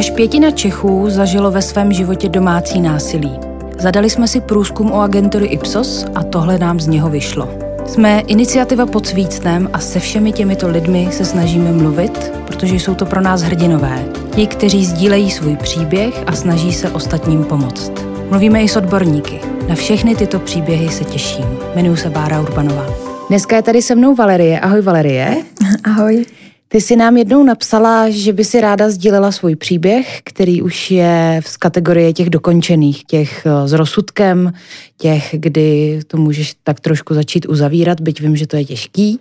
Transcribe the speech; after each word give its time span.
Až 0.00 0.10
pětina 0.10 0.50
Čechů 0.50 1.10
zažilo 1.10 1.50
ve 1.50 1.62
svém 1.62 1.92
životě 1.92 2.28
domácí 2.28 2.80
násilí. 2.80 3.32
Zadali 3.78 4.10
jsme 4.10 4.28
si 4.28 4.40
průzkum 4.40 4.92
o 4.92 5.00
agentury 5.00 5.46
Ipsos 5.46 6.06
a 6.14 6.22
tohle 6.22 6.58
nám 6.58 6.80
z 6.80 6.86
něho 6.86 7.10
vyšlo. 7.10 7.48
Jsme 7.86 8.20
iniciativa 8.20 8.86
pod 8.86 9.06
svícnem 9.06 9.70
a 9.72 9.78
se 9.78 10.00
všemi 10.00 10.32
těmito 10.32 10.68
lidmi 10.68 11.08
se 11.12 11.24
snažíme 11.24 11.72
mluvit, 11.72 12.32
protože 12.46 12.74
jsou 12.74 12.94
to 12.94 13.06
pro 13.06 13.20
nás 13.20 13.42
hrdinové. 13.42 14.04
Ti, 14.34 14.46
kteří 14.46 14.84
sdílejí 14.84 15.30
svůj 15.30 15.56
příběh 15.56 16.22
a 16.26 16.32
snaží 16.32 16.72
se 16.72 16.90
ostatním 16.90 17.44
pomoct. 17.44 17.92
Mluvíme 18.30 18.62
i 18.62 18.68
s 18.68 18.76
odborníky. 18.76 19.40
Na 19.68 19.74
všechny 19.74 20.16
tyto 20.16 20.38
příběhy 20.38 20.88
se 20.88 21.04
těším. 21.04 21.46
Jmenuji 21.74 21.96
se 21.96 22.10
Bára 22.10 22.40
Urbanová. 22.40 22.86
Dneska 23.28 23.56
je 23.56 23.62
tady 23.62 23.82
se 23.82 23.94
mnou 23.94 24.14
Valerie. 24.14 24.60
Ahoj 24.60 24.82
Valerie. 24.82 25.36
Ahoj. 25.84 26.24
Ty 26.72 26.80
si 26.80 26.96
nám 26.96 27.16
jednou 27.16 27.42
napsala, 27.42 28.10
že 28.10 28.32
by 28.32 28.44
si 28.44 28.60
ráda 28.60 28.90
sdílela 28.90 29.32
svůj 29.32 29.56
příběh, 29.56 30.20
který 30.24 30.62
už 30.62 30.90
je 30.90 31.40
z 31.46 31.56
kategorie 31.56 32.12
těch 32.12 32.30
dokončených, 32.30 33.04
těch 33.04 33.46
eh, 33.46 33.68
s 33.68 33.72
rozsudkem, 33.72 34.52
těch, 34.98 35.28
kdy 35.32 36.00
to 36.06 36.16
můžeš 36.16 36.54
tak 36.64 36.80
trošku 36.80 37.14
začít 37.14 37.48
uzavírat, 37.48 38.00
byť 38.00 38.20
vím, 38.20 38.36
že 38.36 38.46
to 38.46 38.56
je 38.56 38.64
těžký. 38.64 39.20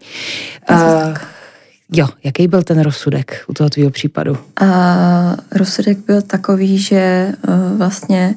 Uh, 0.72 0.78
jo, 1.92 2.08
jaký 2.24 2.48
byl 2.48 2.64
ten 2.64 2.82
rozsudek 2.82 3.44
u 3.48 3.54
toho 3.54 3.70
tvýho 3.70 3.90
případu? 3.90 4.38
Uh, 4.62 4.68
rozsudek 5.52 5.98
byl 5.98 6.22
takový, 6.22 6.78
že 6.78 7.32
uh, 7.48 7.78
vlastně 7.78 8.36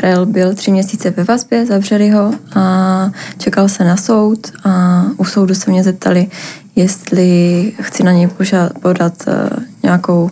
Karel 0.00 0.26
byl 0.26 0.54
tři 0.54 0.70
měsíce 0.70 1.10
ve 1.10 1.24
vazbě, 1.24 1.66
zavřeli 1.66 2.10
ho 2.10 2.34
a 2.54 3.10
čekal 3.38 3.68
se 3.68 3.84
na 3.84 3.96
soud 3.96 4.52
a 4.64 5.02
u 5.16 5.24
soudu 5.24 5.54
se 5.54 5.70
mě 5.70 5.84
zeptali, 5.84 6.28
jestli 6.76 7.72
chci 7.80 8.02
na 8.02 8.12
něj 8.12 8.28
podat 8.82 9.12
eh, 9.28 9.48
nějakou, 9.82 10.30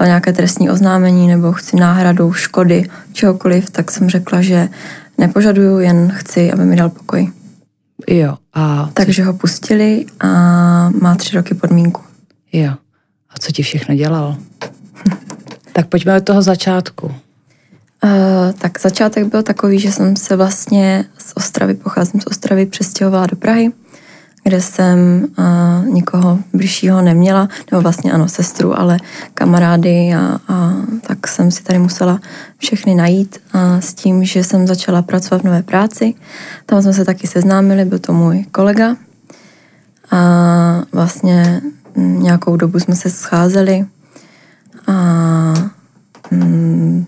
eh, 0.00 0.06
nějaké 0.06 0.32
trestní 0.32 0.70
oznámení 0.70 1.28
nebo 1.28 1.52
chci 1.52 1.76
náhradu 1.76 2.32
škody, 2.32 2.88
čehokoliv, 3.12 3.70
tak 3.70 3.90
jsem 3.90 4.10
řekla, 4.10 4.42
že 4.42 4.68
nepožaduju, 5.18 5.78
jen 5.78 6.12
chci, 6.16 6.52
aby 6.52 6.64
mi 6.64 6.76
dal 6.76 6.90
pokoj. 6.90 7.32
Jo. 8.08 8.36
A 8.54 8.90
Takže 8.94 9.24
ho 9.24 9.32
pustili 9.32 10.06
a 10.20 10.28
má 11.00 11.14
tři 11.14 11.36
roky 11.36 11.54
podmínku. 11.54 12.02
Jo. 12.52 12.72
A 13.30 13.38
co 13.38 13.52
ti 13.52 13.62
všechno 13.62 13.94
dělal? 13.94 14.36
tak 15.72 15.86
pojďme 15.86 16.16
od 16.16 16.24
toho 16.24 16.42
začátku. 16.42 17.14
Uh, 18.04 18.10
tak 18.58 18.80
začátek 18.80 19.26
byl 19.26 19.42
takový, 19.42 19.78
že 19.78 19.92
jsem 19.92 20.16
se 20.16 20.36
vlastně 20.36 21.04
z 21.18 21.32
Ostravy, 21.34 21.74
pocházím 21.74 22.20
z 22.20 22.26
Ostravy, 22.26 22.66
přestěhovala 22.66 23.26
do 23.26 23.36
Prahy 23.36 23.72
kde 24.44 24.60
jsem 24.60 25.26
uh, 25.38 25.86
nikoho 25.86 26.38
bližšího 26.52 27.02
neměla, 27.02 27.48
nebo 27.70 27.82
vlastně 27.82 28.12
ano, 28.12 28.28
sestru, 28.28 28.78
ale 28.78 28.98
kamarády 29.34 30.14
a, 30.14 30.38
a 30.48 30.72
tak 31.00 31.28
jsem 31.28 31.50
si 31.50 31.62
tady 31.62 31.78
musela 31.78 32.20
všechny 32.58 32.94
najít 32.94 33.38
a 33.52 33.80
s 33.80 33.94
tím, 33.94 34.24
že 34.24 34.44
jsem 34.44 34.66
začala 34.66 35.02
pracovat 35.02 35.42
v 35.42 35.44
nové 35.44 35.62
práci. 35.62 36.14
Tam 36.66 36.82
jsme 36.82 36.92
se 36.92 37.04
taky 37.04 37.26
seznámili, 37.26 37.84
byl 37.84 37.98
to 37.98 38.12
můj 38.12 38.44
kolega 38.52 38.96
a 40.10 40.82
vlastně 40.92 41.60
nějakou 41.96 42.56
dobu 42.56 42.80
jsme 42.80 42.96
se 42.96 43.10
scházeli 43.10 43.86
a 44.86 44.92
mm, 46.30 47.06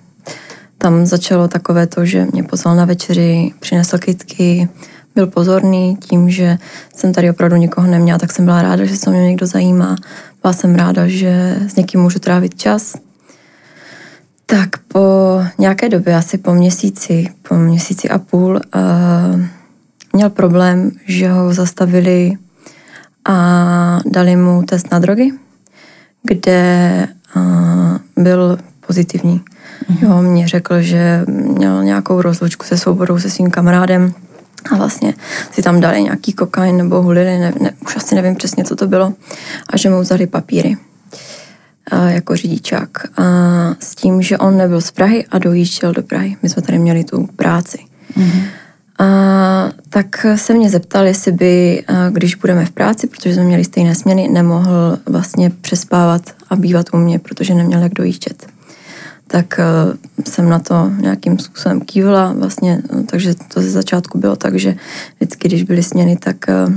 tam 0.87 1.07
začalo 1.07 1.49
takové 1.49 1.87
to, 1.87 2.05
že 2.05 2.27
mě 2.33 2.43
pozval 2.43 2.77
na 2.77 2.85
večeři, 2.85 3.53
přinesl 3.61 3.99
kytky, 3.99 4.69
byl 5.15 5.27
pozorný 5.27 5.97
tím, 5.97 6.31
že 6.31 6.59
jsem 6.95 7.13
tady 7.13 7.31
opravdu 7.31 7.57
nikoho 7.57 7.87
neměla, 7.87 8.19
tak 8.19 8.33
jsem 8.33 8.45
byla 8.45 8.63
ráda, 8.63 8.85
že 8.85 8.97
se 8.97 9.11
mě 9.11 9.21
někdo 9.21 9.47
zajímá. 9.47 9.97
Byla 10.43 10.53
jsem 10.53 10.75
ráda, 10.75 11.09
že 11.09 11.57
s 11.69 11.77
někým 11.77 12.01
můžu 12.01 12.19
trávit 12.19 12.55
čas. 12.55 12.95
Tak 14.47 14.79
po 14.89 15.43
nějaké 15.59 15.89
době, 15.89 16.17
asi 16.17 16.39
po 16.39 16.55
měsíci, 16.55 17.29
po 17.49 17.55
měsíci 17.55 18.09
a 18.09 18.19
půl, 18.19 18.55
uh, 18.55 19.41
měl 20.13 20.31
problém, 20.31 20.91
že 21.07 21.29
ho 21.29 21.55
zastavili 21.55 22.33
a 23.25 23.99
dali 24.07 24.37
mu 24.37 24.63
test 24.63 24.91
na 24.93 24.99
drogy, 24.99 25.33
kde 26.23 27.09
uh, 27.37 27.97
byl 28.17 28.59
pozitivní. 28.87 29.41
Mm-hmm. 29.91 30.09
Jo, 30.09 30.23
mě 30.23 30.49
řekl, 30.49 30.81
že 30.81 31.25
měl 31.27 31.85
nějakou 31.85 32.23
rozlučku 32.23 32.65
se 32.65 32.79
svobodou 32.79 33.19
se 33.19 33.31
svým 33.31 33.51
kamarádem, 33.51 34.15
a 34.73 34.77
vlastně 34.77 35.15
si 35.53 35.63
tam 35.63 35.81
dali 35.81 36.03
nějaký 36.03 36.33
kokain 36.33 36.77
nebo 36.77 37.03
hulili, 37.03 37.39
ne, 37.39 37.53
ne, 37.61 37.73
už 37.87 37.97
asi 37.97 38.15
nevím 38.15 38.37
přesně, 38.37 38.65
co 38.65 38.77
to 38.77 38.87
bylo, 38.87 39.13
a 39.71 39.77
že 39.77 39.91
mu 39.91 40.01
vzali 40.01 40.27
papíry 40.27 40.77
a 41.91 42.11
jako 42.11 42.37
řidičák. 42.37 42.91
A 43.19 43.23
s 43.81 43.95
tím, 43.95 44.23
že 44.23 44.39
on 44.39 44.57
nebyl 44.57 44.81
z 44.81 44.91
Prahy 44.91 45.27
a 45.31 45.39
dojížděl 45.39 45.93
do 45.93 46.03
Prahy. 46.03 46.37
My 46.43 46.49
jsme 46.49 46.63
tady 46.63 46.79
měli 46.79 47.05
tu 47.05 47.29
práci. 47.37 47.79
Mm-hmm. 48.17 48.43
A 48.99 49.71
tak 49.89 50.27
se 50.37 50.55
mě 50.55 50.71
zeptal, 50.71 51.07
jestli 51.07 51.33
by, 51.33 51.85
když 52.11 52.35
budeme 52.35 52.65
v 52.65 52.71
práci, 52.71 53.07
protože 53.07 53.35
jsme 53.35 53.45
měli 53.45 53.65
stejné 53.65 53.95
směny, 53.95 54.29
nemohl 54.29 54.99
vlastně 55.07 55.51
přespávat 55.51 56.23
a 56.51 56.57
bývat 56.57 56.87
u 56.93 56.97
mě, 56.97 57.19
protože 57.19 57.55
neměl 57.55 57.83
jak 57.83 57.95
dojíždět 57.95 58.47
tak 59.27 59.61
uh, 59.61 60.25
jsem 60.25 60.49
na 60.49 60.59
to 60.59 60.91
nějakým 61.01 61.39
způsobem 61.39 61.81
kývla 61.81 62.33
vlastně, 62.33 62.83
no, 62.93 63.03
takže 63.03 63.35
to 63.35 63.61
ze 63.61 63.71
začátku 63.71 64.19
bylo 64.19 64.37
tak, 64.37 64.59
že 64.59 64.77
vždycky, 65.17 65.49
když 65.49 65.63
byly 65.63 65.83
směny, 65.83 66.17
tak 66.17 66.37
uh, 66.49 66.75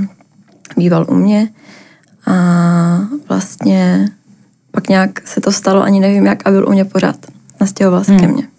býval 0.76 1.06
u 1.08 1.14
mě 1.14 1.48
a 2.26 2.34
vlastně 3.28 4.08
pak 4.70 4.88
nějak 4.88 5.28
se 5.28 5.40
to 5.40 5.52
stalo, 5.52 5.82
ani 5.82 6.00
nevím 6.00 6.26
jak, 6.26 6.46
a 6.46 6.50
byl 6.50 6.68
u 6.68 6.72
mě 6.72 6.84
pořád. 6.84 7.16
Nastěhoval 7.60 8.04
se 8.04 8.12
hmm. 8.12 8.20
ke 8.20 8.26
mně. 8.26 8.49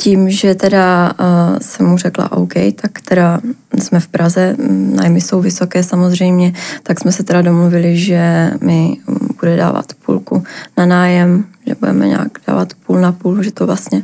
Tím, 0.00 0.30
že 0.30 0.54
teda 0.54 1.12
uh, 1.20 1.58
jsem 1.58 1.86
mu 1.86 1.98
řekla 1.98 2.32
OK, 2.32 2.54
tak 2.82 3.00
teda 3.00 3.40
jsme 3.78 4.00
v 4.00 4.08
Praze, 4.08 4.56
nájmy 4.94 5.20
jsou 5.20 5.40
vysoké 5.40 5.82
samozřejmě, 5.82 6.52
tak 6.82 7.00
jsme 7.00 7.12
se 7.12 7.22
teda 7.22 7.42
domluvili, 7.42 7.96
že 7.96 8.50
mi 8.60 8.96
bude 9.40 9.56
dávat 9.56 9.92
půlku 10.06 10.44
na 10.76 10.86
nájem, 10.86 11.44
že 11.66 11.74
budeme 11.80 12.08
nějak 12.08 12.38
dávat 12.46 12.74
půl 12.86 13.00
na 13.00 13.12
půl, 13.12 13.42
že 13.42 13.52
to 13.52 13.66
vlastně, 13.66 14.02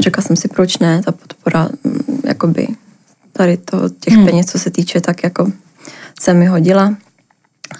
řekla 0.00 0.22
jsem 0.22 0.36
si, 0.36 0.48
proč 0.48 0.78
ne, 0.78 1.02
ta 1.02 1.12
podpora, 1.12 1.68
mm, 1.84 2.20
jakoby 2.24 2.68
tady 3.32 3.56
to, 3.56 3.88
těch 3.88 4.14
hmm. 4.14 4.26
peněz, 4.26 4.46
co 4.46 4.58
se 4.58 4.70
týče, 4.70 5.00
tak 5.00 5.24
jako 5.24 5.52
se 6.20 6.34
mi 6.34 6.46
hodila. 6.46 6.94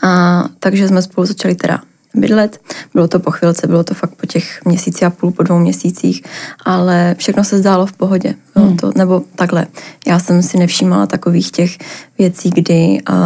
A 0.03 0.45
takže 0.59 0.89
jsme 0.89 1.03
spolu 1.03 1.27
začali 1.27 1.55
teda 1.55 1.81
bydlet. 2.15 2.61
Bylo 2.95 3.09
to 3.09 3.19
po 3.19 3.31
chvilce, 3.31 3.67
bylo 3.67 3.85
to 3.85 3.95
fakt 3.95 4.15
po 4.15 4.27
těch 4.27 4.65
měsíci 4.65 5.05
a 5.05 5.11
půl, 5.11 5.31
po 5.31 5.43
dvou 5.43 5.59
měsících, 5.59 6.23
ale 6.65 7.15
všechno 7.19 7.45
se 7.45 7.59
zdálo 7.59 7.87
v 7.87 7.93
pohodě. 7.93 8.35
Bylo 8.55 8.67
hmm. 8.67 8.77
to, 8.77 8.93
nebo 8.97 9.23
takhle, 9.37 9.67
já 10.07 10.19
jsem 10.19 10.43
si 10.43 10.59
nevšímala 10.59 11.07
takových 11.07 11.51
těch 11.51 11.79
věcí, 12.19 12.51
kdy 12.51 12.99
uh, 13.11 13.17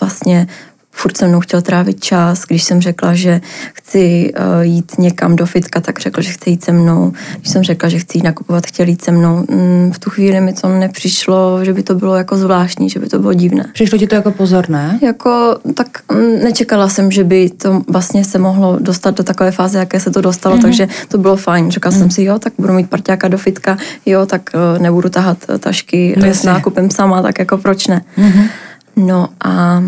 vlastně 0.00 0.46
furt 0.94 1.16
se 1.16 1.28
mnou 1.28 1.40
chtěl 1.40 1.62
trávit 1.62 2.04
čas. 2.04 2.42
Když 2.48 2.64
jsem 2.64 2.80
řekla, 2.80 3.14
že 3.14 3.40
chci 3.74 4.32
uh, 4.32 4.60
jít 4.60 4.98
někam 4.98 5.36
do 5.36 5.46
fitka, 5.46 5.80
tak 5.80 6.00
řekl, 6.00 6.22
že 6.22 6.32
chce 6.32 6.50
jít 6.50 6.64
se 6.64 6.72
mnou. 6.72 7.12
Když 7.38 7.52
jsem 7.52 7.62
řekla, 7.62 7.88
že 7.88 7.98
chci 7.98 8.18
jít 8.18 8.24
nakupovat, 8.24 8.66
chtěl 8.66 8.88
jít 8.88 9.04
se 9.04 9.12
mnou. 9.12 9.44
Mm, 9.50 9.92
v 9.92 9.98
tu 9.98 10.10
chvíli 10.10 10.40
mi 10.40 10.52
to 10.52 10.68
nepřišlo, 10.68 11.64
že 11.64 11.72
by 11.72 11.82
to 11.82 11.94
bylo 11.94 12.16
jako 12.16 12.36
zvláštní, 12.36 12.90
že 12.90 12.98
by 12.98 13.08
to 13.08 13.18
bylo 13.18 13.32
divné. 13.32 13.70
Přišlo 13.72 13.98
ti 13.98 14.06
to 14.06 14.14
jako 14.14 14.30
pozorné? 14.30 14.98
Jako, 15.02 15.58
tak 15.74 15.88
mm, 16.12 16.44
nečekala 16.44 16.88
jsem, 16.88 17.10
že 17.10 17.24
by 17.24 17.50
to 17.50 17.82
vlastně 17.88 18.24
se 18.24 18.38
mohlo 18.38 18.78
dostat 18.80 19.16
do 19.16 19.24
takové 19.24 19.50
fáze, 19.50 19.78
jaké 19.78 20.00
se 20.00 20.10
to 20.10 20.20
dostalo, 20.20 20.56
mm-hmm. 20.56 20.62
takže 20.62 20.88
to 21.08 21.18
bylo 21.18 21.36
fajn. 21.36 21.70
Řekla 21.70 21.90
mm. 21.90 21.98
jsem 21.98 22.10
si, 22.10 22.22
jo, 22.24 22.38
tak 22.38 22.52
budu 22.58 22.72
mít 22.72 22.90
parťáka 22.90 23.28
do 23.28 23.38
fitka, 23.38 23.76
jo, 24.06 24.26
tak 24.26 24.50
uh, 24.54 24.82
nebudu 24.82 25.08
tahat 25.08 25.38
tašky 25.60 26.14
no, 26.18 26.26
s 26.26 26.42
nákupem 26.42 26.90
sama, 26.90 27.22
tak 27.22 27.38
jako 27.38 27.58
proč 27.58 27.86
ne. 27.86 28.04
Mm-hmm. 28.18 28.48
No 28.96 29.28
a 29.44 29.82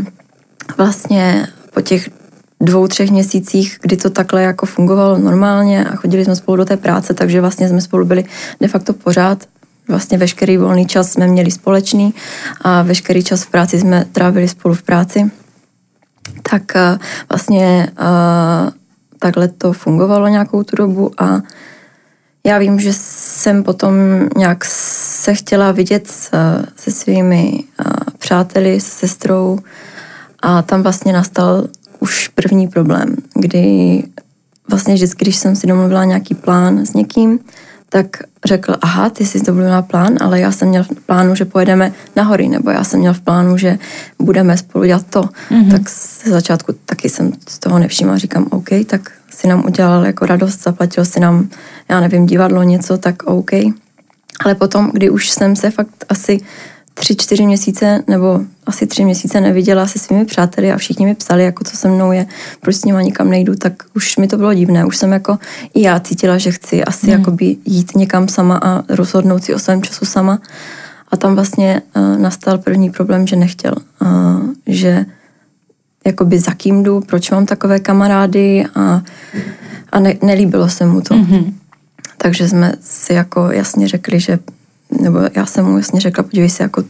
vlastně 0.77 1.49
po 1.75 1.81
těch 1.81 2.11
dvou, 2.61 2.89
třech 2.89 3.11
měsících, 3.11 3.79
kdy 3.83 3.97
to 3.97 4.11
takhle 4.11 4.43
jako 4.43 4.67
fungovalo 4.67 5.19
normálně 5.19 5.85
a 5.85 5.97
chodili 5.97 6.25
jsme 6.25 6.37
spolu 6.37 6.57
do 6.57 6.65
té 6.65 6.77
práce, 6.77 7.15
takže 7.15 7.41
vlastně 7.41 7.69
jsme 7.69 7.81
spolu 7.81 8.05
byli 8.05 8.25
de 8.61 8.69
facto 8.69 8.93
pořád. 8.93 9.45
Vlastně 9.89 10.19
veškerý 10.19 10.57
volný 10.57 10.87
čas 10.87 11.13
jsme 11.13 11.27
měli 11.27 11.51
společný 11.51 12.15
a 12.61 12.83
veškerý 12.83 13.25
čas 13.25 13.43
v 13.43 13.51
práci 13.51 13.81
jsme 13.81 14.05
trávili 14.13 14.49
spolu 14.49 14.75
v 14.75 14.83
práci. 14.83 15.31
Tak 16.51 16.63
uh, 16.75 16.99
vlastně 17.29 17.93
uh, 18.01 18.71
takhle 19.19 19.49
to 19.49 19.73
fungovalo 19.73 20.29
nějakou 20.29 20.63
tu 20.63 20.77
dobu 20.77 21.11
a 21.19 21.43
já 22.47 22.59
vím, 22.59 22.81
že 22.81 22.93
jsem 22.93 23.63
potom 23.65 23.95
nějak 24.37 24.65
se 24.65 25.35
chtěla 25.35 25.73
vidět 25.73 26.09
se 26.77 26.91
svými 26.91 27.65
přáteli, 28.19 28.81
se 28.81 28.91
sestrou, 28.91 29.59
a 30.43 30.63
tam 30.63 30.83
vlastně 30.83 31.13
nastal 31.13 31.69
už 32.01 32.29
první 32.29 32.69
problém, 32.69 33.17
kdy 33.35 34.03
vlastně 34.71 34.95
vždycky, 34.95 35.25
když 35.25 35.37
jsem 35.37 35.57
si 35.57 35.67
domluvila 35.67 36.05
nějaký 36.05 36.35
plán 36.35 36.87
s 36.87 36.95
někým, 36.95 37.39
tak 37.89 38.07
řekl, 38.45 38.77
aha, 38.81 39.11
ty 39.11 39.27
jsi 39.27 39.53
měla 39.53 39.83
plán, 39.83 40.19
ale 40.21 40.41
já 40.41 40.53
jsem 40.53 40.69
měl 40.69 40.85
v 40.85 41.07
plánu, 41.07 41.35
že 41.35 41.45
pojedeme 41.45 41.93
na 42.17 42.23
hory, 42.23 42.49
nebo 42.49 42.71
já 42.71 42.85
jsem 42.85 43.01
měl 43.01 43.15
v 43.15 43.21
plánu, 43.21 43.59
že 43.59 43.79
budeme 44.19 44.57
spolu 44.57 44.85
dělat 44.85 45.07
to. 45.11 45.23
Mm-hmm. 45.23 45.71
Tak 45.71 45.91
ze 46.25 46.31
začátku 46.31 46.73
taky 46.85 47.09
jsem 47.09 47.33
z 47.49 47.59
toho 47.59 47.79
nevšimla, 47.79 48.19
říkám, 48.19 48.47
OK, 48.51 48.69
tak 48.87 49.13
si 49.31 49.49
nám 49.49 49.65
udělal 49.67 50.07
jako 50.07 50.27
radost, 50.27 50.63
zaplatil 50.63 51.05
si 51.05 51.21
nám, 51.21 51.49
já 51.89 52.01
nevím, 52.01 52.27
divadlo, 52.27 52.63
něco, 52.63 52.99
tak 52.99 53.23
OK. 53.23 53.51
Ale 54.45 54.55
potom, 54.55 54.91
kdy 54.93 55.11
už 55.11 55.31
jsem 55.31 55.57
se 55.57 55.71
fakt 55.71 56.05
asi 56.09 56.41
tři, 56.99 57.17
čtyři 57.17 57.47
měsíce 57.47 58.05
nebo 58.07 58.41
asi 58.67 58.87
tři 58.87 59.05
měsíce 59.05 59.41
neviděla 59.41 59.87
se 59.87 59.99
svými 59.99 60.25
přáteli 60.25 60.73
a 60.73 60.77
všichni 60.77 61.07
mi 61.07 61.15
psali, 61.15 61.45
jako 61.45 61.65
co 61.65 61.77
se 61.77 61.89
mnou 61.89 62.13
je, 62.13 62.27
proč 62.61 62.77
s 62.77 62.85
nima 62.85 63.03
nikam 63.03 63.31
nejdu, 63.31 63.55
tak 63.55 63.73
už 63.95 64.17
mi 64.17 64.27
to 64.29 64.37
bylo 64.37 64.55
divné. 64.55 64.85
Už 64.85 64.97
jsem 64.97 65.13
jako 65.13 65.39
i 65.75 65.83
já 65.83 66.01
cítila, 66.01 66.39
že 66.39 66.53
chci 66.53 66.85
asi 66.85 67.07
hmm. 67.07 67.19
jakoby 67.19 67.57
jít 67.65 67.97
někam 67.97 68.29
sama 68.29 68.61
a 68.63 68.83
rozhodnout 68.89 69.45
si 69.45 69.55
o 69.55 69.59
svém 69.59 69.83
času 69.83 70.05
sama. 70.05 70.39
A 71.09 71.17
tam 71.17 71.35
vlastně 71.35 71.83
uh, 71.97 72.19
nastal 72.19 72.59
první 72.59 72.91
problém, 72.91 73.27
že 73.27 73.37
nechtěl. 73.37 73.75
Uh, 74.03 74.43
že 74.67 75.05
jakoby 76.07 76.39
za 76.39 76.53
kým 76.53 76.83
jdu, 76.83 77.01
proč 77.01 77.31
mám 77.31 77.47
takové 77.47 77.81
kamarády 77.81 78.65
a, 78.75 79.03
a 79.93 80.01
ne, 80.01 80.15
nelíbilo 80.23 80.69
se 80.69 80.87
mu 80.87 81.01
to. 81.01 81.15
Mm-hmm. 81.15 81.53
Takže 82.19 82.49
jsme 82.49 82.73
si 82.81 83.13
jako 83.13 83.51
jasně 83.51 83.89
řekli, 83.89 84.21
že 84.21 84.39
nebo 85.01 85.21
já 85.35 85.47
jsem 85.47 85.65
mu 85.65 85.77
jasně 85.77 86.01
řekla, 86.01 86.25
podívej 86.25 86.51
se, 86.51 86.63
jako 86.63 86.83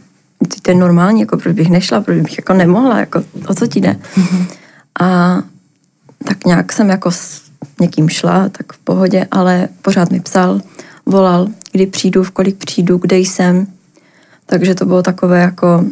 to 0.61 0.71
je 0.71 0.75
normální, 0.75 1.21
jako 1.21 1.37
proč 1.37 1.55
bych 1.55 1.69
nešla, 1.69 2.01
proč 2.01 2.21
bych 2.21 2.37
jako 2.37 2.53
nemohla, 2.53 2.99
jako 2.99 3.23
o 3.47 3.53
co 3.53 3.67
ti 3.67 3.81
jde. 3.81 3.95
Mm-hmm. 4.15 4.45
A 4.99 5.37
tak 6.25 6.45
nějak 6.45 6.73
jsem 6.73 6.89
jako 6.89 7.11
s 7.11 7.41
někým 7.79 8.09
šla, 8.09 8.49
tak 8.49 8.73
v 8.73 8.77
pohodě, 8.77 9.27
ale 9.31 9.69
pořád 9.81 10.11
mi 10.11 10.19
psal, 10.19 10.61
volal, 11.05 11.47
kdy 11.71 11.87
přijdu, 11.87 12.23
v 12.23 12.31
kolik 12.31 12.57
přijdu, 12.57 12.97
kde 12.97 13.17
jsem. 13.17 13.67
Takže 14.45 14.75
to 14.75 14.85
bylo 14.85 15.03
takové 15.03 15.39
jako, 15.39 15.85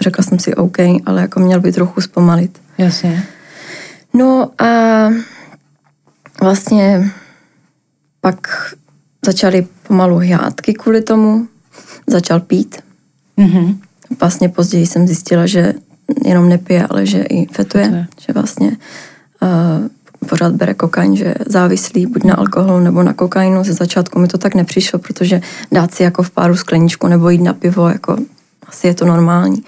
řekla 0.00 0.24
jsem 0.24 0.38
si 0.38 0.54
OK, 0.54 0.76
ale 1.06 1.20
jako 1.20 1.40
měl 1.40 1.60
by 1.60 1.72
trochu 1.72 2.00
zpomalit. 2.00 2.60
Jasně. 2.78 3.24
No 4.14 4.50
a 4.58 4.66
vlastně 6.40 7.10
pak 8.20 8.48
začaly 9.26 9.66
pomalu 9.90 10.20
hádky 10.32 10.74
kvůli 10.74 11.02
tomu, 11.02 11.48
začal 12.06 12.40
pít. 12.40 12.76
Mm-hmm. 13.38 13.78
Vlastně 14.20 14.48
později 14.48 14.86
jsem 14.86 15.06
zjistila, 15.06 15.46
že 15.46 15.74
jenom 16.24 16.48
nepije, 16.48 16.86
ale 16.86 17.06
že 17.06 17.18
i 17.18 17.46
fetuje, 17.46 17.84
fetuje. 17.84 18.06
že 18.20 18.32
vlastně 18.32 18.76
uh, 19.42 20.28
pořád 20.28 20.54
bere 20.54 20.74
kokain, 20.74 21.16
že 21.16 21.34
závislý 21.46 22.06
buď 22.06 22.24
na 22.24 22.34
alkoholu 22.34 22.80
nebo 22.80 23.02
na 23.02 23.12
kokainu. 23.12 23.64
Ze 23.64 23.72
začátku 23.72 24.18
mi 24.18 24.28
to 24.28 24.38
tak 24.38 24.54
nepřišlo, 24.54 24.98
protože 24.98 25.40
dát 25.72 25.94
si 25.94 26.02
jako 26.02 26.22
v 26.22 26.30
páru 26.30 26.56
skleničku 26.56 27.06
nebo 27.06 27.28
jít 27.28 27.42
na 27.42 27.54
pivo, 27.54 27.88
jako 27.88 28.16
asi 28.68 28.86
je 28.86 28.94
to 28.94 29.06
normální. 29.06 29.62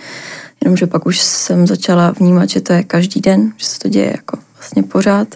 Jenomže 0.65 0.87
pak 0.87 1.07
už 1.07 1.21
jsem 1.21 1.67
začala 1.67 2.11
vnímat, 2.11 2.51
že 2.51 2.61
to 2.61 2.73
je 2.73 2.83
každý 2.83 3.21
den, 3.21 3.53
že 3.57 3.67
se 3.67 3.79
to 3.79 3.89
děje 3.89 4.11
jako 4.11 4.39
vlastně 4.59 4.83
pořád. 4.83 5.29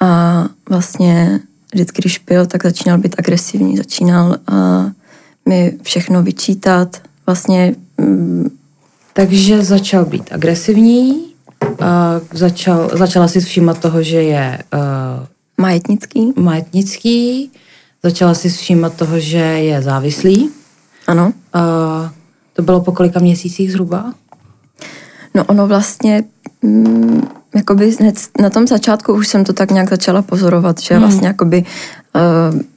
A 0.00 0.44
vlastně 0.68 1.40
vždycky, 1.72 2.02
když 2.02 2.18
pil, 2.18 2.46
tak 2.46 2.62
začínal 2.64 2.98
být 2.98 3.14
agresivní, 3.18 3.76
začínal 3.76 4.36
uh, 4.50 4.90
mi 5.48 5.78
všechno 5.82 6.22
vyčítat. 6.22 7.02
Vlastně... 7.26 7.74
Mm, 7.98 8.50
Takže 9.12 9.64
začal 9.64 10.04
být 10.04 10.32
agresivní, 10.32 11.26
uh, 11.62 11.76
začal, 12.32 12.90
začala 12.92 13.28
si 13.28 13.40
všímat 13.40 13.78
toho, 13.78 14.02
že 14.02 14.22
je... 14.22 14.58
Uh, 14.74 15.26
majetnický. 15.58 16.32
Majetnický. 16.36 17.50
Začala 18.02 18.34
si 18.34 18.48
všímat 18.48 18.94
toho, 18.96 19.20
že 19.20 19.38
je 19.38 19.82
závislý. 19.82 20.50
Ano. 21.06 21.32
Uh, 21.54 22.10
to 22.52 22.62
bylo 22.62 22.80
po 22.80 22.92
kolika 22.92 23.20
měsících 23.20 23.72
zhruba? 23.72 24.14
No 25.38 25.44
ono 25.44 25.66
vlastně... 25.66 26.24
Mm, 26.62 27.22
jakoby 27.54 27.96
na 28.42 28.50
tom 28.50 28.66
začátku 28.66 29.14
už 29.14 29.28
jsem 29.28 29.44
to 29.44 29.52
tak 29.52 29.70
nějak 29.70 29.88
začala 29.90 30.22
pozorovat, 30.22 30.80
že 30.80 30.94
hmm. 30.94 31.02
vlastně 31.02 31.28
jakoby 31.28 31.64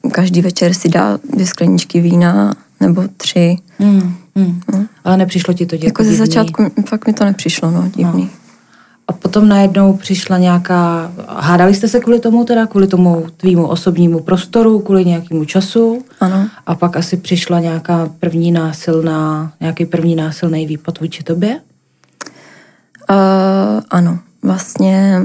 uh, 0.06 0.12
každý 0.12 0.42
večer 0.42 0.74
si 0.74 0.90
dá 0.90 1.20
dvě 1.34 1.46
skleničky 1.46 2.02
vína 2.02 2.54
nebo 2.80 3.04
tři. 3.18 3.58
Hmm. 3.80 4.14
Hmm. 4.36 4.62
No. 4.74 4.86
Ale 5.04 5.18
nepřišlo 5.18 5.54
ti 5.54 5.66
to 5.66 5.78
dělat 5.78 5.88
Jako 5.88 6.04
ze 6.04 6.16
začátku 6.16 6.72
fakt 6.88 7.08
mi 7.08 7.14
to 7.14 7.26
nepřišlo, 7.26 7.72
no, 7.72 7.92
divný. 7.96 8.24
No. 8.24 8.30
A 9.08 9.14
potom 9.14 9.48
najednou 9.48 9.94
přišla 9.94 10.38
nějaká, 10.38 11.12
hádali 11.28 11.74
jste 11.74 11.88
se 11.88 12.00
kvůli 12.00 12.20
tomu 12.20 12.46
teda, 12.46 12.66
kvůli 12.66 12.88
tomu 12.88 13.26
tvýmu 13.38 13.68
osobnímu 13.68 14.20
prostoru, 14.20 14.80
kvůli 14.80 15.06
nějakému 15.06 15.46
času. 15.46 16.02
Ano. 16.20 16.48
A 16.66 16.76
pak 16.76 16.98
asi 16.98 17.18
přišla 17.18 17.60
nějaká 17.60 18.10
první 18.20 18.52
násilná, 18.52 19.54
nějaký 19.60 19.86
první 19.86 20.16
násilný 20.16 20.66
výpad 20.66 21.00
vůči 21.00 21.24
tobě? 21.24 21.60
Uh, 23.12 23.84
ano 23.90 24.20
vlastně 24.44 25.22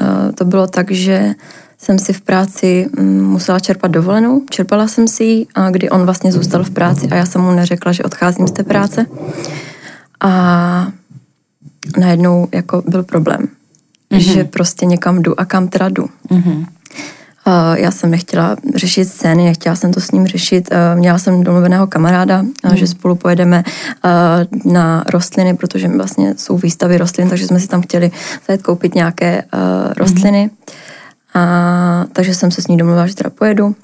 uh, 0.00 0.32
to 0.32 0.44
bylo 0.44 0.66
tak, 0.66 0.90
že 0.90 1.34
jsem 1.78 1.98
si 1.98 2.12
v 2.12 2.20
práci 2.20 2.86
um, 2.98 3.22
musela 3.22 3.60
čerpat 3.60 3.90
dovolenou. 3.90 4.42
Čerpala 4.50 4.88
jsem 4.88 5.08
si 5.08 5.24
ji, 5.24 5.46
a 5.54 5.70
kdy 5.70 5.90
on 5.90 6.04
vlastně 6.04 6.32
zůstal 6.32 6.64
v 6.64 6.70
práci 6.70 7.08
a 7.08 7.14
já 7.14 7.26
jsem 7.26 7.40
mu 7.40 7.52
neřekla, 7.52 7.92
že 7.92 8.02
odcházím 8.02 8.48
z 8.48 8.52
té 8.52 8.62
práce. 8.62 9.06
A 10.20 10.92
najednou 11.98 12.48
jako 12.52 12.82
byl 12.88 13.02
problém, 13.02 13.48
mm-hmm. 14.10 14.18
že 14.18 14.44
prostě 14.44 14.86
někam 14.86 15.22
jdu 15.22 15.40
a 15.40 15.44
kam 15.44 15.68
teda 15.68 15.88
jdu. 15.88 16.06
Mm-hmm. 16.30 16.66
Já 17.74 17.90
jsem 17.90 18.10
nechtěla 18.10 18.56
řešit 18.74 19.04
scény, 19.04 19.44
nechtěla 19.44 19.76
jsem 19.76 19.92
to 19.92 20.00
s 20.00 20.10
ním 20.10 20.26
řešit. 20.26 20.68
Měla 20.94 21.18
jsem 21.18 21.44
domluveného 21.44 21.86
kamaráda, 21.86 22.42
mm. 22.42 22.52
že 22.72 22.86
spolu 22.86 23.14
pojedeme 23.14 23.64
na 24.64 25.04
rostliny, 25.08 25.56
protože 25.56 25.88
vlastně 25.88 26.34
jsou 26.36 26.58
výstavy 26.58 26.98
rostlin, 26.98 27.28
takže 27.28 27.46
jsme 27.46 27.60
si 27.60 27.68
tam 27.68 27.82
chtěli 27.82 28.10
zajet 28.46 28.62
koupit 28.62 28.94
nějaké 28.94 29.42
rostliny. 29.96 30.44
Mm. 30.44 30.74
A, 31.42 32.06
takže 32.12 32.34
jsem 32.34 32.50
se 32.50 32.62
s 32.62 32.66
ní 32.66 32.76
domluvila, 32.76 33.06
že 33.06 33.14
teda 33.14 33.30
pojedu. 33.30 33.74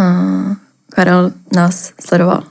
Karel 0.90 1.32
nás 1.56 1.92
sledoval. 2.00 2.42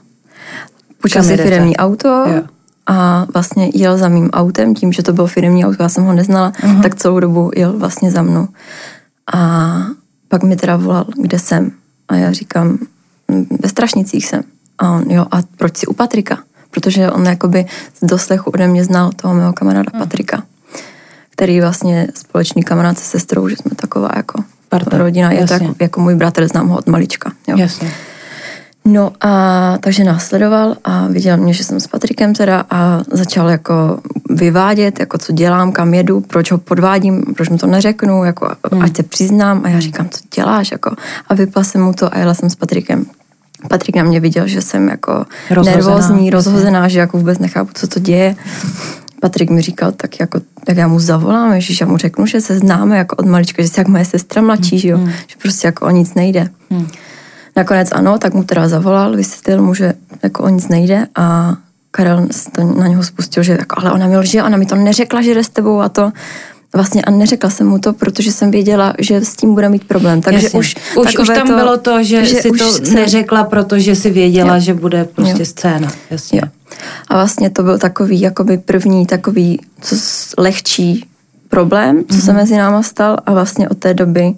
Půjčil 1.00 1.22
si 1.22 1.36
firemní 1.36 1.76
auto, 1.76 2.08
jo. 2.08 2.42
a 2.86 3.26
vlastně 3.34 3.70
jel 3.74 3.98
za 3.98 4.08
mým 4.08 4.30
autem, 4.30 4.74
tím, 4.74 4.92
že 4.92 5.02
to 5.02 5.12
bylo 5.12 5.26
firmní 5.26 5.64
auto, 5.64 5.82
já 5.82 5.88
jsem 5.88 6.04
ho 6.04 6.12
neznala, 6.12 6.50
uh-huh. 6.50 6.82
tak 6.82 6.94
celou 6.94 7.20
dobu 7.20 7.50
jel 7.56 7.78
vlastně 7.78 8.10
za 8.10 8.22
mnou. 8.22 8.48
A 9.34 9.76
pak 10.34 10.42
mi 10.42 10.56
teda 10.56 10.76
volal, 10.76 11.06
kde 11.16 11.38
jsem. 11.38 11.70
A 12.08 12.16
já 12.16 12.32
říkám, 12.32 12.78
ve 13.62 13.68
Strašnicích 13.68 14.26
jsem. 14.26 14.42
A 14.78 14.90
on, 14.90 15.10
jo, 15.10 15.26
a 15.30 15.38
proč 15.56 15.76
si 15.76 15.86
u 15.86 15.92
Patrika? 15.92 16.38
Protože 16.70 17.10
on 17.10 17.26
jakoby 17.26 17.66
z 18.02 18.06
doslechu 18.06 18.50
ode 18.50 18.66
mě 18.66 18.84
znal 18.84 19.10
toho 19.16 19.34
mého 19.34 19.52
kamaráda 19.52 19.90
hmm. 19.94 20.02
Patrika, 20.02 20.42
který 21.30 21.60
vlastně 21.60 22.08
společný 22.14 22.62
kamarád 22.62 22.98
se 22.98 23.04
sestrou, 23.04 23.48
že 23.48 23.56
jsme 23.56 23.70
taková 23.76 24.10
jako 24.16 24.44
Parta. 24.68 24.98
rodina. 24.98 25.32
Je 25.32 25.40
Jasně. 25.40 25.58
to 25.58 25.64
jako, 25.64 25.76
jako 25.80 26.00
můj 26.00 26.14
bratr, 26.14 26.48
znám 26.48 26.68
ho 26.68 26.78
od 26.78 26.86
malička. 26.86 27.32
Jo. 27.48 27.56
Jasně. 27.58 27.90
No 28.86 29.12
a 29.20 29.78
takže 29.80 30.04
následoval 30.04 30.76
a 30.84 31.06
viděl 31.06 31.36
mě, 31.36 31.52
že 31.52 31.64
jsem 31.64 31.80
s 31.80 31.86
Patrikem 31.86 32.34
teda 32.34 32.64
a 32.70 33.02
začal 33.12 33.50
jako 33.50 33.98
vyvádět, 34.30 35.00
jako 35.00 35.18
co 35.18 35.32
dělám, 35.32 35.72
kam 35.72 35.94
jedu, 35.94 36.20
proč 36.20 36.52
ho 36.52 36.58
podvádím, 36.58 37.22
proč 37.36 37.48
mu 37.48 37.58
to 37.58 37.66
neřeknu, 37.66 38.24
jako 38.24 38.50
hmm. 38.72 38.82
ať 38.82 38.96
se 38.96 39.02
přiznám 39.02 39.60
a 39.64 39.68
já 39.68 39.80
říkám, 39.80 40.08
co 40.08 40.20
děláš, 40.34 40.70
jako 40.70 40.96
a 41.28 41.34
vypla 41.34 41.64
jsem 41.64 41.82
mu 41.82 41.92
to 41.92 42.14
a 42.14 42.18
jela 42.18 42.34
jsem 42.34 42.50
s 42.50 42.54
Patrikem. 42.54 43.06
Patrik 43.68 43.96
na 43.96 44.02
mě 44.02 44.20
viděl, 44.20 44.46
že 44.48 44.62
jsem 44.62 44.88
jako 44.88 45.26
rozhozená, 45.50 45.76
nervózní, 45.76 46.30
rozhozená, 46.30 46.88
že 46.88 46.98
jako 46.98 47.18
vůbec 47.18 47.38
nechápu, 47.38 47.70
co 47.74 47.86
to 47.86 48.00
děje. 48.00 48.36
Patrik 49.20 49.50
mi 49.50 49.62
říkal, 49.62 49.92
tak 49.92 50.20
jako, 50.20 50.40
tak 50.64 50.76
já 50.76 50.88
mu 50.88 51.00
zavolám, 51.00 51.60
že 51.60 51.74
já 51.80 51.86
mu 51.86 51.96
řeknu, 51.96 52.26
že 52.26 52.40
se 52.40 52.58
známe 52.58 52.98
jako 52.98 53.16
od 53.16 53.26
malička, 53.26 53.62
že 53.62 53.68
jsi 53.68 53.80
jak 53.80 53.88
moje 53.88 54.04
sestra 54.04 54.42
mladší, 54.42 54.78
že 54.78 54.88
jo, 54.88 54.96
hmm. 54.96 55.10
že 55.10 55.36
prostě 55.42 55.68
jako 55.68 55.86
o 55.86 55.90
nic 55.90 56.14
nejde. 56.14 56.48
Hmm. 56.70 56.88
Nakonec 57.56 57.88
ano, 57.92 58.18
tak 58.18 58.34
mu 58.34 58.44
teda 58.44 58.68
zavolal, 58.68 59.16
vysvětlil 59.16 59.62
mu, 59.62 59.74
že 59.74 59.92
jako 60.22 60.42
o 60.42 60.48
nic 60.48 60.68
nejde 60.68 61.06
a 61.14 61.56
Karel 61.90 62.26
to 62.52 62.64
na 62.64 62.86
něho 62.86 63.02
spustil, 63.02 63.42
že 63.42 63.52
jako, 63.52 63.80
ale 63.80 63.92
ona 63.92 64.06
mi 64.06 64.16
lže, 64.16 64.42
ona 64.42 64.56
mi 64.56 64.66
to 64.66 64.74
neřekla, 64.74 65.22
že 65.22 65.34
jde 65.34 65.44
s 65.44 65.48
tebou 65.48 65.80
a 65.80 65.88
to. 65.88 66.12
Vlastně 66.74 67.02
a 67.02 67.10
neřekla 67.10 67.50
jsem 67.50 67.66
mu 67.66 67.78
to, 67.78 67.92
protože 67.92 68.32
jsem 68.32 68.50
věděla, 68.50 68.94
že 68.98 69.20
s 69.20 69.36
tím 69.36 69.54
bude 69.54 69.68
mít 69.68 69.88
problém. 69.88 70.20
Takže 70.20 70.46
Jasně. 70.46 70.58
už, 70.58 70.74
už, 70.96 71.18
už 71.18 71.28
tam 71.28 71.46
to, 71.46 71.54
bylo 71.54 71.76
to, 71.76 72.02
že, 72.02 72.24
že 72.24 72.42
si 72.42 72.50
to 72.50 72.72
se... 72.72 72.94
neřekla, 72.94 73.44
protože 73.44 73.96
si 73.96 74.10
věděla, 74.10 74.54
jo. 74.54 74.60
že 74.60 74.74
bude 74.74 75.04
prostě 75.04 75.42
jo. 75.42 75.46
scéna. 75.46 75.92
Jasně. 76.10 76.40
Jo. 76.42 76.48
A 77.08 77.14
vlastně 77.14 77.50
to 77.50 77.62
byl 77.62 77.78
takový 77.78 78.20
jakoby 78.20 78.58
první 78.58 79.06
takový 79.06 79.60
co 79.80 79.96
lehčí 80.38 81.06
problém, 81.48 82.04
co 82.04 82.14
mm-hmm. 82.14 82.24
se 82.24 82.32
mhm. 82.32 82.40
mezi 82.40 82.56
náma 82.56 82.82
stal 82.82 83.16
a 83.26 83.32
vlastně 83.32 83.68
od 83.68 83.78
té 83.78 83.94
doby 83.94 84.34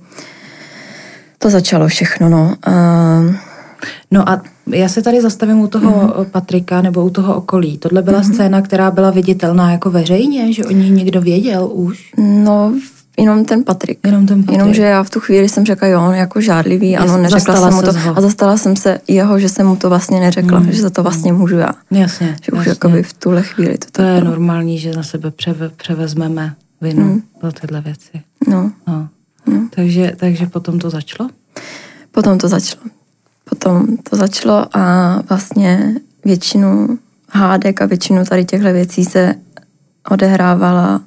to 1.39 1.51
začalo 1.51 1.89
všechno, 1.89 2.29
no. 2.29 2.55
Uh... 2.69 3.35
No 4.11 4.29
a 4.29 4.43
já 4.67 4.89
se 4.89 5.03
tady 5.03 5.21
zastavím 5.23 5.61
u 5.61 5.67
toho 5.67 5.91
mm-hmm. 5.91 6.25
Patrika 6.31 6.83
nebo 6.83 7.05
u 7.05 7.11
toho 7.11 7.35
okolí. 7.37 7.79
Tohle 7.79 8.03
byla 8.03 8.21
mm-hmm. 8.23 8.35
scéna, 8.35 8.63
která 8.63 8.91
byla 8.91 9.11
viditelná 9.11 9.73
jako 9.73 9.91
veřejně, 9.91 10.53
že 10.53 10.65
o 10.65 10.71
ní 10.71 10.91
někdo 10.91 11.21
věděl 11.21 11.69
už? 11.73 12.13
No, 12.19 12.73
Jenom 13.19 13.45
ten 13.45 13.65
Patrik. 13.65 13.99
Jenom 14.07 14.27
ten 14.27 14.41
Patrik. 14.43 14.59
Jenomže 14.59 14.83
já 14.83 15.03
v 15.03 15.11
tu 15.11 15.21
chvíli 15.21 15.49
jsem 15.49 15.67
řekla, 15.67 15.89
jo, 15.89 16.03
on 16.03 16.13
je 16.15 16.21
jako 16.21 16.41
žádlivý, 16.41 16.97
ano, 16.97 17.17
neřekla 17.17 17.57
jsem 17.57 17.75
mu 17.75 17.83
to. 17.83 17.93
ses 17.93 18.03
ho. 18.03 18.19
A 18.19 18.21
zastala 18.21 18.57
jsem 18.57 18.77
se 18.77 19.01
jeho, 19.09 19.39
že 19.39 19.49
jsem 19.49 19.67
mu 19.67 19.77
to 19.77 19.89
vlastně 19.89 20.21
neřekla, 20.21 20.59
Mm. 20.61 20.73
že 20.73 20.83
za 20.83 20.91
to 20.91 21.03
vlastně 21.03 21.33
můžu 21.33 21.57
já. 21.57 21.71
Jasně, 21.91 22.37
Že 22.43 22.53
už 22.53 22.59
jasně. 22.59 22.71
jakoby 22.71 23.03
v 23.03 23.13
tuhle 23.13 23.43
chvíli 23.43 23.79
to 23.79 23.87
To 23.93 24.03
je 24.03 24.25
normální, 24.25 24.79
že 24.79 24.93
na 24.93 25.03
sebe 25.03 25.31
převe, 25.31 25.69
převezmeme 25.69 26.55
vinu 26.81 27.05
Mm. 27.05 27.23
za 27.43 27.51
tyhle 27.61 27.81
věci. 27.81 28.21
No, 28.49 28.71
No. 28.89 29.09
No. 29.47 29.69
Takže, 29.75 30.13
takže 30.17 30.47
potom 30.47 30.79
to 30.79 30.91
začalo? 30.91 31.31
Potom 32.11 32.39
to 32.39 32.49
začalo. 32.49 32.83
Potom 33.51 33.97
to 33.97 34.17
začalo 34.17 34.77
a 34.77 35.17
vlastně 35.29 35.95
většinu 36.25 36.99
hádek 37.31 37.83
a 37.83 37.87
většinu 37.87 38.25
tady 38.25 38.45
těchto 38.45 38.73
věcí 38.73 39.05
se 39.05 39.35
odehrávala 40.11 41.01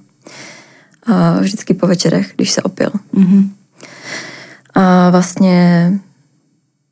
a 1.05 1.39
vždycky 1.39 1.73
po 1.73 1.87
večerech, 1.87 2.33
když 2.35 2.51
se 2.51 2.61
opil. 2.61 2.91
Mhm. 3.13 3.51
A 4.73 5.09
vlastně 5.09 5.93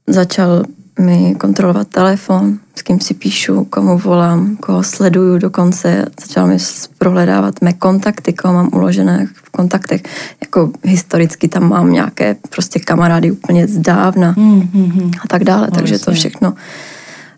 začal 0.08 0.64
mi 1.00 1.36
kontrolovat 1.36 1.88
telefon, 1.88 2.60
s 2.76 2.82
kým 2.82 3.00
si 3.00 3.14
píšu, 3.14 3.66
komu 3.66 3.98
volám, 3.98 4.56
koho 4.58 4.84
sleduju 4.84 5.38
dokonce. 5.38 6.06
Začal 6.22 6.48
mi 6.48 6.58
prohledávat 6.98 7.62
mé 7.62 7.74
kontakty, 7.74 8.34
koho 8.34 8.54
mám 8.54 8.70
uložené 8.74 9.28
v 9.34 9.50
kontaktech. 9.50 10.02
Jako 10.42 10.72
historicky 10.84 11.48
tam 11.48 11.70
mám 11.70 11.92
nějaké 11.92 12.36
prostě 12.50 12.80
kamarády 12.80 13.32
úplně 13.32 13.68
z 13.68 13.78
dávna 13.78 14.34
Mhm. 14.38 15.12
a 15.24 15.28
tak 15.28 15.44
dále, 15.44 15.68
No, 15.72 15.76
takže 15.76 16.00
to 16.00 16.12
všechno 16.12 16.54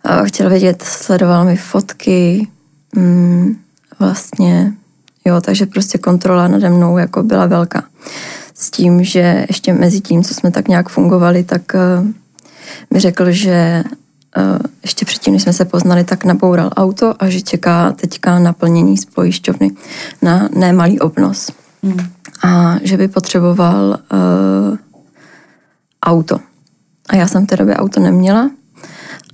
a 0.04 0.24
chtěl 0.24 0.50
vědět, 0.50 0.82
sledoval 0.82 1.46
mi 1.46 1.56
fotky, 1.58 2.48
mm, 2.96 3.56
vlastně, 4.00 4.74
jo, 5.26 5.42
takže 5.42 5.66
prostě 5.66 5.98
kontrola 5.98 6.48
nade 6.48 6.70
mnou 6.70 6.98
jako 6.98 7.24
byla 7.24 7.46
velká. 7.46 7.84
S 8.56 8.72
tím, 8.72 9.04
že 9.04 9.46
ještě 9.50 9.74
mezi 9.74 10.02
tím, 10.02 10.24
co 10.24 10.34
jsme 10.34 10.52
tak 10.52 10.68
nějak 10.68 10.90
fungovali, 10.90 11.44
tak 11.44 11.62
uh, 11.74 12.08
mi 12.94 13.00
řekl, 13.00 13.32
že 13.32 13.84
uh, 14.38 14.60
ještě 14.84 15.06
předtím, 15.06 15.34
než 15.34 15.44
jsme 15.44 15.54
se 15.54 15.66
poznali, 15.66 16.04
tak 16.04 16.26
naboural 16.26 16.70
auto 16.76 17.14
a 17.20 17.30
že 17.30 17.42
čeká 17.42 17.92
teďka 17.92 18.40
naplnění 18.40 18.98
z 18.98 19.06
pojišťovny 19.06 19.72
na 20.22 20.50
nemalý 20.56 21.00
obnos. 21.00 21.52
Mhm. 21.84 22.10
A 22.44 22.76
že 22.84 22.98
by 22.98 23.08
potřeboval 23.08 24.00
uh, 24.12 24.78
auto. 26.06 26.38
A 27.10 27.16
já 27.16 27.28
jsem 27.28 27.44
v 27.44 27.48
té 27.48 27.58
době 27.58 27.76
auto 27.76 28.00
neměla 28.00 28.50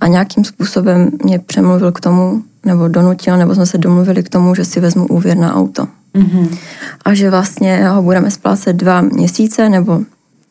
a 0.00 0.06
nějakým 0.06 0.44
způsobem 0.44 1.10
mě 1.24 1.38
přemluvil 1.38 1.92
k 1.92 2.00
tomu, 2.00 2.42
nebo 2.64 2.88
donutil, 2.88 3.36
nebo 3.36 3.54
jsme 3.54 3.66
se 3.66 3.78
domluvili 3.78 4.22
k 4.22 4.28
tomu, 4.28 4.54
že 4.54 4.64
si 4.64 4.80
vezmu 4.80 5.06
úvěr 5.06 5.36
na 5.36 5.54
auto. 5.54 5.88
Mhm. 6.14 6.56
A 7.04 7.14
že 7.14 7.30
vlastně 7.30 7.88
ho 7.88 8.02
budeme 8.02 8.30
splácet 8.30 8.76
dva 8.76 9.00
měsíce, 9.00 9.68
nebo 9.68 10.00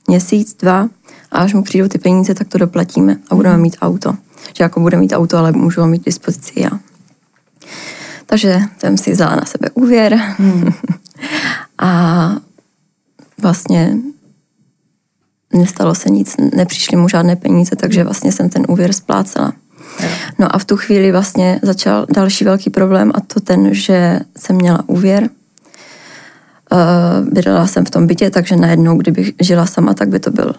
měsíc, 0.08 0.56
dva, 0.62 0.88
a 1.36 1.39
až 1.39 1.54
mu 1.54 1.63
přijdou 1.63 1.88
ty 1.88 1.98
peníze, 1.98 2.34
tak 2.34 2.48
to 2.48 2.58
doplatíme 2.58 3.18
a 3.30 3.36
budeme 3.36 3.58
mít 3.58 3.77
auto. 3.82 4.13
Že 4.58 4.63
jako 4.63 4.80
bude 4.80 4.98
mít 4.98 5.13
auto, 5.13 5.38
ale 5.38 5.51
můžu 5.51 5.82
ho 5.82 5.88
mít 5.88 6.01
k 6.01 6.06
dispozici 6.06 6.54
já. 6.56 6.70
Takže 8.25 8.60
jsem 8.77 8.98
si 8.98 9.12
vzala 9.12 9.36
na 9.36 9.46
sebe 9.46 9.70
úvěr 9.74 10.20
a 11.77 12.32
vlastně 13.42 13.98
nestalo 15.54 15.96
se 15.96 16.10
nic, 16.10 16.36
nepřišly 16.56 16.98
mu 16.98 17.08
žádné 17.08 17.36
peníze, 17.36 17.75
takže 17.75 18.04
vlastně 18.04 18.32
jsem 18.32 18.50
ten 18.50 18.65
úvěr 18.68 18.94
splácela. 18.94 19.54
No 20.39 20.56
a 20.56 20.58
v 20.58 20.65
tu 20.65 20.77
chvíli 20.77 21.12
vlastně 21.12 21.60
začal 21.63 22.06
další 22.10 22.46
velký 22.46 22.70
problém 22.70 23.12
a 23.15 23.20
to 23.20 23.39
ten, 23.39 23.74
že 23.74 24.20
jsem 24.38 24.56
měla 24.56 24.84
úvěr. 24.88 25.30
Uh, 26.72 27.34
bydlela 27.34 27.68
jsem 27.68 27.86
v 27.86 27.89
tom 27.89 28.08
bytě, 28.08 28.30
takže 28.30 28.56
najednou, 28.56 28.98
kdybych 28.98 29.34
žila 29.42 29.65
sama, 29.65 29.94
tak 29.94 30.10
by 30.10 30.20
to 30.20 30.32
byl 30.32 30.56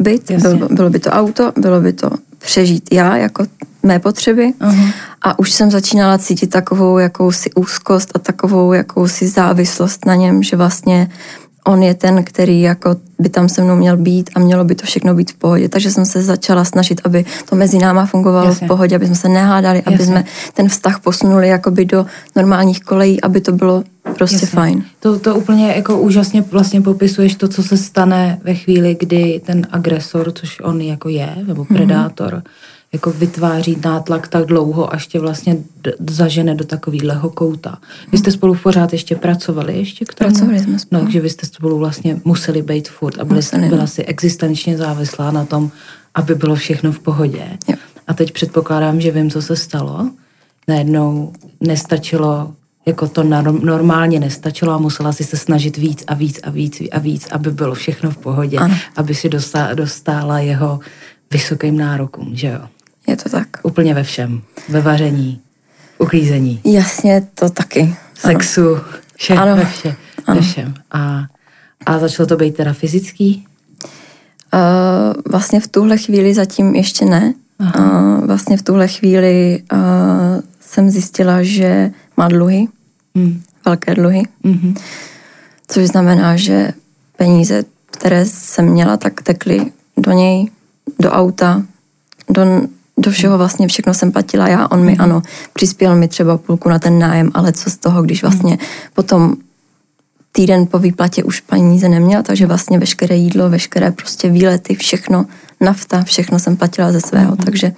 byt, 0.00 0.30
Jasně. 0.30 0.54
byl, 0.54 0.68
bylo 0.70 0.90
by 0.90 0.98
to 0.98 1.10
auto, 1.10 1.52
bylo 1.58 1.80
by 1.80 1.92
to 1.92 2.10
přežít 2.38 2.94
já 2.94 3.16
jako 3.16 3.46
mé 3.82 3.98
potřeby 3.98 4.52
Aha. 4.60 4.84
a 5.22 5.38
už 5.38 5.52
jsem 5.52 5.70
začínala 5.70 6.18
cítit 6.18 6.46
takovou 6.50 6.98
jakousi 6.98 7.50
úzkost 7.52 8.10
a 8.14 8.18
takovou 8.18 8.72
jakousi 8.72 9.28
závislost 9.28 10.06
na 10.06 10.14
něm, 10.14 10.42
že 10.42 10.56
vlastně 10.56 11.08
on 11.64 11.82
je 11.82 11.94
ten, 11.94 12.24
který 12.24 12.60
jako 12.60 12.96
by 13.18 13.28
tam 13.28 13.48
se 13.48 13.62
mnou 13.62 13.76
měl 13.76 13.96
být 13.96 14.30
a 14.34 14.38
mělo 14.38 14.64
by 14.64 14.74
to 14.74 14.86
všechno 14.86 15.14
být 15.14 15.30
v 15.30 15.34
pohodě. 15.34 15.68
Takže 15.68 15.90
jsem 15.90 16.04
se 16.06 16.22
začala 16.22 16.64
snažit, 16.64 17.00
aby 17.04 17.24
to 17.50 17.56
mezi 17.56 17.78
náma 17.78 18.06
fungovalo 18.06 18.48
Jasně. 18.48 18.66
v 18.66 18.68
pohodě, 18.68 18.96
aby 18.96 19.06
jsme 19.06 19.14
se 19.14 19.28
nehádali, 19.28 19.82
aby 19.82 19.92
Jasně. 19.92 20.06
jsme 20.06 20.24
ten 20.54 20.68
vztah 20.68 21.00
posunuli 21.00 21.48
jakoby 21.48 21.84
do 21.84 22.06
normálních 22.36 22.80
kolejí, 22.80 23.20
aby 23.20 23.40
to 23.40 23.52
bylo 23.52 23.84
prostě 24.14 24.34
Jasně. 24.34 24.48
fajn. 24.48 24.84
To, 25.00 25.18
to 25.18 25.34
úplně 25.36 25.72
jako 25.76 26.00
úžasně 26.00 26.42
vlastně 26.42 26.80
popisuješ 26.82 27.34
to, 27.34 27.48
co 27.48 27.62
se 27.62 27.76
stane 27.76 28.40
ve 28.44 28.54
chvíli, 28.54 28.96
kdy 29.00 29.40
ten 29.46 29.66
agresor, 29.70 30.32
což 30.32 30.60
on 30.60 30.80
jako 30.80 31.08
je, 31.08 31.36
nebo 31.46 31.66
Mhm. 31.70 31.76
predátor, 31.76 32.34
mm-hmm. 32.34 32.50
jako 32.92 33.10
vytváří 33.10 33.76
nátlak 33.84 34.28
tak 34.28 34.44
dlouho, 34.46 34.94
až 34.94 35.06
tě 35.06 35.20
vlastně 35.20 35.56
d- 35.84 35.92
zažene 36.10 36.54
do 36.54 36.64
takového 36.64 37.30
kouta. 37.30 37.78
Vy 38.12 38.18
jste 38.18 38.30
spolu 38.32 38.54
pořád 38.62 38.92
ještě 38.92 39.16
pracovali 39.16 39.78
ještě 39.78 40.04
k 40.04 40.14
tomu? 40.14 40.30
Pracovali 40.30 40.58
jsme 40.60 40.78
spolu. 40.78 40.98
No, 41.00 41.06
takže 41.06 41.20
vy 41.20 41.30
jste 41.30 41.46
spolu 41.46 41.78
vlastně 41.78 42.20
museli 42.24 42.62
být 42.62 42.88
furt 42.88 43.18
a 43.20 43.24
byli, 43.24 43.38
Museli, 43.38 43.62
no. 43.62 43.68
byla 43.68 43.86
si 43.86 44.04
existenčně 44.04 44.76
závislá 44.76 45.30
na 45.30 45.44
tom, 45.44 45.70
aby 46.14 46.34
bylo 46.34 46.54
všechno 46.54 46.92
v 46.92 46.98
pohodě. 46.98 47.42
Jo. 47.68 47.74
A 48.06 48.14
teď 48.14 48.32
předpokládám, 48.32 49.00
že 49.00 49.10
vím, 49.10 49.30
co 49.30 49.42
se 49.42 49.56
stalo. 49.56 50.10
Najednou 50.68 51.32
nestačilo, 51.60 52.52
jako 52.86 53.08
to 53.08 53.22
norm- 53.22 53.64
normálně 53.64 54.20
nestačilo 54.20 54.72
a 54.72 54.78
musela 54.78 55.12
si 55.12 55.24
se 55.24 55.36
snažit 55.36 55.76
víc 55.76 56.04
a 56.06 56.14
víc 56.14 56.40
a 56.42 56.50
víc 56.50 56.80
a 56.92 56.98
víc, 56.98 57.28
aby 57.32 57.50
bylo 57.50 57.74
všechno 57.74 58.10
v 58.10 58.16
pohodě, 58.16 58.58
Ano. 58.58 58.74
aby 58.96 59.14
si 59.14 59.28
dostála 59.74 60.38
jeho 60.38 60.80
vysokým 61.30 61.76
nárokům, 61.78 62.36
že 62.36 62.46
jo? 62.48 62.60
Je 63.06 63.16
to 63.16 63.28
tak. 63.28 63.48
Úplně 63.62 63.94
ve 63.94 64.02
všem. 64.02 64.42
Ve 64.68 64.80
vaření, 64.80 65.40
uklízení, 65.98 66.60
Jasně, 66.64 67.26
to 67.34 67.50
taky. 67.50 67.80
Ano. 67.80 67.94
sexu, 68.14 68.78
vše, 69.16 69.34
Ano. 69.34 69.56
ve, 69.56 69.64
vše, 69.64 69.88
ve 69.88 69.96
Ano. 70.26 70.40
všem. 70.40 70.74
A, 70.90 71.24
a 71.86 71.98
začalo 71.98 72.26
to 72.26 72.36
být 72.36 72.56
teda 72.56 72.72
fyzický? 72.72 73.46
Uh, 74.54 75.22
vlastně 75.30 75.60
v 75.60 75.68
tuhle 75.68 75.98
chvíli 75.98 76.34
zatím 76.34 76.74
ještě 76.74 77.04
ne. 77.04 77.34
Uh, 77.78 78.26
vlastně 78.26 78.56
v 78.56 78.62
tuhle 78.62 78.88
chvíli 78.88 79.62
uh, 79.72 79.78
jsem 80.60 80.90
zjistila, 80.90 81.42
že 81.42 81.90
má 82.20 82.28
dluhy, 82.28 82.68
Hmm. 83.14 83.42
velké 83.64 83.94
dluhy, 83.94 84.22
Mm-hmm. 84.44 84.76
což 85.68 85.86
znamená, 85.86 86.36
že 86.36 86.72
peníze, 87.16 87.64
které 87.90 88.24
jsem 88.24 88.64
měla, 88.64 88.96
tak 88.96 89.22
tekly 89.22 89.72
do 89.96 90.12
něj, 90.12 90.50
do 90.98 91.10
auta, 91.10 91.62
do, 92.30 92.42
do 92.98 93.10
všeho 93.10 93.38
vlastně 93.38 93.68
všechno 93.68 93.94
jsem 93.94 94.12
platila 94.12 94.48
já, 94.48 94.68
on 94.70 94.84
mi 94.84 94.96
ano, 94.96 95.22
přispěl 95.52 95.96
mi 95.96 96.08
třeba 96.08 96.38
půlku 96.38 96.68
na 96.68 96.78
ten 96.78 96.98
nájem, 96.98 97.30
ale 97.34 97.52
co 97.52 97.70
z 97.70 97.76
toho, 97.76 98.02
když 98.02 98.22
vlastně 98.22 98.58
potom 98.94 99.36
týden 100.32 100.66
po 100.66 100.78
výplatě 100.78 101.24
už 101.24 101.40
peníze 101.40 101.88
neměla, 101.88 102.22
takže 102.22 102.46
vlastně 102.46 102.78
veškeré 102.78 103.16
jídlo, 103.16 103.50
veškeré 103.50 103.90
prostě 103.90 104.30
výlety, 104.30 104.74
všechno, 104.74 105.26
nafta, 105.60 106.02
všechno 106.04 106.38
jsem 106.38 106.56
platila 106.56 106.92
ze 106.92 107.00
svého, 107.00 107.36
takže 107.36 107.72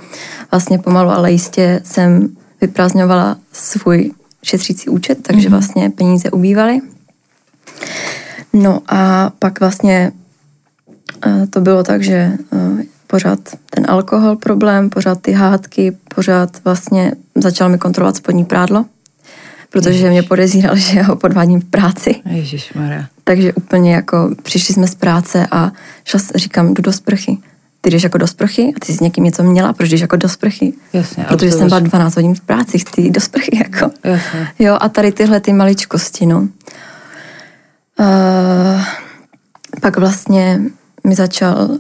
vlastně 0.51 0.79
pomalu, 0.79 1.11
ale 1.11 1.33
jistě 1.33 1.81
jsem 1.85 2.29
vyprázdňovala 2.61 3.37
svůj 3.53 4.11
šetřící 4.45 4.89
účet, 4.89 5.23
takže 5.23 5.49
vlastně 5.49 5.91
peníze 5.91 6.31
ubývaly. 6.31 6.81
No 8.53 8.81
a 8.89 9.33
pak 9.39 9.61
vlastně 9.61 10.13
eh, 11.27 11.47
to 11.47 11.61
bylo 11.61 11.83
tak, 11.83 12.03
že 12.03 12.15
eh, 12.15 12.85
pořád 13.07 13.39
ten 13.71 13.91
alkohol 13.91 14.37
problém, 14.37 14.91
pořád 14.91 15.21
ty 15.21 15.33
hádky, 15.33 15.97
pořád 16.15 16.65
vlastně 16.65 17.13
začal 17.35 17.69
mi 17.69 17.79
kontrolovat 17.79 18.17
spodní 18.17 18.45
prádlo, 18.45 18.85
protože 19.71 20.11
mě 20.11 20.23
podezíral, 20.23 20.77
že 20.77 21.03
ho 21.03 21.17
podvádím 21.17 21.61
v 21.61 21.65
práci. 21.65 22.15
Ježišmarja. 22.31 23.07
Takže 23.25 23.53
úplně 23.53 23.95
jako 23.95 24.31
přišli 24.43 24.75
jsme 24.75 24.87
z 24.87 24.95
práce 24.95 25.47
a 25.51 25.73
šla, 26.05 26.21
říkám, 26.35 26.75
jdu 26.75 26.83
do 26.83 26.93
sprchy. 26.93 27.39
Ty 27.85 27.91
jdeš 27.91 28.03
jako 28.03 28.19
do 28.19 28.27
sprchy 28.27 28.73
a 28.77 28.81
ty 28.81 28.87
jsi 28.87 28.93
s 28.93 29.01
někým 29.01 29.25
něco 29.25 29.43
měla, 29.43 29.73
proč 29.73 29.89
jdeš 29.89 30.01
jako 30.01 30.17
do 30.17 30.29
sprchy? 30.29 30.73
Jasně, 30.93 31.25
Protože 31.29 31.51
to 31.51 31.59
jsem 31.59 31.69
byla 31.69 31.81
zas- 31.81 31.89
12 31.89 32.17
hodin 32.17 32.35
v 32.35 32.41
práci, 32.41 32.79
chci 32.79 33.01
jít 33.01 33.11
do 33.11 33.21
sprchy 33.21 33.59
jako. 33.59 33.91
Jasně. 34.05 34.49
Jo, 34.59 34.79
a 34.81 34.89
tady 34.89 35.13
tyhle 35.13 35.41
ty 35.41 35.53
maličkosti, 35.53 36.27
no. 36.27 36.49
Uh, 37.99 38.83
pak 39.81 39.97
vlastně 39.97 40.61
mi 41.07 41.15
začal 41.15 41.71
uh, 41.71 41.79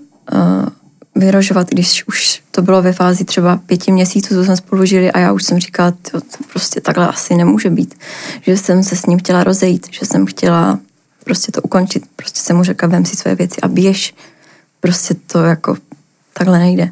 vyrožovat, 1.14 1.68
když 1.70 2.04
už 2.08 2.42
to 2.50 2.62
bylo 2.62 2.82
ve 2.82 2.92
fázi 2.92 3.24
třeba 3.24 3.56
pěti 3.66 3.92
měsíců, 3.92 4.34
co 4.34 4.44
jsme 4.44 4.56
spolu 4.56 4.84
žili 4.84 5.12
a 5.12 5.18
já 5.18 5.32
už 5.32 5.44
jsem 5.44 5.58
říkala, 5.58 5.90
to, 5.90 6.20
to 6.20 6.36
prostě 6.52 6.80
takhle 6.80 7.08
asi 7.08 7.34
nemůže 7.34 7.70
být. 7.70 7.94
Že 8.40 8.56
jsem 8.56 8.82
se 8.82 8.96
s 8.96 9.06
ním 9.06 9.18
chtěla 9.18 9.44
rozejít, 9.44 9.86
že 9.90 10.06
jsem 10.06 10.26
chtěla 10.26 10.78
prostě 11.24 11.52
to 11.52 11.62
ukončit. 11.62 12.02
Prostě 12.16 12.40
jsem 12.40 12.56
mu 12.56 12.64
řekla, 12.64 12.88
vem 12.88 13.04
si 13.04 13.16
své 13.16 13.34
věci 13.34 13.60
a 13.60 13.68
běž. 13.68 14.14
Prostě 14.82 15.14
to 15.26 15.44
jako 15.44 15.76
takhle 16.32 16.58
nejde. 16.58 16.90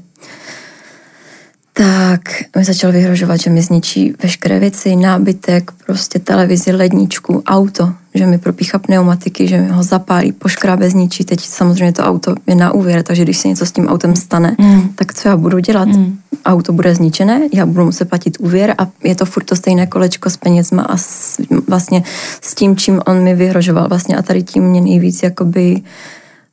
Tak 1.73 2.21
mi 2.57 2.65
začal 2.65 2.93
vyhrožovat, 2.93 3.41
že 3.41 3.51
mi 3.51 3.63
zničí 3.63 4.15
veškeré 4.23 4.59
věci, 4.59 4.97
nábytek, 4.97 5.73
prostě 5.87 6.19
televizi, 6.19 6.73
ledničku, 6.73 7.43
auto, 7.47 7.93
že 8.15 8.27
mi 8.27 8.39
propíchá 8.39 8.79
pneumatiky, 8.79 9.49
že 9.49 9.61
mi 9.61 9.69
ho 9.69 9.83
zapálí, 9.83 10.33
poškrábe, 10.33 10.91
zničí. 10.91 11.25
Teď 11.25 11.41
samozřejmě 11.41 11.93
to 11.93 12.03
auto 12.03 12.35
je 12.47 12.55
na 12.55 12.73
úvěr, 12.73 13.03
takže 13.03 13.23
když 13.23 13.39
se 13.39 13.49
něco 13.49 13.67
s 13.67 13.73
tím 13.73 13.89
autem 13.89 14.17
stane, 14.17 14.57
mm. 14.59 14.89
tak 14.95 15.15
co 15.15 15.29
já 15.29 15.37
budu 15.37 15.59
dělat? 15.59 15.89
Mm. 15.89 16.19
Auto 16.45 16.73
bude 16.73 16.95
zničené, 16.95 17.41
já 17.53 17.67
budu 17.67 17.85
muset 17.85 18.09
platit 18.09 18.37
úvěr 18.41 18.75
a 18.79 18.89
je 19.05 19.15
to 19.15 19.25
furt 19.25 19.45
to 19.45 19.57
stejné 19.57 19.87
kolečko 19.87 20.31
s 20.31 20.37
penězma 20.37 20.83
a 20.83 20.97
s, 20.97 21.41
vlastně 21.69 22.03
s 22.41 22.55
tím, 22.55 22.77
čím 22.77 23.01
on 23.07 23.23
mi 23.23 23.35
vyhrožoval 23.35 23.89
vlastně 23.89 24.17
a 24.17 24.23
tady 24.23 24.43
tím 24.43 24.63
mě 24.63 24.81
nejvíc 24.81 25.23
jakoby 25.23 25.83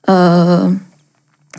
uh, 0.09 0.73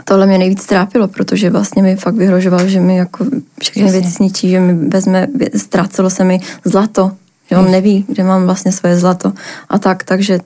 tohle 0.04 0.26
mě 0.26 0.38
nejvíc 0.38 0.66
trápilo, 0.66 1.08
protože 1.08 1.50
vlastně 1.50 1.82
mi 1.82 1.96
fakt 1.96 2.14
vyhrožoval, 2.14 2.68
že 2.68 2.80
mi 2.80 2.96
jako 2.96 3.26
všechny 3.60 3.82
Jasně. 3.82 4.00
věci 4.00 4.14
zničí, 4.14 4.50
že 4.50 4.60
mi 4.60 4.88
vezme, 4.88 5.26
ztrácelo 5.56 6.10
se 6.10 6.24
mi 6.24 6.40
zlato, 6.64 7.12
že 7.50 7.56
on 7.56 7.70
neví, 7.70 8.04
kde 8.08 8.24
mám 8.24 8.44
vlastně 8.44 8.72
svoje 8.72 8.98
zlato 8.98 9.32
a 9.68 9.78
tak, 9.78 10.04
takže, 10.04 10.40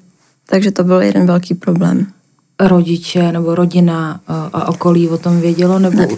takže 0.47 0.71
to 0.71 0.85
byl 0.85 1.03
jeden 1.03 1.27
velký 1.27 1.55
problém. 1.55 2.07
Rodiče 2.61 3.33
nebo 3.33 3.55
rodina 3.55 4.21
a, 4.29 4.69
okolí 4.69 5.09
o 5.09 5.19
tom 5.19 5.41
vědělo, 5.41 5.79
nebo 5.79 5.97
ne. 5.97 6.09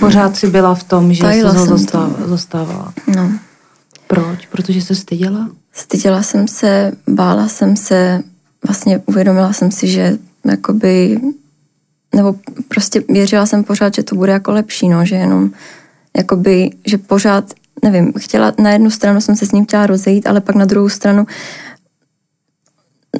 pořád 0.00 0.36
si 0.36 0.46
byla 0.46 0.74
v 0.74 0.84
tom, 0.84 1.14
že 1.14 1.22
Tajila 1.22 1.52
se 1.52 1.58
ho 1.58 1.78
zastávala? 2.26 2.92
No. 3.16 3.30
Proč? 4.06 4.46
Protože 4.46 4.82
se 4.82 4.94
styděla? 4.94 5.48
Styděla 5.72 6.22
jsem 6.22 6.48
se, 6.48 6.92
bála 7.08 7.48
jsem 7.48 7.76
se, 7.76 8.22
vlastně 8.66 9.02
uvědomila 9.06 9.52
jsem 9.52 9.70
si, 9.70 9.88
že 9.88 10.18
jakoby 10.44 11.20
nebo 12.14 12.34
prostě 12.68 13.02
věřila 13.08 13.46
jsem 13.46 13.64
pořád, 13.64 13.94
že 13.94 14.02
to 14.02 14.14
bude 14.16 14.32
jako 14.32 14.52
lepší, 14.52 14.88
no, 14.88 15.04
že 15.04 15.16
jenom 15.16 15.50
jakoby, 16.16 16.70
že 16.86 16.98
pořád, 16.98 17.44
nevím, 17.84 18.12
chtěla, 18.18 18.52
na 18.58 18.70
jednu 18.70 18.90
stranu 18.90 19.20
jsem 19.20 19.36
se 19.36 19.46
s 19.46 19.52
ním 19.52 19.64
chtěla 19.64 19.86
rozejít, 19.86 20.26
ale 20.26 20.40
pak 20.40 20.54
na 20.54 20.64
druhou 20.64 20.88
stranu 20.88 21.26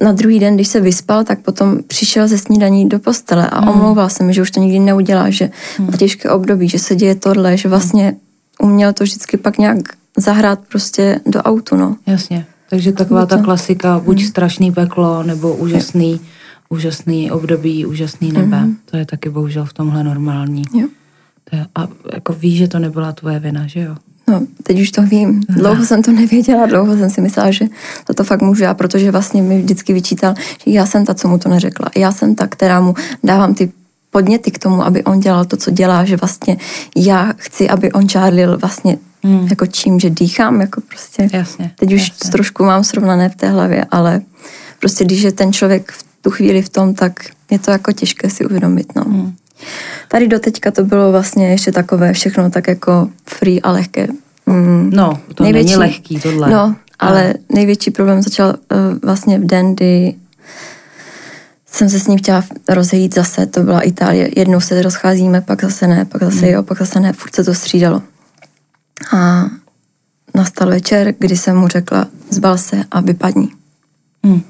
na 0.03 0.13
druhý 0.13 0.39
den, 0.39 0.55
když 0.55 0.69
se 0.69 0.81
vyspal, 0.81 1.25
tak 1.25 1.41
potom 1.41 1.79
přišel 1.87 2.29
ze 2.29 2.39
snídaní 2.39 2.89
do 2.89 2.99
postele 2.99 3.51
a 3.51 3.61
mm. 3.61 3.69
omlouval 3.69 4.11
se 4.11 4.25
mi, 4.25 4.35
že 4.35 4.43
už 4.43 4.51
to 4.51 4.61
nikdy 4.61 4.79
neudělá, 4.79 5.31
že 5.31 5.51
mm. 5.79 5.93
těžké 5.93 6.31
období, 6.31 6.69
že 6.69 6.79
se 6.79 6.97
děje 6.97 7.15
tohle, 7.15 7.57
že 7.57 7.69
vlastně 7.69 8.17
uměl 8.63 8.93
to 8.93 9.05
vždycky 9.05 9.37
pak 9.37 9.59
nějak 9.59 9.79
zahrát 10.17 10.61
prostě 10.69 11.21
do 11.27 11.43
autu, 11.43 11.77
no. 11.77 11.97
Jasně. 12.07 12.47
Takže 12.71 12.93
taková 12.93 13.27
ta 13.27 13.43
klasika, 13.43 13.99
buď 13.99 14.21
mm. 14.21 14.27
strašný 14.27 14.73
peklo, 14.73 15.23
nebo 15.23 15.55
úžasný 15.55 16.21
úžasný 16.69 17.31
období, 17.31 17.87
úžasný 17.87 18.33
nebe. 18.33 18.57
Mm-hmm. 18.57 18.77
To 18.91 18.97
je 18.97 19.07
taky 19.07 19.31
bohužel 19.31 19.65
v 19.65 19.73
tomhle 19.73 20.05
normální. 20.05 20.63
Jo. 20.75 20.89
To 21.51 21.57
je, 21.57 21.67
a 21.75 21.89
jako 22.15 22.33
víš, 22.33 22.59
že 22.59 22.69
to 22.69 22.79
nebyla 22.79 23.13
tvoje 23.13 23.39
vina, 23.39 23.67
že 23.67 23.81
jo? 23.81 23.97
No, 24.29 24.43
teď 24.63 24.81
už 24.81 24.91
to 24.91 25.03
vím. 25.03 25.43
Dlouho 25.49 25.87
jsem 25.87 26.03
to 26.03 26.13
nevěděla, 26.13 26.67
dlouho 26.67 26.97
jsem 26.97 27.11
si 27.11 27.21
myslela, 27.21 27.51
že 27.51 27.65
toto 28.07 28.25
fakt 28.25 28.43
můžu 28.43 28.63
já, 28.63 28.75
protože 28.75 29.11
vlastně 29.11 29.43
mi 29.43 29.63
vždycky 29.63 29.93
vyčítal, 29.93 30.35
že 30.39 30.71
já 30.71 30.87
jsem 30.87 31.05
ta, 31.05 31.15
co 31.15 31.29
mu 31.29 31.39
to 31.39 31.49
neřekla. 31.49 31.91
Já 31.97 32.13
jsem 32.13 32.35
ta, 32.35 32.47
která 32.47 32.81
mu 32.81 32.95
dávám 33.25 33.55
ty 33.55 33.73
podněty 34.11 34.51
k 34.51 34.59
tomu, 34.59 34.83
aby 34.83 35.05
on 35.05 35.21
dělal 35.21 35.45
to, 35.45 35.57
co 35.57 35.71
dělá, 35.71 36.05
že 36.05 36.17
vlastně 36.17 36.57
já 36.97 37.33
chci, 37.37 37.69
aby 37.69 37.93
on 37.93 38.09
čárlil 38.09 38.59
vlastně 38.59 38.99
hmm. 39.23 39.47
jako 39.51 39.67
čím, 39.67 40.01
že 40.01 40.11
dýchám, 40.11 40.61
jako 40.61 40.81
prostě. 40.81 41.29
Jasně. 41.33 41.73
Teď 41.77 41.93
už 41.93 42.09
jasně. 42.09 42.31
trošku 42.31 42.65
mám 42.65 42.85
srovnané 42.85 43.29
v 43.29 43.37
té 43.37 43.49
hlavě, 43.49 43.85
ale 43.91 44.21
prostě 44.81 45.05
když 45.05 45.23
je 45.23 45.33
ten 45.33 45.53
člověk 45.53 45.93
v 45.93 46.08
tu 46.23 46.31
chvíli 46.31 46.63
v 46.63 46.69
tom, 46.69 46.95
tak 46.95 47.13
je 47.51 47.59
to 47.59 47.71
jako 47.71 47.93
těžké 47.93 48.31
si 48.31 48.47
uvědomit. 48.47 48.93
No. 48.97 49.05
Hmm. 49.05 49.35
Tady 50.09 50.29
do 50.29 50.39
teďka 50.39 50.71
to 50.71 50.85
bylo 50.85 51.13
vlastně 51.13 51.49
ještě 51.49 51.73
takové 51.73 52.13
všechno 52.13 52.51
tak 52.51 52.69
jako 52.69 53.09
free 53.27 53.61
a 53.61 53.73
lehké. 53.73 54.09
Mm. 54.47 54.91
No, 54.95 55.21
to 55.35 55.43
největší, 55.45 55.67
není 55.67 55.77
lehký 55.77 56.21
tohle. 56.21 56.51
No, 56.51 56.77
ale 56.99 57.29
no. 57.29 57.55
největší 57.55 57.91
problém 57.91 58.23
začal 58.23 58.49
uh, 58.49 58.99
vlastně 59.03 59.39
v 59.39 59.45
den, 59.45 59.75
kdy 59.75 60.15
jsem 61.67 61.89
se 61.89 62.01
s 62.01 62.07
ním 62.07 62.19
chtěla 62.19 62.45
rozejít 62.69 63.15
zase, 63.15 63.47
to 63.47 63.63
byla 63.63 63.81
Itálie. 63.81 64.31
Jednou 64.37 64.61
se 64.61 64.83
rozcházíme, 64.83 65.41
pak 65.41 65.63
zase 65.63 65.87
ne, 65.87 66.05
pak 66.05 66.23
zase 66.23 66.47
hmm. 66.47 66.55
jo, 66.55 66.63
pak 66.63 66.79
zase 66.79 67.01
ne, 67.01 67.13
furt 67.13 67.35
se 67.35 67.45
to 67.45 67.55
střídalo. 67.55 68.03
A 69.17 69.45
nastal 70.35 70.69
večer, 70.69 71.15
kdy 71.19 71.37
jsem 71.37 71.57
mu 71.57 71.69
řekla, 71.69 72.07
zbal 72.31 72.59
se 72.59 72.85
a 72.91 73.01
vypadni. 73.01 73.49
Hmm. 74.25 74.43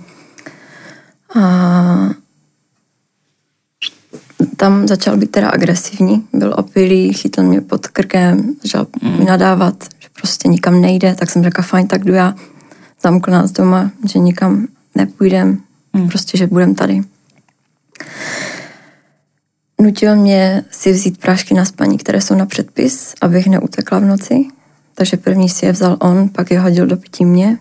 A 1.34 2.10
tam 4.56 4.88
začal 4.88 5.16
být 5.16 5.30
teda 5.30 5.48
agresivní, 5.48 6.28
byl 6.32 6.54
opilý, 6.56 7.12
chytl 7.12 7.42
mě 7.42 7.60
pod 7.60 7.86
krkem, 7.86 8.54
začal 8.62 8.86
mm. 9.02 9.18
mi 9.18 9.24
nadávat, 9.24 9.84
že 9.98 10.08
prostě 10.20 10.48
nikam 10.48 10.80
nejde, 10.80 11.14
tak 11.14 11.30
jsem 11.30 11.42
řekla, 11.42 11.64
fajn, 11.64 11.86
tak 11.86 12.04
jdu 12.04 12.14
já, 12.14 12.34
zamkl 13.02 13.30
nás 13.30 13.52
doma, 13.52 13.90
že 14.12 14.18
nikam 14.18 14.66
nepůjdem, 14.94 15.60
mm. 15.92 16.08
prostě, 16.08 16.38
že 16.38 16.46
budem 16.46 16.74
tady. 16.74 17.00
Nutil 19.80 20.16
mě 20.16 20.64
si 20.70 20.92
vzít 20.92 21.18
prášky 21.18 21.54
na 21.54 21.64
spaní, 21.64 21.98
které 21.98 22.20
jsou 22.20 22.34
na 22.34 22.46
předpis, 22.46 23.14
abych 23.20 23.46
neutekla 23.46 23.98
v 23.98 24.04
noci. 24.04 24.48
Takže 24.94 25.16
první 25.16 25.48
si 25.48 25.66
je 25.66 25.72
vzal 25.72 25.96
on, 26.00 26.28
pak 26.28 26.50
je 26.50 26.60
hodil 26.60 26.86
do 26.86 26.96
pití 26.96 27.24
mě. 27.24 27.58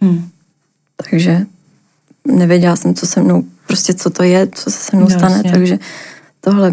Hmm. 0.00 0.28
Takže 0.96 1.46
nevěděla 2.26 2.76
jsem, 2.76 2.94
co 2.94 3.06
se 3.06 3.22
mnou, 3.22 3.44
prostě 3.66 3.94
co 3.94 4.10
to 4.10 4.22
je, 4.22 4.48
co 4.52 4.70
se 4.70 4.78
se 4.78 4.96
mnou 4.96 5.08
no, 5.08 5.18
stane, 5.18 5.42
takže 5.52 5.78
tohle 6.40 6.72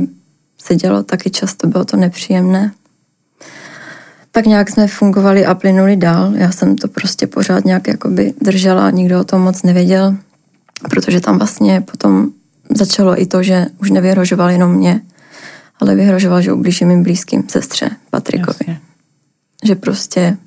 se 0.62 0.76
dělo 0.76 1.04
taky 1.04 1.30
často, 1.30 1.68
bylo 1.68 1.86
to 1.86 1.98
nepříjemné. 1.98 2.72
Tak 4.32 4.46
nějak 4.46 4.70
jsme 4.70 4.88
fungovali 4.88 5.46
a 5.46 5.56
plynuli 5.56 5.96
dál. 5.96 6.34
Já 6.36 6.52
jsem 6.52 6.76
to 6.76 6.88
prostě 6.88 7.28
pořád 7.28 7.66
nějak 7.66 7.88
jakoby 7.88 8.34
držela, 8.42 8.92
nikdo 8.92 9.20
o 9.20 9.24
tom 9.24 9.42
moc 9.42 9.64
nevěděl, 9.64 10.18
protože 10.90 11.20
tam 11.20 11.38
vlastně 11.38 11.82
potom 11.82 12.30
začalo 12.76 13.22
i 13.22 13.26
to, 13.26 13.44
že 13.44 13.66
už 13.78 13.92
nevyhrožoval 13.92 14.50
jenom 14.50 14.74
mě, 14.74 15.02
ale 15.80 15.96
vyhrožoval, 15.96 16.42
že 16.42 16.54
ublíží 16.54 16.86
mým 16.86 17.04
blízkým 17.04 17.44
sestře 17.50 17.90
Patrikovi. 18.10 18.58
Jasně. 18.60 18.80
Že 19.64 19.76
prostě 19.76 20.38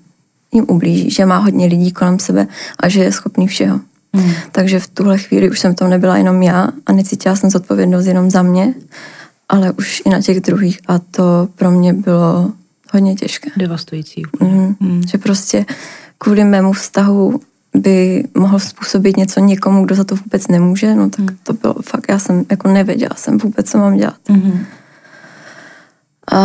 jim 0.53 0.65
ublíží, 0.69 1.11
že 1.11 1.27
má 1.27 1.39
hodně 1.39 1.67
lidí 1.67 1.93
kolem 1.93 2.19
sebe 2.19 2.47
a 2.81 2.89
že 2.89 3.05
je 3.05 3.13
schopný 3.13 3.47
všeho. 3.47 3.81
Hmm. 4.15 4.33
Takže 4.53 4.81
v 4.81 4.89
tuhle 4.89 5.19
chvíli 5.19 5.51
už 5.51 5.61
jsem 5.61 5.75
tam 5.75 5.91
nebyla 5.91 6.17
jenom 6.17 6.43
já 6.43 6.69
a 6.87 6.93
necítila 6.93 7.37
jsem 7.37 7.51
zodpovědnost 7.51 8.07
jenom 8.07 8.31
za 8.31 8.43
mě, 8.43 8.75
ale 9.49 9.73
už 9.73 10.03
i 10.07 10.09
na 10.09 10.23
těch 10.23 10.41
druhých 10.41 10.81
a 10.89 10.99
to 10.99 11.49
pro 11.55 11.71
mě 11.71 11.93
bylo 11.93 12.53
hodně 12.93 13.15
těžké. 13.15 13.51
Devastující. 13.57 14.23
Hmm. 14.41 14.77
Hmm. 14.81 15.03
Že 15.09 15.19
prostě 15.19 15.67
kvůli 16.19 16.45
mému 16.45 16.73
vztahu 16.73 17.41
by 17.77 18.25
mohl 18.35 18.59
způsobit 18.59 19.17
něco 19.17 19.41
někomu, 19.41 19.85
kdo 19.85 19.95
za 19.95 20.05
to 20.05 20.17
vůbec 20.17 20.49
nemůže, 20.49 20.95
no 20.95 21.11
tak 21.11 21.21
hmm. 21.21 21.37
to 21.43 21.53
bylo 21.53 21.75
fakt, 21.85 22.07
já 22.09 22.19
jsem 22.19 22.45
jako 22.51 22.69
nevěděla 22.69 23.17
jsem 23.17 23.39
vůbec, 23.39 23.71
co 23.71 23.79
mám 23.79 23.97
dělat. 23.97 24.17
Hmm. 24.29 24.67
A 26.33 26.41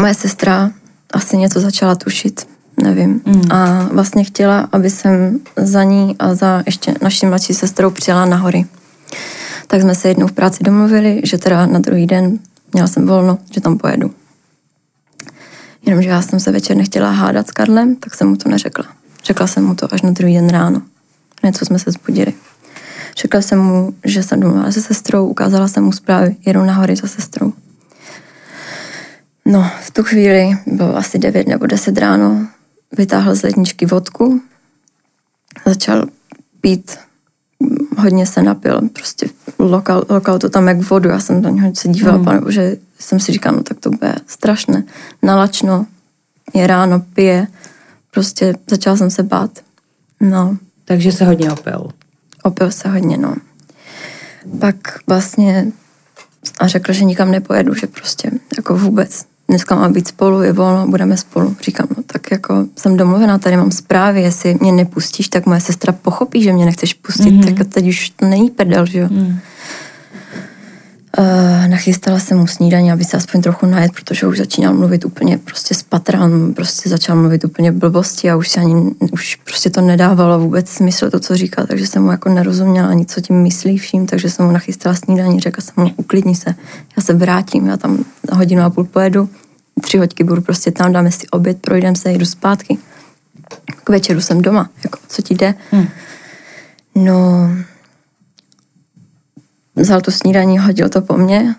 moje 0.00 0.14
sestra 0.14 0.70
asi 1.12 1.36
něco 1.36 1.60
začala 1.60 1.94
tušit 1.94 2.48
nevím. 2.82 3.20
Mm. 3.26 3.52
A 3.52 3.88
vlastně 3.92 4.24
chtěla, 4.24 4.68
aby 4.72 4.90
jsem 4.90 5.40
za 5.56 5.82
ní 5.82 6.16
a 6.18 6.34
za 6.34 6.62
ještě 6.66 6.94
naší 7.02 7.26
mladší 7.26 7.54
sestrou 7.54 7.90
přijela 7.90 8.24
na 8.24 8.36
hory. 8.36 8.66
Tak 9.66 9.80
jsme 9.80 9.94
se 9.94 10.08
jednou 10.08 10.26
v 10.26 10.32
práci 10.32 10.64
domluvili, 10.64 11.20
že 11.24 11.38
teda 11.38 11.66
na 11.66 11.78
druhý 11.78 12.06
den 12.06 12.38
měla 12.72 12.88
jsem 12.88 13.06
volno, 13.06 13.38
že 13.50 13.60
tam 13.60 13.78
pojedu. 13.78 14.10
Jenomže 15.86 16.08
já 16.08 16.22
jsem 16.22 16.40
se 16.40 16.52
večer 16.52 16.76
nechtěla 16.76 17.10
hádat 17.10 17.48
s 17.48 17.50
Karlem, 17.50 17.96
tak 17.96 18.14
jsem 18.14 18.28
mu 18.28 18.36
to 18.36 18.48
neřekla. 18.48 18.84
Řekla 19.24 19.46
jsem 19.46 19.64
mu 19.64 19.74
to 19.74 19.94
až 19.94 20.02
na 20.02 20.10
druhý 20.10 20.34
den 20.34 20.48
ráno. 20.48 20.82
Hned 21.42 21.56
co 21.56 21.64
jsme 21.64 21.78
se 21.78 21.90
zbudili. 21.90 22.32
Řekla 23.18 23.42
jsem 23.42 23.58
mu, 23.58 23.94
že 24.04 24.22
jsem 24.22 24.40
domluvila 24.40 24.72
se 24.72 24.82
sestrou, 24.82 25.26
ukázala 25.26 25.68
jsem 25.68 25.84
mu 25.84 25.92
zprávy, 25.92 26.36
jedu 26.46 26.64
na 26.64 26.74
hory 26.74 26.96
za 26.96 27.08
sestrou. 27.08 27.52
No, 29.44 29.70
v 29.80 29.90
tu 29.90 30.02
chvíli 30.04 30.58
bylo 30.66 30.96
asi 30.96 31.18
9 31.18 31.48
nebo 31.48 31.66
10 31.66 31.98
ráno, 31.98 32.46
vytáhl 32.96 33.34
z 33.34 33.42
ledničky 33.42 33.86
vodku, 33.86 34.40
začal 35.66 36.04
pít, 36.60 36.98
hodně 37.98 38.26
se 38.26 38.42
napil, 38.42 38.80
prostě 38.92 39.26
lokal, 39.58 40.04
lokal 40.08 40.38
to 40.38 40.48
tam 40.48 40.68
jak 40.68 40.80
vodu, 40.90 41.08
já 41.08 41.20
jsem 41.20 41.42
na 41.42 41.50
něho 41.50 41.74
se 41.74 41.88
dívala, 41.88 42.18
mm. 42.18 42.24
pane 42.24 42.40
že 42.48 42.76
jsem 42.98 43.20
si 43.20 43.32
říkala, 43.32 43.56
no 43.56 43.62
tak 43.62 43.80
to 43.80 43.90
bude 43.90 44.14
strašné, 44.26 44.84
nalačno, 45.22 45.86
je 46.54 46.66
ráno, 46.66 47.00
pije, 47.00 47.46
prostě 48.10 48.54
začala 48.70 48.96
jsem 48.96 49.10
se 49.10 49.22
bát, 49.22 49.50
no. 50.20 50.56
Takže 50.84 51.12
se 51.12 51.24
hodně 51.24 51.52
opil. 51.52 51.88
Opil 52.42 52.70
se 52.70 52.88
hodně, 52.88 53.16
no. 53.18 53.34
Pak 54.60 54.98
vlastně 55.06 55.72
a 56.58 56.66
řekl, 56.66 56.92
že 56.92 57.04
nikam 57.04 57.30
nepojedu, 57.30 57.74
že 57.74 57.86
prostě 57.86 58.30
jako 58.56 58.76
vůbec 58.76 59.26
dneska 59.48 59.74
má 59.74 59.88
být 59.88 60.08
spolu, 60.08 60.42
je 60.42 60.52
volno, 60.52 60.86
budeme 60.86 61.16
spolu. 61.16 61.56
Říkám, 61.62 61.86
no 61.96 62.02
tak 62.06 62.30
jako 62.30 62.66
jsem 62.76 62.96
domluvená, 62.96 63.38
tady 63.38 63.56
mám 63.56 63.70
zprávy, 63.70 64.22
jestli 64.22 64.58
mě 64.60 64.72
nepustíš, 64.72 65.28
tak 65.28 65.46
moje 65.46 65.60
sestra 65.60 65.92
pochopí, 65.92 66.42
že 66.42 66.52
mě 66.52 66.64
nechceš 66.64 66.94
pustit, 66.94 67.30
mm-hmm. 67.30 67.54
tak 67.54 67.68
teď 67.68 67.88
už 67.88 68.10
to 68.10 68.26
není 68.26 68.50
prdel, 68.50 68.86
že 68.86 68.98
jo. 68.98 69.08
Mm. 69.10 69.38
Uh, 71.18 71.68
nachystala 71.68 72.18
jsem 72.18 72.38
mu 72.38 72.46
snídaní, 72.46 72.92
aby 72.92 73.04
se 73.04 73.16
aspoň 73.16 73.42
trochu 73.42 73.66
najet, 73.66 73.92
protože 73.92 74.26
už 74.26 74.38
začínal 74.38 74.74
mluvit 74.74 75.04
úplně 75.04 75.38
prostě 75.38 75.74
spatran, 75.74 76.54
prostě 76.54 76.88
začal 76.88 77.16
mluvit 77.16 77.44
úplně 77.44 77.72
blbosti 77.72 78.30
a 78.30 78.36
už 78.36 78.48
si 78.48 78.60
ani, 78.60 78.74
už 79.12 79.34
prostě 79.34 79.70
to 79.70 79.80
nedávalo 79.80 80.38
vůbec 80.38 80.68
smysl 80.68 81.10
to, 81.10 81.20
co 81.20 81.36
říká, 81.36 81.66
takže 81.66 81.86
jsem 81.86 82.02
mu 82.02 82.10
jako 82.10 82.28
nerozuměla 82.28 82.88
ani, 82.88 83.06
co 83.06 83.20
tím 83.20 83.42
myslí 83.42 83.78
vším, 83.78 84.06
takže 84.06 84.30
jsem 84.30 84.46
mu 84.46 84.52
nachystala 84.52 84.94
snídaní, 84.94 85.40
řekla 85.40 85.62
jsem 85.62 85.74
mu, 85.76 85.90
uklidni 85.96 86.34
se, 86.34 86.54
já 86.96 87.02
se 87.02 87.14
vrátím, 87.14 87.66
já 87.66 87.76
tam 87.76 88.04
na 88.30 88.36
hodinu 88.36 88.62
a 88.62 88.70
půl 88.70 88.84
pojedu, 88.84 89.28
tři 89.80 89.98
hoďky 89.98 90.24
budu 90.24 90.42
prostě 90.42 90.70
tam, 90.70 90.92
dáme 90.92 91.12
si 91.12 91.28
oběd, 91.28 91.58
projdem 91.60 91.96
se, 91.96 92.12
jdu 92.12 92.26
zpátky. 92.26 92.78
K 93.84 93.88
večeru 93.88 94.20
jsem 94.20 94.42
doma, 94.42 94.70
jako 94.84 94.98
co 95.08 95.22
ti 95.22 95.34
jde? 95.34 95.54
Hmm. 95.70 95.88
No, 96.94 97.50
vzal 99.78 100.00
tu 100.00 100.10
snídaní, 100.10 100.58
hodil 100.58 100.88
to 100.88 101.00
po 101.00 101.16
mně, 101.16 101.54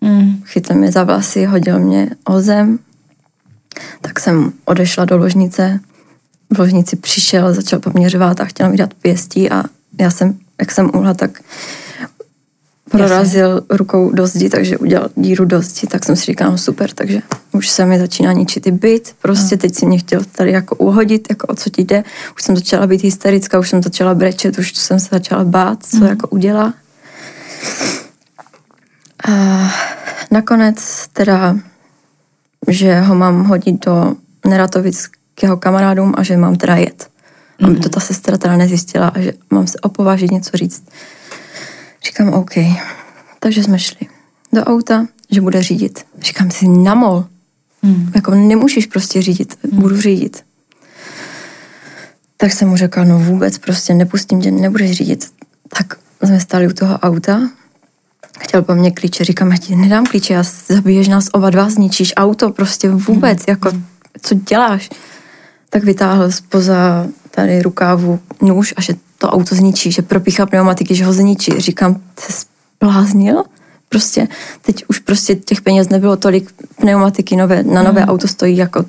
mm. 0.00 0.42
chytl 0.44 0.74
mě 0.74 0.92
za 0.92 1.04
vlasy, 1.04 1.44
hodil 1.44 1.78
mě 1.78 2.10
o 2.24 2.40
zem, 2.40 2.78
tak 4.00 4.20
jsem 4.20 4.52
odešla 4.64 5.04
do 5.04 5.18
ložnice, 5.18 5.80
v 6.50 6.58
ložnici 6.58 6.96
přišel, 6.96 7.54
začal 7.54 7.78
po 7.78 7.90
mně 7.94 8.10
řvát 8.10 8.40
a 8.40 8.44
chtěl 8.44 8.70
mi 8.70 8.76
dát 8.76 8.94
pěstí 8.94 9.50
a 9.50 9.64
já 10.00 10.10
jsem, 10.10 10.38
jak 10.60 10.72
jsem 10.72 10.90
uhla, 10.94 11.14
tak 11.14 11.40
prorazil 12.90 13.48
Jasně. 13.48 13.66
rukou 13.70 14.10
do 14.10 14.26
zdi, 14.26 14.48
takže 14.48 14.78
udělal 14.78 15.08
díru 15.16 15.44
do 15.44 15.62
zdi, 15.62 15.86
tak 15.86 16.04
jsem 16.04 16.16
si 16.16 16.24
říkal, 16.24 16.50
no 16.50 16.58
super, 16.58 16.90
takže 16.90 17.22
už 17.52 17.68
se 17.68 17.86
mi 17.86 17.98
začíná 17.98 18.32
ničit 18.32 18.66
i 18.66 18.70
byt, 18.70 19.14
prostě 19.22 19.54
no. 19.54 19.60
teď 19.60 19.74
si 19.74 19.86
mě 19.86 19.98
chtěl 19.98 20.20
tady 20.32 20.52
jako 20.52 20.76
uhodit, 20.76 21.26
jako 21.30 21.46
o 21.46 21.54
co 21.54 21.70
ti 21.70 21.84
jde, 21.84 22.04
už 22.36 22.42
jsem 22.42 22.56
začala 22.56 22.86
být 22.86 23.02
hysterická, 23.02 23.58
už 23.58 23.68
jsem 23.68 23.82
začala 23.82 24.14
brečet, 24.14 24.58
už 24.58 24.74
jsem 24.74 25.00
se 25.00 25.08
začala 25.10 25.44
bát, 25.44 25.86
co 25.86 25.96
mm. 25.96 26.06
jako 26.06 26.28
udělá. 26.28 26.74
A 29.28 29.32
nakonec 30.30 31.08
teda, 31.12 31.56
že 32.68 33.00
ho 33.00 33.14
mám 33.14 33.44
hodit 33.44 33.84
do 33.86 34.16
Neratovického 34.46 35.56
kamarádům 35.56 36.14
a 36.16 36.22
že 36.22 36.36
mám 36.36 36.56
teda 36.56 36.76
jet. 36.76 37.10
Mm-hmm. 37.60 37.70
Aby 37.70 37.80
to 37.80 37.88
ta 37.88 38.00
sestra 38.00 38.36
teda 38.36 38.56
nezjistila 38.56 39.08
a 39.08 39.20
že 39.20 39.32
mám 39.50 39.66
se 39.66 39.80
opovážit 39.80 40.30
něco 40.30 40.56
říct. 40.56 40.88
Říkám 42.04 42.28
OK. 42.28 42.54
Takže 43.40 43.62
jsme 43.62 43.78
šli 43.78 44.06
do 44.52 44.64
auta, 44.64 45.06
že 45.30 45.40
bude 45.40 45.62
řídit. 45.62 46.06
Říkám 46.18 46.50
si, 46.50 46.68
namol. 46.68 47.24
Mm. 47.82 48.12
Jako 48.14 48.34
nemůžeš 48.34 48.86
prostě 48.86 49.22
řídit, 49.22 49.58
mm. 49.62 49.80
budu 49.80 50.00
řídit. 50.00 50.44
Tak 52.36 52.52
jsem 52.52 52.68
mu 52.68 52.76
řekla, 52.76 53.04
no 53.04 53.18
vůbec 53.18 53.58
prostě 53.58 53.94
nepustím 53.94 54.40
tě, 54.40 54.50
nebudeš 54.50 54.92
řídit. 54.92 55.32
Tak 55.68 55.98
jsme 56.26 56.40
stali 56.40 56.68
u 56.68 56.72
toho 56.72 56.98
auta, 56.98 57.40
chtěl 58.40 58.62
po 58.62 58.74
mně 58.74 58.90
klíče, 58.90 59.24
říkám, 59.24 59.50
já 59.50 59.58
ti 59.58 59.76
nedám 59.76 60.06
klíče, 60.06 60.34
já 60.34 60.42
zabiješ 60.66 61.08
nás 61.08 61.28
oba 61.32 61.50
dva, 61.50 61.70
zničíš 61.70 62.12
auto, 62.16 62.50
prostě 62.50 62.90
vůbec, 62.90 63.38
mm. 63.38 63.44
jako 63.48 63.70
co 64.22 64.34
děláš? 64.34 64.90
Tak 65.70 65.84
vytáhl 65.84 66.32
spoza 66.32 67.06
tady 67.30 67.62
rukávu 67.62 68.20
nůž 68.42 68.74
a 68.76 68.80
že 68.80 68.94
to 69.18 69.28
auto 69.28 69.54
zničí, 69.54 69.92
že 69.92 70.02
propíchá 70.02 70.46
pneumatiky, 70.46 70.94
že 70.94 71.04
ho 71.04 71.12
zničí. 71.12 71.52
Říkám, 71.58 72.00
se 72.18 72.32
spláznil? 72.32 73.44
Prostě 73.88 74.28
teď 74.62 74.84
už 74.88 74.98
prostě 74.98 75.34
těch 75.34 75.60
peněz 75.62 75.88
nebylo 75.88 76.16
tolik, 76.16 76.54
pneumatiky 76.80 77.36
nové, 77.36 77.62
na 77.62 77.82
nové 77.82 78.00
mm. 78.00 78.08
auto 78.08 78.28
stojí 78.28 78.56
jako 78.56 78.84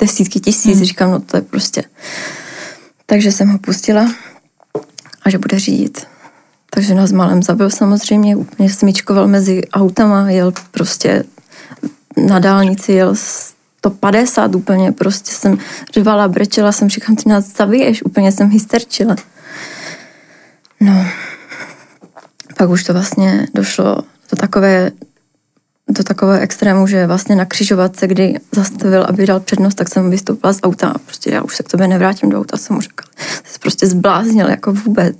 desítky 0.00 0.40
tisíc, 0.40 0.78
mm. 0.78 0.84
říkám, 0.84 1.10
no 1.10 1.20
to 1.20 1.36
je 1.36 1.42
prostě. 1.42 1.84
Takže 3.06 3.32
jsem 3.32 3.48
ho 3.48 3.58
pustila 3.58 4.14
a 5.22 5.30
že 5.30 5.38
bude 5.38 5.58
řídit. 5.58 6.06
Takže 6.70 6.94
nás 6.94 7.12
malem 7.12 7.42
zabil 7.42 7.70
samozřejmě, 7.70 8.36
úplně 8.36 8.70
smyčkoval 8.70 9.28
mezi 9.28 9.62
autama, 9.72 10.30
jel 10.30 10.52
prostě 10.70 11.24
na 12.16 12.38
dálnici, 12.38 12.92
jel 12.92 13.14
150 13.14 14.54
úplně, 14.54 14.92
prostě 14.92 15.32
jsem 15.32 15.58
řvala, 15.94 16.28
brečela 16.28 16.72
jsem, 16.72 16.90
říkám, 16.90 17.16
ty 17.16 17.28
nás 17.28 17.44
zabiješ, 17.56 18.02
úplně 18.02 18.32
jsem 18.32 18.50
hysterčila. 18.50 19.16
No, 20.80 21.06
pak 22.56 22.70
už 22.70 22.84
to 22.84 22.92
vlastně 22.92 23.46
došlo 23.54 23.96
do 24.30 24.36
takové 24.36 24.90
do 25.90 26.04
takového 26.04 26.40
extrému, 26.40 26.86
že 26.86 27.06
vlastně 27.06 27.36
na 27.36 27.44
křižovatce, 27.44 28.06
kdy 28.06 28.34
zastavil, 28.52 29.04
aby 29.08 29.26
dal 29.26 29.40
přednost, 29.40 29.74
tak 29.74 29.88
jsem 29.88 30.10
vystoupila 30.10 30.52
z 30.52 30.60
auta 30.62 30.88
a 30.88 30.98
prostě 30.98 31.30
já 31.30 31.42
už 31.42 31.56
se 31.56 31.62
k 31.62 31.68
tobě 31.68 31.88
nevrátím 31.88 32.30
do 32.30 32.38
auta, 32.38 32.56
jsem 32.56 32.76
mu 32.76 32.82
řekla. 32.82 33.10
Jsi 33.44 33.58
prostě 33.58 33.86
zbláznil, 33.86 34.50
jako 34.50 34.72
vůbec. 34.72 35.16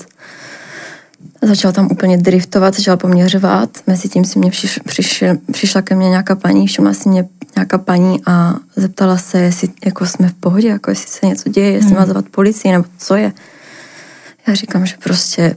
Začal 1.42 1.72
tam 1.72 1.88
úplně 1.90 2.16
driftovat, 2.16 2.74
začal 2.74 2.96
po 2.96 3.09
mně 3.09 3.29
řvát. 3.29 3.70
Mezi 3.87 4.09
tím 4.09 4.24
si 4.24 4.38
mě 4.38 4.50
přišel, 4.50 4.83
přišel, 4.87 5.37
přišla 5.53 5.83
ke 5.83 5.94
mně 5.94 6.09
nějaká 6.09 6.35
paní, 6.35 6.66
všimla 6.66 6.94
si 6.94 7.09
mě 7.09 7.29
nějaká 7.57 7.79
paní 7.79 8.20
a 8.26 8.55
zeptala 8.76 9.18
se, 9.18 9.38
jestli 9.38 9.68
jako 9.85 10.07
jsme 10.07 10.29
v 10.29 10.35
pohodě, 10.35 10.68
jako 10.68 10.90
jestli 10.90 11.09
se 11.09 11.26
něco 11.26 11.48
děje, 11.48 11.70
jestli 11.70 11.90
hmm. 11.90 11.98
má 11.98 12.07
zavat 12.07 12.29
policii 12.29 12.72
nebo 12.72 12.85
co 12.98 13.16
je. 13.16 13.33
Já 14.46 14.55
říkám, 14.55 14.87
že 14.87 14.96
prostě 15.05 15.57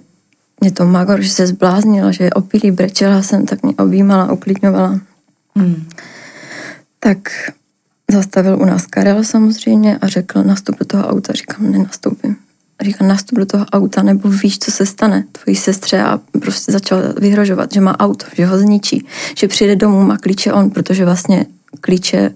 mě 0.61 0.71
to 0.71 0.85
magor, 0.85 1.21
že 1.21 1.29
se 1.29 1.47
zbláznila, 1.47 2.11
že 2.11 2.29
opilý 2.29 2.71
brečela 2.71 3.21
jsem, 3.21 3.45
tak 3.45 3.63
mě 3.63 3.73
objímala, 3.73 4.31
uklidňovala. 4.31 4.99
Hmm. 5.55 5.89
Tak 6.99 7.17
zastavil 8.11 8.61
u 8.61 8.65
nás 8.65 8.85
Karel 8.85 9.23
samozřejmě 9.23 9.97
a 9.97 10.07
řekl, 10.07 10.43
nastup 10.43 10.79
do 10.79 10.85
toho 10.85 11.07
auta. 11.07 11.33
Říkám, 11.33 11.71
nenastoupím 11.71 12.35
říká, 12.83 13.05
nastup 13.05 13.39
do 13.39 13.45
toho 13.45 13.65
auta, 13.65 14.03
nebo 14.03 14.29
víš, 14.29 14.59
co 14.59 14.71
se 14.71 14.85
stane 14.85 15.23
tvojí 15.31 15.55
sestře 15.55 16.03
a 16.03 16.19
prostě 16.41 16.71
začal 16.71 16.99
vyhrožovat, 17.17 17.73
že 17.73 17.81
má 17.81 17.99
auto, 17.99 18.25
že 18.35 18.45
ho 18.45 18.57
zničí, 18.57 19.05
že 19.37 19.47
přijde 19.47 19.75
domů, 19.75 20.03
má 20.03 20.17
klíče 20.17 20.53
on, 20.53 20.69
protože 20.69 21.05
vlastně 21.05 21.45
klíče 21.81 22.31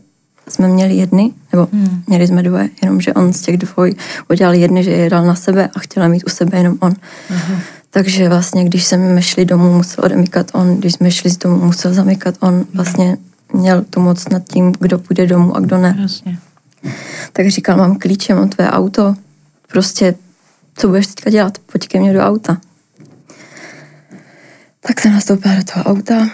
jsme 0.49 0.67
měli 0.67 0.95
jedny, 0.95 1.31
nebo 1.51 1.67
hmm. 1.73 2.03
měli 2.07 2.27
jsme 2.27 2.43
dvoje, 2.43 2.69
jenomže 2.81 3.13
on 3.13 3.33
z 3.33 3.41
těch 3.41 3.57
dvoj 3.57 3.95
udělal 4.29 4.53
jedny, 4.53 4.83
že 4.83 4.91
je 4.91 5.09
dal 5.09 5.25
na 5.25 5.35
sebe 5.35 5.69
a 5.75 5.79
chtěl 5.79 6.09
mít 6.09 6.23
u 6.27 6.29
sebe 6.29 6.57
jenom 6.57 6.77
on. 6.79 6.93
Aha. 7.29 7.61
Takže 7.89 8.29
vlastně, 8.29 8.63
když 8.63 8.85
jsme 8.85 9.21
šli 9.21 9.45
domů, 9.45 9.73
musel 9.73 10.05
odemykat 10.05 10.51
on, 10.53 10.77
když 10.77 10.93
jsme 10.93 11.11
šli 11.11 11.29
z 11.29 11.37
domu, 11.37 11.65
musel 11.65 11.93
zamykat 11.93 12.35
on. 12.39 12.65
Vlastně 12.73 13.17
měl 13.53 13.85
tu 13.89 13.99
moc 13.99 14.29
nad 14.29 14.43
tím, 14.43 14.73
kdo 14.79 14.99
půjde 14.99 15.27
domů 15.27 15.57
a 15.57 15.59
kdo 15.59 15.77
ne. 15.77 15.97
Jasně. 16.01 16.39
Tak 17.33 17.49
říkal, 17.49 17.77
mám 17.77 17.95
klíče, 17.95 18.35
mám 18.35 18.49
tvé 18.49 18.71
auto, 18.71 19.15
prostě 19.71 20.15
co 20.77 20.87
budeš 20.87 21.07
teďka 21.07 21.29
dělat, 21.29 21.57
pojď 21.57 21.87
ke 21.87 21.99
mně 21.99 22.13
do 22.13 22.19
auta. 22.19 22.57
Tak 24.79 25.01
jsem 25.01 25.13
nastoupila 25.13 25.55
do 25.55 25.63
toho 25.73 25.85
auta, 25.85 26.29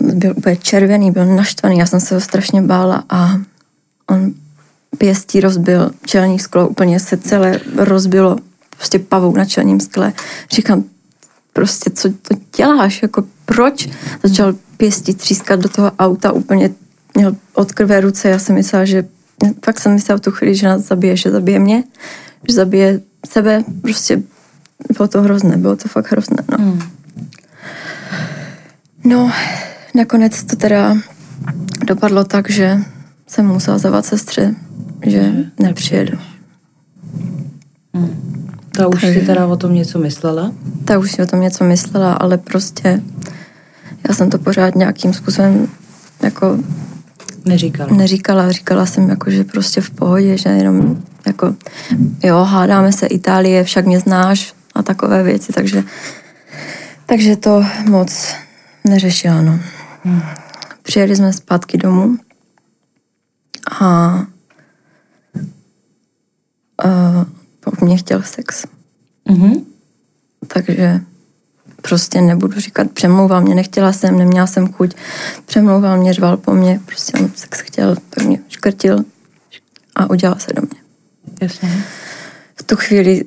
byl 0.00 0.34
úplně 0.36 0.56
červený, 0.56 1.10
byl 1.10 1.26
naštvaný, 1.26 1.78
já 1.78 1.86
jsem 1.86 2.00
se 2.00 2.14
ho 2.14 2.20
strašně 2.20 2.62
bála 2.62 3.04
a 3.10 3.40
on 4.10 4.34
pěstí 4.98 5.40
rozbil 5.40 5.90
čelní 6.04 6.38
sklo, 6.38 6.68
úplně 6.68 7.00
se 7.00 7.16
celé 7.16 7.60
rozbilo, 7.76 8.36
prostě 8.76 8.98
pavou 8.98 9.36
na 9.36 9.44
čelním 9.44 9.80
skle. 9.80 10.12
Říkám, 10.50 10.84
prostě 11.52 11.90
co 11.90 12.08
to 12.08 12.34
děláš, 12.56 13.02
jako 13.02 13.24
proč? 13.44 13.88
Začal 14.22 14.54
pěstí 14.76 15.14
třískat 15.14 15.60
do 15.60 15.68
toho 15.68 15.92
auta, 15.98 16.32
úplně 16.32 16.70
měl 17.14 17.36
od 17.54 17.72
krvé 17.72 18.00
ruce, 18.00 18.28
já 18.28 18.38
jsem 18.38 18.54
myslela, 18.54 18.84
že 18.84 19.04
fakt 19.64 19.80
jsem 19.80 19.92
myslela 19.92 20.18
v 20.18 20.20
tu 20.20 20.30
chvíli, 20.30 20.54
že 20.54 20.66
nás 20.66 20.82
zabije, 20.82 21.16
že 21.16 21.30
zabije 21.30 21.58
mě, 21.58 21.84
že 22.48 22.54
zabije 22.54 23.00
sebe, 23.26 23.64
prostě 23.82 24.22
bylo 24.96 25.08
to 25.08 25.22
hrozné, 25.22 25.56
bylo 25.56 25.76
to 25.76 25.88
fakt 25.88 26.12
hrozné, 26.12 26.36
no. 26.50 26.58
Hmm. 26.58 26.82
No, 29.04 29.32
nakonec 29.94 30.44
to 30.44 30.56
teda 30.56 30.96
dopadlo 31.86 32.24
tak, 32.24 32.50
že 32.50 32.78
jsem 33.26 33.46
musela 33.46 33.78
zavat 33.78 34.06
sestře, 34.06 34.54
že 35.06 35.20
hmm. 35.20 35.44
nepřijedu. 35.60 36.18
Hmm. 37.94 38.26
Ta 38.72 38.88
už 38.88 39.00
Takže, 39.00 39.20
si 39.20 39.26
teda 39.26 39.46
o 39.46 39.56
tom 39.56 39.74
něco 39.74 39.98
myslela? 39.98 40.52
Ta 40.84 40.98
už 40.98 41.12
si 41.12 41.22
o 41.22 41.26
tom 41.26 41.40
něco 41.40 41.64
myslela, 41.64 42.12
ale 42.12 42.38
prostě 42.38 43.02
já 44.08 44.14
jsem 44.14 44.30
to 44.30 44.38
pořád 44.38 44.74
nějakým 44.74 45.14
způsobem 45.14 45.68
jako 46.22 46.58
neříkala. 47.46 47.94
Neříkala, 47.94 48.52
říkala 48.52 48.86
jsem 48.86 49.10
jako, 49.10 49.30
že 49.30 49.44
prostě 49.44 49.80
v 49.80 49.90
pohodě, 49.90 50.38
že 50.38 50.48
jenom 50.48 51.02
jako, 51.26 51.56
jo, 52.24 52.36
hádáme 52.36 52.92
se 52.92 53.06
Itálie, 53.06 53.64
však 53.64 53.86
mě 53.86 54.00
znáš 54.00 54.54
a 54.74 54.82
takové 54.82 55.22
věci, 55.22 55.52
takže, 55.52 55.84
takže 57.06 57.36
to 57.36 57.64
moc 57.88 58.34
neřešila, 58.84 59.42
no. 59.42 59.60
Hmm. 60.04 60.22
Přijeli 60.82 61.16
jsme 61.16 61.32
zpátky 61.32 61.78
domů 61.78 62.16
a, 63.80 63.86
a 63.86 64.26
po 67.60 67.84
mně 67.84 67.96
chtěl 67.96 68.22
sex. 68.22 68.66
Mm-hmm. 69.28 69.64
Takže 70.46 71.00
prostě 71.88 72.20
nebudu 72.20 72.60
říkat, 72.60 72.90
přemlouval 72.90 73.42
mě, 73.42 73.54
nechtěla 73.54 73.92
jsem, 73.92 74.18
neměla 74.18 74.46
jsem 74.46 74.72
chuť, 74.72 74.94
přemlouval 75.46 75.98
mě, 75.98 76.12
řval 76.12 76.36
po 76.36 76.54
mně, 76.54 76.80
prostě 76.86 77.18
on 77.18 77.30
sex 77.34 77.60
chtěl, 77.60 77.96
tak 78.10 78.24
mě 78.24 78.38
škrtil 78.48 79.04
a 79.96 80.10
udělal 80.10 80.36
se 80.38 80.52
do 80.52 80.62
mě. 80.62 80.80
Jasně. 81.40 81.84
V 82.54 82.62
tu 82.62 82.76
chvíli 82.76 83.24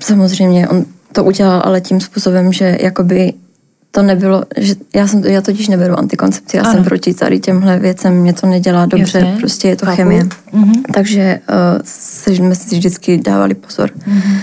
samozřejmě 0.00 0.68
on 0.68 0.84
to 1.12 1.24
udělal, 1.24 1.62
ale 1.64 1.80
tím 1.80 2.00
způsobem, 2.00 2.52
že 2.52 2.78
jakoby 2.80 3.32
to 3.90 4.02
nebylo, 4.02 4.42
že 4.56 4.74
já, 4.94 5.06
jsem, 5.06 5.24
já 5.24 5.40
totiž 5.40 5.68
neberu 5.68 5.98
antikoncepci, 5.98 6.56
já 6.56 6.62
ano. 6.62 6.72
jsem 6.72 6.84
proti 6.84 7.14
tady 7.14 7.40
těmhle 7.40 7.78
věcem, 7.78 8.14
mě 8.14 8.32
to 8.32 8.46
nedělá 8.46 8.86
dobře, 8.86 9.18
Jasně. 9.18 9.36
prostě 9.38 9.68
je 9.68 9.76
to 9.76 9.86
Chápu. 9.86 9.96
chemie. 9.96 10.22
Mm-hmm. 10.24 10.82
Takže 10.94 11.40
uh, 11.48 12.34
jsme 12.34 12.54
si 12.54 12.76
vždycky 12.76 13.18
dávali 13.18 13.54
pozor. 13.54 13.90
Mm-hmm. 13.90 14.38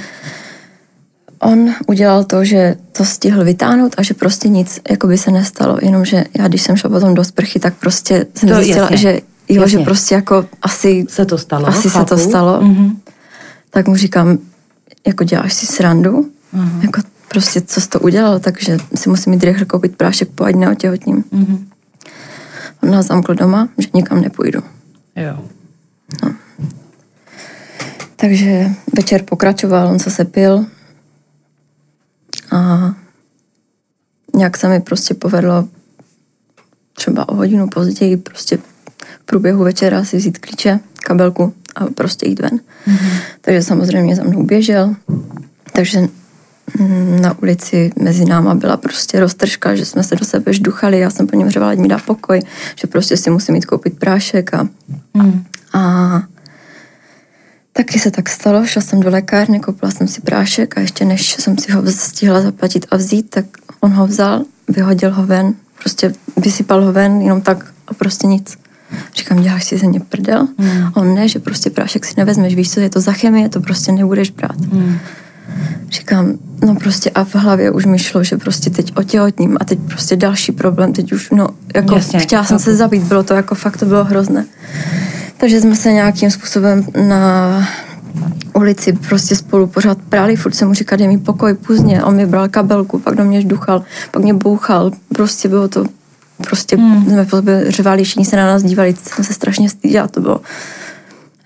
On 1.44 1.74
udělal 1.88 2.24
to, 2.24 2.46
že 2.46 2.76
to 2.92 3.06
stihl 3.06 3.44
vytáhnout 3.44 3.96
a 3.98 4.04
že 4.04 4.14
prostě 4.14 4.50
nic 4.50 4.80
jako 4.90 5.08
by 5.08 5.18
se 5.18 5.32
nestalo, 5.32 5.78
jenomže 5.82 6.24
já, 6.38 6.48
když 6.48 6.62
jsem 6.62 6.76
šla 6.76 6.90
potom 6.90 7.14
do 7.14 7.24
sprchy, 7.24 7.60
tak 7.60 7.74
prostě 7.74 8.26
jsem 8.36 8.50
to 8.50 8.56
zjistila, 8.56 8.82
jasně. 8.82 8.98
že 8.98 9.20
jo, 9.50 9.62
jasně. 9.62 9.80
že 9.80 9.84
prostě 9.84 10.16
jako 10.16 10.46
asi 10.62 11.06
se 11.10 11.26
to 11.26 11.38
stalo, 11.38 11.68
asi 11.68 11.90
chápu. 11.90 12.08
se 12.08 12.16
to 12.16 12.30
stalo. 12.30 12.62
Mm-hmm. 12.62 12.96
Tak 13.70 13.88
mu 13.88 13.96
říkám, 13.96 14.38
jako 15.08 15.24
děláš 15.24 15.54
si 15.54 15.66
srandu, 15.66 16.32
mm-hmm. 16.56 16.82
jako 16.84 17.02
prostě 17.28 17.62
co 17.62 17.82
jsi 17.82 17.90
to 17.90 18.00
udělal, 18.00 18.40
takže 18.40 18.78
si 18.96 19.10
musím 19.10 19.34
jít 19.34 19.44
rychle 19.44 19.66
koupit 19.66 19.96
prášek 19.96 20.30
po 20.36 20.44
ať 20.44 20.56
neotěhotním. 20.56 21.24
Mm-hmm. 21.24 21.66
On 22.84 22.92
nás 22.92 23.06
zamkl 23.06 23.34
doma, 23.34 23.70
že 23.78 23.88
nikam 23.94 24.22
nepůjdu. 24.22 24.64
Jo. 25.16 25.38
No. 26.24 26.34
Takže 28.16 28.70
večer 28.98 29.24
pokračoval, 29.24 29.88
on 29.88 30.00
se 30.00 30.12
sepil 30.12 30.66
a 32.54 32.94
nějak 34.36 34.58
se 34.58 34.70
mi 34.70 34.80
prostě 34.80 35.14
povedlo 35.14 35.68
třeba 36.94 37.30
o 37.30 37.36
hodinu 37.36 37.68
později 37.68 38.18
prostě 38.18 38.58
v 38.58 39.26
průběhu 39.26 39.64
večera 39.64 40.04
si 40.04 40.18
vzít 40.18 40.38
klíče, 40.38 40.80
kabelku 40.96 41.54
a 41.76 41.86
prostě 41.86 42.30
jít 42.30 42.40
ven. 42.40 42.60
Mm-hmm. 42.88 43.20
Takže 43.42 43.64
samozřejmě 43.64 44.16
za 44.16 44.24
mnou 44.24 44.44
běžel, 44.44 44.96
takže 45.74 46.00
mm, 46.80 47.22
na 47.22 47.38
ulici 47.42 47.92
mezi 48.00 48.26
náma 48.26 48.56
byla 48.56 48.78
prostě 48.78 49.20
roztržka, 49.20 49.76
že 49.76 49.86
jsme 49.86 50.04
se 50.04 50.16
do 50.16 50.26
sebe 50.26 50.54
žduchali, 50.54 51.00
já 51.00 51.10
jsem 51.10 51.28
po 51.28 51.36
něm 51.36 51.50
řevala, 51.50 51.72
ať 51.72 51.78
mi 51.78 51.88
dá 51.88 51.98
pokoj, 51.98 52.42
že 52.76 52.88
prostě 52.88 53.18
si 53.18 53.30
musím 53.30 53.56
jít 53.56 53.66
koupit 53.66 54.00
prášek 54.00 54.54
a, 54.54 54.68
mm. 55.14 55.44
a 55.74 56.24
taky 57.74 58.00
se 58.00 58.12
tak 58.12 58.30
stalo, 58.30 58.66
šla 58.66 58.82
jsem 58.82 59.00
do 59.00 59.10
lékárny, 59.10 59.60
koupila 59.60 59.92
jsem 59.92 60.08
si 60.08 60.22
prášek 60.22 60.78
a 60.78 60.82
ještě 60.82 61.06
než 61.06 61.34
jsem 61.34 61.58
si 61.58 61.72
ho 61.72 61.92
stihla 61.92 62.42
zaplatit 62.42 62.86
a 62.92 62.96
vzít, 62.96 63.30
tak 63.30 63.46
on 63.80 63.92
ho 63.92 64.08
vzal, 64.08 64.44
vyhodil 64.68 65.14
ho 65.14 65.26
ven, 65.26 65.54
prostě 65.80 66.14
vysypal 66.38 66.86
ho 66.86 66.94
ven, 66.94 67.22
jenom 67.22 67.42
tak 67.42 67.74
a 67.88 67.94
prostě 67.94 68.28
nic. 68.28 68.58
Říkám, 69.16 69.42
děláš 69.42 69.64
si 69.64 69.78
ze 69.78 69.88
mě 69.88 70.00
prdel? 70.00 70.48
Mm. 70.58 70.92
On 70.96 71.16
ne, 71.16 71.28
že 71.28 71.40
prostě 71.40 71.70
prášek 71.70 72.06
si 72.06 72.14
nevezmeš, 72.18 72.56
víš 72.56 72.72
co, 72.72 72.80
je 72.80 72.90
to 72.90 73.02
za 73.02 73.12
chemie, 73.12 73.50
to 73.50 73.62
prostě 73.62 73.92
nebudeš 73.92 74.30
brát. 74.30 74.60
Mm. 74.60 75.00
Říkám, 75.92 76.34
no 76.66 76.76
prostě 76.76 77.10
a 77.10 77.24
v 77.24 77.36
hlavě 77.36 77.72
už 77.72 77.86
mi 77.86 78.00
šlo, 78.00 78.24
že 78.24 78.38
prostě 78.38 78.70
teď 78.70 78.94
otěhotním 78.96 79.58
a 79.60 79.66
teď 79.66 79.80
prostě 79.80 80.16
další 80.16 80.52
problém, 80.52 80.94
teď 80.94 81.14
už, 81.14 81.30
no, 81.30 81.48
jako 81.76 81.96
Jasně, 81.96 82.20
chtěla 82.20 82.44
jsem 82.44 82.60
se 82.60 82.76
zabít, 82.76 83.04
bylo 83.04 83.24
to 83.24 83.34
jako 83.34 83.56
fakt, 83.56 83.78
to 83.78 83.86
bylo 83.86 84.04
hrozné. 84.04 84.46
Takže 85.38 85.62
jsme 85.62 85.76
se 85.76 85.94
nějakým 85.94 86.32
způsobem 86.32 86.86
na 87.08 87.68
ulici 88.54 88.94
prostě 88.94 89.36
spolu 89.36 89.68
pořád 89.68 89.98
prali, 90.10 90.36
furt 90.36 90.56
jsem 90.56 90.68
mu 90.68 90.74
říkal, 90.74 90.98
dej 90.98 91.08
mi 91.08 91.18
pokoj, 91.18 91.54
půzně, 91.54 92.04
on 92.04 92.16
mi 92.16 92.26
bral 92.26 92.50
kabelku, 92.50 93.00
pak 93.00 93.16
do 93.16 93.24
mě 93.24 93.42
žduchal, 93.42 93.84
pak 94.12 94.24
mě 94.24 94.34
bouchal, 94.34 94.92
prostě 95.10 95.50
bylo 95.50 95.68
to 95.68 95.86
Prostě 96.38 96.76
hmm. 96.76 97.06
jsme 97.06 97.26
po 97.26 97.36
sobě 97.36 97.72
řvali, 97.72 98.04
všichni 98.04 98.26
se 98.26 98.36
na 98.36 98.46
nás 98.46 98.64
dívali, 98.64 98.96
jsem 99.04 99.26
se 99.26 99.34
strašně 99.34 99.70
styděla, 99.70 100.08
to 100.08 100.22
bylo 100.22 100.42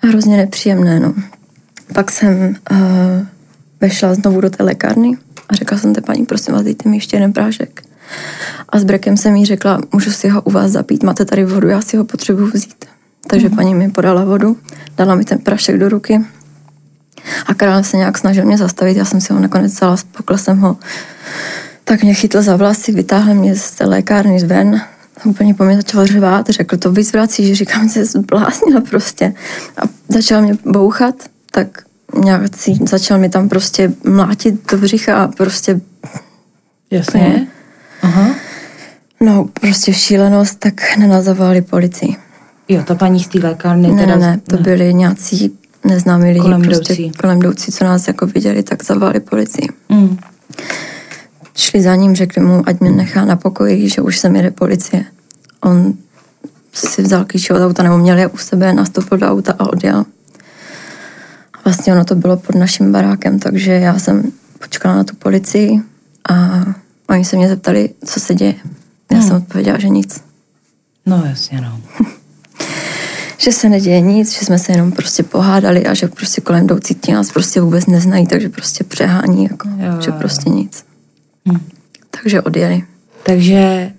hrozně 0.04 0.38
nepříjemné. 0.38 1.00
No. 1.00 1.14
Pak 1.94 2.12
jsem 2.12 2.56
uh, 2.72 2.78
vešla 3.82 4.14
znovu 4.14 4.42
do 4.42 4.50
té 4.50 4.64
lékárny 4.64 5.18
a 5.50 5.56
řekla 5.56 5.78
jsem 5.78 5.94
té 5.94 6.02
paní, 6.02 6.26
prosím 6.26 6.54
vás, 6.54 6.64
dejte 6.64 6.90
mi 6.90 6.98
ještě 6.98 7.16
jeden 7.16 7.34
prášek. 7.34 7.82
A 8.70 8.80
s 8.80 8.84
brekem 8.84 9.18
jsem 9.18 9.36
jí 9.36 9.46
řekla, 9.46 9.82
můžu 9.94 10.12
si 10.12 10.30
ho 10.30 10.42
u 10.42 10.52
vás 10.52 10.72
zapít, 10.72 11.04
máte 11.04 11.26
tady 11.26 11.46
vodu, 11.46 11.68
já 11.68 11.82
si 11.82 11.98
ho 11.98 12.04
potřebuji 12.04 12.52
vzít. 12.54 12.86
Takže 13.28 13.48
hmm. 13.48 13.56
paní 13.56 13.76
mi 13.76 13.90
podala 13.90 14.26
vodu, 14.26 14.58
dala 14.98 15.16
mi 15.16 15.26
ten 15.26 15.40
prašek 15.40 15.80
do 15.80 15.90
ruky 15.90 16.26
a 17.46 17.54
král 17.54 17.84
se 17.84 17.98
nějak 17.98 18.18
snažil 18.18 18.46
mě 18.46 18.58
zastavit, 18.58 18.98
já 18.98 19.06
jsem 19.06 19.22
si 19.22 19.34
ho 19.34 19.40
nakonec 19.40 19.74
vzala, 19.74 19.98
spokla 19.98 20.38
jsem 20.38 20.60
ho 20.60 20.78
tak 21.88 22.04
mě 22.04 22.14
chytl 22.14 22.42
za 22.42 22.56
vlasy, 22.56 22.92
vytáhl 22.92 23.34
mě 23.34 23.56
z 23.56 23.72
té 23.72 23.86
lékárny 23.86 24.40
ven, 24.40 24.82
úplně 25.26 25.54
po 25.54 25.64
mě 25.64 25.76
začal 25.76 26.06
řvát, 26.06 26.50
řekl, 26.50 26.78
to 26.78 26.94
že 27.40 27.56
říkám, 27.56 27.90
že 27.90 27.94
se 27.94 28.06
zbláznila 28.06 28.82
prostě. 28.82 29.34
A 29.78 29.82
začal 30.10 30.42
mě 30.42 30.58
bouchat, 30.66 31.16
tak 31.52 31.87
nějak 32.16 32.58
si, 32.58 32.76
začal 32.90 33.20
mi 33.20 33.30
tam 33.30 33.50
prostě 33.50 33.94
mlátit 34.04 34.72
do 34.72 34.78
břicha 34.78 35.24
a 35.24 35.28
prostě... 35.28 35.82
Jasně. 36.92 37.20
Ne. 37.20 37.48
Aha. 38.02 38.36
No, 39.22 39.50
prostě 39.62 39.94
šílenost, 39.94 40.60
tak 40.60 40.98
nenazavali 40.98 41.62
policii. 41.62 42.16
Jo, 42.68 42.84
ta 42.84 42.96
paní 42.96 43.20
z 43.20 43.28
té 43.28 43.40
lékárny 43.40 43.92
ne, 43.92 44.02
teda... 44.02 44.16
Ne, 44.16 44.28
ne, 44.28 44.40
to 44.50 44.56
ne. 44.56 44.62
byli 44.62 44.94
nějací 44.94 45.58
neznámí 45.86 46.28
lidi, 46.28 46.40
kolem 46.40 46.62
prostě 46.62 46.94
jdoucí. 46.94 47.12
kolem 47.12 47.38
jdoucí, 47.38 47.72
co 47.72 47.84
nás 47.84 48.08
jako 48.08 48.26
viděli, 48.26 48.64
tak 48.64 48.84
zavolali 48.84 49.20
policii. 49.20 49.68
Mm 49.90 50.18
šli 51.58 51.82
za 51.82 51.96
ním, 51.96 52.16
řekli 52.16 52.42
mu, 52.42 52.64
ať 52.66 52.80
mě 52.80 52.92
nechá 52.92 53.26
na 53.26 53.36
pokoji, 53.36 53.90
že 53.90 54.02
už 54.02 54.20
se 54.20 54.28
jede 54.28 54.52
policie. 54.52 55.06
On 55.64 55.94
si 56.74 57.02
vzal 57.02 57.26
klíče 57.26 57.54
od 57.54 57.66
auta, 57.66 57.84
nebo 57.84 57.98
měl 57.98 58.18
je 58.18 58.28
u 58.28 58.38
sebe, 58.38 58.74
nastoupil 58.74 59.18
do 59.18 59.28
auta 59.28 59.56
a 59.60 59.70
odjel. 59.70 60.06
Vlastně 61.68 61.94
ono 61.94 62.06
to 62.06 62.16
bylo 62.16 62.38
pod 62.38 62.56
naším 62.56 62.92
barákem, 62.92 63.40
takže 63.40 63.72
já 63.72 64.00
jsem 64.00 64.32
počkala 64.60 64.96
na 64.96 65.04
tu 65.04 65.16
policii 65.16 65.82
a 66.30 66.66
oni 67.10 67.26
se 67.26 67.36
mě 67.36 67.48
zeptali, 67.48 67.90
co 68.06 68.20
se 68.20 68.36
děje. 68.36 68.56
Já 69.12 69.18
hmm. 69.18 69.28
jsem 69.28 69.38
odpověděla, 69.38 69.80
že 69.80 69.90
nic. 69.90 70.24
No 71.06 71.24
jasně, 71.26 71.62
no. 71.62 71.82
že 73.38 73.52
se 73.52 73.70
neděje 73.70 74.02
nic, 74.02 74.40
že 74.40 74.46
jsme 74.46 74.60
se 74.60 74.72
jenom 74.72 74.92
prostě 74.92 75.24
pohádali 75.24 75.86
a 75.86 75.94
že 75.94 76.08
prostě 76.08 76.42
kolem 76.42 76.64
jdoucí 76.64 76.96
ti 76.96 77.14
nás 77.14 77.32
prostě 77.32 77.62
vůbec 77.62 77.86
neznají, 77.86 78.28
takže 78.28 78.50
prostě 78.50 78.84
přehání, 78.84 79.44
jako, 79.44 79.70
jo, 79.70 80.02
že 80.02 80.12
prostě 80.12 80.50
nic. 80.50 80.86
Hmm. 81.46 81.60
Takže 82.22 82.42
odjeli. 82.42 82.84
Takže 83.24 83.92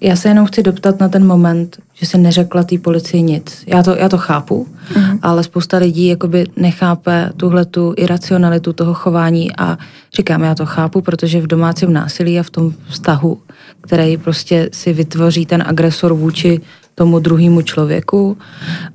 já 0.00 0.16
se 0.16 0.28
jenom 0.28 0.46
chci 0.46 0.62
doptat 0.62 1.00
na 1.00 1.08
ten 1.08 1.26
moment, 1.26 1.76
že 1.94 2.06
se 2.06 2.18
neřekla 2.18 2.64
té 2.64 2.78
policii 2.78 3.22
nic. 3.22 3.64
Já 3.66 3.82
to, 3.82 3.96
já 3.96 4.08
to 4.08 4.18
chápu, 4.18 4.66
mm. 4.96 5.18
ale 5.22 5.44
spousta 5.44 5.78
lidí 5.78 6.06
jakoby 6.06 6.46
nechápe 6.56 7.30
tuhle 7.36 7.64
tu 7.64 7.94
iracionalitu 7.96 8.72
toho 8.72 8.94
chování 8.94 9.56
a 9.56 9.78
říkám, 10.16 10.42
já 10.42 10.54
to 10.54 10.66
chápu, 10.66 11.00
protože 11.00 11.40
v 11.40 11.46
domácím 11.46 11.92
násilí 11.92 12.40
a 12.40 12.42
v 12.42 12.50
tom 12.50 12.72
vztahu, 12.88 13.38
který 13.80 14.16
prostě 14.16 14.68
si 14.72 14.92
vytvoří 14.92 15.46
ten 15.46 15.64
agresor 15.66 16.12
vůči 16.14 16.60
tomu 16.94 17.18
druhému 17.18 17.62
člověku, 17.62 18.36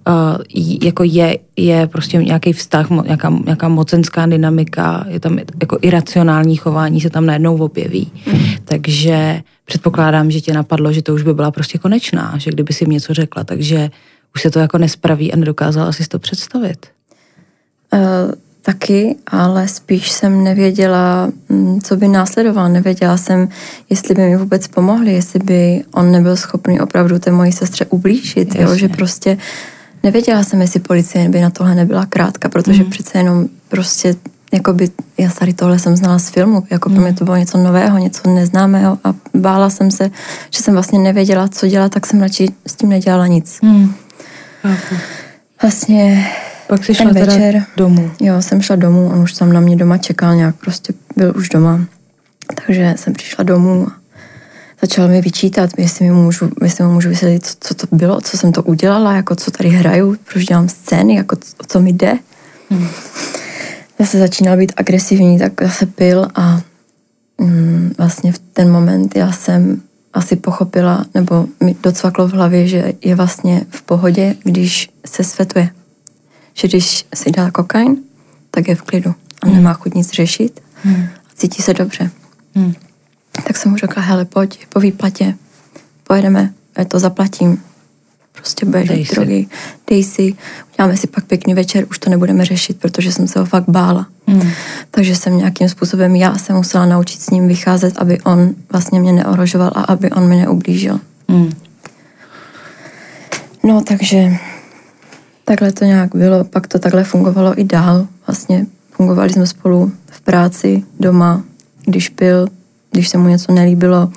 uh, 0.07 0.13
jako 0.81 1.03
je, 1.03 1.37
je 1.57 1.87
prostě 1.87 2.17
nějaký 2.17 2.53
vztah, 2.53 2.89
nějaká, 2.89 3.33
nějaká 3.45 3.67
mocenská 3.67 4.25
dynamika, 4.25 5.05
je 5.07 5.19
tam 5.19 5.37
jako 5.61 5.77
iracionální 5.81 6.55
chování 6.55 7.01
se 7.01 7.09
tam 7.09 7.25
najednou 7.25 7.57
objeví. 7.57 8.11
Mm. 8.27 8.39
Takže 8.65 9.41
předpokládám, 9.71 10.31
že 10.31 10.41
tě 10.41 10.53
napadlo, 10.53 10.93
že 10.93 11.01
to 11.01 11.13
už 11.13 11.23
by 11.23 11.33
byla 11.33 11.51
prostě 11.51 11.77
konečná, 11.77 12.33
že 12.37 12.51
kdyby 12.51 12.73
si 12.73 12.85
něco 12.85 13.13
řekla, 13.13 13.43
takže 13.43 13.89
už 14.35 14.41
se 14.41 14.51
to 14.51 14.59
jako 14.59 14.77
nespraví 14.77 15.33
a 15.33 15.35
nedokázala 15.35 15.91
si 15.91 16.07
to 16.07 16.19
představit. 16.19 16.87
Uh 17.93 18.31
taky, 18.61 19.15
ale 19.27 19.67
spíš 19.67 20.11
jsem 20.11 20.43
nevěděla, 20.43 21.31
mm, 21.49 21.81
co 21.81 21.95
by 21.95 22.07
následoval. 22.07 22.69
Nevěděla 22.69 23.17
jsem, 23.17 23.49
jestli 23.89 24.15
by 24.15 24.21
mi 24.21 24.37
vůbec 24.37 24.67
pomohli, 24.67 25.13
jestli 25.13 25.39
by 25.39 25.83
on 25.91 26.11
nebyl 26.11 26.37
schopný 26.37 26.79
opravdu 26.79 27.19
té 27.19 27.31
mojí 27.31 27.51
sestře 27.51 27.85
ublížit, 27.85 28.55
jo? 28.55 28.75
že 28.75 28.87
prostě 28.87 29.37
nevěděla 30.03 30.43
jsem, 30.43 30.61
jestli 30.61 30.79
policie 30.79 31.29
by 31.29 31.41
na 31.41 31.49
tohle 31.49 31.75
nebyla 31.75 32.05
krátka, 32.05 32.49
protože 32.49 32.83
mm. 32.83 32.89
přece 32.89 33.17
jenom 33.17 33.47
prostě 33.69 34.15
jakoby, 34.51 34.89
já 35.17 35.29
tady 35.29 35.53
tohle 35.53 35.79
jsem 35.79 35.95
znala 35.95 36.19
z 36.19 36.29
filmu, 36.29 36.63
jako 36.69 36.89
pro 36.89 37.01
mě 37.01 37.13
to 37.13 37.25
bylo 37.25 37.37
něco 37.37 37.57
nového, 37.57 37.97
něco 37.97 38.29
neznámého 38.29 38.97
a 39.03 39.13
bála 39.33 39.69
jsem 39.69 39.91
se, 39.91 40.11
že 40.49 40.63
jsem 40.63 40.73
vlastně 40.73 40.99
nevěděla, 40.99 41.47
co 41.47 41.67
dělat, 41.67 41.91
tak 41.91 42.05
jsem 42.05 42.21
radši 42.21 42.47
s 42.67 42.75
tím 42.75 42.89
nedělala 42.89 43.27
nic. 43.27 43.59
Mm. 43.61 43.93
Vlastně 45.61 46.27
pak 46.67 46.85
jsi 46.85 46.95
šla 46.95 47.11
večer, 47.11 47.27
teda 47.27 47.65
domů. 47.77 48.11
Jo, 48.21 48.41
jsem 48.41 48.61
šla 48.61 48.75
domů, 48.75 49.09
on 49.13 49.19
už 49.19 49.33
tam 49.33 49.53
na 49.53 49.59
mě 49.59 49.75
doma 49.75 49.97
čekal 49.97 50.35
nějak, 50.35 50.55
prostě 50.55 50.93
byl 51.15 51.33
už 51.35 51.49
doma. 51.49 51.79
Takže 52.65 52.93
jsem 52.97 53.13
přišla 53.13 53.43
domů 53.43 53.87
a 53.87 53.95
začal 54.81 55.07
mi 55.07 55.21
vyčítat, 55.21 55.69
jestli 55.77 56.05
mi 56.05 56.11
můžu, 56.11 56.49
jestli 56.63 56.83
mu 56.83 56.93
můžu 56.93 57.09
vysvětlit, 57.09 57.45
co, 57.45 57.55
co 57.59 57.73
to 57.73 57.95
bylo, 57.95 58.21
co 58.21 58.37
jsem 58.37 58.51
to 58.51 58.63
udělala, 58.63 59.13
jako 59.13 59.35
co 59.35 59.51
tady 59.51 59.69
hraju, 59.69 60.15
proč 60.31 60.45
dělám 60.45 60.69
scény, 60.69 61.15
jako 61.15 61.35
o 61.35 61.63
co 61.67 61.79
mi 61.79 61.93
jde. 61.93 62.17
Hmm. 62.69 62.87
Zase 64.01 64.19
začínal 64.19 64.57
být 64.57 64.73
agresivní, 64.77 65.39
tak 65.39 65.63
zase 65.63 65.85
pil 65.85 66.27
a 66.35 66.61
mm, 67.37 67.93
vlastně 67.97 68.31
v 68.31 68.39
ten 68.39 68.71
moment 68.71 69.15
já 69.15 69.31
jsem 69.31 69.81
asi 70.13 70.35
pochopila, 70.35 71.05
nebo 71.13 71.45
mi 71.63 71.75
docvaklo 71.83 72.27
v 72.27 72.33
hlavě, 72.33 72.67
že 72.67 72.93
je 73.01 73.15
vlastně 73.15 73.61
v 73.69 73.81
pohodě, 73.81 74.35
když 74.43 74.89
se 75.05 75.23
svetuje 75.23 75.69
že 76.53 76.67
když 76.67 77.05
si 77.15 77.31
dá 77.31 77.51
kokain, 77.51 77.97
tak 78.51 78.67
je 78.67 78.75
v 78.75 78.81
klidu 78.81 79.15
a 79.41 79.47
hmm. 79.47 79.55
nemá 79.55 79.73
chuť 79.73 79.93
nic 79.93 80.11
řešit 80.11 80.61
hmm. 80.83 81.03
a 81.03 81.35
cítí 81.35 81.61
se 81.61 81.73
dobře. 81.73 82.11
Hmm. 82.55 82.73
Tak 83.47 83.57
jsem 83.57 83.71
mu 83.71 83.77
řekla, 83.77 84.03
hele, 84.03 84.25
pojď, 84.25 84.67
po 84.67 84.79
výplatě, 84.79 85.35
pojedeme, 86.03 86.53
já 86.77 86.85
to 86.85 86.99
zaplatím, 86.99 87.61
prostě 88.31 88.65
budeš 88.65 88.87
Dej 88.87 89.05
si. 89.05 89.15
drogy, 89.15 89.47
dej 89.89 90.03
si, 90.03 90.35
uděláme 90.73 90.97
si 90.97 91.07
pak 91.07 91.25
pěkný 91.25 91.53
večer, 91.53 91.85
už 91.89 91.99
to 91.99 92.09
nebudeme 92.09 92.45
řešit, 92.45 92.79
protože 92.79 93.11
jsem 93.11 93.27
se 93.27 93.39
ho 93.39 93.45
fakt 93.45 93.69
bála. 93.69 94.07
Hmm. 94.27 94.51
Takže 94.91 95.15
jsem 95.15 95.37
nějakým 95.37 95.69
způsobem, 95.69 96.15
já 96.15 96.37
se 96.37 96.53
musela 96.53 96.85
naučit 96.85 97.21
s 97.21 97.29
ním 97.29 97.47
vycházet, 97.47 97.97
aby 97.97 98.21
on 98.21 98.55
vlastně 98.71 98.99
mě 98.99 99.13
neohrožoval 99.13 99.71
a 99.75 99.81
aby 99.81 100.11
on 100.11 100.27
mě 100.27 100.41
neublížil. 100.41 100.99
Hmm. 101.29 101.53
No, 103.63 103.81
takže 103.81 104.31
takhle 105.45 105.71
to 105.71 105.85
nějak 105.85 106.15
bylo, 106.15 106.43
pak 106.43 106.67
to 106.67 106.79
takhle 106.79 107.03
fungovalo 107.03 107.59
i 107.59 107.63
dál. 107.63 108.07
Vlastně 108.27 108.65
fungovali 108.91 109.29
jsme 109.29 109.47
spolu 109.47 109.91
v 110.11 110.21
práci, 110.21 110.83
doma, 110.99 111.43
když 111.85 112.09
pil, 112.09 112.47
když 112.91 113.09
se 113.09 113.17
mu 113.17 113.27
něco 113.27 113.51
nelíbilo, 113.51 114.11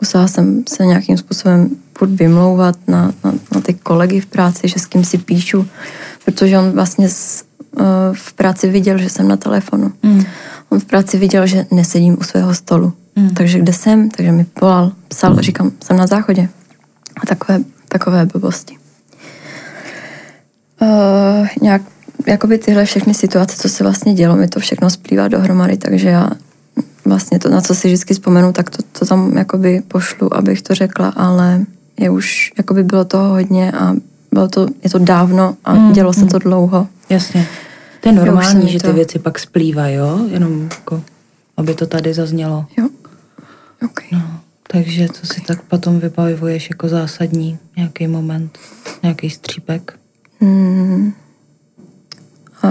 musela 0.00 0.28
jsem 0.28 0.64
se 0.68 0.86
nějakým 0.86 1.16
způsobem 1.16 1.70
furt 2.00 2.16
vymlouvat 2.16 2.88
na, 2.88 3.12
na, 3.24 3.32
na 3.54 3.60
ty 3.60 3.74
kolegy 3.74 4.20
v 4.20 4.26
práci, 4.26 4.68
že 4.68 4.80
s 4.80 4.86
kým 4.86 5.04
si 5.04 5.18
píšu, 5.18 5.68
protože 6.24 6.58
on 6.58 6.72
vlastně 6.72 7.08
s, 7.08 7.44
uh, 7.76 7.84
v 8.12 8.32
práci 8.32 8.68
viděl, 8.68 8.98
že 8.98 9.08
jsem 9.10 9.28
na 9.28 9.36
telefonu. 9.36 9.92
Hmm. 10.02 10.24
On 10.68 10.80
v 10.80 10.84
práci 10.84 11.18
viděl, 11.18 11.46
že 11.46 11.66
nesedím 11.70 12.16
u 12.20 12.22
svého 12.22 12.54
stolu. 12.54 12.92
Hmm. 13.16 13.30
Takže 13.36 13.58
kde 13.58 13.72
jsem? 13.72 14.10
Takže 14.10 14.32
mi 14.32 14.46
volal, 14.60 14.92
psal, 15.08 15.36
říkám, 15.40 15.70
jsem 15.84 15.96
na 15.96 16.06
záchodě. 16.06 16.48
A 17.22 17.26
takové, 17.26 17.60
takové 17.88 18.26
blbosti. 18.26 18.76
Uh, 20.80 21.48
nějak, 21.62 21.82
jakoby 22.26 22.58
tyhle 22.58 22.84
všechny 22.84 23.14
situace, 23.14 23.56
co 23.56 23.68
se 23.68 23.84
vlastně 23.84 24.14
dělo, 24.14 24.36
mi 24.36 24.48
to 24.48 24.60
všechno 24.60 24.90
splývá 24.90 25.28
dohromady, 25.28 25.76
takže 25.76 26.08
já 26.08 26.30
vlastně 27.04 27.38
to, 27.38 27.48
na 27.48 27.60
co 27.60 27.74
si 27.74 27.88
vždycky 27.88 28.14
vzpomenu, 28.14 28.52
tak 28.52 28.70
to, 28.70 28.82
to 28.98 29.06
tam 29.06 29.36
jakoby 29.36 29.82
pošlu, 29.88 30.36
abych 30.36 30.62
to 30.62 30.74
řekla, 30.74 31.08
ale 31.08 31.66
je 32.00 32.10
už, 32.10 32.52
jakoby 32.58 32.82
bylo 32.84 33.04
toho 33.04 33.28
hodně 33.28 33.72
a 33.72 33.94
bylo 34.32 34.48
to, 34.48 34.66
je 34.84 34.90
to 34.90 34.98
dávno 34.98 35.56
a 35.64 35.74
Mm, 35.74 35.92
dělo 35.92 36.12
se 36.12 36.20
mm. 36.20 36.28
to 36.28 36.38
dlouho. 36.38 36.86
Jasně. 37.10 37.46
To 38.00 38.08
je 38.08 38.14
normální, 38.14 38.68
že 38.72 38.78
to- 38.80 38.88
ty 38.88 38.94
věci 38.94 39.18
pak 39.18 39.38
splývají, 39.38 39.94
jo? 39.94 40.20
Jenom 40.30 40.68
jako, 40.70 41.02
aby 41.56 41.74
to 41.74 41.86
tady 41.86 42.14
zaznělo. 42.14 42.66
Jo. 42.78 42.88
Okay. 43.84 44.08
No, 44.12 44.40
takže 44.72 45.08
co 45.08 45.26
si 45.26 45.40
tak 45.40 45.62
potom 45.62 46.00
vybavuješ 46.00 46.70
jako 46.70 46.88
zásadní 46.88 47.58
nějaký 47.76 48.06
moment, 48.06 48.58
nějaký 49.02 49.30
střípek? 49.30 49.92
Hmm. 50.40 51.12
A 52.62 52.68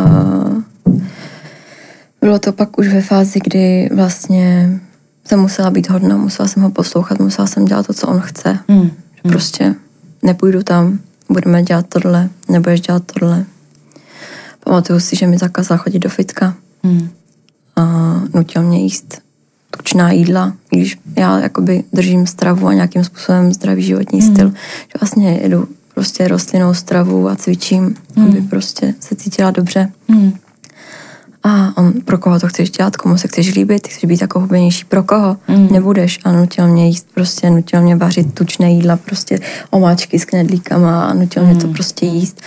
bylo 2.22 2.40
to 2.40 2.54
pak 2.54 2.78
už 2.80 2.88
ve 2.88 3.02
fázi, 3.02 3.40
kdy 3.44 3.90
vlastně 3.96 4.70
jsem 5.26 5.40
musela 5.40 5.70
být 5.70 5.90
hodná, 5.90 6.18
musela 6.18 6.48
jsem 6.48 6.64
ho 6.64 6.72
poslouchat, 6.72 7.20
musela 7.20 7.48
jsem 7.48 7.66
dělat 7.66 7.88
to, 7.88 7.94
co 7.94 8.08
on 8.08 8.20
chce. 8.20 8.60
Hmm. 8.70 8.92
Že 9.26 9.32
Prostě 9.32 9.76
nepůjdu 10.24 10.64
tam, 10.64 11.00
budeme 11.30 11.64
dělat 11.64 11.86
tohle, 11.90 12.30
nebudeš 12.50 12.82
dělat 12.82 13.04
tohle. 13.20 13.46
Pamatuju 14.64 15.00
si, 15.00 15.16
že 15.16 15.28
mi 15.28 15.38
zakázal 15.38 15.78
chodit 15.78 16.00
do 16.00 16.10
fitka 16.10 16.56
Hmm. 16.84 17.10
a 17.76 18.14
nutil 18.34 18.64
mě 18.64 18.82
jíst 18.82 19.22
tučná 19.78 20.12
jídla, 20.12 20.54
když 20.70 21.00
já 21.18 21.40
jakoby 21.40 21.84
držím 21.94 22.28
stravu 22.28 22.68
a 22.68 22.74
nějakým 22.74 23.04
způsobem 23.04 23.54
zdravý 23.54 23.84
životní 23.84 24.22
Hmm. 24.22 24.34
styl, 24.36 24.50
že 24.82 25.00
vlastně 25.02 25.40
jedu 25.42 25.68
prostě 25.94 26.28
rostlinnou 26.28 26.74
stravu 26.74 27.30
a 27.30 27.36
cvičím, 27.36 27.96
aby 28.24 28.42
prostě 28.42 28.94
se 29.00 29.16
cítila 29.16 29.52
dobře. 29.52 29.92
Hmm. 30.10 30.34
A 31.44 31.78
on, 31.78 31.94
pro 32.06 32.18
koho 32.18 32.40
to 32.40 32.48
chceš 32.48 32.70
dělat, 32.70 32.98
komu 32.98 33.18
se 33.18 33.28
chceš 33.28 33.56
líbit, 33.56 33.88
chceš 33.88 34.06
být 34.06 34.22
jako 34.22 34.40
hubenější, 34.40 34.86
pro 34.86 35.04
koho 35.04 35.38
Mm. 35.48 35.68
nebudeš. 35.72 36.20
A 36.24 36.32
nutil 36.32 36.68
mě 36.68 36.88
jíst, 36.88 37.08
prostě 37.14 37.50
nutil 37.50 37.82
mě 37.82 37.96
vařit 37.96 38.34
tučné 38.34 38.72
jídla, 38.72 38.98
prostě 38.98 39.40
omáčky 39.70 40.20
s 40.20 40.26
knedlíkama 40.26 41.06
a 41.06 41.14
nutil 41.14 41.46
mě 41.46 41.56
to 41.56 41.68
prostě 41.68 42.06
jíst. 42.06 42.42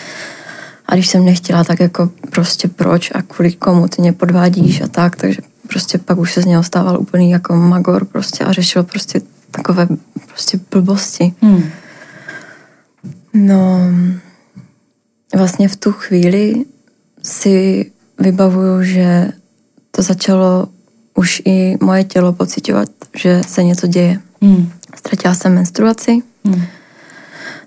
A 0.87 0.95
když 0.95 1.09
jsem 1.09 1.25
nechtěla, 1.25 1.65
tak 1.65 1.81
jako 1.81 2.11
prostě 2.31 2.69
proč 2.69 3.11
a 3.15 3.23
kvůli 3.23 3.53
komu 3.53 3.89
ty 3.89 4.03
mě 4.03 4.13
podvádíš 4.13 4.81
a 4.81 4.87
tak, 4.89 5.17
takže 5.17 5.41
prostě 5.69 5.99
pak 5.99 6.19
už 6.19 6.33
se 6.33 6.43
z 6.43 6.45
něho 6.47 6.63
stával 6.63 7.01
úplný 7.01 7.31
jako 7.31 7.57
magor 7.57 8.05
prostě 8.05 8.45
a 8.45 8.53
řešil 8.53 8.83
prostě 8.83 9.21
takové 9.51 9.89
prostě 10.27 10.61
blbosti. 10.71 11.35
Hmm. 11.43 11.65
No, 13.35 13.79
vlastně 15.37 15.69
v 15.69 15.77
tu 15.77 15.93
chvíli 15.93 16.65
si 17.23 17.87
vybavuju, 18.23 18.83
že 18.83 19.29
to 19.91 20.03
začalo 20.03 20.67
už 21.15 21.43
i 21.45 21.77
moje 21.81 22.05
tělo 22.05 22.33
pocitovat, 22.33 22.89
že 23.17 23.41
se 23.47 23.65
něco 23.65 23.87
děje. 23.87 24.21
Hmm. 24.43 24.71
Ztratila 24.97 25.35
jsem 25.35 25.55
menstruaci, 25.55 26.23
Hmm. 26.45 26.63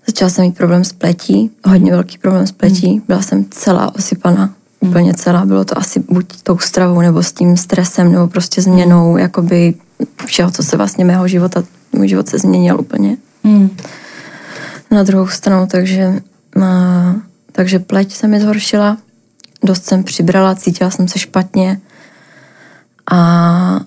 začala 0.07 0.29
jsem 0.29 0.45
mít 0.45 0.57
problém 0.57 0.83
s 0.83 0.93
pletí, 0.93 1.51
hodně 1.65 1.91
velký 1.91 2.17
problém 2.17 2.47
s 2.47 2.51
pletí, 2.51 3.01
byla 3.07 3.21
jsem 3.21 3.45
celá 3.51 3.95
osypaná, 3.95 4.53
úplně 4.79 5.13
celá, 5.13 5.45
bylo 5.45 5.65
to 5.65 5.77
asi 5.77 5.99
buď 5.99 6.41
tou 6.43 6.57
stravou, 6.57 7.01
nebo 7.01 7.23
s 7.23 7.31
tím 7.31 7.57
stresem, 7.57 8.11
nebo 8.11 8.27
prostě 8.27 8.61
změnou, 8.61 9.17
jakoby 9.17 9.73
všeho, 10.25 10.51
co 10.51 10.63
se 10.63 10.77
vlastně 10.77 11.05
mého 11.05 11.27
života, 11.27 11.63
můj 11.93 12.07
život 12.07 12.29
se 12.29 12.39
změnil 12.39 12.79
úplně 12.79 13.17
Hmm. 13.43 13.69
na 14.91 15.03
druhou 15.03 15.27
stranu, 15.27 15.67
takže, 15.67 16.19
a, 16.63 17.15
takže 17.51 17.79
pleť 17.79 18.13
se 18.13 18.27
mi 18.27 18.41
zhoršila, 18.41 18.97
dost 19.63 19.85
jsem 19.85 20.03
přibrala, 20.03 20.55
cítila 20.55 20.91
jsem 20.91 21.07
se 21.07 21.19
špatně 21.19 21.81
a 23.11 23.79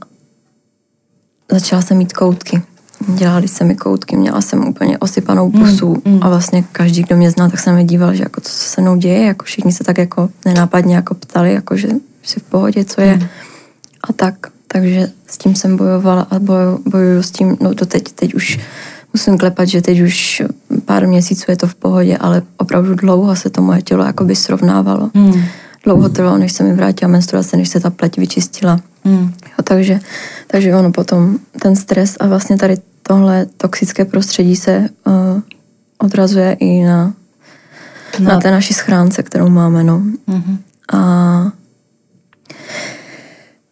začala 1.50 1.82
jsem 1.82 1.98
mít 1.98 2.12
koutky. 2.12 2.62
Dělali 3.08 3.48
se 3.48 3.64
mi 3.64 3.74
koutky, 3.74 4.16
měla 4.16 4.40
jsem 4.40 4.68
úplně 4.68 4.98
osypanou 4.98 5.50
pusu 5.50 6.02
mm. 6.04 6.18
a 6.22 6.28
vlastně 6.28 6.64
každý, 6.72 7.02
kdo 7.02 7.16
mě 7.16 7.30
zná, 7.30 7.48
tak 7.48 7.60
se 7.60 7.72
mi 7.72 7.84
díval, 7.84 8.14
že 8.14 8.22
jako 8.22 8.40
co 8.40 8.50
se 8.50 8.80
mnou 8.80 8.96
děje, 8.96 9.26
jako 9.26 9.44
všichni 9.44 9.72
se 9.72 9.84
tak 9.84 9.98
jako 9.98 10.28
nenápadně 10.44 10.96
jako 10.96 11.14
ptali, 11.14 11.54
jako 11.54 11.76
že 11.76 11.88
jsi 12.22 12.40
v 12.40 12.42
pohodě, 12.42 12.84
co 12.84 13.00
je. 13.00 13.30
A 14.08 14.12
tak, 14.12 14.34
takže 14.68 15.10
s 15.26 15.38
tím 15.38 15.54
jsem 15.54 15.76
bojovala 15.76 16.26
a 16.30 16.38
boju, 16.38 16.82
bojuju 16.86 17.22
s 17.22 17.30
tím, 17.30 17.56
no 17.60 17.74
to 17.74 17.86
teď, 17.86 18.12
teď 18.12 18.34
už 18.34 18.58
musím 19.14 19.38
klepat, 19.38 19.68
že 19.68 19.82
teď 19.82 20.00
už 20.00 20.42
pár 20.84 21.06
měsíců 21.06 21.50
je 21.50 21.56
to 21.56 21.66
v 21.66 21.74
pohodě, 21.74 22.16
ale 22.16 22.42
opravdu 22.56 22.94
dlouho 22.94 23.36
se 23.36 23.50
to 23.50 23.62
moje 23.62 23.82
tělo 23.82 24.04
jakoby 24.04 24.36
srovnávalo. 24.36 25.10
Hmm. 25.14 25.42
Dlouho 25.84 26.08
trvalo, 26.08 26.38
než 26.38 26.52
se 26.52 26.64
mi 26.64 26.74
vrátila 26.74 27.10
menstruace, 27.10 27.56
než 27.56 27.68
se 27.68 27.80
ta 27.80 27.90
pleť 27.90 28.18
vyčistila. 28.18 28.80
Hmm. 29.04 29.32
Jo, 29.44 29.64
takže, 29.64 30.00
takže 30.46 30.74
ono 30.74 30.92
potom, 30.92 31.38
ten 31.62 31.76
stres 31.76 32.16
a 32.20 32.26
vlastně 32.26 32.56
tady 32.56 32.76
tohle 33.02 33.46
toxické 33.56 34.04
prostředí 34.04 34.56
se 34.56 34.88
uh, 35.06 35.14
odrazuje 35.98 36.56
i 36.60 36.82
na, 36.82 37.12
na, 38.18 38.34
na 38.34 38.40
té 38.40 38.50
naší 38.50 38.74
schránce, 38.74 39.22
kterou 39.22 39.48
máme. 39.48 39.84
No. 39.84 40.02
Mhm. 40.26 40.58
A 40.92 41.52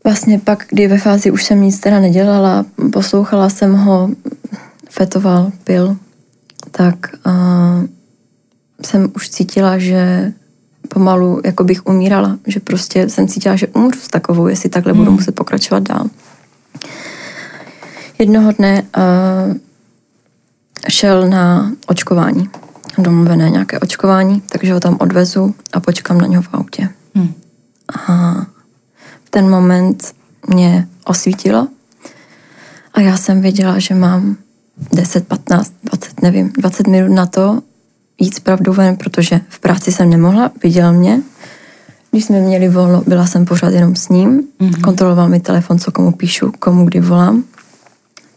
vlastně 0.04 0.38
pak, 0.38 0.64
kdy 0.70 0.88
ve 0.88 0.98
fázi 0.98 1.30
už 1.30 1.44
jsem 1.44 1.62
nic 1.62 1.80
teda 1.80 2.00
nedělala, 2.00 2.64
poslouchala 2.92 3.48
jsem 3.50 3.72
ho, 3.74 4.10
fetoval, 4.98 5.52
pil, 5.64 5.96
tak 6.70 6.96
uh, 7.26 7.86
jsem 8.82 9.12
už 9.16 9.30
cítila, 9.30 9.78
že 9.78 10.32
pomalu 10.88 11.40
jako 11.44 11.64
bych 11.64 11.86
umírala, 11.86 12.38
že 12.46 12.60
prostě 12.60 13.08
jsem 13.08 13.28
cítila, 13.28 13.56
že 13.56 13.66
umřu 13.66 14.00
s 14.00 14.08
takovou, 14.08 14.46
jestli 14.46 14.68
takhle 14.68 14.92
budu 14.92 15.10
muset 15.12 15.34
pokračovat 15.34 15.82
dál. 15.82 16.06
Jednoho 18.18 18.52
dne 18.52 18.82
uh, 18.82 19.56
šel 20.88 21.28
na 21.28 21.72
očkování, 21.86 22.50
domluvené 22.98 23.50
nějaké 23.50 23.78
očkování, 23.80 24.40
takže 24.40 24.72
ho 24.72 24.80
tam 24.80 24.96
odvezu 25.00 25.54
a 25.72 25.80
počkám 25.80 26.18
na 26.18 26.26
něho 26.26 26.42
v 26.42 26.48
autě. 26.52 26.88
Hmm. 27.14 27.34
A 28.08 28.34
v 29.24 29.30
ten 29.30 29.50
moment 29.50 30.14
mě 30.48 30.88
osvítilo 31.04 31.68
a 32.94 33.00
já 33.00 33.16
jsem 33.16 33.40
věděla, 33.40 33.78
že 33.78 33.94
mám 33.94 34.36
10, 34.92 35.28
15, 35.28 35.72
20, 35.84 36.22
nevím, 36.22 36.52
20 36.58 36.86
minut 36.86 37.14
na 37.14 37.26
to 37.26 37.62
jít 38.20 38.34
s 38.34 38.40
pravdou 38.40 38.72
ven, 38.72 38.96
protože 38.96 39.40
v 39.48 39.60
práci 39.60 39.92
jsem 39.92 40.10
nemohla, 40.10 40.50
viděl 40.62 40.92
mě. 40.92 41.22
Když 42.10 42.24
jsme 42.24 42.40
měli 42.40 42.68
volno, 42.68 43.02
byla 43.06 43.26
jsem 43.26 43.44
pořád 43.44 43.68
jenom 43.68 43.96
s 43.96 44.08
ním, 44.08 44.42
mm-hmm. 44.60 44.80
kontroloval 44.80 45.28
mi 45.28 45.40
telefon, 45.40 45.78
co 45.78 45.92
komu 45.92 46.12
píšu, 46.12 46.52
komu 46.58 46.84
kdy 46.84 47.00
volám. 47.00 47.44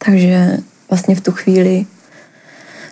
Takže 0.05 0.57
vlastně 0.89 1.15
v 1.15 1.21
tu 1.21 1.31
chvíli 1.31 1.85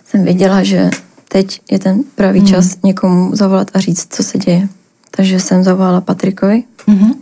jsem 0.06 0.24
věděla, 0.24 0.62
že 0.62 0.90
teď 1.28 1.60
je 1.70 1.78
ten 1.78 2.02
pravý 2.14 2.44
čas 2.44 2.74
mm. 2.74 2.80
někomu 2.84 3.36
zavolat 3.36 3.70
a 3.74 3.80
říct, 3.80 4.14
co 4.14 4.22
se 4.22 4.38
děje. 4.38 4.68
Takže 5.10 5.40
jsem 5.40 5.64
zavolala 5.64 6.00
Patrikovi 6.00 6.62
Mhm. 6.88 7.14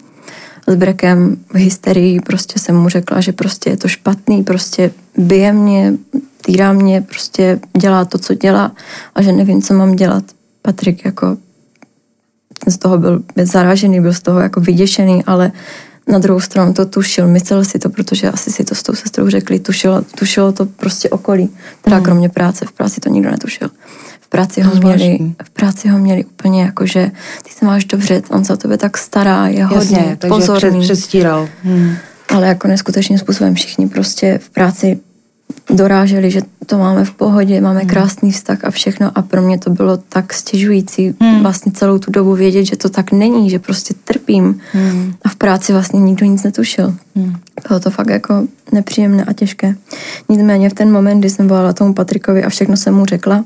S 0.67 0.75
Brekem 0.75 1.37
v 1.52 1.56
hysterii, 1.56 2.21
prostě 2.21 2.58
jsem 2.58 2.77
mu 2.77 2.88
řekla, 2.88 3.21
že 3.21 3.33
prostě 3.33 3.71
je 3.71 3.77
to 3.77 3.88
špatný, 3.88 4.44
prostě 4.44 4.90
bije 5.17 5.52
mě, 5.52 5.92
týrá 6.44 6.73
mě, 6.73 7.02
prostě 7.02 7.60
dělá 7.79 8.04
to, 8.04 8.19
co 8.19 8.35
dělá 8.35 8.73
a 9.14 9.23
že 9.23 9.33
nevím, 9.33 9.62
co 9.62 9.75
mám 9.75 9.96
dělat. 9.96 10.25
Patrik 10.62 11.04
jako 11.04 11.37
ten 12.64 12.73
z 12.73 12.79
toho 12.79 12.98
byl 12.98 13.23
zaražený, 13.42 14.00
byl 14.00 14.14
z 14.14 14.23
toho 14.23 14.40
jako 14.40 14.60
vyděšený, 14.60 15.25
ale 15.25 15.52
Na 16.08 16.19
druhou 16.19 16.40
stranu 16.40 16.73
to 16.73 16.87
tušil, 16.87 17.27
myslel 17.27 17.64
si 17.64 17.79
to, 17.79 17.90
protože 17.90 18.31
asi 18.31 18.50
si 18.50 18.64
to 18.64 18.75
s 18.75 18.83
tou 18.83 18.94
sestrou 18.94 19.29
řekli, 19.29 19.58
tušilo, 19.58 20.02
tušilo 20.19 20.52
to 20.52 20.67
prostě 20.67 21.10
okolí, 21.10 21.50
teda 21.83 21.98
mm. 21.98 22.02
kromě 22.02 22.29
práce, 22.29 22.64
v 22.67 22.73
práci 22.73 23.00
to 23.00 23.08
nikdo 23.08 23.31
netušil. 23.31 23.71
V 24.27 24.29
práci, 24.29 24.60
ho 24.60 24.74
měli, 24.74 25.18
v 25.44 25.50
práci 25.50 25.88
ho 25.88 25.98
měli 25.98 26.24
úplně 26.24 26.62
jako, 26.62 26.87
že 26.87 27.10
ty 27.44 27.50
se 27.50 27.66
máš 27.66 27.85
dobře, 27.85 28.22
on 28.31 28.44
se 28.44 28.52
o 28.52 28.56
tebe 28.56 28.79
tak 28.79 28.98
stará, 28.98 29.46
je 29.46 29.60
Jasně, 29.60 29.98
hodně 29.98 30.16
pozorný. 30.29 30.81
Před, 30.81 30.92
předstíral. 30.92 31.48
Hmm. 31.62 31.94
Ale 32.35 32.46
jako 32.46 32.68
neskutečným 32.68 33.18
způsobem 33.18 33.54
všichni 33.54 33.88
prostě 33.88 34.38
v 34.42 34.50
práci 34.50 34.98
doráželi, 35.70 36.31
že 36.31 36.40
to 36.66 36.79
máme 36.79 37.04
v 37.04 37.10
pohodě, 37.10 37.60
máme 37.60 37.81
hmm. 37.81 37.88
krásný 37.88 38.33
vztah 38.33 38.64
a 38.64 38.70
všechno 38.70 39.10
a 39.14 39.22
pro 39.22 39.42
mě 39.42 39.58
to 39.58 39.70
bylo 39.70 39.96
tak 39.96 40.35
stěžující 40.35 41.14
hmm. 41.20 41.42
vlastně 41.42 41.72
celou 41.72 41.98
tu 41.98 42.10
dobu 42.10 42.35
vědět, 42.35 42.64
že 42.64 42.77
to 42.77 42.88
tak 42.88 43.12
není, 43.12 43.50
že 43.50 43.58
prostě 43.58 43.94
trpím 44.04 44.60
hmm. 44.72 45.14
a 45.24 45.29
v 45.29 45.37
práci 45.37 45.72
vlastně 45.72 46.00
nikdo 46.00 46.27
nic 46.27 46.42
netušil. 46.42 46.94
Hmm. 47.16 47.37
Bylo 47.68 47.81
to 47.81 47.90
fakt 47.90 48.10
jako 48.10 48.44
nepříjemné 48.72 49.24
a 49.24 49.33
těžké. 49.33 49.77
Nicméně 50.29 50.70
v 50.70 50.74
ten 50.74 50.92
moment, 50.92 51.20
kdy 51.20 51.31
jsem 51.31 51.48
volala 51.48 51.72
tomu 51.72 51.94
Patrikovi 51.94 52.44
a 52.44 52.48
všechno 52.48 52.77
jsem 52.77 52.94
mu 52.94 53.04
řekla, 53.04 53.44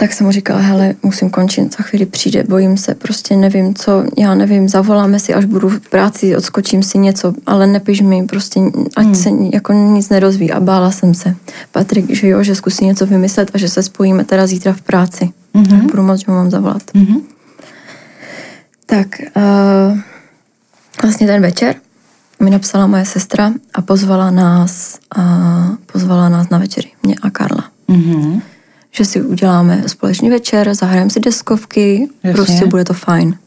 tak 0.00 0.12
jsem 0.12 0.26
mu 0.26 0.32
říkala, 0.32 0.60
hele, 0.60 0.94
musím 1.02 1.30
končit, 1.30 1.76
za 1.76 1.84
chvíli 1.84 2.06
přijde, 2.06 2.44
bojím 2.48 2.76
se, 2.76 2.94
prostě 2.94 3.36
nevím 3.36 3.74
co, 3.74 4.04
já 4.18 4.34
nevím, 4.34 4.68
zavoláme 4.68 5.18
si, 5.18 5.34
až 5.34 5.44
budu 5.44 5.68
v 5.68 5.80
práci, 5.80 6.36
odskočím 6.36 6.82
si 6.82 6.98
něco, 6.98 7.34
ale 7.46 7.66
nepiš 7.66 8.00
mi, 8.00 8.26
prostě 8.26 8.60
ať 8.96 9.04
hmm. 9.04 9.14
se 9.14 9.30
jako 9.52 9.72
nic 9.72 10.08
nedozví 10.08 10.52
a 10.52 10.60
bála 10.60 10.90
jsem 10.90 11.14
se. 11.14 11.34
Patrik, 11.72 12.14
že 12.14 12.28
jo, 12.28 12.42
že 12.42 12.54
zkusí 12.54 12.84
něco 12.84 13.06
vymyslet 13.06 13.50
a 13.54 13.58
že 13.58 13.68
se 13.68 13.82
spojíme 13.82 14.24
teda 14.24 14.46
zítra 14.46 14.72
v 14.72 14.80
práci. 14.80 15.30
Mm-hmm. 15.54 15.90
budu 15.90 16.02
moc, 16.02 16.20
že 16.20 16.24
mu 16.28 16.34
mám 16.34 16.50
zavolat. 16.50 16.82
Mm-hmm. 16.94 17.20
Tak 18.86 19.06
uh, 19.36 19.98
vlastně 21.02 21.26
ten 21.26 21.42
večer 21.42 21.74
mi 22.40 22.50
napsala 22.50 22.86
moje 22.86 23.04
sestra 23.04 23.52
a 23.74 23.82
pozvala 23.82 24.30
nás, 24.30 24.98
uh, 25.18 25.76
pozvala 25.92 26.28
nás 26.28 26.48
na 26.48 26.58
večeři, 26.58 26.90
mě 27.02 27.14
a 27.22 27.30
Karla. 27.30 27.64
Mm-hmm 27.88 28.40
že 28.90 29.04
si 29.04 29.22
uděláme 29.22 29.82
společný 29.86 30.30
večer, 30.30 30.74
zahrajeme 30.74 31.10
si 31.10 31.20
deskovky, 31.20 32.08
Jasně. 32.24 32.32
prostě 32.32 32.66
bude 32.66 32.84
to 32.84 32.94
fajn. 32.94 33.38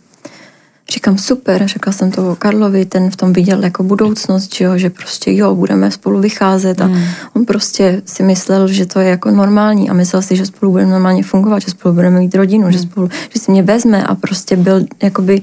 Říkám 0.94 1.18
super, 1.18 1.68
řekla 1.68 1.94
jsem 1.94 2.12
to 2.12 2.36
Karlovi, 2.36 2.86
ten 2.86 3.12
v 3.12 3.16
tom 3.16 3.34
viděl 3.34 3.64
jako 3.64 3.84
budoucnost, 3.84 4.56
že, 4.56 4.64
jo, 4.64 4.78
že 4.78 4.89
prostě 4.89 5.34
jo, 5.34 5.56
budeme 5.56 5.92
spolu 5.92 6.20
vycházet 6.20 6.82
a 6.82 6.88
mm. 6.88 7.04
on 7.36 7.46
prostě 7.46 8.02
si 8.06 8.24
myslel, 8.24 8.68
že 8.68 8.86
to 8.86 9.00
je 9.00 9.10
jako 9.10 9.32
normální 9.32 9.89
a 9.89 9.94
myslel 9.94 10.22
si, 10.22 10.36
že 10.36 10.46
spolu 10.46 10.72
budeme 10.72 10.92
normálně 10.92 11.24
fungovat, 11.24 11.60
že 11.60 11.72
spolu 11.72 11.96
budeme 11.96 12.20
mít 12.20 12.36
rodinu, 12.36 12.66
mm. 12.66 12.72
že, 12.72 12.80
spolu, 12.80 13.10
že 13.30 13.39
si 13.39 13.52
mě 13.52 13.64
vezme 13.64 14.04
a 14.04 14.16
prostě 14.16 14.56
byl 14.56 14.86
jakoby 15.04 15.42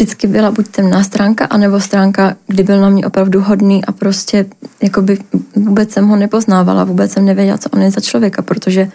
vždycky 0.00 0.26
byla 0.26 0.50
buď 0.50 0.68
temná 0.68 1.04
stránka, 1.04 1.44
anebo 1.44 1.80
stránka, 1.80 2.36
kdy 2.46 2.62
byl 2.62 2.80
na 2.80 2.88
mě 2.88 3.06
opravdu 3.06 3.40
hodný 3.40 3.84
a 3.84 3.92
prostě 3.92 4.46
jakoby 4.82 5.18
vůbec 5.56 5.92
jsem 5.92 6.08
ho 6.08 6.16
nepoznávala, 6.16 6.84
vůbec 6.84 7.12
jsem 7.12 7.24
nevěděla, 7.24 7.58
co 7.58 7.70
on 7.70 7.82
je 7.82 7.90
za 7.90 8.00
člověka, 8.00 8.42
protože 8.42 8.88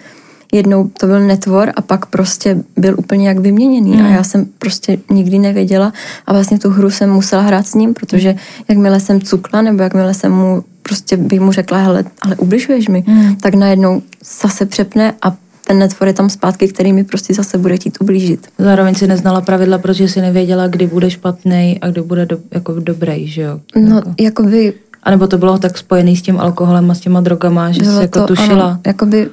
jednou 0.53 0.87
to 0.87 1.07
byl 1.07 1.19
netvor 1.19 1.71
a 1.75 1.81
pak 1.81 2.05
prostě 2.05 2.57
byl 2.77 2.95
úplně 2.97 3.27
jak 3.27 3.39
vyměněný 3.39 3.91
mm. 3.91 4.05
a 4.05 4.09
já 4.09 4.23
jsem 4.23 4.45
prostě 4.59 4.97
nikdy 5.09 5.39
nevěděla 5.39 5.93
a 6.25 6.33
vlastně 6.33 6.59
tu 6.59 6.69
hru 6.69 6.89
jsem 6.89 7.09
musela 7.09 7.41
hrát 7.41 7.67
s 7.67 7.73
ním, 7.73 7.93
protože 7.93 8.35
jakmile 8.67 8.99
jsem 8.99 9.21
cukla 9.21 9.61
nebo 9.61 9.83
jakmile 9.83 10.13
jsem 10.13 10.31
mu 10.31 10.63
prostě 10.81 11.17
bych 11.17 11.39
mu 11.39 11.51
řekla, 11.51 11.77
hele, 11.77 12.03
ale 12.21 12.35
ubližuješ 12.35 12.87
mi, 12.87 13.03
mm. 13.07 13.35
tak 13.35 13.53
najednou 13.53 14.01
zase 14.41 14.65
přepne 14.65 15.13
a 15.21 15.35
ten 15.67 15.79
netvor 15.79 16.07
je 16.07 16.13
tam 16.13 16.29
zpátky, 16.29 16.67
který 16.67 16.93
mi 16.93 17.03
prostě 17.03 17.33
zase 17.33 17.57
bude 17.57 17.75
chtít 17.75 17.97
ublížit. 18.01 18.47
Zároveň 18.57 18.95
si 18.95 19.07
neznala 19.07 19.41
pravidla, 19.41 19.77
protože 19.77 20.07
si 20.07 20.21
nevěděla, 20.21 20.67
kdy 20.67 20.87
bude 20.87 21.11
špatný 21.11 21.79
a 21.81 21.89
kdy 21.89 22.01
bude 22.01 22.25
do, 22.25 22.37
jako 22.51 22.73
dobrý, 22.79 23.27
že 23.27 23.41
jo? 23.41 23.59
No, 23.75 23.95
jako. 23.95 24.13
jakoby... 24.19 24.73
A 25.03 25.11
nebo 25.11 25.27
to 25.27 25.37
bylo 25.37 25.57
tak 25.57 25.77
spojený 25.77 26.17
s 26.17 26.21
tím 26.21 26.39
alkoholem 26.39 26.91
a 26.91 26.95
s 26.95 26.99
těma 26.99 27.21
drogama, 27.21 27.71
že 27.71 27.85
jsi 27.85 28.01
jako 28.01 28.19
to, 28.19 28.27
tušila? 28.27 28.65
Ano, 28.65 28.79
jakoby 28.87 29.29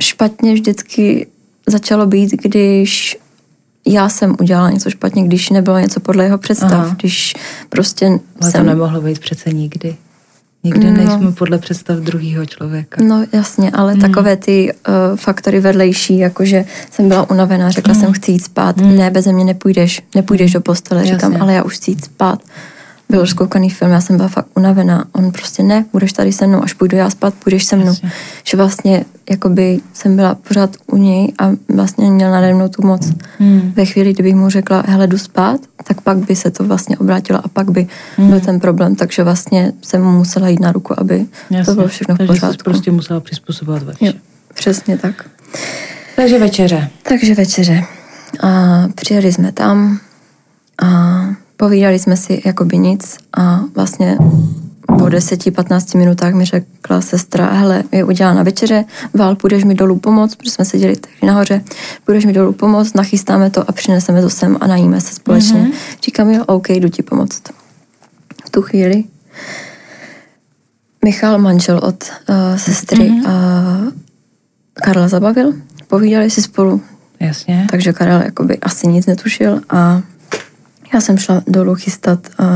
špatně 0.00 0.54
vždycky 0.54 1.26
začalo 1.68 2.06
být, 2.06 2.30
když 2.42 3.18
já 3.86 4.08
jsem 4.08 4.36
udělala 4.40 4.70
něco 4.70 4.90
špatně, 4.90 5.24
když 5.24 5.50
nebylo 5.50 5.78
něco 5.78 6.00
podle 6.00 6.24
jeho 6.24 6.38
představ, 6.38 6.72
Aha. 6.72 6.96
když 7.00 7.34
prostě 7.68 8.06
Ale 8.40 8.50
jsem... 8.50 8.60
to 8.60 8.66
nemohlo 8.66 9.00
být 9.00 9.18
přece 9.18 9.50
nikdy. 9.50 9.96
Nikdy 10.64 10.90
no. 10.90 10.96
nejsme 10.96 11.32
podle 11.32 11.58
představ 11.58 11.98
druhého 11.98 12.46
člověka. 12.46 13.04
No 13.04 13.24
jasně, 13.32 13.70
ale 13.70 13.94
mm. 13.94 14.00
takové 14.00 14.36
ty 14.36 14.72
uh, 14.72 15.16
faktory 15.16 15.60
vedlejší, 15.60 16.18
jakože 16.18 16.64
jsem 16.90 17.08
byla 17.08 17.30
unavená, 17.30 17.70
řekla 17.70 17.94
mm. 17.94 18.00
jsem 18.00 18.12
chci 18.12 18.32
jít 18.32 18.44
spát, 18.44 18.76
mm. 18.76 18.96
ne, 18.96 19.10
bez 19.10 19.26
mě 19.26 19.44
nepůjdeš, 19.44 20.02
nepůjdeš 20.14 20.52
do 20.52 20.60
postele, 20.60 21.00
jasně. 21.00 21.14
říkám, 21.14 21.36
ale 21.42 21.54
já 21.54 21.62
už 21.62 21.76
chci 21.76 21.90
jít 21.90 22.04
spát 22.04 22.42
byl 23.12 23.20
rozkoukaný 23.20 23.70
film, 23.70 23.90
já 23.90 24.00
jsem 24.00 24.16
byla 24.16 24.28
fakt 24.28 24.46
unavená. 24.54 25.04
On 25.12 25.32
prostě 25.32 25.62
ne, 25.62 25.84
budeš 25.92 26.12
tady 26.12 26.32
se 26.32 26.46
mnou, 26.46 26.62
až 26.62 26.72
půjdu 26.72 26.96
já 26.96 27.10
spát, 27.10 27.34
půjdeš 27.34 27.64
se 27.64 27.76
mnou. 27.76 27.86
Jasně. 27.86 28.12
Že 28.44 28.56
vlastně 28.56 29.04
jakoby 29.30 29.80
jsem 29.92 30.16
byla 30.16 30.34
pořád 30.34 30.70
u 30.86 30.96
něj 30.96 31.32
a 31.38 31.50
vlastně 31.68 32.10
měl 32.10 32.30
nade 32.30 32.54
mnou 32.54 32.68
tu 32.68 32.86
moc. 32.86 33.12
Hmm. 33.38 33.72
Ve 33.76 33.84
chvíli, 33.84 34.12
kdybych 34.12 34.34
mu 34.34 34.50
řekla, 34.50 34.84
hele, 34.86 35.06
jdu 35.06 35.18
spát, 35.18 35.60
tak 35.84 36.00
pak 36.00 36.16
by 36.16 36.36
se 36.36 36.50
to 36.50 36.64
vlastně 36.64 36.98
obrátilo 36.98 37.38
a 37.44 37.48
pak 37.48 37.70
by 37.70 37.86
hmm. 38.16 38.30
byl 38.30 38.40
ten 38.40 38.60
problém. 38.60 38.96
Takže 38.96 39.24
vlastně 39.24 39.72
jsem 39.82 40.02
mu 40.02 40.12
musela 40.12 40.48
jít 40.48 40.60
na 40.60 40.72
ruku, 40.72 41.00
aby 41.00 41.26
Jasně. 41.50 41.64
to 41.64 41.74
bylo 41.74 41.88
všechno 41.88 42.14
v 42.14 42.18
Takže 42.18 42.28
pořádku. 42.28 42.56
Takže 42.56 42.64
prostě 42.64 42.90
musela 42.90 43.20
přizpůsobovat 43.20 43.82
večer. 43.82 44.14
Přesně 44.54 44.98
tak. 44.98 45.28
Takže 46.16 46.38
večeře. 46.38 46.90
Takže 47.02 47.34
večeře. 47.34 47.84
A 48.40 48.48
přijeli 48.94 49.32
jsme 49.32 49.52
tam 49.52 49.98
a 50.82 50.88
Povídali 51.62 51.98
jsme 51.98 52.16
si 52.16 52.42
jakoby 52.44 52.78
nic 52.78 53.16
a 53.36 53.60
vlastně 53.74 54.16
po 54.86 55.04
10-15 55.04 55.98
minutách 55.98 56.34
mi 56.34 56.44
řekla 56.44 57.00
sestra, 57.00 57.46
hele, 57.46 57.82
je 57.92 58.04
udělána 58.04 58.42
večeře, 58.42 58.84
Vál, 59.14 59.36
půjdeš 59.36 59.64
mi 59.64 59.74
dolů 59.74 59.98
pomoct, 59.98 60.34
protože 60.34 60.50
jsme 60.50 60.64
seděli 60.64 60.96
tady 60.96 61.14
nahoře, 61.26 61.64
půjdeš 62.06 62.24
mi 62.24 62.32
dolů 62.32 62.52
pomoct, 62.52 62.94
nachystáme 62.94 63.50
to 63.50 63.70
a 63.70 63.72
přineseme 63.72 64.22
to 64.22 64.30
sem 64.30 64.56
a 64.60 64.66
najíme 64.66 65.00
se 65.00 65.14
společně. 65.14 65.62
Mm-hmm. 65.62 65.98
Říkám, 66.04 66.30
jo, 66.30 66.44
OK, 66.46 66.68
jdu 66.70 66.88
ti 66.88 67.02
pomoct. 67.02 67.42
V 68.46 68.50
tu 68.50 68.62
chvíli 68.62 69.04
Michal, 71.04 71.38
manžel 71.38 71.80
od 71.82 72.04
uh, 72.28 72.56
sestry, 72.56 73.10
mm-hmm. 73.10 73.86
uh, 73.86 73.92
Karla 74.72 75.08
zabavil, 75.08 75.52
povídali 75.88 76.30
si 76.30 76.42
spolu. 76.42 76.82
Jasně. 77.20 77.66
Takže 77.70 77.92
Karel 77.92 78.20
jakoby 78.22 78.58
asi 78.58 78.88
nic 78.88 79.06
netušil 79.06 79.60
a 79.70 80.02
já 80.94 81.00
jsem 81.00 81.18
šla 81.18 81.42
dolů 81.46 81.74
chystat 81.74 82.18
uh, 82.40 82.46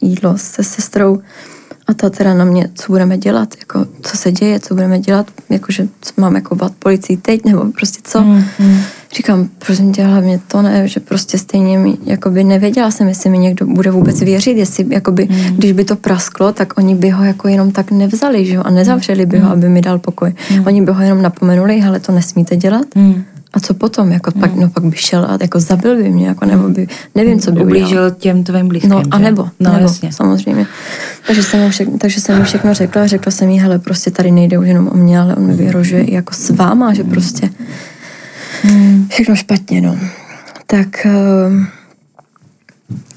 jídlo 0.00 0.38
se 0.38 0.64
sestrou 0.64 1.18
a 1.88 1.94
ta 1.94 2.10
teda 2.10 2.34
na 2.34 2.44
mě, 2.44 2.70
co 2.74 2.92
budeme 2.92 3.18
dělat, 3.18 3.54
jako 3.58 3.86
co 4.02 4.16
se 4.16 4.32
děje, 4.32 4.60
co 4.60 4.74
budeme 4.74 4.98
dělat, 4.98 5.30
jakože 5.50 5.88
mám 6.16 6.34
jako 6.34 6.54
vat 6.54 6.72
policii 6.78 7.16
teď, 7.16 7.44
nebo 7.44 7.72
prostě 7.72 8.00
co. 8.04 8.22
Mm, 8.22 8.44
mm. 8.58 8.80
Říkám, 9.16 9.48
prosím 9.66 9.92
tě, 9.92 10.04
hlavně 10.04 10.40
to 10.48 10.62
ne, 10.62 10.88
že 10.88 11.00
prostě 11.00 11.38
stejně 11.38 11.78
mi, 11.78 11.96
jakoby 12.04 12.44
nevěděla 12.44 12.90
jsem, 12.90 13.08
jestli 13.08 13.30
mi 13.30 13.38
někdo 13.38 13.66
bude 13.66 13.90
vůbec 13.90 14.20
věřit, 14.20 14.56
jestli 14.56 14.86
jakoby, 14.88 15.28
mm. 15.30 15.56
když 15.56 15.72
by 15.72 15.84
to 15.84 15.96
prasklo, 15.96 16.52
tak 16.52 16.78
oni 16.78 16.94
by 16.94 17.10
ho 17.10 17.24
jako 17.24 17.48
jenom 17.48 17.70
tak 17.70 17.90
nevzali, 17.90 18.46
že 18.46 18.54
jo, 18.54 18.62
a 18.64 18.70
nezavřeli 18.70 19.26
by 19.26 19.38
ho, 19.38 19.46
mm. 19.46 19.52
aby 19.52 19.68
mi 19.68 19.82
dal 19.82 19.98
pokoj. 19.98 20.34
Mm. 20.50 20.66
Oni 20.66 20.82
by 20.82 20.92
ho 20.92 21.02
jenom 21.02 21.22
napomenuli, 21.22 21.80
hele, 21.80 22.00
to 22.00 22.12
nesmíte 22.12 22.56
dělat. 22.56 22.86
Mm. 22.94 23.24
A 23.58 23.60
co 23.60 23.74
potom? 23.74 24.12
Jako 24.12 24.30
pak, 24.30 24.52
hmm. 24.52 24.60
no 24.60 24.70
pak 24.70 24.84
by 24.84 24.96
šel 24.96 25.24
a 25.24 25.38
jako 25.40 25.60
zabil 25.60 25.96
by 25.96 26.10
mě, 26.10 26.26
jako, 26.28 26.44
nebo 26.44 26.68
by, 26.68 26.86
nevím, 27.14 27.40
co 27.40 27.52
by 27.52 27.60
Ublížil 27.60 27.88
udělal. 27.88 28.10
těm 28.10 28.44
tvým 28.44 28.68
blízkým, 28.68 28.90
No, 28.90 29.02
a 29.10 29.18
nebo, 29.18 29.48
no, 29.60 29.72
nebo 29.72 29.82
jasně. 29.82 30.12
samozřejmě. 30.12 30.66
Takže 31.26 31.42
jsem, 31.42 31.60
mu 31.60 31.70
všechno, 31.70 31.98
takže 31.98 32.20
jsem 32.20 32.38
mu 32.38 32.44
všechno 32.44 32.74
řekla, 32.74 33.06
řekla 33.06 33.32
jsem 33.32 33.48
jí, 33.48 33.58
hele, 33.60 33.78
prostě 33.78 34.10
tady 34.10 34.30
nejde 34.30 34.58
už 34.58 34.66
jenom 34.68 34.88
o 34.92 34.96
mě, 34.96 35.20
ale 35.20 35.36
on 35.36 35.46
mi 35.46 35.54
vyhrožuje 35.54 36.04
i 36.04 36.14
jako 36.14 36.34
s 36.34 36.50
váma, 36.50 36.94
že 36.94 37.04
prostě 37.04 37.50
hmm. 38.62 39.06
všechno 39.08 39.36
špatně, 39.36 39.80
no. 39.80 39.98
Tak 40.66 41.06
uh, 41.06 41.64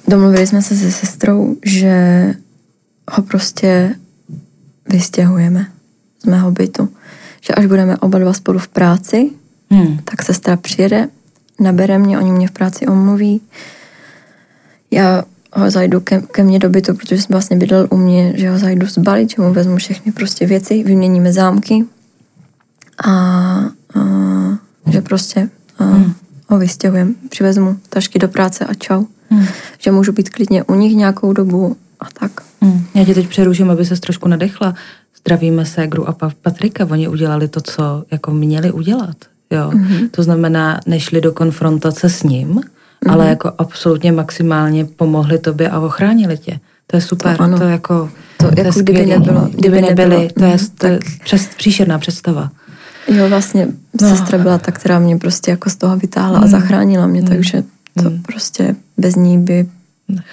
domluvili 0.07 0.47
jsme 0.47 0.61
se 0.61 0.75
se 0.75 0.91
sestrou, 0.91 1.55
že 1.65 2.25
ho 3.11 3.23
prostě 3.23 3.95
vystěhujeme 4.89 5.65
z 6.23 6.25
mého 6.25 6.51
bytu. 6.51 6.89
Že 7.41 7.53
až 7.53 7.65
budeme 7.65 7.97
oba 7.97 8.19
dva 8.19 8.33
spolu 8.33 8.59
v 8.59 8.67
práci, 8.67 9.29
Hmm. 9.71 9.97
Tak 10.03 10.23
sestra 10.23 10.57
přijede, 10.57 11.07
nabere 11.59 11.99
mě, 11.99 12.19
oni 12.19 12.31
mě 12.31 12.47
v 12.47 12.51
práci 12.51 12.87
omluví. 12.87 13.41
Já 14.91 15.23
ho 15.53 15.71
zajdu 15.71 15.99
ke, 15.99 16.21
ke 16.21 16.43
mně 16.43 16.59
do 16.59 16.69
bytu, 16.69 16.93
protože 16.93 17.21
jsem 17.21 17.27
vlastně 17.29 17.57
bydlel 17.57 17.87
u 17.89 17.97
mě, 17.97 18.33
že 18.35 18.49
ho 18.49 18.59
zajdu 18.59 18.87
zbalit, 18.87 19.29
že 19.29 19.41
mu 19.41 19.53
vezmu 19.53 19.77
všechny 19.77 20.11
prostě 20.11 20.45
věci, 20.45 20.83
vyměníme 20.83 21.33
zámky 21.33 21.85
a, 23.05 23.11
a 23.11 23.71
že 24.85 25.01
prostě 25.01 25.49
a, 25.77 25.83
hmm. 25.83 26.13
ho 26.47 26.59
vystěhujem, 26.59 27.15
přivezmu 27.29 27.77
tašky 27.89 28.19
do 28.19 28.27
práce 28.27 28.65
a 28.65 28.73
čau. 28.73 29.05
Hmm. 29.29 29.45
Že 29.79 29.91
můžu 29.91 30.11
být 30.11 30.29
klidně 30.29 30.63
u 30.63 30.75
nich 30.75 30.95
nějakou 30.95 31.33
dobu 31.33 31.77
a 31.99 32.05
tak. 32.19 32.31
Hmm. 32.61 32.85
Já 32.93 33.05
tě 33.05 33.13
teď 33.13 33.27
přeruším, 33.27 33.69
aby 33.71 33.85
se 33.85 33.99
trošku 33.99 34.27
nadechla. 34.27 34.75
Zdravíme 35.17 35.65
se 35.65 35.87
Gru 35.87 36.09
a 36.09 36.17
Patrika, 36.41 36.87
oni 36.91 37.07
udělali 37.07 37.47
to, 37.47 37.61
co 37.61 38.05
jako 38.11 38.31
měli 38.31 38.71
udělat. 38.71 39.15
Jo? 39.51 39.69
Mm-hmm. 39.69 40.09
To 40.11 40.23
znamená, 40.23 40.79
nešli 40.85 41.21
do 41.21 41.31
konfrontace 41.31 42.09
s 42.09 42.23
ním, 42.23 42.47
mm-hmm. 42.55 43.11
ale 43.11 43.27
jako 43.27 43.51
absolutně 43.57 44.11
maximálně 44.11 44.85
pomohli 44.85 45.37
tobě 45.37 45.69
a 45.69 45.79
ochránili 45.79 46.37
tě. 46.37 46.59
To 46.87 46.97
je 46.97 47.01
super, 47.01 47.37
to, 47.37 47.43
ano. 47.43 47.57
to 47.59 47.63
jako, 47.63 48.09
To 48.37 48.47
to 48.51 48.59
je 48.59 48.65
jako 48.65 48.79
kdyby 48.79 49.05
nebylo- 49.05 49.49
kdyby 49.53 49.81
nebylo, 49.81 50.27
to 50.37 50.43
je, 50.43 50.49
mhm, 50.55 50.65
to 50.77 50.85
je 50.87 50.99
přes, 51.23 51.47
příšerná 51.57 51.99
představa. 51.99 52.51
Jo, 53.07 53.29
vlastně 53.29 53.65
No. 53.65 53.71
no. 54.09 54.15
sestra 54.15 54.37
byla 54.37 54.57
ta, 54.57 54.71
která 54.71 54.99
mě 54.99 55.17
prostě 55.17 55.51
jako 55.51 55.69
z 55.69 55.75
toho 55.75 55.97
vytáhla 55.97 56.37
Mm. 56.39 56.43
a 56.43 56.47
zachránila 56.47 57.07
mě, 57.07 57.21
Mm. 57.21 57.27
takže 57.27 57.63
to 58.03 58.09
Mm. 58.09 58.21
prostě 58.21 58.75
bez 58.97 59.15
ní 59.15 59.37
by 59.37 59.65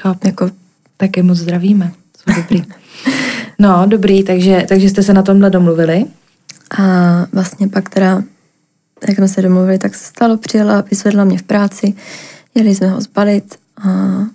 Chápu. 0.01 0.27
jako 0.27 0.51
Taky 0.97 1.23
moc 1.23 1.39
zdravíme. 1.39 1.93
Jsou 2.19 2.41
dobrý. 2.43 2.65
No, 3.59 3.83
dobrý, 3.87 4.23
takže, 4.25 4.65
takže 4.69 4.89
jste 4.89 5.03
se 5.03 5.13
na 5.13 5.23
tomhle 5.23 5.51
domluvili. 5.51 6.05
A 6.79 6.83
vlastně 7.33 7.69
pak 7.69 7.89
teda, 7.91 8.23
jak 9.09 9.17
jsme 9.17 9.29
se 9.29 9.43
domluvili, 9.43 9.79
tak 9.79 9.95
se 9.95 10.05
stalo, 10.05 10.37
přijela, 10.37 10.85
vyzvedla 10.91 11.25
mě 11.25 11.39
v 11.39 11.43
práci, 11.43 11.95
jeli 12.55 12.75
jsme 12.75 12.89
ho 12.89 13.01
zbalit 13.01 13.55
a 13.85 13.89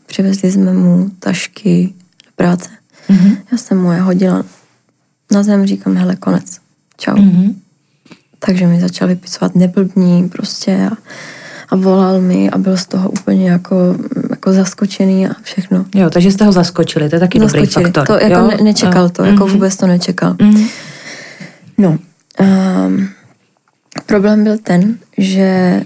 přivezli 0.06 0.52
jsme 0.52 0.74
mu 0.74 1.10
tašky 1.20 1.94
do 2.26 2.32
práce. 2.36 2.70
Mhm. 3.10 3.38
Já 3.52 3.58
jsem 3.58 3.78
mu 3.82 3.92
je 3.92 4.02
hodila 4.02 4.44
na 5.32 5.44
zem, 5.44 5.66
říkám, 5.66 5.96
hele, 5.96 6.16
konec, 6.16 6.58
čau. 6.98 7.16
Mhm. 7.18 7.56
Takže 8.40 8.68
mi 8.68 8.82
začal 8.82 9.08
vypisovat 9.08 9.56
neblbní 9.56 10.30
prostě 10.30 10.90
a, 10.92 10.98
a 11.70 11.76
volal 11.76 12.22
mi 12.22 12.50
a 12.50 12.58
byl 12.58 12.78
z 12.78 12.86
toho 12.86 13.10
úplně 13.10 13.50
jako, 13.50 13.76
jako 14.30 14.54
zaskočený 14.54 15.28
a 15.28 15.32
všechno. 15.44 15.86
Jo, 15.96 16.10
takže 16.10 16.32
jste 16.32 16.46
ho 16.46 16.52
zaskočili, 16.52 17.10
to 17.10 17.16
je 17.16 17.20
taky 17.20 17.40
dobrý 17.40 17.60
Zaskočili. 17.66 17.86
faktor. 17.86 18.06
To 18.08 18.24
jako 18.26 18.36
jo? 18.42 18.48
ne, 18.48 18.64
nečekal 18.64 19.04
Jo. 19.04 19.10
to, 19.10 19.24
jako 19.24 19.44
Mhm. 19.46 19.54
vůbec 19.54 19.76
to 19.78 19.88
nečekal. 19.88 20.36
Mhm. 20.42 20.66
No, 21.78 21.98
um, 22.40 23.10
problém 24.14 24.44
byl 24.44 24.58
ten, 24.58 24.98
že 25.18 25.82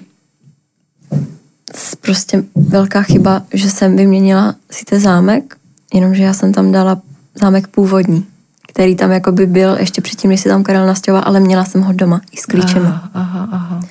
prostě 2.01 2.43
velká 2.55 3.01
chyba, 3.01 3.41
že 3.53 3.69
jsem 3.69 3.95
vyměnila 3.95 4.55
sice 4.71 4.99
zámek, 4.99 5.55
jenomže 5.93 6.23
já 6.23 6.33
jsem 6.33 6.53
tam 6.53 6.71
dala 6.71 7.01
zámek 7.35 7.67
původní, 7.67 8.25
který 8.67 8.95
tam 8.95 9.11
jako 9.11 9.31
by 9.31 9.45
byl 9.45 9.77
ještě 9.79 10.01
předtím, 10.01 10.29
než 10.29 10.41
si 10.41 10.49
tam 10.49 10.63
Karel 10.63 10.87
nastěhoval, 10.87 11.23
ale 11.27 11.39
měla 11.39 11.65
jsem 11.65 11.81
ho 11.81 11.93
doma 11.93 12.21
i 12.31 12.37
s 12.37 12.45
klíčem. 12.45 12.85
Aha, 12.85 13.09
aha, 13.13 13.47
aha, 13.51 13.81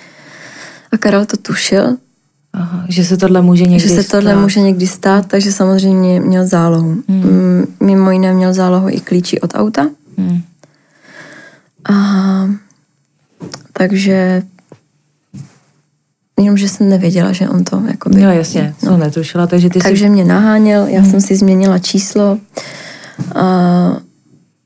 A 0.93 0.97
Karel 0.97 1.27
to 1.27 1.37
tušil, 1.37 1.97
aha. 2.53 2.85
Že 2.89 3.05
se 3.05 3.17
tohle 3.17 3.43
může 3.43 3.65
někdy 3.65 3.89
že 3.89 4.03
se 4.03 4.11
tohle 4.11 4.31
stát. 4.31 4.41
může 4.43 4.61
někdy 4.61 4.87
stát, 4.87 5.27
takže 5.27 5.53
samozřejmě 5.53 6.21
měl 6.21 6.47
zálohu. 6.47 7.03
Hmm. 7.09 7.65
Mimo 7.81 8.11
jiné 8.11 8.33
měl 8.33 8.55
zálohu 8.55 8.89
i 8.89 9.01
klíči 9.01 9.41
od 9.41 9.55
auta. 9.55 9.89
Hmm. 10.19 10.43
A 11.89 12.66
takže 13.73 14.43
jenomže 16.41 16.69
jsem 16.69 16.89
nevěděla, 16.89 17.33
že 17.33 17.49
on 17.49 17.65
to 17.65 17.83
jakoby... 17.87 18.21
No 18.21 18.33
jasně, 18.33 18.75
no. 18.83 18.97
netušila, 18.97 19.47
takže 19.47 19.71
ty 19.71 19.79
Takže 19.79 20.05
si... 20.05 20.11
mě 20.11 20.25
naháněl, 20.25 20.87
já 20.87 21.05
jsem 21.05 21.21
si 21.21 21.37
změnila 21.37 21.79
číslo 21.79 22.39
a 23.35 23.97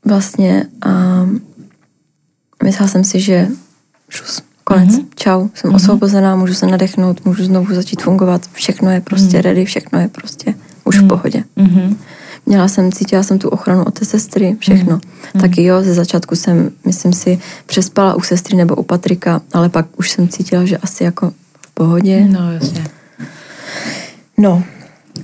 vlastně 0.05 0.65
a 0.85 1.25
myslela 2.63 2.87
jsem 2.87 3.03
si, 3.03 3.19
že 3.19 3.47
šus, 4.09 4.41
konec, 4.63 4.89
mm-hmm. 4.89 5.05
čau, 5.15 5.47
jsem 5.53 5.71
mm-hmm. 5.71 5.75
osvobozená, 5.75 6.35
můžu 6.35 6.53
se 6.53 6.65
nadechnout, 6.65 7.25
můžu 7.25 7.43
znovu 7.43 7.75
začít 7.75 8.01
fungovat, 8.01 8.41
všechno 8.53 8.91
je 8.91 9.01
prostě 9.01 9.37
mm-hmm. 9.37 9.41
ready, 9.41 9.65
všechno 9.65 9.99
je 9.99 10.07
prostě 10.07 10.53
už 10.83 10.99
mm-hmm. 10.99 11.05
v 11.05 11.07
pohodě. 11.07 11.43
Mhm. 11.55 11.97
Měla 12.45 12.67
jsem, 12.67 12.91
cítila 12.91 13.23
jsem 13.23 13.39
tu 13.39 13.49
ochranu 13.49 13.83
od 13.83 13.99
té 13.99 14.05
sestry, 14.05 14.55
všechno. 14.59 14.99
Mm. 15.35 15.41
Taky 15.41 15.63
jo, 15.63 15.81
ze 15.83 15.93
začátku 15.93 16.35
jsem, 16.35 16.71
myslím 16.85 17.13
si, 17.13 17.39
přespala 17.65 18.15
u 18.15 18.21
sestry 18.21 18.57
nebo 18.57 18.75
u 18.75 18.83
Patrika, 18.83 19.41
ale 19.53 19.69
pak 19.69 19.85
už 19.97 20.11
jsem 20.11 20.27
cítila, 20.27 20.65
že 20.65 20.77
asi 20.77 21.03
jako 21.03 21.31
v 21.61 21.71
pohodě. 21.73 22.27
No 22.31 22.51
jasně. 22.53 22.83
No, 24.37 24.63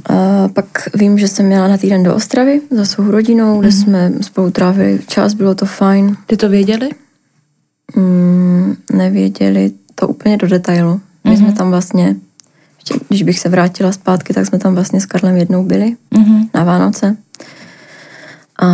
a 0.10 0.48
pak 0.48 0.66
vím, 0.96 1.18
že 1.20 1.28
jsem 1.28 1.46
měla 1.46 1.68
na 1.68 1.78
týden 1.78 2.04
do 2.04 2.16
Ostravy 2.16 2.62
za 2.72 2.86
svou 2.86 3.12
rodinou, 3.12 3.52
Mhm. 3.52 3.60
kde 3.60 3.72
jsme 3.72 4.12
spolu 4.22 4.52
trávili 4.52 5.00
čas, 5.08 5.34
bylo 5.34 5.56
to 5.56 5.66
fajn. 5.66 6.18
Ty 6.28 6.38
to 6.38 6.50
věděli? 6.50 6.90
Mm, 7.96 8.76
nevěděli 8.94 9.72
to 9.96 10.08
úplně 10.08 10.38
do 10.38 10.48
detailu. 10.48 11.02
My 11.24 11.32
Mhm. 11.32 11.38
jsme 11.40 11.54
tam 11.54 11.70
vlastně, 11.70 12.16
ještě, 12.94 13.06
když 13.10 13.24
bych 13.24 13.40
se 13.40 13.50
vrátila 13.50 13.92
zpátky, 13.92 14.34
tak 14.34 14.46
jsme 14.46 14.60
tam 14.60 14.76
vlastně 14.76 15.02
s 15.02 15.06
Karlem 15.06 15.38
jednou 15.38 15.64
byli 15.64 15.96
Mhm. 16.12 16.50
na 16.54 16.64
Vánoce. 16.64 17.18
A 18.62 18.68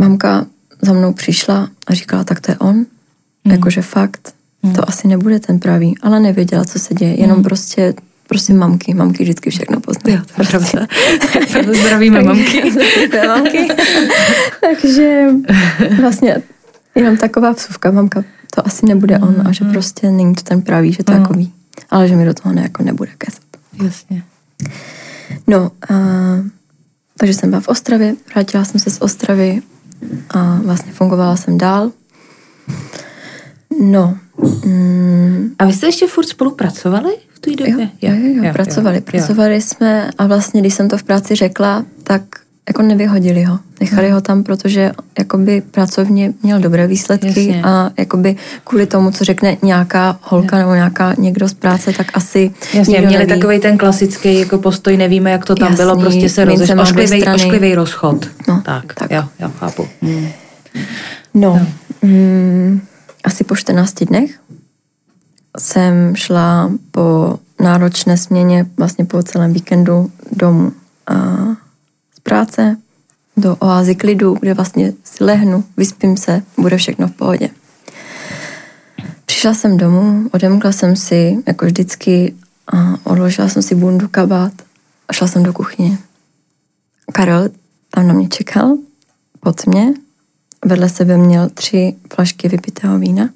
mamka 0.00 0.46
za 0.82 0.92
mnou 0.92 1.12
přišla 1.12 1.68
a 1.86 1.94
říkala, 1.94 2.24
tak 2.24 2.40
to 2.40 2.52
je 2.52 2.58
on. 2.58 2.74
Mhm. 2.76 2.86
Jakože 3.54 3.82
fakt, 3.82 4.34
to 4.74 4.88
asi 4.88 5.08
nebude 5.08 5.40
ten 5.40 5.58
pravý, 5.58 5.94
ale 6.02 6.20
nevěděla, 6.20 6.64
co 6.64 6.78
se 6.78 6.94
děje, 6.94 7.20
jenom 7.20 7.42
prostě 7.42 7.94
prostě 8.28 8.52
mamky, 8.54 8.94
mamky 8.94 9.22
vždycky 9.24 9.50
všechno 9.50 9.80
poznají. 9.80 10.16
Jo, 10.16 10.22
to 10.36 10.42
je 10.42 10.48
pravda. 10.48 10.86
Proto 11.52 11.74
zdravíme 11.74 12.22
mamky. 12.22 12.62
Mamky. 13.26 13.68
Takže 14.60 15.26
vlastně 16.00 16.36
jenom 16.94 17.16
taková 17.16 17.52
vsuvka, 17.52 17.90
mamka, 17.90 18.24
to 18.54 18.66
asi 18.66 18.86
nebude 18.86 19.18
on 19.18 19.34
a 19.48 19.52
že 19.52 19.64
prostě 19.64 20.10
není 20.10 20.34
to 20.34 20.42
ten 20.42 20.62
pravý, 20.62 20.92
že 20.92 21.04
to 21.04 21.12
jako 21.12 21.32
ví. 21.34 21.52
Ale 21.90 22.08
že 22.08 22.16
mi 22.16 22.24
do 22.24 22.34
toho 22.34 22.54
ne, 22.54 22.62
jako 22.62 22.82
nebude 22.82 23.10
kecat. 23.18 23.42
Jasně. 23.84 24.24
No, 25.46 25.70
a, 25.90 25.94
takže 27.18 27.34
jsem 27.34 27.50
byla 27.50 27.60
v 27.60 27.68
Ostravě, 27.68 28.14
vrátila 28.34 28.64
jsem 28.64 28.80
se 28.80 28.90
z 28.90 29.00
Ostravy 29.00 29.62
a 30.30 30.60
vlastně 30.64 30.92
fungovala 30.92 31.36
jsem 31.36 31.58
dál. 31.58 31.92
No, 33.80 34.18
mm, 34.64 35.54
A 35.58 35.64
vy 35.64 35.72
jste 35.72 35.86
ještě 35.86 36.06
furt 36.06 36.26
spolupracovali 36.28 37.16
v 37.34 37.38
té 37.40 37.50
době? 37.50 37.90
jo, 38.02 38.14
jo, 38.14 38.34
jo, 38.34 38.44
jo, 38.44 38.52
pracovali. 38.52 38.96
jo. 38.96 39.02
Pracovali 39.02 39.60
jsme 39.60 40.10
a 40.18 40.26
vlastně, 40.26 40.60
když 40.60 40.74
jsem 40.74 40.88
to 40.88 40.98
v 40.98 41.02
práci 41.02 41.34
řekla, 41.34 41.84
tak 42.02 42.22
jako 42.68 42.82
nevyhodili 42.82 43.44
ho. 43.44 43.58
Nechali 43.80 44.10
ho 44.10 44.20
tam, 44.20 44.42
protože 44.42 44.92
jakoby 45.18 45.62
pracovně 45.70 46.32
měl 46.42 46.58
dobré 46.60 46.86
výsledky 46.86 47.26
Jasně. 47.26 47.62
a 47.64 47.90
jakoby 47.98 48.36
kvůli 48.64 48.86
tomu, 48.86 49.10
co 49.10 49.24
řekne 49.24 49.56
nějaká 49.62 50.18
holka 50.22 50.58
nebo 50.58 50.74
nějaká 50.74 51.14
někdo 51.18 51.48
z 51.48 51.54
práce, 51.54 51.92
tak 51.92 52.06
asi 52.14 52.50
Jasně, 52.74 53.00
měli 53.00 53.26
neví. 53.26 53.40
takový 53.40 53.60
ten 53.60 53.78
klasický 53.78 54.40
jako 54.40 54.58
postoj, 54.58 54.96
nevíme, 54.96 55.30
jak 55.30 55.44
to 55.44 55.54
tam 55.54 55.70
Jasný, 55.70 55.84
bylo, 55.84 56.00
prostě 56.00 56.28
se 56.28 56.46
mince 56.46 56.60
rozeš, 56.62 56.68
má 56.68 56.74
dvě 56.74 57.04
ošklivý, 57.04 57.20
strany. 57.20 57.36
ošklivý 57.36 57.74
rozchod. 57.74 58.26
No, 58.48 58.62
tak, 58.64 58.94
tak. 58.94 59.10
jo, 59.10 59.24
jo, 59.40 59.50
chápu. 59.58 59.88
Hmm. 60.02 60.28
No, 61.34 61.66
mm, 62.02 62.80
asi 63.24 63.44
po 63.44 63.56
14 63.56 64.04
dnech 64.04 64.30
jsem 65.58 66.16
šla 66.16 66.70
po 66.90 67.38
náročné 67.60 68.16
směně, 68.16 68.66
vlastně 68.76 69.04
po 69.04 69.22
celém 69.22 69.52
víkendu 69.52 70.10
domů 70.32 70.72
a 71.06 71.14
práce 72.22 72.76
do 73.36 73.56
oázy 73.56 73.94
klidu, 73.94 74.36
kde 74.40 74.54
vlastně 74.54 74.92
si 75.04 75.24
lehnu, 75.24 75.64
vyspím 75.76 76.16
se, 76.16 76.42
bude 76.56 76.76
všechno 76.76 77.08
v 77.08 77.12
pohodě. 77.12 77.50
Přišla 79.26 79.54
jsem 79.54 79.76
domů, 79.76 80.28
odemkla 80.32 80.72
jsem 80.72 80.96
si, 80.96 81.42
jako 81.46 81.66
vždycky, 81.66 82.34
a 82.72 82.94
odložila 83.04 83.48
jsem 83.48 83.62
si 83.62 83.74
bundu, 83.74 84.08
kabát 84.08 84.52
a 85.08 85.12
šla 85.12 85.28
jsem 85.28 85.42
do 85.42 85.52
kuchyně. 85.52 85.98
Karel 87.12 87.48
tam 87.90 88.08
na 88.08 88.14
mě 88.14 88.28
čekal, 88.28 88.76
pod 89.40 89.66
mě, 89.66 89.94
vedle 90.64 90.88
sebe 90.88 91.16
měl 91.16 91.48
tři 91.48 91.94
flašky 92.14 92.48
vypitého 92.48 92.98
vína. 92.98 93.28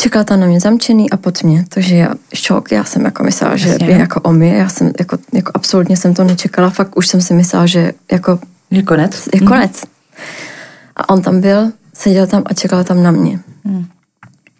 Čekal 0.00 0.24
tam 0.24 0.40
na 0.40 0.46
mě 0.46 0.60
zamčený 0.60 1.10
a 1.10 1.16
pod 1.16 1.42
mě, 1.42 1.64
takže 1.68 1.96
já 1.96 2.14
šok, 2.34 2.72
já 2.72 2.84
jsem 2.84 3.04
jako 3.04 3.24
myslela, 3.24 3.56
že 3.56 3.68
Jasně. 3.68 3.86
je 3.86 3.98
jako 3.98 4.20
o 4.20 4.32
mě, 4.32 4.54
já 4.54 4.68
jsem 4.68 4.92
jako, 4.98 5.18
jako 5.32 5.52
absolutně 5.54 5.96
jsem 5.96 6.14
to 6.14 6.24
nečekala, 6.24 6.70
fakt 6.70 6.96
už 6.96 7.08
jsem 7.08 7.20
si 7.20 7.34
myslela, 7.34 7.66
že 7.66 7.92
jako 8.12 8.38
Je 8.70 8.82
konec? 8.82 9.28
je 9.34 9.40
konec. 9.40 9.82
A 10.96 11.08
on 11.08 11.22
tam 11.22 11.40
byl, 11.40 11.72
seděl 11.94 12.26
tam 12.26 12.42
a 12.46 12.54
čekal 12.54 12.84
tam 12.84 13.02
na 13.02 13.10
mě. 13.10 13.40
Hmm. 13.64 13.86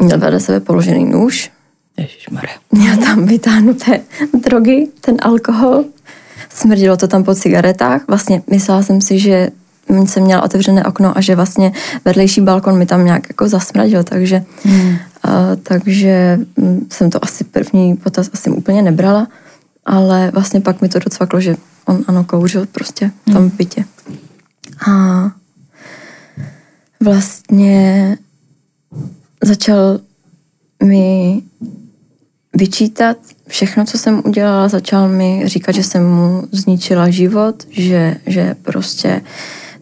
Měl 0.03 0.19
vedle 0.19 0.41
sebe 0.41 0.61
položený 0.61 1.05
nůž, 1.05 1.51
Ježišmarja. 1.97 2.51
měl 2.73 2.97
tam 2.97 3.27
vytáhnuté 3.27 4.01
drogy, 4.49 4.89
ten 5.01 5.17
alkohol, 5.23 5.85
smrdilo 6.49 6.97
to 6.97 7.09
tam 7.09 7.25
po 7.25 7.35
cigaretách. 7.35 8.03
Vlastně 8.09 8.43
myslela 8.51 8.83
jsem 8.83 9.01
si, 9.01 9.19
že 9.19 9.49
jsem 9.89 10.23
měla 10.23 10.43
otevřené 10.43 10.85
okno 10.85 11.19
a 11.19 11.21
že 11.21 11.37
vlastně 11.37 11.73
vedlejší 12.05 12.41
balkon 12.41 12.79
mi 12.79 12.87
tam 12.87 13.05
nějak 13.05 13.29
jako 13.29 13.49
zasmradil, 13.49 14.05
takže, 14.05 14.45
Hmm. 14.65 14.97
a, 15.23 15.57
takže 15.63 16.39
mm, 16.57 16.87
jsem 16.91 17.11
to 17.11 17.25
asi 17.25 17.45
první 17.45 17.97
potaz 17.97 18.31
asi 18.33 18.51
úplně 18.51 18.83
nebrala, 18.83 19.29
ale 19.87 20.31
vlastně 20.31 20.61
pak 20.61 20.81
mi 20.81 20.89
to 20.89 20.99
docvaklo, 20.99 21.41
že 21.41 21.57
on 21.85 22.05
ano 22.07 22.25
kouřil 22.25 22.67
prostě 22.67 23.11
v 23.29 23.33
tom 23.33 23.49
bytě. 23.49 23.85
A 24.89 25.31
vlastně 27.01 28.19
začal 29.45 30.01
mi 30.83 31.43
vyčítat 32.55 33.17
všechno, 33.49 33.85
co 33.85 33.99
jsem 33.99 34.23
udělala, 34.25 34.69
začal 34.69 35.09
mi 35.09 35.43
říkat, 35.45 35.73
že 35.75 35.83
jsem 35.83 36.09
mu 36.09 36.43
zničila 36.53 37.11
život, 37.11 37.65
že, 37.71 38.17
že 38.27 38.55
prostě 38.63 39.21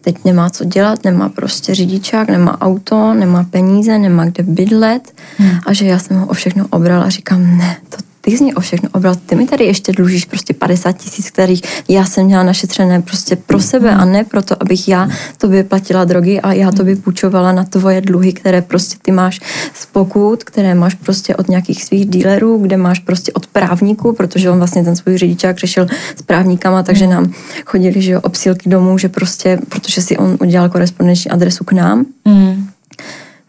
teď 0.05 0.25
nemá 0.25 0.49
co 0.49 0.65
dělat, 0.65 1.03
nemá 1.03 1.29
prostě 1.29 1.75
řidičák, 1.75 2.27
nemá 2.29 2.61
auto, 2.61 3.13
nemá 3.13 3.43
peníze, 3.43 3.99
nemá 3.99 4.25
kde 4.25 4.43
bydlet 4.43 5.13
hmm. 5.37 5.59
a 5.65 5.73
že 5.73 5.85
já 5.85 5.99
jsem 5.99 6.17
ho 6.17 6.25
o 6.27 6.33
všechno 6.33 6.65
obrala 6.69 7.05
a 7.05 7.09
říkám, 7.09 7.57
ne, 7.57 7.77
to, 7.89 7.97
ty 8.25 8.31
jsi 8.31 8.43
mě 8.43 8.55
o 8.55 8.59
všechno 8.59 8.89
obral, 8.93 9.15
ty 9.15 9.35
mi 9.35 9.47
tady 9.47 9.63
ještě 9.63 9.91
dlužíš 9.91 10.25
prostě 10.25 10.53
50 10.53 10.91
tisíc, 10.91 11.29
kterých 11.29 11.61
já 11.89 12.05
jsem 12.05 12.25
měla 12.25 12.43
našetřené 12.43 13.01
prostě 13.01 13.35
pro 13.35 13.59
sebe 13.59 13.91
a 13.91 14.05
ne 14.05 14.23
proto, 14.23 14.55
abych 14.59 14.87
já 14.87 15.09
tobě 15.37 15.63
platila 15.63 16.03
drogy 16.05 16.41
a 16.41 16.53
já 16.53 16.71
tobě 16.71 16.95
půjčovala 16.95 17.51
na 17.51 17.63
tvoje 17.63 18.01
dluhy, 18.01 18.33
které 18.33 18.61
prostě 18.61 18.97
ty 19.01 19.11
máš 19.11 19.39
z 19.73 19.85
pokut, 19.85 20.43
které 20.43 20.75
máš 20.75 20.93
prostě 20.93 21.35
od 21.35 21.49
nějakých 21.49 21.83
svých 21.83 22.05
dílerů, 22.05 22.57
kde 22.57 22.77
máš 22.77 22.99
prostě 22.99 23.31
od 23.33 23.47
právníků, 23.47 24.13
protože 24.13 24.49
on 24.49 24.57
vlastně 24.57 24.83
ten 24.83 24.95
svůj 24.95 25.17
řidičák 25.17 25.57
řešil 25.57 25.87
s 26.15 26.21
právníkama, 26.21 26.83
takže 26.83 27.07
nám 27.07 27.33
chodili, 27.65 28.01
že 28.01 28.11
jo, 28.11 28.21
obsílky 28.21 28.69
domů, 28.69 28.97
že 28.97 29.09
prostě, 29.09 29.59
protože 29.69 30.01
si 30.01 30.17
on 30.17 30.37
udělal 30.41 30.69
korespondenční 30.69 31.31
adresu 31.31 31.63
k 31.63 31.71
nám. 31.71 32.05
Mm. 32.25 32.67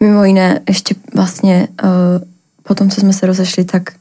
Mimo 0.01 0.25
jiné, 0.25 0.61
ještě 0.69 0.95
vlastně 1.15 1.69
uh, 1.83 1.89
potom, 2.63 2.91
co 2.91 3.01
jsme 3.01 3.13
se 3.13 3.27
rozešli, 3.27 3.65
tak 3.65 3.93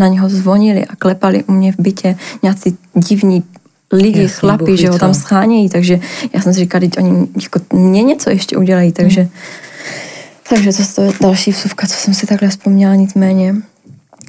na 0.00 0.08
něho 0.08 0.28
zvonili 0.28 0.86
a 0.86 0.96
klepali 0.96 1.44
u 1.44 1.52
mě 1.52 1.72
v 1.72 1.76
bytě 1.78 2.16
nějací 2.42 2.78
divní 2.94 3.44
lidi, 3.92 4.22
Jasně, 4.22 4.38
chlapi, 4.38 4.76
že 4.76 4.90
ho 4.90 4.98
tam 4.98 5.14
schánějí, 5.14 5.68
takže 5.68 6.00
já 6.32 6.40
jsem 6.40 6.54
si 6.54 6.60
říkala, 6.60 6.84
že 6.84 6.90
oni 7.02 7.26
jako 7.42 7.76
mě 7.76 8.02
něco 8.02 8.30
ještě 8.30 8.56
udělají, 8.56 8.92
takže, 8.92 9.20
hmm. 9.20 9.30
takže 10.48 10.70
to 10.94 11.02
je 11.02 11.12
další 11.20 11.50
vsuvka, 11.50 11.86
co 11.86 11.94
jsem 11.94 12.14
si 12.14 12.26
takhle 12.26 12.48
vzpomněla, 12.48 12.94
nicméně 12.94 13.54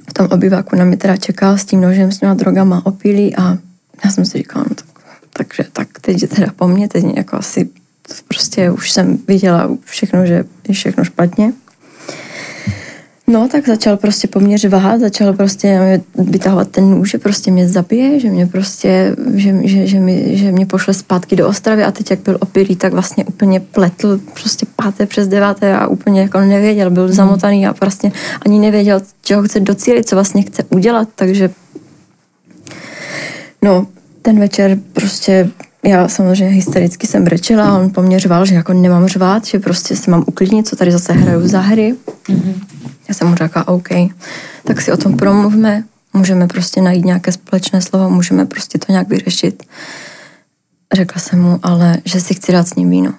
v 0.10 0.14
tom 0.14 0.28
obyváku 0.32 0.76
na 0.76 0.86
mě 0.86 0.98
teda 0.98 1.18
čekal 1.18 1.58
s 1.58 1.66
tím 1.66 1.82
nožem, 1.82 2.12
s 2.12 2.20
těma 2.20 2.34
drogama 2.34 2.86
opilí 2.86 3.36
a 3.36 3.58
já 4.06 4.12
jsem 4.12 4.26
si 4.26 4.38
říkala, 4.38 4.66
no 4.70 4.76
tak, 4.76 4.86
takže 5.34 5.64
tak 5.74 5.88
teď 6.02 6.22
je 6.22 6.28
teda 6.28 6.48
po 6.56 6.68
mně, 6.68 6.88
teď 6.88 7.06
jako 7.16 7.36
asi 7.36 7.70
prostě 8.28 8.72
už 8.72 8.92
jsem 8.92 9.18
viděla 9.28 9.70
všechno, 9.84 10.26
že 10.26 10.44
je 10.68 10.74
všechno 10.74 11.04
špatně. 11.04 11.54
No, 13.32 13.48
tak 13.48 13.68
začal 13.68 13.98
prostě 13.98 14.28
po 14.28 14.40
mně 14.40 14.58
řvát, 14.58 15.00
začal 15.00 15.34
prostě 15.34 16.02
vytahovat 16.16 16.70
ten 16.70 16.90
nůž, 16.90 17.12
že 17.12 17.18
prostě 17.18 17.52
mě 17.52 17.68
zabije, 17.68 18.20
že 18.20 18.30
mě 18.30 18.48
prostě, 18.48 19.16
že, 19.34 19.54
že, 19.64 19.88
že, 19.88 20.00
mě, 20.00 20.38
že 20.38 20.52
mě 20.52 20.66
pošle 20.66 20.94
zpátky 20.94 21.36
do 21.36 21.48
Ostravy 21.48 21.84
a 21.84 21.92
teď 21.92 22.12
jak 22.12 22.20
byl 22.20 22.38
opilý, 22.40 22.76
tak 22.76 22.94
vlastně 22.94 23.26
úplně 23.26 23.60
pletl 23.60 24.20
prostě 24.42 24.66
páté 24.76 25.06
přes 25.06 25.28
deváté 25.28 25.78
a 25.78 25.88
úplně 25.88 26.22
jako 26.22 26.40
nevěděl, 26.40 26.92
byl 26.92 27.04
hmm. 27.04 27.14
zamotaný 27.14 27.68
a 27.68 27.74
prostě 27.74 28.12
ani 28.46 28.60
nevěděl, 28.60 29.02
čeho 29.22 29.44
chce 29.44 29.60
docílit, 29.60 30.10
co 30.10 30.16
vlastně 30.16 30.42
chce 30.42 30.64
udělat, 30.70 31.10
takže 31.16 31.50
no, 33.62 33.88
ten 34.22 34.40
večer 34.40 34.78
prostě 34.94 35.50
já 35.86 36.08
samozřejmě 36.08 36.56
hystericky 36.56 37.08
jsem 37.08 37.24
brečela 37.24 37.70
a 37.70 37.78
on 37.78 37.90
po 37.90 38.02
mně 38.02 38.20
řval, 38.20 38.46
že 38.46 38.56
jako 38.56 38.74
nemám 38.74 39.08
řvát, 39.08 39.46
že 39.46 39.60
prostě 39.60 39.96
se 39.96 40.12
mám 40.12 40.24
uklidnit, 40.28 40.68
co 40.68 40.76
tady 40.76 40.92
zase 40.92 41.14
hraju 41.14 41.48
za 41.48 41.60
hry. 41.60 41.96
Mm-hmm. 42.28 42.54
Já 43.08 43.14
jsem 43.14 43.28
mu 43.28 43.36
řekla, 43.36 43.68
OK, 43.68 43.90
tak 44.64 44.82
si 44.82 44.92
o 44.92 44.98
tom 44.98 45.18
promluvme, 45.18 45.84
můžeme 46.14 46.48
prostě 46.48 46.82
najít 46.82 47.06
nějaké 47.06 47.32
společné 47.32 47.82
slovo, 47.82 48.10
můžeme 48.10 48.46
prostě 48.46 48.78
to 48.78 48.92
nějak 48.92 49.08
vyřešit. 49.10 49.64
Řekla 50.94 51.22
jsem 51.22 51.42
mu, 51.42 51.60
ale 51.64 51.98
že 52.06 52.22
si 52.22 52.34
chci 52.34 52.52
dát 52.52 52.68
s 52.68 52.76
ním 52.76 52.90
víno. 52.90 53.14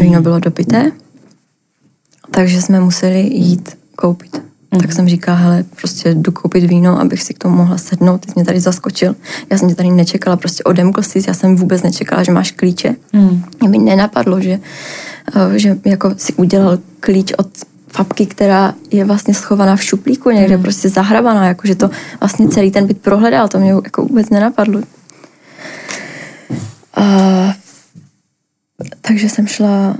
Víno 0.00 0.22
bylo 0.22 0.40
dopité, 0.40 0.92
takže 2.30 2.62
jsme 2.62 2.80
museli 2.80 3.20
jít 3.20 3.78
koupit. 3.96 4.42
Mm. 4.74 4.80
Tak 4.80 4.92
jsem 4.92 5.08
říkala, 5.08 5.38
hele, 5.38 5.64
prostě 5.80 6.14
jdu 6.14 6.32
koupit 6.32 6.64
víno, 6.64 7.00
abych 7.00 7.22
si 7.22 7.34
k 7.34 7.38
tomu 7.38 7.56
mohla 7.56 7.78
sednout. 7.78 8.20
Ty 8.20 8.28
jsi 8.28 8.32
mě 8.36 8.44
tady 8.44 8.60
zaskočil. 8.60 9.16
Já 9.50 9.58
jsem 9.58 9.68
tě 9.68 9.74
tady 9.74 9.90
nečekala, 9.90 10.36
prostě 10.36 10.64
odemkl 10.64 11.02
jsi, 11.02 11.22
já 11.28 11.34
jsem 11.34 11.56
vůbec 11.56 11.82
nečekala, 11.82 12.22
že 12.22 12.32
máš 12.32 12.50
klíče. 12.50 12.96
Mm. 13.12 13.44
Mě 13.60 13.68
mi 13.68 13.78
nenapadlo, 13.78 14.40
že, 14.40 14.60
eh, 15.36 15.58
že 15.58 15.78
jako 15.84 16.14
si 16.16 16.32
udělal 16.32 16.78
klíč 17.00 17.32
od 17.38 17.48
fabky, 17.88 18.26
která 18.26 18.74
je 18.90 19.04
vlastně 19.04 19.34
schovaná 19.34 19.76
v 19.76 19.82
šuplíku, 19.82 20.30
někde 20.30 20.56
mm. 20.56 20.62
prostě 20.62 20.88
zahrabaná, 20.88 21.46
jakože 21.46 21.74
to 21.74 21.90
vlastně 22.20 22.48
celý 22.48 22.70
ten 22.70 22.86
byt 22.86 22.98
prohledal, 22.98 23.48
to 23.48 23.58
mě 23.58 23.70
jako 23.70 24.02
vůbec 24.02 24.30
nenapadlo. 24.30 24.80
A, 26.94 27.54
takže 29.00 29.28
jsem 29.28 29.46
šla 29.46 29.96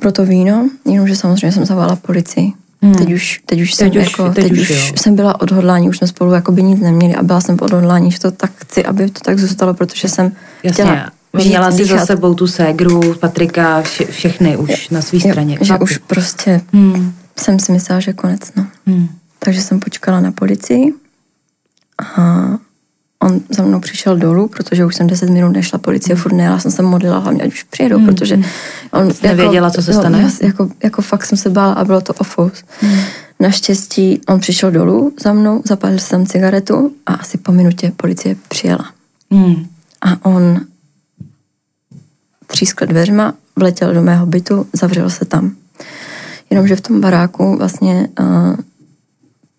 pro 0.00 0.12
to 0.12 0.24
víno, 0.24 0.70
jenomže 0.84 1.16
samozřejmě 1.16 1.52
jsem 1.52 1.64
zavolala 1.64 1.96
policii. 1.96 2.52
Hmm. 2.82 2.94
Teď 2.94 3.12
už, 3.12 3.40
teď 3.46 3.60
už, 3.60 3.74
teď 3.74 3.92
jsem, 3.92 4.02
už, 4.02 4.08
jako, 4.08 4.30
teď, 4.30 4.48
teď 4.48 4.58
už, 4.58 4.92
už 4.92 5.00
jsem 5.00 5.16
byla 5.16 5.40
odhodlání, 5.40 5.88
už 5.88 5.98
jsme 5.98 6.06
spolu 6.06 6.32
jako 6.32 6.52
by 6.52 6.62
nic 6.62 6.80
neměli 6.80 7.14
a 7.14 7.22
byla 7.22 7.40
jsem 7.40 7.56
odhodlání, 7.60 8.10
že 8.10 8.20
to 8.20 8.30
tak 8.30 8.50
chci, 8.56 8.84
aby 8.84 9.10
to 9.10 9.20
tak 9.20 9.38
zůstalo, 9.38 9.74
protože 9.74 10.08
jsem 10.08 10.32
Jasně. 10.62 10.84
chtěla 10.84 11.10
Měla 11.44 11.72
si 11.72 11.84
za 11.84 12.06
sebou 12.06 12.34
tu 12.34 12.46
ségru, 12.46 13.14
Patrika, 13.14 13.82
vše, 13.82 14.04
všechny 14.04 14.56
už 14.56 14.88
na 14.88 15.02
své 15.02 15.20
straně. 15.20 15.58
Že 15.60 15.78
už 15.78 15.98
prostě 15.98 16.60
hmm. 16.72 17.14
jsem 17.38 17.58
si 17.58 17.72
myslela, 17.72 18.00
že 18.00 18.12
konec, 18.12 18.40
no. 18.56 18.66
Hmm. 18.86 19.08
Takže 19.38 19.62
jsem 19.62 19.80
počkala 19.80 20.20
na 20.20 20.32
policii 20.32 20.94
a 22.16 22.48
on 23.26 23.40
za 23.50 23.62
mnou 23.62 23.80
přišel 23.80 24.16
dolů, 24.16 24.48
protože 24.48 24.84
už 24.84 24.96
jsem 24.96 25.06
10 25.06 25.30
minut 25.30 25.52
nešla, 25.52 25.78
policie 25.78 26.14
mm. 26.14 26.22
furt 26.22 26.32
nejela, 26.32 26.58
jsem 26.58 26.70
se 26.70 26.82
modlila 26.82 27.18
hlavně, 27.18 27.42
ať 27.42 27.48
už 27.48 27.62
přijedou, 27.62 27.98
mm. 27.98 28.06
protože 28.06 28.40
on... 28.92 29.08
Nevěděla, 29.22 29.66
jako, 29.66 29.76
co 29.76 29.82
se 29.82 29.92
stane? 29.92 30.22
No, 30.22 30.30
jako, 30.42 30.68
jako 30.84 31.02
fakt 31.02 31.24
jsem 31.24 31.38
se 31.38 31.50
bála 31.50 31.72
a 31.72 31.84
bylo 31.84 32.00
to 32.00 32.14
ofous. 32.14 32.64
Mm. 32.82 32.98
Naštěstí 33.40 34.20
on 34.28 34.40
přišel 34.40 34.70
dolů 34.70 35.12
za 35.22 35.32
mnou, 35.32 35.62
zapalil 35.64 35.98
jsem 35.98 36.26
cigaretu 36.26 36.92
a 37.06 37.14
asi 37.14 37.38
po 37.38 37.52
minutě 37.52 37.92
policie 37.96 38.36
přijela. 38.48 38.90
Mm. 39.30 39.66
A 40.00 40.26
on 40.26 40.60
třískl 42.46 42.86
dveřma, 42.86 43.34
vletěl 43.56 43.94
do 43.94 44.02
mého 44.02 44.26
bytu, 44.26 44.66
zavřel 44.72 45.10
se 45.10 45.24
tam. 45.24 45.54
Jenomže 46.50 46.76
v 46.76 46.80
tom 46.80 47.00
baráku 47.00 47.56
vlastně 47.56 48.08
uh, 48.20 48.54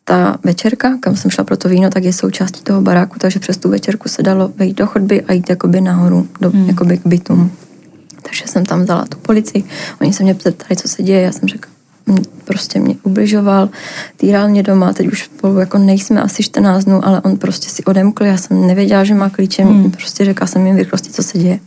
ta 0.08 0.38
večerka, 0.43 0.97
kam 0.99 1.16
jsem 1.16 1.32
šla 1.32 1.43
pro 1.43 1.58
to 1.58 1.70
víno, 1.70 1.89
tak 1.89 2.03
je 2.03 2.14
součástí 2.14 2.64
toho 2.64 2.82
baráku, 2.82 3.20
takže 3.20 3.39
přes 3.39 3.58
tu 3.58 3.70
večerku 3.70 4.10
se 4.10 4.24
dalo 4.24 4.51
vejít 4.55 4.78
do 4.78 4.88
chodby 4.88 5.22
a 5.22 5.34
jít 5.34 5.49
jakoby 5.49 5.82
nahoru, 5.82 6.28
do, 6.41 6.49
hmm. 6.49 6.68
jakoby 6.68 6.97
k 6.97 7.08
bytům. 7.08 7.51
Takže 8.22 8.43
jsem 8.47 8.66
tam 8.66 8.84
vzala 8.84 9.05
tu 9.05 9.18
policii, 9.18 9.64
oni 10.01 10.14
se 10.14 10.24
mě 10.24 10.34
ptali, 10.34 10.76
co 10.76 10.88
se 10.88 11.03
děje, 11.03 11.22
já 11.22 11.32
jsem 11.32 11.49
řekla, 11.49 11.72
prostě 12.43 12.80
mě 12.80 12.95
ubližoval, 13.03 13.70
týral 14.18 14.47
mě 14.49 14.64
doma, 14.64 14.93
teď 14.93 15.08
už 15.08 15.24
spolu 15.24 15.60
jako 15.60 15.78
nejsme 15.78 16.22
asi 16.22 16.43
14 16.43 16.84
dnů, 16.84 17.08
ale 17.08 17.22
on 17.22 17.38
prostě 17.38 17.70
si 17.70 17.84
odemkl, 17.84 18.26
já 18.26 18.38
jsem 18.38 18.68
nevěděla, 18.68 19.03
že 19.03 19.14
má 19.14 19.30
klíče, 19.30 19.64
hmm. 19.64 19.91
prostě 19.91 20.26
řekla 20.26 20.47
jsem 20.47 20.68
jim 20.68 20.76
v 20.76 20.80
rychlosti, 20.80 21.10
co 21.10 21.24
se 21.24 21.38
děje. 21.38 21.60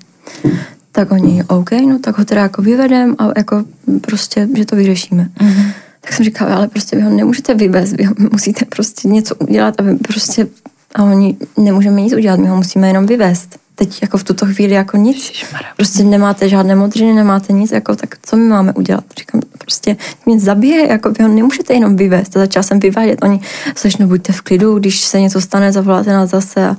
Tak 0.93 1.12
oni, 1.12 1.45
OK, 1.45 1.70
no 1.70 1.99
tak 1.99 2.18
ho 2.18 2.24
teda 2.24 2.41
jako 2.41 2.62
vyvedem 2.62 3.16
a 3.18 3.28
jako 3.36 3.64
prostě, 4.01 4.49
že 4.57 4.64
to 4.64 4.76
vyřešíme. 4.76 5.28
Hmm. 5.36 5.72
Tak 6.01 6.12
jsem 6.12 6.24
říkala, 6.24 6.57
ale 6.57 6.68
prostě 6.68 6.96
vy 6.96 7.03
ho 7.03 7.11
nemůžete 7.11 7.55
vyvést, 7.55 7.92
vy 7.96 8.05
ho 8.05 8.14
musíte 8.32 8.64
prostě 8.64 9.09
něco 9.09 9.34
udělat, 9.34 9.74
aby 9.78 9.94
prostě, 9.94 10.46
a 10.94 11.03
oni 11.03 11.36
nemůžeme 11.57 12.01
nic 12.01 12.12
udělat, 12.12 12.40
my 12.40 12.48
ho 12.48 12.57
musíme 12.57 12.88
jenom 12.88 13.07
vyvést. 13.07 13.59
Teď 13.74 14.03
jako 14.03 14.18
v 14.18 14.24
tuto 14.24 14.46
chvíli 14.46 14.74
jako 14.74 14.96
nic. 14.96 15.32
Prostě 15.76 16.05
nemáte 16.05 16.48
žádné 16.48 16.74
modřiny, 16.74 17.12
nemáte 17.12 17.53
nic, 17.53 17.72
jako 17.72 17.96
tak 17.96 18.14
co 18.22 18.36
my 18.36 18.48
máme 18.48 18.72
udělat? 18.72 19.05
Říkám, 19.18 19.40
prostě 19.59 19.96
mě 20.26 20.40
zabije, 20.40 20.88
jako 20.88 21.11
vy 21.11 21.24
ho 21.24 21.28
nemůžete 21.28 21.74
jenom 21.74 21.96
vyvést. 21.96 22.36
A 22.36 22.40
začala 22.40 22.62
jsem 22.62 22.80
vyvádět, 22.80 23.18
oni, 23.22 23.40
slečno, 23.74 24.07
buďte 24.07 24.32
v 24.32 24.40
klidu, 24.40 24.78
když 24.78 25.01
se 25.01 25.20
něco 25.20 25.40
stane, 25.40 25.72
zavoláte 25.72 26.12
nás 26.12 26.30
zase 26.30 26.66
a 26.66 26.76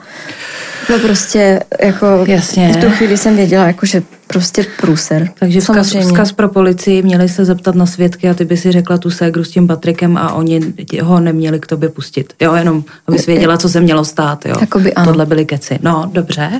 No 0.89 0.99
prostě 0.99 1.59
jako 1.81 2.05
Jasně. 2.27 2.73
v 2.73 2.77
tu 2.77 2.89
chvíli 2.89 3.17
jsem 3.17 3.35
věděla, 3.35 3.67
jako, 3.67 3.85
že 3.85 4.03
prostě 4.31 4.65
průser. 4.81 5.29
Takže 5.39 5.59
vzkaz, 5.59 5.95
vzkaz 5.95 6.31
pro 6.31 6.49
policii, 6.49 7.01
měli 7.01 7.29
se 7.29 7.45
zeptat 7.45 7.75
na 7.75 7.85
svědky 7.85 8.29
a 8.29 8.33
ty 8.33 8.45
by 8.45 8.57
si 8.57 8.71
řekla 8.71 8.97
tu 8.97 9.09
ségru 9.09 9.43
s 9.43 9.49
tím 9.49 9.67
Patrikem 9.67 10.17
a 10.17 10.33
oni 10.33 10.73
ho 11.01 11.19
neměli 11.19 11.59
k 11.59 11.67
tobě 11.67 11.89
pustit. 11.89 12.33
Jo, 12.41 12.55
jenom 12.55 12.83
aby 13.07 13.17
věděla, 13.17 13.57
co 13.57 13.69
se 13.69 13.81
mělo 13.81 14.05
stát. 14.05 14.45
Jo. 14.45 14.55
Jakoby 14.61 14.93
ano. 14.93 15.05
Tohle 15.05 15.25
byly 15.25 15.45
keci. 15.45 15.79
No, 15.81 16.11
dobře. 16.13 16.59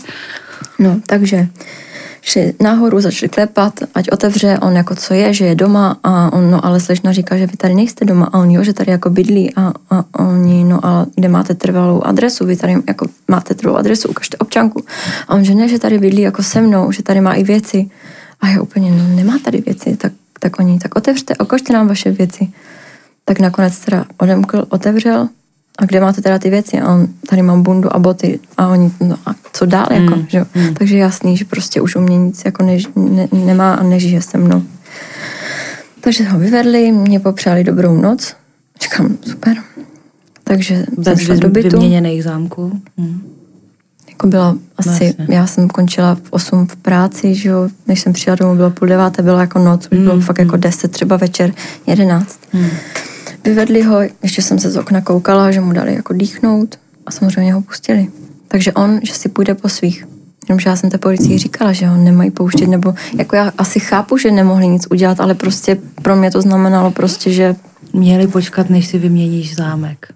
No, 0.80 1.00
takže 1.08 1.48
šli 2.22 2.54
nahoru, 2.60 3.02
začali 3.02 3.30
klepat, 3.30 3.80
ať 3.96 4.12
otevře, 4.12 4.60
on 4.62 4.76
jako 4.76 4.96
co 4.96 5.14
je, 5.14 5.34
že 5.34 5.46
je 5.46 5.56
doma 5.56 5.98
a 6.04 6.34
on, 6.34 6.52
no 6.52 6.66
ale 6.66 6.80
slečna 6.80 7.12
říká, 7.12 7.38
že 7.38 7.48
vy 7.48 7.58
tady 7.58 7.74
nejste 7.74 8.06
doma 8.06 8.26
a 8.26 8.40
on 8.40 8.52
jo, 8.52 8.64
že 8.64 8.74
tady 8.74 8.92
jako 8.92 9.10
bydlí 9.10 9.56
a, 9.56 9.74
a 9.90 10.04
oni, 10.18 10.64
no 10.64 10.86
a 10.86 11.06
kde 11.16 11.28
máte 11.28 11.54
trvalou 11.54 12.02
adresu, 12.04 12.46
vy 12.46 12.56
tady 12.56 12.76
jako 12.88 13.08
máte 13.28 13.54
trvalou 13.54 13.78
adresu, 13.78 14.10
ukažte 14.10 14.38
občanku. 14.38 14.84
A 15.28 15.36
on, 15.36 15.44
že 15.44 15.56
ne, 15.56 15.68
že 15.68 15.80
tady 15.80 16.00
bydlí 16.00 16.22
jako 16.22 16.44
se 16.44 16.62
mnou, 16.62 16.92
že 16.92 17.04
tady 17.04 17.22
má 17.22 17.34
i 17.34 17.44
věci. 17.44 17.90
A 18.42 18.48
já 18.48 18.62
úplně, 18.62 18.92
no 18.92 19.16
nemá 19.16 19.38
tady 19.46 19.62
věci, 19.62 19.98
tak, 19.98 20.14
tak 20.40 20.60
oni, 20.60 20.80
tak 20.80 20.96
otevřte, 20.96 21.34
ukažte 21.38 21.74
nám 21.74 21.88
vaše 21.88 22.12
věci. 22.12 22.48
Tak 23.26 23.40
nakonec 23.40 23.80
teda 23.80 24.06
odemkl, 24.18 24.66
otevřel, 24.70 25.30
a 25.78 25.86
kde 25.86 26.02
máte 26.02 26.22
teda 26.22 26.40
ty 26.40 26.50
věci? 26.50 26.80
A 26.80 26.94
on, 26.94 27.08
tady 27.30 27.42
mám 27.42 27.64
bundu 27.64 27.96
a 27.96 28.00
boty. 28.00 28.40
A 28.58 28.68
oni, 28.68 28.92
no 29.00 29.16
a 29.26 29.36
co 29.54 29.66
dál, 29.66 29.88
mm. 29.92 30.04
jako, 30.04 30.20
že? 30.28 30.46
Mm. 30.56 30.74
Takže 30.74 30.98
jasný, 30.98 31.38
že 31.38 31.46
prostě 31.46 31.82
už 31.82 31.96
u 31.96 32.02
mě 32.02 32.18
nic 32.18 32.42
jako 32.46 32.64
než, 32.64 32.88
ne, 32.96 33.28
nemá 33.32 33.74
a 33.74 33.84
nežije 33.84 34.22
se 34.22 34.38
mnou. 34.38 34.64
Takže 36.02 36.24
ho 36.24 36.40
vyvedli, 36.40 36.92
mě 36.92 37.20
popřáli 37.20 37.64
dobrou 37.64 38.02
noc. 38.02 38.36
Říkám, 38.82 39.18
super. 39.22 39.58
Takže 40.44 40.86
Bez 40.98 41.06
jsem 41.06 41.26
šla 41.26 41.36
do 41.36 41.50
bytu. 41.50 41.70
vyměněných 41.70 42.24
zámků. 42.24 42.82
Mm. 42.98 43.22
Jako 44.10 44.28
byla 44.28 44.58
asi, 44.78 45.16
no, 45.20 45.26
já 45.30 45.48
jsem 45.48 45.68
končila 45.68 46.16
v 46.16 46.22
8 46.30 46.68
v 46.68 46.76
práci, 46.76 47.36
že 47.36 47.50
jo, 47.50 47.70
než 47.88 48.02
jsem 48.02 48.14
přijela 48.14 48.36
domů, 48.36 48.56
bylo 48.56 48.70
půl 48.70 48.88
deváté, 48.88 49.24
bylo 49.24 49.40
jako 49.40 49.60
noc, 49.60 49.88
už 49.92 50.00
bylo 50.00 50.16
mm. 50.16 50.22
fakt 50.22 50.40
jako 50.40 50.58
10 50.58 50.92
třeba 50.92 51.18
večer, 51.18 51.54
11. 51.88 52.40
Mm. 52.54 52.70
Vyvedli 53.44 53.82
ho, 53.82 54.00
ještě 54.24 54.42
jsem 54.42 54.60
se 54.60 54.72
z 54.72 54.78
okna 54.78 55.02
koukala, 55.02 55.52
že 55.52 55.62
mu 55.62 55.74
dali 55.74 55.96
jako 55.96 56.14
dýchnout 56.14 56.80
a 57.06 57.12
samozřejmě 57.12 57.54
ho 57.54 57.62
pustili. 57.62 58.08
Takže 58.48 58.74
on, 58.74 59.00
že 59.04 59.14
si 59.14 59.30
půjde 59.30 59.56
po 59.56 59.70
svých. 59.70 60.08
Jenomže 60.50 60.70
já 60.70 60.76
jsem 60.76 60.90
té 60.90 60.98
policii 60.98 61.38
říkala, 61.38 61.74
že 61.74 61.88
ho 61.88 61.98
nemají 61.98 62.32
pouštět, 62.32 62.68
nebo 62.68 62.94
jako 63.18 63.36
já 63.36 63.52
asi 63.58 63.80
chápu, 63.80 64.18
že 64.18 64.32
nemohli 64.32 64.68
nic 64.68 64.88
udělat, 64.92 65.20
ale 65.20 65.36
prostě 65.36 65.78
pro 66.02 66.16
mě 66.16 66.32
to 66.32 66.42
znamenalo 66.42 66.92
prostě, 66.92 67.32
že... 67.32 67.56
Měli 67.94 68.28
počkat, 68.28 68.70
než 68.70 68.88
si 68.88 68.98
vyměníš 68.98 69.56
zámek. 69.56 70.14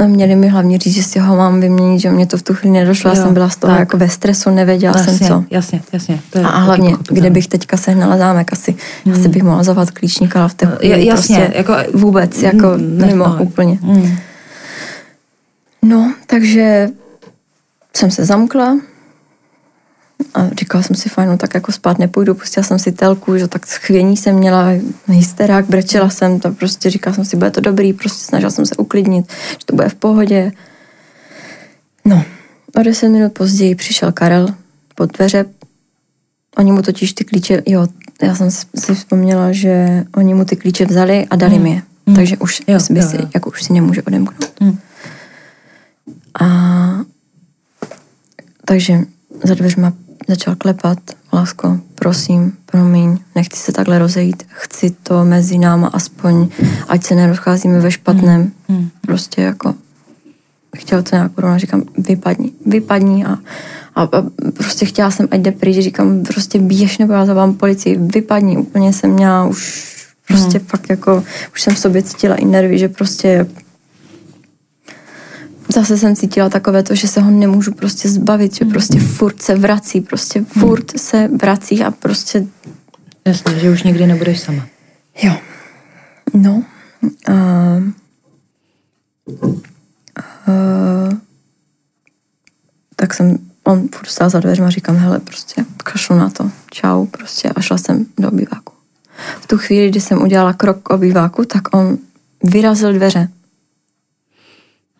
No, 0.00 0.08
měli 0.08 0.36
mi 0.36 0.48
hlavně 0.48 0.78
říct, 0.78 0.94
že 0.94 1.02
si 1.02 1.18
ho 1.18 1.36
mám 1.36 1.60
vyměnit, 1.60 1.98
že 1.98 2.10
mě 2.10 2.26
to 2.26 2.36
v 2.36 2.42
tu 2.42 2.54
chvíli 2.54 2.78
nedošlo, 2.78 3.10
jo, 3.10 3.16
já 3.16 3.22
jsem 3.22 3.34
byla 3.34 3.48
z 3.48 3.56
toho 3.56 3.72
tak. 3.72 3.80
jako 3.80 3.96
ve 3.96 4.08
stresu, 4.08 4.50
nevěděla 4.50 4.94
jasně, 4.98 5.18
jsem 5.18 5.28
co. 5.28 5.44
Jasně, 5.50 5.82
jasně. 5.92 6.20
To 6.30 6.38
je 6.38 6.44
a 6.44 6.58
hlavně, 6.58 6.96
kde 7.10 7.30
bych 7.30 7.46
teďka 7.46 7.76
sehnala 7.76 8.16
zámek, 8.16 8.52
asi, 8.52 8.74
hmm. 9.04 9.14
asi 9.14 9.28
bych 9.28 9.42
mohla 9.42 9.62
zavolat 9.62 9.90
klíčníka, 9.90 10.40
ale 10.40 10.48
v 10.48 10.54
té 10.54 10.66
chvíli 10.66 11.06
jasně, 11.06 11.38
prostě 11.38 11.58
jako, 11.58 11.74
vůbec, 11.94 12.42
jako 12.42 12.76
ne, 12.76 13.06
mimo 13.06 13.28
no. 13.28 13.36
úplně. 13.40 13.78
Hmm. 13.82 14.16
No, 15.82 16.14
takže 16.26 16.88
jsem 17.96 18.10
se 18.10 18.24
zamkla, 18.24 18.76
a 20.34 20.48
říkala 20.58 20.82
jsem 20.82 20.96
si, 20.96 21.08
fajn, 21.08 21.28
no 21.28 21.36
tak 21.36 21.54
jako 21.54 21.72
spát 21.72 21.98
nepůjdu, 21.98 22.34
pustila 22.34 22.64
jsem 22.64 22.78
si 22.78 22.92
telku, 22.92 23.38
že 23.38 23.48
tak 23.48 23.66
chvění 23.66 24.16
jsem 24.16 24.34
měla, 24.34 24.66
hysterák, 25.06 25.66
brečela 25.66 26.10
jsem, 26.10 26.40
to 26.40 26.52
prostě 26.52 26.90
říkala 26.90 27.14
jsem 27.14 27.24
si, 27.24 27.36
bude 27.36 27.50
to 27.50 27.60
dobrý, 27.60 27.92
prostě 27.92 28.24
snažila 28.24 28.50
jsem 28.50 28.66
se 28.66 28.76
uklidnit, 28.76 29.32
že 29.50 29.66
to 29.66 29.76
bude 29.76 29.88
v 29.88 29.94
pohodě. 29.94 30.52
No, 32.04 32.24
o 32.76 32.82
deset 32.82 33.08
minut 33.08 33.32
později 33.32 33.74
přišel 33.74 34.12
Karel 34.12 34.54
pod 34.94 35.16
dveře, 35.16 35.44
oni 36.56 36.72
mu 36.72 36.82
totiž 36.82 37.12
ty 37.12 37.24
klíče, 37.24 37.62
jo, 37.66 37.86
já 38.22 38.34
jsem 38.34 38.50
si 38.50 38.94
vzpomněla, 38.94 39.52
že 39.52 40.04
oni 40.16 40.34
mu 40.34 40.44
ty 40.44 40.56
klíče 40.56 40.84
vzali 40.84 41.26
a 41.30 41.36
dali 41.36 41.56
mm. 41.56 41.62
mi 41.62 41.70
je, 41.70 41.82
mm. 42.06 42.14
takže 42.14 42.36
už, 42.36 42.62
jo, 42.66 42.78
by 42.90 43.00
jo, 43.00 43.08
si, 43.08 43.16
jo. 43.16 43.28
Jako 43.34 43.50
už 43.50 43.62
si 43.62 43.72
nemůže 43.72 44.02
odemknout. 44.02 44.60
Mm. 44.60 44.78
A 46.40 46.46
takže 48.64 48.98
za 49.44 49.54
dveřma 49.54 49.92
začal 50.28 50.54
klepat, 50.56 50.98
lásko, 51.32 51.80
prosím, 51.94 52.52
promiň, 52.66 53.18
nechci 53.34 53.60
se 53.60 53.72
takhle 53.72 53.98
rozejít, 53.98 54.42
chci 54.48 54.90
to 55.02 55.24
mezi 55.24 55.58
náma 55.58 55.88
aspoň, 55.88 56.48
ať 56.88 57.04
se 57.04 57.14
nerozcházíme 57.14 57.80
ve 57.80 57.90
špatném, 57.90 58.52
mm. 58.68 58.88
Prostě 59.00 59.42
jako 59.42 59.74
chtěl 60.76 61.02
to 61.02 61.16
nějak 61.16 61.38
urovnat, 61.38 61.58
říkám, 61.58 61.82
vypadni, 61.98 62.50
vypadni 62.66 63.24
a, 63.24 63.38
a, 63.94 64.02
a, 64.02 64.08
prostě 64.54 64.86
chtěla 64.86 65.10
jsem, 65.10 65.28
ať 65.30 65.40
jde 65.40 65.52
pryč, 65.52 65.78
říkám, 65.78 66.22
prostě 66.22 66.58
běž 66.58 66.98
nebo 66.98 67.12
já 67.12 67.26
zavám 67.26 67.54
policii, 67.54 67.96
vypadni, 67.98 68.56
úplně 68.56 68.92
jsem 68.92 69.10
měla 69.10 69.46
už 69.46 69.88
prostě 70.28 70.58
mm. 70.58 70.64
fakt 70.64 70.90
jako, 70.90 71.24
už 71.52 71.62
jsem 71.62 71.74
v 71.74 71.78
sobě 71.78 72.02
cítila 72.02 72.36
i 72.36 72.44
nervy, 72.44 72.78
že 72.78 72.88
prostě 72.88 73.46
zase 75.72 75.98
jsem 75.98 76.16
cítila 76.16 76.48
takové 76.48 76.82
to, 76.82 76.94
že 76.94 77.08
se 77.08 77.20
ho 77.20 77.30
nemůžu 77.30 77.72
prostě 77.72 78.08
zbavit, 78.08 78.54
že 78.54 78.64
prostě 78.64 78.98
hmm. 78.98 79.08
furt 79.08 79.42
se 79.42 79.54
vrací, 79.54 80.00
prostě 80.00 80.44
furt 80.44 80.92
hmm. 80.92 80.98
se 80.98 81.28
vrací 81.28 81.84
a 81.84 81.90
prostě... 81.90 82.46
Jasně, 83.24 83.58
že 83.58 83.70
už 83.70 83.82
nikdy 83.82 84.06
nebudeš 84.06 84.40
sama. 84.40 84.66
Jo. 85.22 85.36
No. 86.34 86.62
A, 87.26 87.32
a, 87.32 87.78
tak 92.96 93.14
jsem, 93.14 93.38
on 93.64 93.88
furt 93.94 94.08
stál 94.08 94.30
za 94.30 94.40
dveřma 94.40 94.66
a 94.66 94.70
říkám, 94.70 94.96
hele, 94.96 95.18
prostě 95.18 95.64
kašlu 95.76 96.16
na 96.16 96.30
to, 96.30 96.50
čau, 96.70 97.06
prostě 97.06 97.48
a 97.48 97.60
šla 97.60 97.78
jsem 97.78 98.06
do 98.18 98.28
obýváku. 98.28 98.72
V 99.40 99.46
tu 99.46 99.58
chvíli, 99.58 99.88
kdy 99.88 100.00
jsem 100.00 100.22
udělala 100.22 100.52
krok 100.52 100.82
k 100.82 100.90
obýváku, 100.90 101.44
tak 101.44 101.76
on 101.76 101.98
vyrazil 102.44 102.92
dveře 102.92 103.28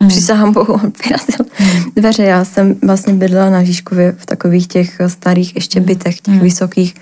Mm. 0.00 0.08
Přísahám 0.08 0.52
Bohu, 0.52 0.72
on 0.84 0.92
vyrazil 1.04 1.46
mm. 1.60 1.82
dveře. 1.96 2.22
Já 2.22 2.44
jsem 2.44 2.74
vlastně 2.82 3.14
bydlela 3.14 3.50
na 3.50 3.64
Žižkově 3.64 4.12
v 4.18 4.26
takových 4.26 4.68
těch 4.68 5.00
starých 5.06 5.54
ještě 5.54 5.80
bytech, 5.80 6.20
těch 6.20 6.34
mm. 6.34 6.40
vysokých, 6.40 6.94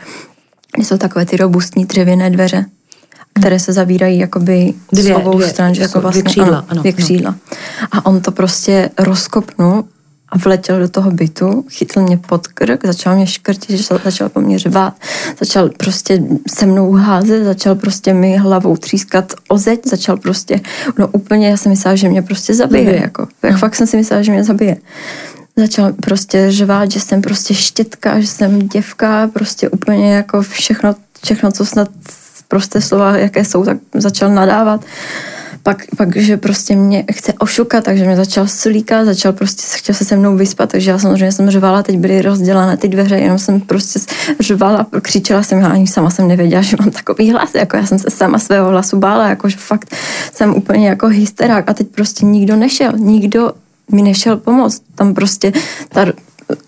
kde 0.76 0.84
jsou 0.84 0.96
takové 0.96 1.26
ty 1.26 1.36
robustní 1.36 1.84
dřevěné 1.84 2.30
dveře, 2.30 2.64
které 3.40 3.58
se 3.58 3.72
zavírají 3.72 4.18
jakoby 4.18 4.74
dvě, 4.92 5.14
z 5.14 5.16
obou 5.16 5.36
dvě, 5.36 5.48
stran, 5.48 5.74
že 5.74 5.82
jako 5.82 6.00
vlastně, 6.00 6.22
dvě 6.22 6.30
křídla. 6.30 6.58
Ano, 6.58 6.66
ano, 6.68 6.80
dvě 6.80 6.92
křídla. 6.92 7.30
No. 7.30 7.58
A 7.92 8.06
on 8.06 8.20
to 8.20 8.32
prostě 8.32 8.90
rozkopnul 8.98 9.84
a 10.28 10.38
vletěl 10.38 10.80
do 10.80 10.88
toho 10.88 11.10
bytu, 11.10 11.64
chytl 11.70 12.00
mě 12.00 12.16
pod 12.16 12.46
krk, 12.46 12.86
začal 12.86 13.14
mě 13.14 13.26
škrtit, 13.26 13.88
začal 14.04 14.28
po 14.28 14.40
mně 14.40 14.58
řvát, 14.58 14.94
začal 15.40 15.68
prostě 15.68 16.22
se 16.48 16.66
mnou 16.66 16.92
házet, 16.92 17.44
začal 17.44 17.74
prostě 17.74 18.14
mi 18.14 18.36
hlavou 18.36 18.76
třískat 18.76 19.32
o 19.48 19.58
zeď, 19.58 19.80
začal 19.86 20.16
prostě, 20.16 20.60
no 20.98 21.08
úplně, 21.08 21.48
já 21.48 21.56
jsem 21.56 21.70
myslela, 21.70 21.96
že 21.96 22.08
mě 22.08 22.22
prostě 22.22 22.54
zabije, 22.54 22.92
mm. 22.92 23.02
jako, 23.02 23.28
jak 23.42 23.52
mm. 23.52 23.58
fakt 23.58 23.74
jsem 23.74 23.86
si 23.86 23.96
myslela, 23.96 24.22
že 24.22 24.32
mě 24.32 24.44
zabije. 24.44 24.76
Začal 25.56 25.92
prostě 25.92 26.50
řvát, 26.50 26.90
že 26.90 27.00
jsem 27.00 27.22
prostě 27.22 27.54
štětka, 27.54 28.20
že 28.20 28.26
jsem 28.26 28.68
děvka, 28.68 29.30
prostě 29.32 29.68
úplně 29.68 30.14
jako 30.14 30.42
všechno, 30.42 30.94
všechno, 31.24 31.52
co 31.52 31.66
snad 31.66 31.88
prostě 32.48 32.80
slova, 32.80 33.16
jaké 33.16 33.44
jsou, 33.44 33.64
tak 33.64 33.78
začal 33.94 34.30
nadávat 34.30 34.84
pak, 35.66 35.82
pak, 35.96 36.16
že 36.16 36.36
prostě 36.36 36.76
mě 36.76 37.04
chce 37.12 37.32
ošukat, 37.32 37.84
takže 37.84 38.04
mě 38.04 38.16
začal 38.16 38.46
slíkat, 38.46 39.04
začal 39.04 39.32
prostě, 39.32 39.62
chtěl 39.78 39.94
se 39.94 40.04
se 40.04 40.16
mnou 40.16 40.36
vyspat, 40.36 40.70
takže 40.70 40.90
já 40.90 40.98
samozřejmě 40.98 41.32
jsem 41.32 41.50
řvala, 41.50 41.82
teď 41.82 41.98
byly 41.98 42.22
rozdělané 42.22 42.76
ty 42.76 42.88
dveře, 42.88 43.16
jenom 43.16 43.38
jsem 43.38 43.60
prostě 43.60 44.00
řvala, 44.40 44.86
křičela 45.02 45.42
jsem, 45.42 45.58
já 45.58 45.66
ani 45.66 45.86
sama 45.86 46.10
jsem 46.10 46.28
nevěděla, 46.28 46.62
že 46.62 46.76
mám 46.80 46.90
takový 46.90 47.30
hlas, 47.30 47.54
jako 47.54 47.76
já 47.76 47.86
jsem 47.86 47.98
se 47.98 48.10
sama 48.10 48.38
svého 48.38 48.70
hlasu 48.70 48.96
bála, 48.96 49.28
jako 49.28 49.48
že 49.48 49.56
fakt 49.56 49.94
jsem 50.32 50.54
úplně 50.54 50.88
jako 50.88 51.06
hysterák 51.08 51.70
a 51.70 51.74
teď 51.74 51.88
prostě 51.88 52.26
nikdo 52.26 52.56
nešel, 52.56 52.92
nikdo 52.96 53.52
mi 53.92 54.02
nešel 54.02 54.36
pomoct, 54.36 54.82
tam 54.94 55.14
prostě 55.14 55.52
ta, 55.88 56.06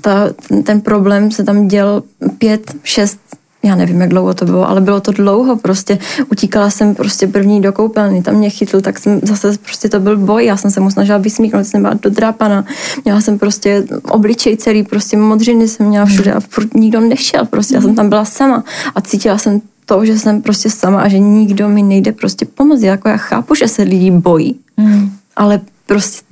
ta, 0.01 0.31
ten 0.65 0.81
problém 0.81 1.31
se 1.31 1.45
tam 1.45 1.69
děl 1.69 2.03
pět, 2.39 2.75
šest 2.83 3.21
já 3.63 3.75
nevím, 3.75 4.01
jak 4.01 4.11
dlouho 4.11 4.35
to 4.35 4.45
bylo, 4.45 4.69
ale 4.69 4.81
bylo 4.81 5.01
to 5.01 5.13
dlouho, 5.13 5.57
prostě 5.57 5.99
utíkala 6.31 6.71
jsem 6.71 6.95
prostě 6.95 7.27
první 7.27 7.61
do 7.61 7.73
koupelny, 7.73 8.23
tam 8.23 8.35
mě 8.35 8.51
chytl, 8.51 8.81
tak 8.81 8.99
jsem 8.99 9.21
zase 9.23 9.59
prostě 9.65 9.89
to 9.89 10.01
byl 10.01 10.17
boj, 10.17 10.45
já 10.45 10.57
jsem 10.57 10.71
se 10.71 10.81
mu 10.81 10.91
snažila 10.91 11.19
vysmíknout, 11.19 11.67
jsem 11.67 11.83
byla 11.83 11.95
dodrápana, 12.03 12.65
měla 13.05 13.21
jsem 13.21 13.39
prostě 13.39 13.85
obličej 14.03 14.57
celý, 14.57 14.83
prostě 14.83 15.17
modřiny 15.17 15.69
jsem 15.69 15.87
měla 15.87 16.07
všude 16.07 16.33
a 16.33 16.41
furt 16.41 16.75
nikdo 16.75 17.01
nešel, 17.01 17.45
prostě 17.45 17.75
já 17.75 17.81
jsem 17.81 17.95
tam 17.95 18.09
byla 18.09 18.25
sama 18.25 18.65
a 18.95 19.01
cítila 19.01 19.39
jsem 19.39 19.61
to, 19.85 20.05
že 20.05 20.19
jsem 20.19 20.43
prostě 20.43 20.71
sama 20.71 21.01
a 21.01 21.09
že 21.09 21.19
nikdo 21.19 21.69
mi 21.69 21.83
nejde 21.83 22.13
prostě 22.13 22.47
pomoct, 22.47 22.83
jako 22.83 23.09
já 23.09 23.17
chápu, 23.17 23.55
že 23.55 23.69
se 23.69 23.83
lidi 23.83 24.11
bojí, 24.11 24.61
mm. 24.77 25.11
ale 25.37 25.61
prostě 25.87 26.29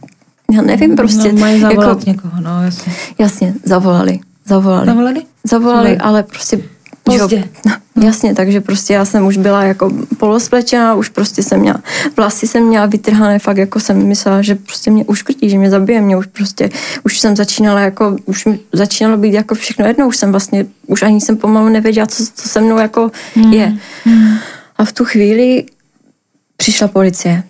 já 0.53 0.63
nevím 0.63 0.91
no, 0.91 0.97
prostě. 0.97 1.33
No, 1.33 1.41
mají 1.41 1.61
zavolat 1.61 1.89
jako, 1.99 2.11
někoho, 2.11 2.41
no 2.41 2.65
jasně. 2.65 2.93
Jasně, 3.19 3.55
zavolali. 3.65 4.21
Zavolali. 4.47 4.87
Zavolali? 4.87 5.23
Zavolali, 5.45 5.99
ale 5.99 6.23
prostě 6.23 6.61
Pozdě. 7.07 7.37
Jo, 7.37 7.73
no, 7.97 8.07
jasně, 8.07 8.35
takže 8.35 8.61
prostě 8.61 8.95
já 8.95 9.05
jsem 9.05 9.27
už 9.27 9.37
byla 9.37 9.63
jako 9.63 9.91
polosplečená, 10.19 10.95
už 10.95 11.09
prostě 11.09 11.43
jsem 11.43 11.61
měla, 11.61 11.83
vlasy 12.17 12.47
jsem 12.47 12.65
měla 12.65 12.87
vytrhané, 12.87 13.39
fakt 13.39 13.57
jako 13.57 13.81
jsem 13.81 14.07
myslela, 14.07 14.43
že 14.43 14.55
prostě 14.55 14.91
mě 14.91 15.05
uškrtí, 15.05 15.51
že 15.51 15.59
mě 15.59 15.71
zabije, 15.71 16.01
mě 16.01 16.17
už 16.17 16.27
prostě, 16.27 16.71
už 17.05 17.21
jsem 17.21 17.37
začínala 17.37 17.81
jako, 17.81 18.17
už 18.25 18.45
mi 18.45 18.59
začínalo 18.73 19.17
být 19.17 19.35
jako 19.35 19.55
všechno 19.55 19.87
jedno, 19.87 20.09
už 20.09 20.17
jsem 20.17 20.31
vlastně, 20.31 20.67
už 20.87 21.03
ani 21.03 21.21
jsem 21.21 21.37
pomalu 21.37 21.69
nevěděla, 21.69 22.07
co, 22.07 22.25
co 22.35 22.49
se 22.49 22.61
mnou 22.61 22.79
jako 22.79 23.11
mm. 23.37 23.53
je. 23.53 23.77
Mm. 24.05 24.37
A 24.77 24.85
v 24.85 24.93
tu 24.93 25.05
chvíli 25.05 25.65
přišla 26.57 26.89
policie. 26.89 27.43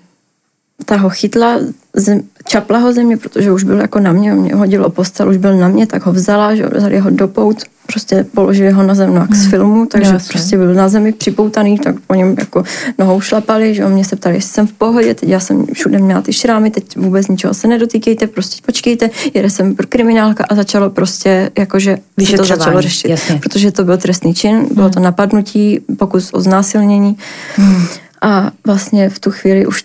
Ta 0.84 0.96
ho 0.96 1.10
chytla, 1.10 1.58
zem, 1.94 2.22
čapla 2.48 2.78
ho 2.78 2.92
ze 2.92 3.04
mě, 3.04 3.16
protože 3.16 3.52
už 3.52 3.64
byl 3.64 3.78
jako 3.78 4.00
na 4.00 4.12
mě, 4.12 4.34
mě 4.34 4.54
hodilo 4.54 4.90
postel, 4.90 5.28
už 5.28 5.36
byl 5.36 5.56
na 5.56 5.68
mě, 5.68 5.86
tak 5.86 6.06
ho 6.06 6.12
vzala, 6.12 6.54
že 6.54 6.66
vzali 6.66 6.98
ho 6.98 7.10
do 7.10 7.28
pout, 7.28 7.62
prostě 7.86 8.26
položili 8.34 8.70
ho 8.70 8.82
na 8.82 8.94
zem 8.94 9.14
no, 9.14 9.26
z 9.30 9.40
hmm. 9.40 9.50
filmu, 9.50 9.86
takže 9.86 10.12
Jasně. 10.12 10.28
prostě 10.32 10.56
byl 10.56 10.74
na 10.74 10.88
zemi 10.88 11.12
připoutaný, 11.12 11.78
tak 11.78 12.00
po 12.06 12.14
něm 12.14 12.34
jako 12.38 12.64
nohou 12.98 13.20
šlapali, 13.20 13.74
že 13.74 13.84
o 13.84 13.88
mě 13.88 14.04
se 14.04 14.16
ptali, 14.16 14.34
jestli 14.34 14.50
jsem 14.50 14.66
v 14.66 14.72
pohodě, 14.72 15.14
teď 15.14 15.28
já 15.28 15.40
jsem 15.40 15.66
všude 15.72 15.98
měla 15.98 16.22
ty 16.22 16.32
šrámy, 16.32 16.70
teď 16.70 16.96
vůbec 16.96 17.28
ničeho 17.28 17.54
se 17.54 17.68
nedotýkejte, 17.68 18.26
prostě 18.26 18.62
počkejte, 18.66 19.10
jede 19.34 19.50
jsem 19.50 19.74
pro 19.74 19.86
kriminálka 19.86 20.44
a 20.48 20.54
začalo 20.54 20.90
prostě 20.90 21.50
jakože 21.58 21.98
se 22.24 22.36
to 22.36 22.44
začalo 22.44 22.82
řešit, 22.82 23.08
Jasně. 23.08 23.40
protože 23.42 23.72
to 23.72 23.84
byl 23.84 23.96
trestný 23.96 24.34
čin, 24.34 24.68
bylo 24.74 24.86
hmm. 24.86 24.94
to 24.94 25.00
napadnutí, 25.00 25.80
pokus 25.98 26.30
o 26.32 26.40
znásilnění 26.40 27.16
hmm. 27.56 27.86
a 28.20 28.50
vlastně 28.66 29.10
v 29.10 29.18
tu 29.18 29.30
chvíli 29.30 29.66
už 29.66 29.84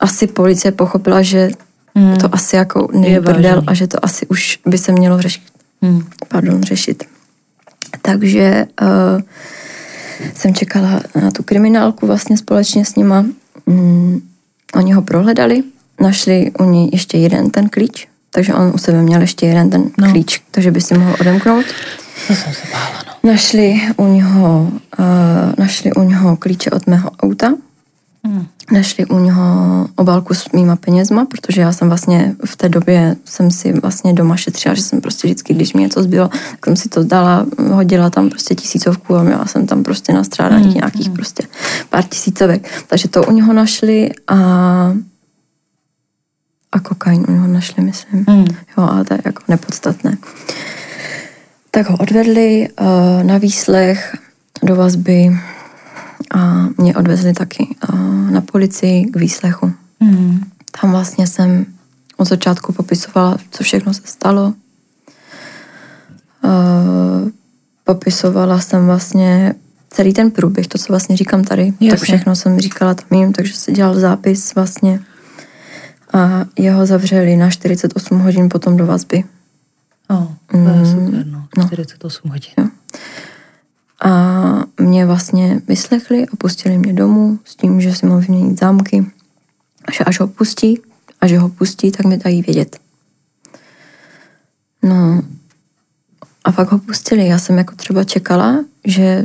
asi 0.00 0.26
policie 0.26 0.72
pochopila, 0.72 1.22
že 1.22 1.50
hmm. 1.94 2.16
to 2.16 2.34
asi 2.34 2.56
jako 2.56 2.88
není 2.92 3.18
a 3.66 3.74
že 3.74 3.86
to 3.86 4.04
asi 4.04 4.26
už 4.26 4.58
by 4.66 4.78
se 4.78 4.92
mělo 4.92 5.20
řešit. 5.20 5.42
Hmm. 5.82 6.02
Pardon, 6.28 6.62
řešit. 6.62 7.04
Takže 8.02 8.66
uh, 8.82 9.22
jsem 10.34 10.54
čekala 10.54 11.00
na 11.22 11.30
tu 11.30 11.42
kriminálku 11.42 12.06
vlastně 12.06 12.36
společně 12.36 12.84
s 12.84 12.96
nima. 12.96 13.26
Mm, 13.66 14.20
oni 14.74 14.92
ho 14.92 15.02
prohledali, 15.02 15.62
našli 16.00 16.50
u 16.58 16.64
něj 16.64 16.88
ještě 16.92 17.18
jeden 17.18 17.50
ten 17.50 17.68
klíč, 17.68 18.08
takže 18.30 18.54
on 18.54 18.72
u 18.74 18.78
sebe 18.78 19.02
měl 19.02 19.20
ještě 19.20 19.46
jeden 19.46 19.70
ten 19.70 19.90
no. 19.98 20.10
klíč, 20.10 20.42
takže 20.50 20.70
by 20.70 20.80
si 20.80 20.98
mohl 20.98 21.16
odemknout. 21.20 21.64
To 22.28 22.34
jsem 22.34 22.54
se 22.54 22.62
bála, 22.72 23.02
no. 23.06 23.30
Našli 23.32 23.80
u 23.96 24.06
něho, 24.06 24.72
uh, 24.98 25.06
našli 25.58 25.92
u 25.92 26.02
něho 26.02 26.36
klíče 26.36 26.70
od 26.70 26.86
mého 26.86 27.10
auta, 27.10 27.54
Hmm. 28.24 28.46
Našli 28.72 29.06
u 29.06 29.18
něho 29.18 29.44
obálku 29.96 30.34
s 30.34 30.52
mýma 30.52 30.76
penězma, 30.76 31.24
protože 31.24 31.60
já 31.60 31.72
jsem 31.72 31.88
vlastně 31.88 32.34
v 32.44 32.56
té 32.56 32.68
době 32.68 33.16
jsem 33.24 33.50
si 33.50 33.72
vlastně 33.72 34.12
doma 34.12 34.36
šetřila, 34.36 34.74
že 34.74 34.82
jsem 34.82 35.00
prostě 35.00 35.28
vždycky, 35.28 35.54
když 35.54 35.72
mi 35.72 35.82
něco 35.82 36.02
zbylo, 36.02 36.28
tak 36.28 36.64
jsem 36.64 36.76
si 36.76 36.88
to 36.88 37.04
dala, 37.04 37.46
hodila 37.72 38.10
tam 38.10 38.28
prostě 38.28 38.54
tisícovku 38.54 39.16
a 39.16 39.22
měla 39.22 39.46
jsem 39.46 39.66
tam 39.66 39.82
prostě 39.82 40.12
na 40.12 40.24
strádání 40.24 40.64
hmm. 40.64 40.74
nějakých 40.74 41.06
hmm. 41.06 41.16
prostě 41.16 41.42
pár 41.90 42.04
tisícovek. 42.04 42.84
Takže 42.86 43.08
to 43.08 43.22
u 43.22 43.32
něho 43.32 43.52
našli 43.52 44.10
a 44.28 44.36
a 46.72 46.80
kokain 46.80 47.24
u 47.28 47.32
něho 47.32 47.46
našli, 47.46 47.82
myslím. 47.84 48.24
Hmm. 48.28 48.44
Jo, 48.78 48.88
ale 48.90 49.04
to 49.04 49.14
je 49.14 49.20
jako 49.24 49.42
nepodstatné. 49.48 50.16
Tak 51.70 51.90
ho 51.90 51.96
odvedli 51.96 52.68
uh, 52.80 52.86
na 53.22 53.38
výslech 53.38 54.16
do 54.62 54.76
vazby 54.76 55.30
a 56.34 56.66
mě 56.78 56.96
odvezli 56.96 57.32
taky 57.32 57.76
na 58.30 58.40
policii 58.40 59.04
k 59.04 59.16
výslechu. 59.16 59.72
Mm. 60.00 60.40
Tam 60.80 60.90
vlastně 60.90 61.26
jsem 61.26 61.66
od 62.16 62.28
začátku 62.28 62.72
popisovala, 62.72 63.36
co 63.50 63.64
všechno 63.64 63.94
se 63.94 64.02
stalo. 64.04 64.54
Popisovala 67.84 68.60
jsem 68.60 68.86
vlastně 68.86 69.54
celý 69.90 70.12
ten 70.12 70.30
průběh, 70.30 70.66
to, 70.66 70.78
co 70.78 70.86
vlastně 70.88 71.16
říkám 71.16 71.44
tady, 71.44 71.66
Jasně. 71.66 71.90
tak 71.90 72.00
všechno 72.00 72.36
jsem 72.36 72.60
říkala 72.60 72.94
tam 72.94 73.18
jim, 73.18 73.32
takže 73.32 73.54
se 73.54 73.72
dělal 73.72 73.94
zápis 73.94 74.54
vlastně. 74.54 75.00
A 76.12 76.44
jeho 76.58 76.86
zavřeli 76.86 77.36
na 77.36 77.50
48 77.50 78.18
hodin 78.18 78.48
potom 78.48 78.76
do 78.76 78.86
vazby. 78.86 79.24
Oh, 80.08 80.26
to 80.46 80.56
je 80.56 80.62
mm, 80.62 80.86
super, 80.86 81.26
no. 81.26 81.66
48 81.66 82.20
no. 82.24 82.32
hodin. 82.32 82.52
Jo 82.58 82.79
a 84.04 84.64
mě 84.80 85.06
vlastně 85.06 85.60
vyslechli 85.68 86.26
a 86.26 86.36
pustili 86.36 86.78
mě 86.78 86.92
domů 86.92 87.38
s 87.44 87.56
tím, 87.56 87.80
že 87.80 87.94
si 87.94 88.06
mohl 88.06 88.20
vyměnit 88.20 88.60
zámky 88.60 89.06
a 89.84 89.92
že 89.92 90.04
až 90.04 90.20
ho 90.20 90.26
pustí, 90.26 90.80
a 91.20 91.26
že 91.26 91.38
ho 91.38 91.48
pustí, 91.48 91.90
tak 91.90 92.06
mi 92.06 92.16
dají 92.16 92.42
vědět. 92.42 92.78
No 94.82 95.22
a 96.44 96.52
pak 96.52 96.72
ho 96.72 96.78
pustili. 96.78 97.26
Já 97.26 97.38
jsem 97.38 97.58
jako 97.58 97.74
třeba 97.76 98.04
čekala, 98.04 98.64
že 98.84 99.24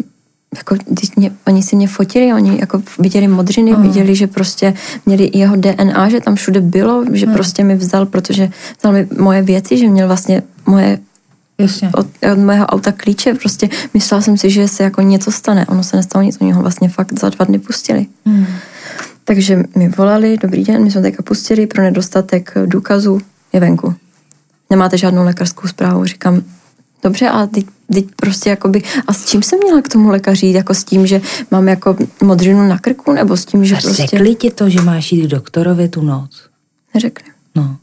jako, 0.56 0.76
když 0.88 1.16
mě, 1.16 1.32
oni 1.48 1.64
si 1.64 1.76
mě 1.76 1.88
fotili, 1.88 2.34
oni 2.34 2.60
jako 2.60 2.84
viděli 3.00 3.28
modřiny, 3.28 3.72
uh. 3.72 3.82
viděli, 3.82 4.16
že 4.16 4.28
prostě 4.28 4.74
měli 5.06 5.32
jeho 5.34 5.56
DNA, 5.56 6.10
že 6.10 6.22
tam 6.22 6.36
všude 6.36 6.62
bylo, 6.62 7.06
že 7.12 7.26
uh. 7.26 7.34
prostě 7.34 7.64
mi 7.64 7.76
vzal, 7.76 8.06
protože 8.06 8.50
vzal 8.80 8.92
mi 8.92 9.08
moje 9.20 9.42
věci, 9.42 9.78
že 9.78 9.88
měl 9.88 10.08
vlastně 10.08 10.44
moje 10.66 11.00
Jasně. 11.58 11.92
Od, 11.94 12.08
od 12.34 12.38
mého 12.38 12.66
auta 12.66 12.92
klíče, 12.92 13.34
prostě 13.34 13.70
myslela 13.94 14.22
jsem 14.22 14.38
si, 14.38 14.50
že 14.50 14.68
se 14.68 14.84
jako 14.84 15.02
něco 15.02 15.32
stane. 15.32 15.66
Ono 15.66 15.84
se 15.84 15.98
nestalo 15.98 16.24
nic, 16.24 16.38
oni 16.42 16.52
ho 16.52 16.62
vlastně 16.62 16.90
fakt 16.90 17.20
za 17.20 17.30
dva 17.30 17.46
dny 17.46 17.60
pustili. 17.60 18.06
Hmm. 18.26 18.46
Takže 19.24 19.64
mi 19.76 19.90
volali, 19.90 20.38
dobrý 20.38 20.64
den, 20.64 20.84
my 20.84 20.92
jsme 20.92 21.02
teďka 21.02 21.24
pustili 21.24 21.68
pro 21.68 21.84
nedostatek 21.84 22.54
důkazů, 22.66 23.22
je 23.54 23.60
venku. 23.60 23.96
Nemáte 24.70 24.98
žádnou 24.98 25.24
lékařskou 25.24 25.68
zprávu. 25.68 26.06
Říkám, 26.06 26.42
dobře, 27.04 27.30
a 27.30 27.48
teď, 27.48 27.66
teď 27.94 28.06
prostě 28.16 28.50
jakoby, 28.50 28.82
a 29.08 29.14
s 29.14 29.26
čím 29.26 29.44
jsem 29.44 29.60
měla 29.60 29.82
k 29.82 29.90
tomu 29.90 30.10
lékaři 30.10 30.46
jít? 30.46 30.54
Jako 30.54 30.74
s 30.74 30.84
tím, 30.84 31.08
že 31.08 31.22
mám 31.52 31.68
jako 31.68 31.98
modřinu 32.24 32.68
na 32.68 32.80
krku, 32.80 33.14
nebo 33.14 33.38
s 33.38 33.46
tím, 33.46 33.66
že 33.66 33.76
a 33.76 33.82
prostě... 33.82 34.08
Řekli 34.08 34.36
ti 34.36 34.52
to, 34.52 34.70
že 34.70 34.82
máš 34.82 35.12
jít 35.12 35.28
k 35.28 35.30
doktorovi 35.30 35.90
tu 35.90 36.02
noc? 36.02 36.50
Neřekli. 36.94 37.26
No, 37.56 37.78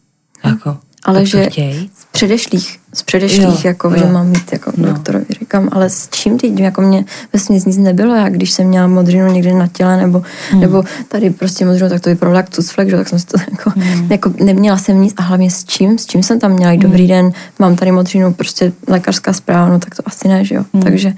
jako 0.44 0.78
ale 1.04 1.26
že 1.26 1.48
z 1.94 2.01
předešlých, 2.12 2.78
z 2.94 3.02
předešlých, 3.02 3.64
jo, 3.64 3.70
jako, 3.70 3.88
jo. 3.88 3.96
že 3.98 4.04
mám 4.04 4.28
mít 4.28 4.52
jako 4.52 4.72
no. 4.76 4.86
doktorovi, 4.86 5.24
říkám, 5.40 5.68
ale 5.72 5.90
s 5.90 6.08
čím 6.10 6.38
teď, 6.38 6.60
jako 6.60 6.82
mě 6.82 7.04
vlastně 7.32 7.60
nic 7.66 7.76
nebylo, 7.76 8.14
já 8.14 8.28
když 8.28 8.50
jsem 8.50 8.66
měla 8.66 8.86
modřinu 8.86 9.32
někde 9.32 9.52
na 9.52 9.66
těle, 9.66 9.96
nebo, 9.96 10.22
hmm. 10.50 10.60
nebo 10.60 10.84
tady 11.08 11.30
prostě 11.30 11.64
modřinu, 11.64 11.88
tak 11.88 12.00
to 12.00 12.10
vypadalo 12.10 12.36
jak 12.36 12.50
tucflek, 12.50 12.90
že, 12.90 12.96
tak 12.96 13.08
jsem 13.08 13.18
si 13.18 13.26
to 13.26 13.38
jako, 13.50 13.70
hmm. 13.76 14.12
jako, 14.12 14.32
neměla 14.44 14.78
jsem 14.78 15.02
nic 15.02 15.14
a 15.16 15.22
hlavně 15.22 15.50
s 15.50 15.64
čím, 15.64 15.98
s 15.98 16.06
čím 16.06 16.22
jsem 16.22 16.40
tam 16.40 16.52
měla, 16.52 16.72
hmm. 16.72 16.80
dobrý 16.80 17.08
den, 17.08 17.32
mám 17.58 17.76
tady 17.76 17.92
modřinu, 17.92 18.34
prostě 18.34 18.72
lékařská 18.88 19.32
zpráva, 19.32 19.68
no 19.68 19.78
tak 19.78 19.94
to 19.94 20.02
asi 20.06 20.28
ne, 20.28 20.44
že 20.44 20.54
jo, 20.54 20.64
hmm. 20.74 20.82
takže, 20.82 21.14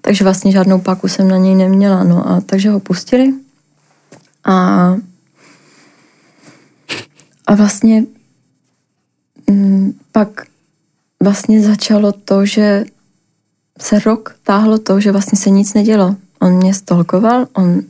takže 0.00 0.24
vlastně 0.24 0.52
žádnou 0.52 0.80
paku 0.80 1.08
jsem 1.08 1.28
na 1.28 1.36
něj 1.36 1.54
neměla, 1.54 2.04
no 2.04 2.30
a 2.30 2.40
takže 2.40 2.70
ho 2.70 2.80
pustili 2.80 3.32
a 4.44 4.96
a 7.46 7.54
vlastně 7.54 8.02
Mm, 9.50 9.92
pak 10.12 10.42
vlastně 11.22 11.62
začalo 11.62 12.12
to, 12.12 12.46
že 12.46 12.84
se 13.80 13.98
rok 13.98 14.34
táhlo 14.42 14.78
to, 14.78 15.00
že 15.00 15.12
vlastně 15.12 15.38
se 15.38 15.50
nic 15.50 15.74
nedělo. 15.74 16.16
On 16.40 16.52
mě 16.52 16.74
stolkoval, 16.74 17.46
on 17.52 17.82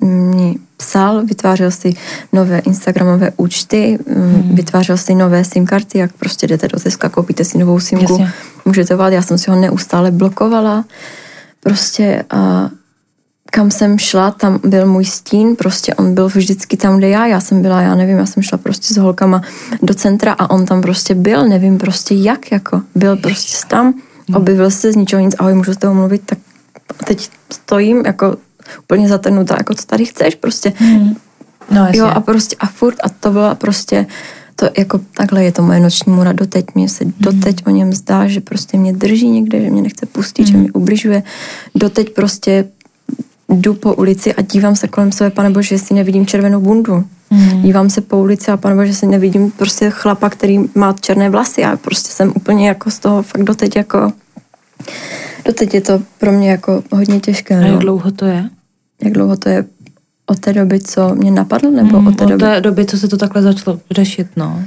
mě 0.00 0.54
psal, 0.76 1.26
vytvářel 1.26 1.70
si 1.70 1.94
nové 2.32 2.58
Instagramové 2.58 3.32
účty, 3.36 3.98
mm, 4.06 4.14
hmm. 4.14 4.54
vytvářel 4.54 4.96
si 4.96 5.14
nové 5.14 5.44
SIM 5.44 5.66
karty, 5.66 5.98
jak 5.98 6.12
prostě 6.12 6.46
jdete 6.46 6.68
do 6.68 6.80
Teska, 6.80 7.08
koupíte 7.08 7.44
si 7.44 7.58
novou 7.58 7.80
SIMku, 7.80 8.12
Jasně. 8.12 8.32
můžete 8.64 8.96
volat, 8.96 9.12
já 9.12 9.22
jsem 9.22 9.38
si 9.38 9.50
ho 9.50 9.56
neustále 9.56 10.10
blokovala. 10.10 10.84
Prostě 11.60 12.24
a 12.30 12.70
kam 13.50 13.70
jsem 13.70 13.98
šla, 13.98 14.30
tam 14.30 14.60
byl 14.64 14.86
můj 14.86 15.04
stín, 15.04 15.56
prostě 15.56 15.94
on 15.94 16.14
byl 16.14 16.28
vždycky 16.28 16.76
tam, 16.76 16.98
kde 16.98 17.08
já, 17.08 17.26
já 17.26 17.40
jsem 17.40 17.62
byla, 17.62 17.82
já 17.82 17.94
nevím, 17.94 18.18
já 18.18 18.26
jsem 18.26 18.42
šla 18.42 18.58
prostě 18.58 18.94
s 18.94 18.96
holkama 18.96 19.42
do 19.82 19.94
centra 19.94 20.32
a 20.32 20.50
on 20.50 20.66
tam 20.66 20.80
prostě 20.82 21.14
byl, 21.14 21.48
nevím 21.48 21.78
prostě 21.78 22.14
jak, 22.14 22.52
jako, 22.52 22.82
byl 22.94 23.16
prostě 23.16 23.66
tam, 23.68 23.94
objevil 24.34 24.70
se 24.70 24.92
z 24.92 24.96
ničeho 24.96 25.22
nic, 25.22 25.34
ahoj, 25.38 25.54
můžu 25.54 25.74
s 25.74 25.76
tebou 25.76 25.94
mluvit, 25.94 26.22
tak 26.26 26.38
teď 27.04 27.28
stojím 27.52 28.02
jako 28.06 28.36
úplně 28.78 29.08
zatrnutá, 29.08 29.54
jako 29.58 29.74
co 29.74 29.86
tady 29.86 30.04
chceš, 30.04 30.34
prostě. 30.34 30.72
Hmm. 30.76 31.16
No, 31.70 31.88
jo, 31.92 32.06
a 32.06 32.20
prostě 32.20 32.56
a 32.60 32.66
furt, 32.66 32.96
a 33.02 33.08
to 33.08 33.30
byla 33.30 33.54
prostě, 33.54 34.06
to 34.56 34.68
jako 34.78 35.00
takhle 35.14 35.44
je 35.44 35.52
to 35.52 35.62
moje 35.62 35.80
noční 35.80 36.12
mura 36.12 36.32
doteď. 36.32 36.64
Mně 36.74 36.88
se 36.88 37.04
mm. 37.04 37.12
doteď 37.20 37.66
o 37.66 37.70
něm 37.70 37.92
zdá, 37.92 38.28
že 38.28 38.40
prostě 38.40 38.78
mě 38.78 38.92
drží 38.92 39.28
někde, 39.28 39.60
že 39.60 39.70
mě 39.70 39.82
nechce 39.82 40.06
pustit, 40.06 40.42
mm. 40.42 40.46
že 40.46 40.56
mi 40.56 40.70
ubližuje. 40.70 41.22
Doteď 41.74 42.14
prostě 42.14 42.68
jdu 43.50 43.74
po 43.74 43.94
ulici 43.94 44.34
a 44.34 44.42
dívám 44.42 44.76
se 44.76 44.88
kolem 44.88 45.12
sebe, 45.12 45.30
pane 45.30 45.50
bože, 45.50 45.74
jestli 45.74 45.94
nevidím 45.94 46.26
červenou 46.26 46.60
bundu. 46.60 47.04
Mm. 47.30 47.62
Dívám 47.62 47.90
se 47.90 48.00
po 48.00 48.18
ulici 48.18 48.50
a 48.50 48.56
pane 48.56 48.74
bože, 48.74 48.88
jestli 48.88 49.06
nevidím 49.06 49.50
prostě 49.50 49.90
chlapa, 49.90 50.30
který 50.30 50.58
má 50.74 50.92
černé 51.00 51.30
vlasy. 51.30 51.60
Já 51.60 51.76
prostě 51.76 52.10
jsem 52.12 52.32
úplně 52.36 52.68
jako 52.68 52.90
z 52.90 52.98
toho 52.98 53.22
fakt 53.22 53.44
doteď 53.44 53.76
jako... 53.76 54.12
Doteď 55.44 55.74
je 55.74 55.80
to 55.80 56.02
pro 56.18 56.32
mě 56.32 56.50
jako 56.50 56.82
hodně 56.92 57.20
těžké. 57.20 57.58
A 57.58 57.60
jak 57.60 57.72
no. 57.72 57.78
dlouho 57.78 58.10
to 58.10 58.24
je? 58.24 58.50
Jak 59.04 59.12
dlouho 59.12 59.36
to 59.36 59.48
je? 59.48 59.64
Od 60.26 60.38
té 60.38 60.52
doby, 60.52 60.80
co 60.80 61.14
mě 61.14 61.30
napadlo, 61.30 61.70
nebo 61.70 62.00
mm, 62.00 62.06
od 62.06 62.16
té 62.16 62.24
od 62.24 62.28
doby? 62.28 62.42
té 62.42 62.60
doby, 62.60 62.86
co 62.86 62.98
se 62.98 63.08
to 63.08 63.16
takhle 63.16 63.42
začalo 63.42 63.80
řešit, 63.90 64.26
no. 64.36 64.62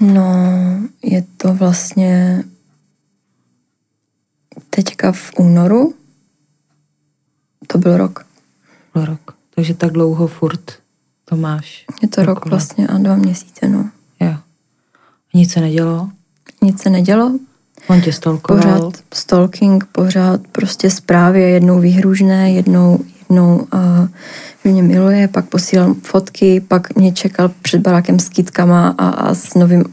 No, 0.00 0.24
je 1.04 1.24
to 1.36 1.54
vlastně 1.54 2.44
teďka 4.70 5.12
v 5.12 5.30
únoru, 5.38 5.94
to 7.66 7.78
byl 7.78 7.96
rok. 7.96 8.26
Byl 8.94 9.04
rok. 9.04 9.34
Takže 9.54 9.74
tak 9.74 9.92
dlouho 9.92 10.26
furt 10.26 10.82
to 11.24 11.36
máš. 11.36 11.84
Je 12.02 12.08
to 12.08 12.24
rok 12.24 12.46
vlastně 12.46 12.86
a 12.86 12.98
dva 12.98 13.16
měsíce, 13.16 13.68
no. 13.68 13.90
Jo. 14.20 14.34
Nic 15.34 15.52
se 15.52 15.60
nedělo? 15.60 16.10
Nic 16.62 16.82
se 16.82 16.90
nedělo. 16.90 17.38
On 17.86 18.00
tě 18.00 18.12
stalkoval? 18.12 18.62
Pořád 18.62 19.02
stalking, 19.14 19.84
pořád 19.84 20.40
prostě 20.52 20.90
zprávy, 20.90 21.42
jednou 21.42 21.80
výhružné, 21.80 22.52
jednou, 22.52 22.98
jednou 23.18 23.56
uh, 23.56 24.08
že 24.64 24.70
mě 24.70 24.82
miluje, 24.82 25.28
pak 25.28 25.48
posílal 25.48 25.94
fotky, 26.02 26.60
pak 26.60 26.96
mě 26.96 27.12
čekal 27.12 27.50
před 27.62 27.80
barákem 27.80 28.18
s 28.18 28.28
kytkama 28.28 28.94
a, 28.98 29.08
a 29.08 29.34
s 29.34 29.54
novým 29.54 29.84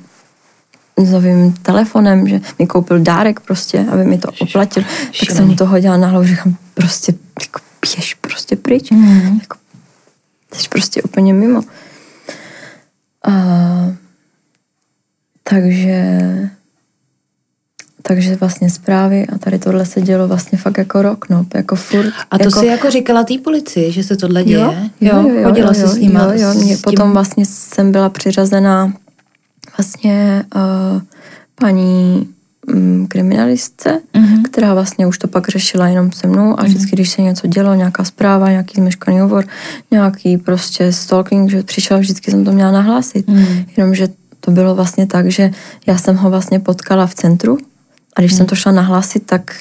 novým 1.06 1.54
telefonem, 1.54 2.28
že 2.28 2.42
mi 2.60 2.68
koupil 2.68 3.00
dárek 3.00 3.40
prostě, 3.40 3.86
aby 3.92 4.06
mi 4.06 4.18
to 4.18 4.32
oplatil, 4.40 4.84
tak 5.20 5.32
jsem 5.32 5.48
mu 5.48 5.56
to 5.56 5.66
hodila 5.66 5.98
na 5.98 6.08
hlavu, 6.08 6.26
říkám, 6.26 6.56
prostě 6.74 7.14
jako 7.42 7.60
běž 7.82 8.14
prostě 8.14 8.56
pryč. 8.56 8.92
Mm. 8.92 9.40
Jako, 9.42 9.58
jsi 10.54 10.70
prostě 10.70 11.02
úplně 11.02 11.34
mimo. 11.34 11.62
A, 13.28 13.32
takže 15.44 16.20
takže 18.02 18.36
vlastně 18.36 18.70
zprávy 18.70 19.28
a 19.28 19.38
tady 19.38 19.60
tohle 19.60 19.86
se 19.86 20.02
dělo 20.02 20.28
vlastně 20.28 20.58
fakt 20.58 20.78
jako 20.78 21.02
rok, 21.02 21.30
no, 21.30 21.46
jako 21.56 21.76
furt. 21.76 22.14
A 22.32 22.38
to 22.38 22.44
jako... 22.44 22.60
si 22.60 22.66
jako 22.66 22.90
říkala 22.90 23.24
té 23.24 23.34
policii, 23.44 23.92
že 23.92 24.04
se 24.04 24.18
tohle 24.18 24.44
děje? 24.44 24.60
Jo, 24.60 24.74
jo, 25.02 25.22
jo, 25.28 25.30
jo 25.30 25.44
chodila 25.44 25.68
jo, 25.68 25.74
si 25.74 25.88
s 25.88 25.98
nima? 25.98 26.24
Jo, 26.24 26.32
jo, 26.36 26.54
mě, 26.54 26.78
s 26.78 26.82
tím... 26.82 26.92
potom 26.92 27.12
vlastně 27.12 27.46
jsem 27.46 27.92
byla 27.92 28.10
přiřazená 28.10 28.94
vlastně 29.80 30.44
uh, 30.56 31.02
paní 31.56 32.28
um, 32.74 33.08
kriminalistce, 33.08 34.02
mm-hmm. 34.14 34.42
která 34.44 34.74
vlastně 34.74 35.08
už 35.08 35.18
to 35.18 35.28
pak 35.28 35.50
řešila 35.50 35.88
jenom 35.88 36.12
se 36.12 36.28
mnou 36.28 36.60
a 36.60 36.64
vždycky, 36.64 36.92
mm-hmm. 36.92 36.94
když 36.94 37.10
se 37.10 37.22
něco 37.22 37.48
dělo, 37.48 37.76
nějaká 37.76 38.04
zpráva, 38.04 38.50
nějaký 38.50 38.82
zmeškaný 38.82 39.20
hovor, 39.20 39.46
nějaký 39.92 40.38
prostě 40.38 40.94
stalking, 40.94 41.50
že 41.50 41.64
přišel, 41.64 42.00
vždycky 42.00 42.32
jsem 42.32 42.46
to 42.46 42.52
měla 42.52 42.72
nahlásit. 42.72 43.28
Mm-hmm. 43.28 43.66
Jenomže 43.78 44.08
to 44.40 44.52
bylo 44.52 44.76
vlastně 44.76 45.08
tak, 45.08 45.32
že 45.32 45.52
já 45.88 45.98
jsem 45.98 46.16
ho 46.16 46.30
vlastně 46.30 46.60
potkala 46.60 47.08
v 47.08 47.16
centru, 47.16 47.58
A 48.16 48.22
když 48.22 48.32
hmm. 48.32 48.38
jsem 48.38 48.46
to 48.46 48.56
šla 48.56 48.72
nahlásit, 48.72 49.26
tak 49.26 49.56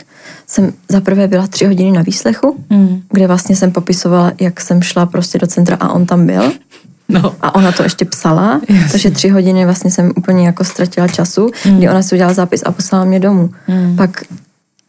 jsem 0.47 0.73
zaprvé 0.89 1.29
byla 1.29 1.47
tři 1.47 1.67
hodiny 1.67 1.93
na 1.93 2.03
výslechu, 2.03 2.65
Hmm. 2.71 3.03
kde 3.13 3.27
vlastně 3.27 3.57
jsem 3.57 3.71
popisovala, 3.73 4.33
jak 4.41 4.61
jsem 4.61 4.83
šla 4.83 5.07
prostě 5.07 5.39
do 5.39 5.47
centra 5.47 5.77
a 5.81 5.93
on 5.93 6.07
tam 6.07 6.27
byl. 6.27 6.53
No. 7.09 7.35
A 7.43 7.55
ona 7.55 7.73
to 7.73 7.83
ještě 7.83 8.05
psala, 8.05 8.61
Jasně. 8.69 8.89
takže 8.93 9.11
tři 9.11 9.29
hodiny 9.29 9.65
vlastně 9.65 9.91
jsem 9.91 10.13
úplně 10.17 10.47
jako 10.47 10.65
ztratila 10.65 11.09
času, 11.09 11.51
Hmm. 11.65 11.79
kdy 11.79 11.89
ona 11.89 12.03
si 12.03 12.15
udělala 12.15 12.35
zápis 12.35 12.63
a 12.67 12.73
poslala 12.73 13.05
mě 13.05 13.21
domů. 13.21 13.51
Hmm. 13.67 13.97
Pak 13.97 14.23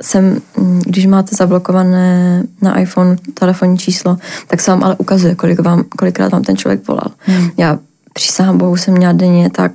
jsem, 0.02 0.42
mm, 0.58 0.82
když 0.86 1.06
máte 1.06 1.36
zablokované 1.36 2.44
na 2.62 2.80
iPhone 2.80 3.16
telefonní 3.34 3.78
číslo, 3.78 4.18
tak 4.48 4.62
se 4.62 4.72
vám 4.72 4.84
ale 4.84 4.96
ukazuje, 4.98 5.36
kolik 5.36 5.60
vám, 5.60 5.84
kolikrát 5.98 6.32
vám 6.32 6.44
ten 6.44 6.58
člověk 6.58 6.88
volal. 6.88 7.12
Hmm. 7.20 7.50
Já 7.58 7.80
přísahám 8.14 8.58
bohu 8.58 8.78
jsem 8.78 8.94
měla 8.94 9.14
denně 9.14 9.50
tak 9.50 9.72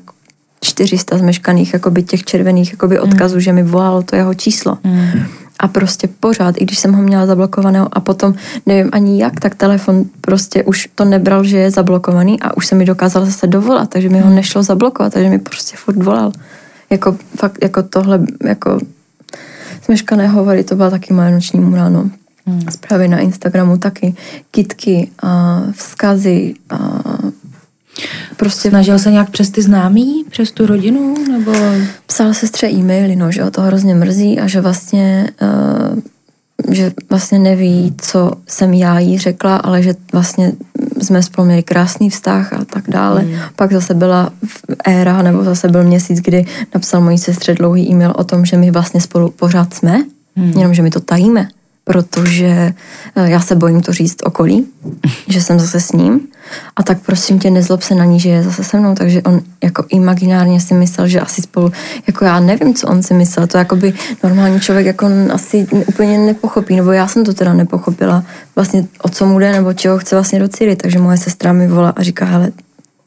400 0.61 1.19
zmeškaných 1.19 1.73
jakoby 1.73 2.03
těch 2.03 2.25
červených 2.25 2.71
jakoby 2.73 2.99
odkazů, 3.01 3.41
že 3.41 3.53
mi 3.53 3.63
volalo 3.63 4.03
to 4.03 4.17
jeho 4.17 4.35
číslo. 4.35 4.79
Hmm. 4.85 5.11
A 5.65 5.69
prostě 5.69 6.09
pořád, 6.21 6.55
i 6.59 6.65
když 6.65 6.79
jsem 6.79 6.93
ho 6.93 7.03
měla 7.03 7.27
zablokovaného 7.27 7.89
a 7.93 8.01
potom 8.01 8.35
nevím 8.67 8.91
ani 8.93 9.23
jak, 9.23 9.41
tak 9.41 9.55
telefon 9.55 10.05
prostě 10.21 10.63
už 10.63 10.89
to 10.95 11.05
nebral, 11.05 11.45
že 11.45 11.59
je 11.59 11.71
zablokovaný 11.71 12.41
a 12.41 12.57
už 12.57 12.67
se 12.67 12.75
mi 12.75 12.85
dokázal 12.85 13.27
zase 13.27 13.47
dovolat, 13.47 13.91
takže 13.91 14.09
mi 14.09 14.21
ho 14.21 14.31
nešlo 14.31 14.63
zablokovat, 14.63 15.13
takže 15.13 15.31
mi 15.31 15.39
prostě 15.39 15.77
furt 15.77 16.03
volal. 16.03 16.33
Jako 16.91 17.17
fakt, 17.37 17.59
jako 17.63 17.83
tohle, 17.83 18.21
jako 18.45 18.79
smeškané 19.83 20.29
hovory, 20.29 20.65
to 20.65 20.77
byla 20.77 20.91
taky 20.91 21.15
moje 21.15 21.31
noční 21.31 21.61
můra, 21.61 21.89
no. 21.89 22.11
Hmm. 22.47 22.61
Zprávy 22.71 23.09
na 23.09 23.19
Instagramu 23.19 23.79
taky, 23.79 24.15
kitky 24.51 25.11
a 25.23 25.63
vzkazy 25.73 26.55
a 26.71 27.03
prostě 28.37 28.69
Snažil 28.69 28.99
se 28.99 29.11
nějak 29.11 29.31
přes 29.31 29.51
ty 29.51 29.63
známí, 29.63 30.25
přes 30.31 30.51
tu 30.51 30.67
rodinu, 30.67 31.15
nebo... 31.33 31.53
psal 32.07 32.35
sestře 32.35 32.69
e-maily, 32.71 33.17
no, 33.17 33.33
že 33.33 33.43
ho 33.43 33.51
to 33.51 33.61
hrozně 33.61 33.95
mrzí 33.95 34.41
a 34.41 34.47
že 34.47 34.61
vlastně, 34.61 35.31
uh, 35.43 36.75
že 36.75 36.93
vlastně 37.11 37.39
neví, 37.39 37.95
co 38.01 38.31
jsem 38.49 38.75
já 38.75 38.99
jí 38.99 39.19
řekla, 39.19 39.57
ale 39.57 39.83
že 39.83 39.95
vlastně 40.13 40.53
jsme 41.03 41.23
spolu 41.23 41.47
měli 41.47 41.63
krásný 41.63 42.11
vztah 42.11 42.53
a 42.53 42.65
tak 42.65 42.85
dále. 42.89 43.21
Hmm. 43.21 43.37
Pak 43.57 43.73
zase 43.73 43.95
byla 43.95 44.31
v 44.47 44.63
éra, 44.85 45.23
nebo 45.23 45.45
zase 45.45 45.69
byl 45.69 45.85
měsíc, 45.85 46.21
kdy 46.21 46.45
napsal 46.75 47.01
mojí 47.01 47.19
sestře 47.19 47.55
dlouhý 47.55 47.91
e-mail 47.91 48.13
o 48.17 48.25
tom, 48.25 48.45
že 48.45 48.57
my 48.57 48.71
vlastně 48.71 49.01
spolu 49.01 49.31
pořád 49.31 49.75
jsme, 49.75 50.05
Hmm. 50.37 50.51
jenom 50.51 50.75
že 50.75 50.83
my 50.83 50.91
to 50.91 51.01
tajíme, 51.01 51.49
protože 51.85 52.75
eh, 53.17 53.31
já 53.31 53.41
se 53.41 53.55
bojím 53.55 53.83
to 53.83 53.93
říct 53.93 54.19
okolí, 54.25 54.67
že 55.29 55.43
jsem 55.43 55.59
zase 55.59 55.81
s 55.81 55.93
ním. 55.93 56.21
A 56.77 56.83
tak 56.83 56.99
prosím 57.01 57.39
tě, 57.39 57.51
nezlob 57.51 57.83
se 57.83 57.95
na 57.95 58.05
ní, 58.05 58.21
že 58.21 58.29
je 58.29 58.43
zase 58.43 58.65
se 58.65 58.81
mnou, 58.81 58.95
takže 58.95 59.23
on 59.23 59.41
jako 59.65 59.85
imaginárně 59.89 60.61
si 60.61 60.75
myslel, 60.75 61.09
že 61.09 61.21
asi 61.21 61.43
spolu, 61.43 61.73
jako 62.07 62.25
já 62.25 62.41
nevím, 62.41 62.75
co 62.75 62.89
on 62.89 63.03
si 63.03 63.15
myslel, 63.15 63.47
to 63.47 63.59
jako 63.59 63.77
by 63.77 63.95
normální 64.23 64.61
člověk 64.61 64.87
jako 64.87 65.09
asi 65.33 65.67
úplně 65.87 66.19
nepochopí, 66.19 66.77
nebo 66.77 66.93
já 66.93 67.09
jsem 67.09 67.25
to 67.25 67.35
teda 67.35 67.53
nepochopila, 67.53 68.25
vlastně 68.57 68.87
o 69.03 69.09
co 69.09 69.27
mu 69.27 69.39
jde, 69.39 69.53
nebo 69.53 69.73
čeho 69.73 69.99
chce 69.99 70.17
vlastně 70.17 70.39
docílit, 70.39 70.77
takže 70.77 70.99
moje 70.99 71.17
sestra 71.17 71.53
mi 71.53 71.69
volá 71.69 71.91
a 71.97 72.03
říká, 72.03 72.25
hele, 72.25 72.53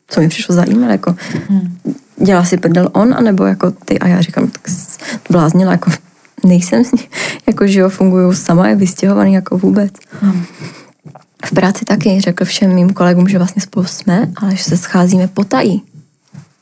co 0.08 0.22
mi 0.22 0.30
přišlo 0.30 0.56
za 0.56 0.70
e-mail, 0.70 0.92
jako 0.92 1.16
dělá 2.18 2.46
si 2.46 2.58
prdel 2.58 2.90
on, 2.94 3.14
anebo 3.18 3.46
jako 3.46 3.72
ty? 3.72 4.00
A 4.00 4.08
já 4.08 4.22
říkám, 4.22 4.48
tak 4.48 4.62
bláznila, 5.30 5.72
jako 5.72 5.92
nejsem 6.44 6.84
s 6.84 6.92
ní, 6.92 7.00
jako 7.48 7.68
že 7.68 7.80
jo, 7.80 7.90
funguju 7.90 8.34
sama, 8.34 8.68
je 8.68 8.76
vystěhovaný 8.76 9.34
jako 9.34 9.58
vůbec. 9.58 9.94
V 11.46 11.52
práci 11.52 11.86
taky 11.86 12.22
řekl 12.22 12.46
všem 12.46 12.74
mým 12.74 12.90
kolegům, 12.90 13.28
že 13.28 13.38
vlastně 13.38 13.62
spolu 13.62 13.86
jsme, 13.86 14.28
ale 14.36 14.56
že 14.56 14.64
se 14.64 14.78
scházíme 14.78 15.28
potají. 15.28 15.82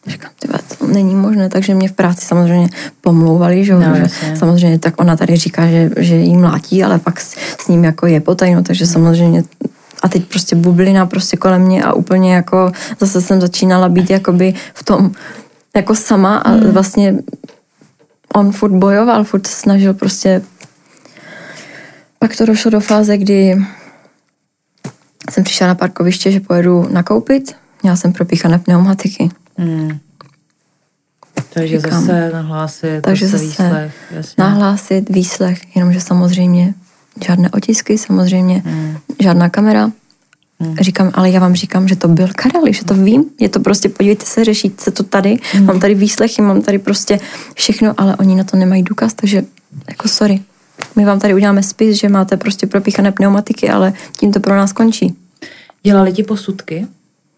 Říkám, 0.08 0.32
ty 0.40 0.48
vole, 0.48 0.60
to 0.78 0.88
není 0.88 1.16
možné, 1.16 1.50
takže 1.50 1.74
mě 1.74 1.90
v 1.90 1.92
práci 1.92 2.26
samozřejmě 2.26 2.70
pomlouvali, 3.02 3.66
že, 3.66 3.74
No, 3.74 3.96
že 3.96 4.08
samozřejmě 4.36 4.80
tak 4.80 5.02
ona 5.02 5.16
tady 5.16 5.36
říká, 5.36 5.68
že, 5.68 5.90
že 5.98 6.16
jí 6.16 6.38
mlátí, 6.38 6.84
ale 6.84 7.00
pak 7.00 7.20
s, 7.20 7.36
s 7.60 7.68
ním 7.68 7.84
jako 7.84 8.08
je 8.08 8.22
potajno, 8.22 8.64
takže 8.64 8.88
samozřejmě 8.88 9.44
a 10.04 10.10
teď 10.10 10.26
prostě 10.26 10.56
bublina 10.56 11.06
prostě 11.06 11.38
kolem 11.38 11.62
mě 11.62 11.84
a 11.84 11.94
úplně 11.94 12.34
jako 12.36 12.72
zase 13.00 13.22
jsem 13.22 13.42
začínala 13.42 13.90
být 13.90 14.10
jakoby 14.10 14.54
v 14.74 14.84
tom 14.84 15.12
jako 15.76 15.96
sama 15.96 16.38
a 16.38 16.50
Hmm. 16.50 16.72
vlastně 16.72 17.16
on 18.34 18.52
furt 18.52 18.72
bojoval, 18.72 19.24
furt 19.24 19.48
snažil 19.48 19.94
prostě 19.94 20.42
pak 22.20 22.36
to 22.38 22.46
došlo 22.46 22.72
do 22.72 22.80
fáze, 22.80 23.18
kdy 23.18 23.58
jsem 25.32 25.44
přišla 25.44 25.68
na 25.68 25.76
parkoviště, 25.76 26.32
že 26.32 26.40
pojedu 26.40 26.88
nakoupit. 26.92 27.56
Měla 27.84 27.96
jsem 27.98 28.14
propíchané 28.14 28.60
pneumatiky. 28.60 29.30
Hmm. 29.58 29.98
Takže 31.54 31.80
Říkám. 31.80 32.06
zase 32.06 32.30
nahlásit, 32.34 33.02
Takže 33.02 33.28
zase 33.28 33.38
zase 33.46 33.64
výslech, 33.64 33.94
jasně. 34.12 34.44
Nahlásit 34.44 35.10
výslech, 35.10 35.76
jenomže 35.76 36.02
samozřejmě 36.02 36.74
žádné 37.28 37.50
otisky, 37.50 37.98
samozřejmě 37.98 38.62
Hmm. 38.66 38.98
žádná 39.22 39.50
kamera. 39.50 39.92
Říkám, 40.82 41.12
ale 41.14 41.30
já 41.30 41.40
vám 41.40 41.56
říkám, 41.56 41.88
že 41.88 41.96
to 41.96 42.08
byl 42.08 42.28
Karel, 42.36 42.64
že 42.74 42.86
to 42.86 42.94
vím, 42.94 43.26
je 43.40 43.50
to 43.50 43.60
prostě, 43.60 43.90
podívejte 43.90 44.26
se, 44.26 44.44
řeší 44.46 44.72
se 44.78 44.92
to 44.92 45.04
tady, 45.04 45.40
mám 45.62 45.80
tady 45.80 45.96
výslechy, 45.96 46.42
mám 46.42 46.62
tady 46.62 46.80
prostě 46.80 47.20
všechno, 47.56 47.94
ale 47.98 48.16
oni 48.16 48.36
na 48.36 48.44
to 48.44 48.58
nemají 48.58 48.84
důkaz, 48.84 49.14
takže 49.14 49.44
jako 49.90 50.08
sorry. 50.08 50.40
My 50.96 51.06
vám 51.06 51.20
tady 51.20 51.34
uděláme 51.34 51.64
spis, 51.64 51.98
že 52.00 52.10
máte 52.10 52.38
prostě 52.38 52.68
propíchané 52.68 53.12
pneumatiky, 53.12 53.70
ale 53.70 53.94
tím 54.20 54.32
to 54.34 54.40
pro 54.40 54.56
nás 54.56 54.74
končí. 54.74 55.16
Dělali 55.84 56.14
ti 56.14 56.24
posudky? 56.24 56.88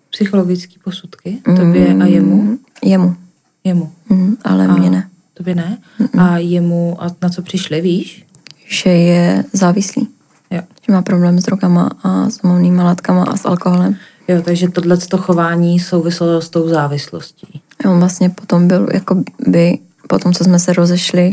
Psychologické 0.10 0.74
posudky? 0.84 1.38
Tobě 1.56 1.96
a 2.02 2.06
jemu? 2.06 2.42
Mm, 2.42 2.58
Jemu, 2.84 3.16
Jemu. 3.64 3.92
mm, 4.10 4.38
ale 4.44 4.68
A 4.68 4.74
mě 4.76 4.90
ne. 4.90 5.10
Tobě 5.34 5.56
ne? 5.56 5.78
A 6.18 6.38
jemu, 6.38 6.98
a 7.04 7.08
na 7.22 7.30
co 7.30 7.42
přišli, 7.42 7.82
víš? 7.82 8.26
Že 8.70 8.90
je 8.90 9.44
závislý, 9.54 10.08
Jo. 10.52 10.62
že 10.88 10.94
má 10.94 11.02
problém 11.02 11.40
s 11.40 11.44
drogama 11.44 11.90
a 12.04 12.30
s 12.30 12.44
umovnýma 12.44 12.84
látkama 12.84 13.24
a 13.24 13.38
s 13.38 13.46
alkoholem. 13.46 13.96
Jo, 14.28 14.42
takže 14.42 14.70
tohle 14.70 14.98
chování 15.18 15.80
souviselo 15.80 16.42
s 16.42 16.50
tou 16.50 16.68
závislostí. 16.70 17.62
A 17.86 17.90
On 17.90 18.00
vlastně 18.00 18.30
potom 18.30 18.68
byl, 18.68 18.88
jako 18.94 19.24
by, 19.48 19.80
po 20.08 20.20
tom, 20.20 20.34
co 20.34 20.44
jsme 20.44 20.60
se 20.60 20.74
rozešli, 20.74 21.32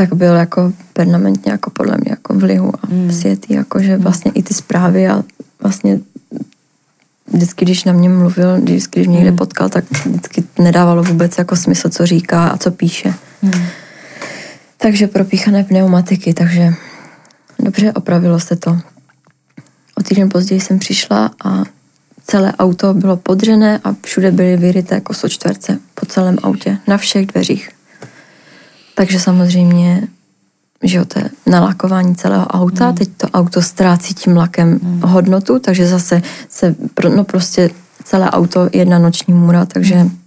tak 0.00 0.14
byl 0.14 0.34
jako 0.34 0.72
permanentně 0.92 1.52
jako 1.52 1.70
podle 1.70 1.96
mě 2.00 2.10
jako 2.10 2.34
v 2.34 2.42
lihu 2.42 2.72
a 2.82 2.86
mm. 2.90 3.12
světý, 3.12 3.54
jako 3.54 3.82
že 3.82 3.96
vlastně 3.96 4.32
i 4.34 4.42
ty 4.42 4.54
zprávy 4.54 5.08
a 5.08 5.24
vlastně 5.62 6.00
vždycky, 7.32 7.64
když 7.64 7.84
na 7.84 7.92
mě 7.92 8.08
mluvil, 8.08 8.60
vždycky, 8.60 9.00
když 9.00 9.08
mě 9.08 9.16
někde 9.16 9.32
potkal, 9.32 9.68
tak 9.68 9.84
vždycky 10.06 10.44
nedávalo 10.58 11.02
vůbec 11.02 11.38
jako 11.38 11.56
smysl, 11.56 11.88
co 11.88 12.06
říká 12.06 12.48
a 12.48 12.56
co 12.56 12.70
píše. 12.70 13.14
Hmm. 13.42 13.64
Takže 14.76 15.06
propíchané 15.06 15.64
pneumatiky, 15.64 16.34
takže 16.34 16.74
dobře, 17.58 17.92
opravilo 17.92 18.40
se 18.40 18.56
to. 18.56 18.78
O 19.94 20.02
týden 20.02 20.28
později 20.28 20.60
jsem 20.60 20.78
přišla 20.78 21.30
a 21.44 21.62
celé 22.26 22.52
auto 22.58 22.94
bylo 22.94 23.16
podřené 23.16 23.80
a 23.84 23.94
všude 24.04 24.30
byly 24.30 24.56
vyryté 24.56 25.00
kosočtverce 25.00 25.78
po 25.94 26.06
celém 26.06 26.38
autě, 26.42 26.78
na 26.86 26.96
všech 26.96 27.26
dveřích. 27.26 27.79
Takže 28.94 29.20
samozřejmě, 29.20 30.08
že 30.82 30.98
jo, 30.98 31.04
to 31.04 31.18
je 31.18 31.30
nalakování 31.46 32.16
celého 32.16 32.46
auta, 32.46 32.86
hmm. 32.86 32.94
teď 32.94 33.08
to 33.16 33.28
auto 33.28 33.62
ztrácí 33.62 34.14
tím 34.14 34.36
lakem 34.36 34.80
hmm. 34.82 35.00
hodnotu, 35.00 35.58
takže 35.58 35.86
zase 35.86 36.22
se, 36.48 36.74
no 37.14 37.24
prostě 37.24 37.70
celé 38.04 38.30
auto 38.30 38.68
jedna 38.72 38.98
noční 38.98 39.34
můra, 39.34 39.66
takže 39.66 39.94
hmm. 39.94 40.18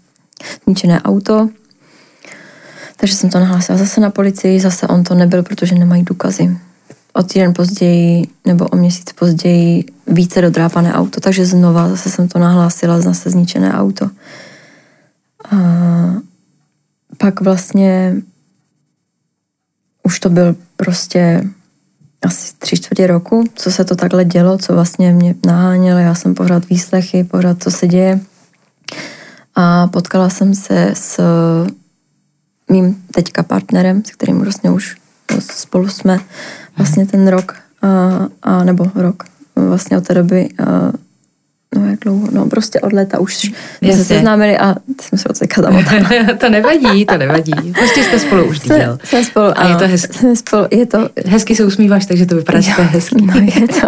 zničené 0.65 1.01
auto. 1.01 1.49
Takže 2.97 3.15
jsem 3.15 3.29
to 3.29 3.39
nahlásila 3.39 3.77
zase 3.77 4.01
na 4.01 4.09
policii, 4.09 4.59
zase 4.59 4.87
on 4.87 5.03
to 5.03 5.15
nebyl, 5.15 5.43
protože 5.43 5.75
nemají 5.75 6.03
důkazy. 6.03 6.57
O 7.13 7.23
týden 7.23 7.53
později, 7.53 8.27
nebo 8.45 8.67
o 8.67 8.75
měsíc 8.75 9.13
později, 9.13 9.85
více 10.07 10.41
dodrápané 10.41 10.93
auto, 10.93 11.19
takže 11.19 11.45
znova 11.45 11.89
zase 11.89 12.09
jsem 12.09 12.27
to 12.27 12.39
nahlásila, 12.39 13.01
zase 13.01 13.29
zničené 13.29 13.73
auto. 13.73 14.09
A 15.51 15.57
pak 17.17 17.41
vlastně 17.41 18.15
už 20.03 20.19
to 20.19 20.29
byl 20.29 20.55
prostě 20.75 21.43
asi 22.25 22.53
tři 22.57 22.75
čtvrtě 22.75 23.07
roku, 23.07 23.43
co 23.55 23.71
se 23.71 23.83
to 23.83 23.95
takhle 23.95 24.25
dělo, 24.25 24.57
co 24.57 24.73
vlastně 24.73 25.11
mě 25.11 25.35
nahánělo, 25.45 25.99
já 25.99 26.15
jsem 26.15 26.35
pořád 26.35 26.69
výslechy, 26.69 27.23
pořád 27.23 27.63
co 27.63 27.71
se 27.71 27.87
děje. 27.87 28.19
A 29.55 29.87
potkala 29.87 30.29
jsem 30.29 30.55
se 30.55 30.91
s 30.93 31.19
mým 32.71 33.03
teďka 33.13 33.43
partnerem, 33.43 34.03
s 34.05 34.11
kterým 34.11 34.41
vlastně 34.41 34.71
už 34.71 34.97
spolu 35.39 35.87
jsme 35.87 36.19
vlastně 36.77 37.05
ten 37.05 37.27
rok, 37.27 37.55
a, 37.81 37.87
a 38.41 38.63
nebo 38.63 38.85
rok, 38.95 39.23
vlastně 39.55 39.97
od 39.97 40.07
té 40.07 40.13
doby 40.13 40.49
a, 40.59 40.91
no 41.75 41.89
jak 41.89 41.99
dlouho, 41.99 42.27
no 42.31 42.45
prostě 42.45 42.79
od 42.79 42.93
léta 42.93 43.19
už 43.19 43.35
jsme 43.35 43.93
se 43.93 44.05
seznámili 44.05 44.57
a 44.57 44.75
jsme 45.01 45.17
se 45.17 45.29
odsekla 45.29 45.63
zamotala. 45.71 46.09
to 46.37 46.49
nevadí, 46.49 47.05
to 47.05 47.17
nevadí. 47.17 47.73
Prostě 47.73 48.03
jste 48.03 48.19
spolu 48.19 48.45
už 48.45 48.59
díl. 48.59 48.97
Jsme 49.03 49.23
spolu, 49.23 49.59
a 49.59 49.69
je 49.69 49.75
to 49.75 49.87
hezky. 49.87 50.17
Jsme 50.17 50.35
spolu, 50.35 50.67
je 50.71 50.85
to... 50.85 51.09
Hezky 51.25 51.55
se 51.55 51.65
usmíváš, 51.65 52.05
takže 52.05 52.25
to 52.25 52.35
vypadá, 52.35 52.59
že 52.59 52.71
to 52.75 52.81
je 52.81 52.87
hezký. 52.87 53.25
No 53.25 53.33
je 53.35 53.67
to, 53.67 53.87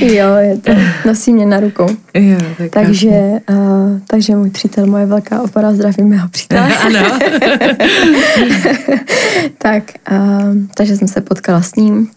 jo, 0.04 0.34
je 0.36 0.56
to, 0.56 0.72
nosí 1.06 1.32
mě 1.32 1.46
na 1.46 1.60
rukou. 1.60 1.88
Jo, 2.14 2.38
tak 2.58 2.70
takže, 2.70 3.10
uh, 3.50 4.00
takže 4.06 4.36
můj 4.36 4.50
přítel, 4.50 4.86
moje 4.86 5.06
velká 5.06 5.42
opora, 5.42 5.72
zdravím 5.72 6.08
mého 6.08 6.28
přítele. 6.28 6.76
ano. 6.86 7.18
tak, 9.58 9.82
uh, 10.10 10.54
takže 10.74 10.96
jsem 10.96 11.08
se 11.08 11.20
potkala 11.20 11.62
s 11.62 11.74
ním 11.74 12.08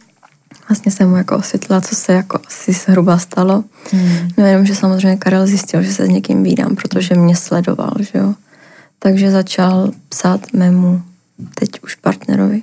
vlastně 0.70 0.92
jsem 0.92 1.10
mu 1.10 1.18
jako 1.18 1.38
osvětlila, 1.38 1.82
co 1.82 1.96
se 1.96 2.14
jako 2.14 2.40
asi 2.48 2.74
zhruba 2.74 3.18
stalo. 3.18 3.64
Hmm. 3.92 4.30
No 4.38 4.46
jenom, 4.46 4.66
že 4.66 4.76
samozřejmě 4.76 5.18
Karel 5.18 5.48
zjistil, 5.48 5.84
že 5.84 5.94
se 5.94 6.06
s 6.06 6.10
někým 6.10 6.44
výdám, 6.44 6.76
protože 6.76 7.16
mě 7.16 7.36
sledoval, 7.36 7.94
že 8.00 8.20
jo. 8.20 8.34
Takže 9.00 9.32
začal 9.32 9.92
psát 10.10 10.54
mému 10.54 11.02
teď 11.56 11.70
už 11.84 11.96
partnerovi, 11.96 12.62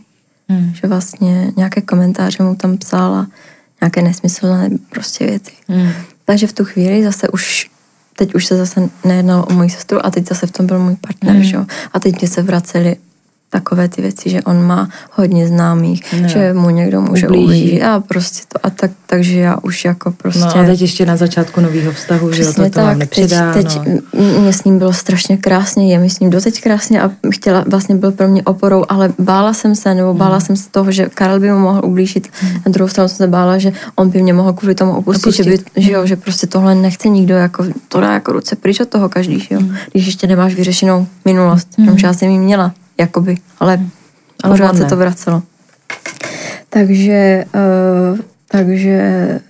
hmm. 0.48 0.74
že 0.74 0.88
vlastně 0.88 1.52
nějaké 1.56 1.80
komentáře 1.80 2.42
mu 2.42 2.54
tam 2.54 2.78
psala, 2.78 3.26
nějaké 3.80 4.02
nesmyslné 4.02 4.70
prostě 4.90 5.26
věci. 5.26 5.52
Hmm. 5.68 5.90
Takže 6.24 6.46
v 6.46 6.52
tu 6.52 6.64
chvíli 6.64 7.04
zase 7.04 7.28
už 7.28 7.70
teď 8.16 8.34
už 8.34 8.46
se 8.46 8.56
zase 8.56 8.88
nejednalo 9.04 9.46
o 9.46 9.52
moji 9.52 9.70
sestru 9.70 10.06
a 10.06 10.10
teď 10.10 10.28
zase 10.28 10.46
v 10.46 10.52
tom 10.52 10.66
byl 10.66 10.78
můj 10.78 10.96
partner, 10.96 11.34
hmm. 11.34 11.44
že 11.44 11.56
jo. 11.56 11.66
A 11.92 12.00
teď 12.00 12.20
mě 12.20 12.28
se 12.28 12.42
vraceli 12.42 12.96
takové 13.56 13.88
ty 13.88 14.02
věci, 14.02 14.30
že 14.30 14.42
on 14.42 14.66
má 14.66 14.88
hodně 15.12 15.48
známých, 15.48 16.14
no. 16.22 16.28
že 16.28 16.52
mu 16.52 16.70
někdo 16.70 17.00
může 17.00 17.28
ublížit 17.28 17.82
a 17.82 18.00
prostě 18.00 18.42
to 18.52 18.66
a 18.66 18.70
tak, 18.70 18.90
takže 19.06 19.40
já 19.40 19.56
už 19.62 19.84
jako 19.84 20.10
prostě... 20.10 20.40
No 20.40 20.56
a 20.56 20.64
teď 20.64 20.80
ještě 20.80 21.06
na 21.06 21.16
začátku 21.16 21.60
nového 21.60 21.92
vztahu, 21.92 22.32
že 22.32 22.44
to, 22.44 22.52
to 22.52 22.70
tak, 22.70 22.84
vám 22.84 22.98
nepředá. 22.98 23.52
Teď, 23.52 23.72
teď 23.72 23.80
no. 24.12 24.40
mě 24.40 24.52
s 24.52 24.64
ním 24.64 24.78
bylo 24.78 24.92
strašně 24.92 25.36
krásně, 25.36 25.92
je 25.92 25.98
mi 25.98 26.10
s 26.10 26.20
ním 26.20 26.30
doteď 26.30 26.62
krásně 26.62 27.02
a 27.02 27.10
chtěla, 27.30 27.64
vlastně 27.66 27.94
byl 27.94 28.12
pro 28.12 28.28
mě 28.28 28.42
oporou, 28.42 28.84
ale 28.88 29.12
bála 29.18 29.54
jsem 29.54 29.74
se, 29.74 29.94
nebo 29.94 30.14
bála 30.14 30.36
hmm. 30.36 30.40
jsem 30.40 30.56
se 30.56 30.70
toho, 30.70 30.92
že 30.92 31.08
Karel 31.14 31.40
by 31.40 31.50
mu 31.52 31.58
mohl 31.58 31.80
ublížit. 31.84 32.28
Hmm. 32.40 32.52
Na 32.52 32.72
druhou 32.72 32.88
stranu 32.88 33.08
jsem 33.08 33.16
se 33.16 33.26
bála, 33.26 33.58
že 33.58 33.72
on 33.94 34.10
by 34.10 34.22
mě 34.22 34.32
mohl 34.32 34.52
kvůli 34.52 34.74
tomu 34.74 34.92
opustit, 34.92 35.26
opustit. 35.26 35.44
Že, 35.44 35.50
by, 35.50 35.82
že, 35.82 35.92
jo, 35.92 36.06
že 36.06 36.16
prostě 36.16 36.46
tohle 36.46 36.74
nechce 36.74 37.08
nikdo, 37.08 37.34
jako 37.34 37.64
to 37.88 38.00
dá 38.00 38.12
jako 38.12 38.32
ruce 38.32 38.56
pryč 38.56 38.80
od 38.80 38.88
toho 38.88 39.08
každý, 39.08 39.40
že 39.40 39.54
jo? 39.54 39.60
Hmm. 39.60 39.76
když 39.92 40.06
ještě 40.06 40.26
nemáš 40.26 40.54
vyřešenou 40.54 41.06
minulost, 41.24 41.68
hmm. 41.78 41.96
já 42.02 42.12
jsem 42.12 42.30
ji 42.30 42.38
měla 42.38 42.72
jakoby, 43.00 43.36
ale, 43.60 43.80
ale 44.42 44.54
pořád 44.54 44.76
se 44.76 44.84
to 44.84 44.96
vracelo. 44.96 45.42
Takže, 46.68 47.44
uh, 47.54 48.18
takže 48.48 49.40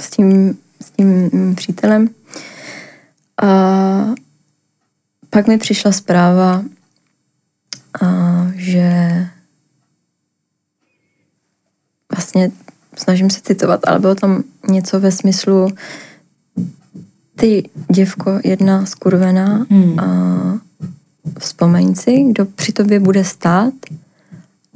s 0.00 0.10
tím, 0.10 0.58
s 0.82 0.90
tím 0.90 1.30
přítelem 1.54 2.08
a 3.42 3.48
pak 5.30 5.46
mi 5.46 5.58
přišla 5.58 5.92
zpráva, 5.92 6.64
uh, 8.02 8.52
že 8.54 8.90
vlastně 12.14 12.50
snažím 12.96 13.30
se 13.30 13.40
citovat, 13.40 13.80
ale 13.86 13.98
bylo 13.98 14.14
tam 14.14 14.42
něco 14.68 15.00
ve 15.00 15.12
smyslu 15.12 15.68
ty 17.36 17.70
děvko 17.92 18.40
jedna 18.44 18.86
skurvená 18.86 19.66
hmm. 19.70 20.00
a 20.00 20.04
Vzpomeň 21.38 21.94
si, 21.94 22.22
kdo 22.22 22.44
při 22.44 22.72
tobě 22.72 23.00
bude 23.00 23.24
stát, 23.24 23.74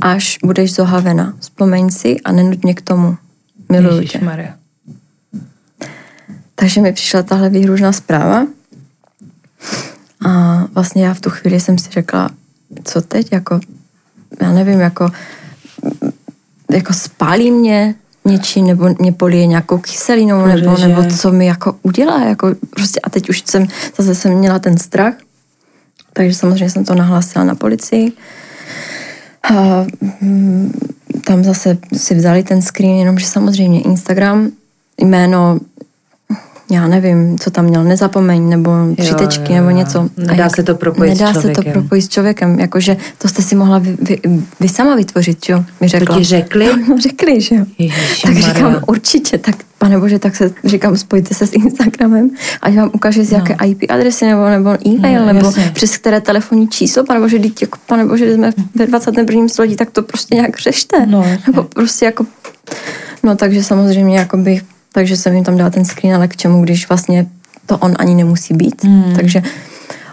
až 0.00 0.38
budeš 0.44 0.74
zohavena. 0.74 1.34
Vzpomeň 1.40 1.90
si 1.90 2.20
a 2.20 2.32
nenuď 2.32 2.62
mě 2.62 2.74
k 2.74 2.82
tomu. 2.82 3.16
Miluji 3.72 4.06
tě. 4.08 4.18
Takže 6.54 6.80
mi 6.80 6.92
přišla 6.92 7.22
tahle 7.22 7.48
výhružná 7.48 7.92
zpráva 7.92 8.46
a 10.26 10.64
vlastně 10.74 11.06
já 11.06 11.14
v 11.14 11.20
tu 11.20 11.30
chvíli 11.30 11.60
jsem 11.60 11.78
si 11.78 11.90
řekla, 11.90 12.30
co 12.84 13.00
teď, 13.00 13.32
jako, 13.32 13.60
já 14.42 14.52
nevím, 14.52 14.80
jako, 14.80 15.10
jako 16.70 16.92
spálí 16.92 17.50
mě 17.50 17.94
něčím, 18.24 18.66
nebo 18.66 18.94
mě 18.98 19.12
polije 19.12 19.46
nějakou 19.46 19.78
kyselinou, 19.78 20.46
nebo, 20.46 20.78
nebo 20.78 21.04
co 21.04 21.32
mi 21.32 21.46
jako 21.46 21.76
udělá, 21.82 22.24
jako 22.24 22.54
prostě 22.70 23.00
a 23.00 23.10
teď 23.10 23.30
už 23.30 23.42
jsem, 23.46 23.66
zase 23.96 24.14
jsem 24.14 24.34
měla 24.34 24.58
ten 24.58 24.78
strach, 24.78 25.14
takže 26.18 26.34
samozřejmě 26.34 26.70
jsem 26.70 26.84
to 26.84 26.94
nahlásila 26.94 27.44
na 27.44 27.54
policii. 27.54 28.12
A 29.54 29.86
mm, 30.20 30.72
tam 31.24 31.44
zase 31.44 31.78
si 31.96 32.14
vzali 32.14 32.42
ten 32.42 32.62
screen, 32.62 32.98
jenomže 32.98 33.26
samozřejmě 33.26 33.80
Instagram, 33.80 34.50
jméno 35.00 35.60
já 36.70 36.88
nevím, 36.88 37.38
co 37.38 37.50
tam 37.50 37.64
měl, 37.64 37.84
nezapomeň, 37.84 38.48
nebo 38.48 38.70
tři 38.98 39.14
tečky, 39.14 39.52
nebo 39.54 39.70
něco. 39.70 40.08
Nedá 40.16 40.34
jak, 40.34 40.56
se 40.56 40.62
to 40.62 40.74
propojit 40.74 41.18
nedá 41.18 41.30
s 41.30 41.32
člověkem. 41.32 41.64
se 41.64 41.70
to 41.70 41.72
propojit 41.72 42.04
s 42.04 42.08
člověkem, 42.08 42.60
jakože 42.60 42.96
to 43.18 43.28
jste 43.28 43.42
si 43.42 43.54
mohla 43.54 43.78
vy, 43.78 43.96
vy, 44.02 44.20
vy 44.60 44.68
sama 44.68 44.96
vytvořit, 44.96 45.48
jo, 45.48 45.64
mi 45.80 45.88
řekla. 45.88 46.14
To 46.14 46.20
ti 46.20 46.24
řekli? 46.24 46.68
No, 46.88 46.98
řekli, 46.98 47.40
že 47.40 47.54
jo. 47.54 47.64
Ježiši, 47.78 48.22
tak 48.22 48.34
Maria. 48.34 48.54
říkám, 48.54 48.76
určitě, 48.86 49.38
tak 49.38 49.56
pane 49.78 49.98
bože, 49.98 50.18
tak 50.18 50.36
se 50.36 50.52
říkám, 50.64 50.96
spojte 50.96 51.34
se 51.34 51.46
s 51.46 51.52
Instagramem, 51.52 52.30
ať 52.62 52.76
vám 52.76 52.90
ukáže 52.92 53.24
z 53.24 53.32
jaké 53.32 53.56
no. 53.60 53.70
IP 53.70 53.78
adresy, 53.88 54.26
nebo, 54.26 54.48
nebo 54.48 54.88
e-mail, 54.88 55.20
no, 55.20 55.26
nebo 55.26 55.46
jasně. 55.46 55.70
přes 55.74 55.96
které 55.96 56.20
telefonní 56.20 56.68
číslo, 56.68 57.04
pane 57.04 57.20
bože, 57.20 57.38
teď 57.38 57.62
jako, 57.62 57.78
pane 57.86 58.06
bože, 58.06 58.34
jsme 58.34 58.52
ve 58.74 58.86
21. 58.86 59.48
století, 59.48 59.76
tak 59.76 59.90
to 59.90 60.02
prostě 60.02 60.34
nějak 60.34 60.58
řešte. 60.58 61.06
No, 61.06 61.24
nebo 61.46 61.62
prostě 61.62 62.04
jako, 62.04 62.26
no 63.22 63.36
takže 63.36 63.64
samozřejmě 63.64 64.18
jakoby 64.18 64.60
takže 64.92 65.16
jsem 65.16 65.34
jim 65.34 65.44
tam 65.44 65.56
dala 65.56 65.70
ten 65.70 65.84
screen, 65.84 66.14
ale 66.14 66.28
k 66.28 66.36
čemu, 66.36 66.62
když 66.62 66.88
vlastně 66.88 67.26
to 67.66 67.78
on 67.78 67.94
ani 67.98 68.14
nemusí 68.14 68.54
být. 68.54 68.84
Hmm. 68.84 69.14
Takže 69.16 69.42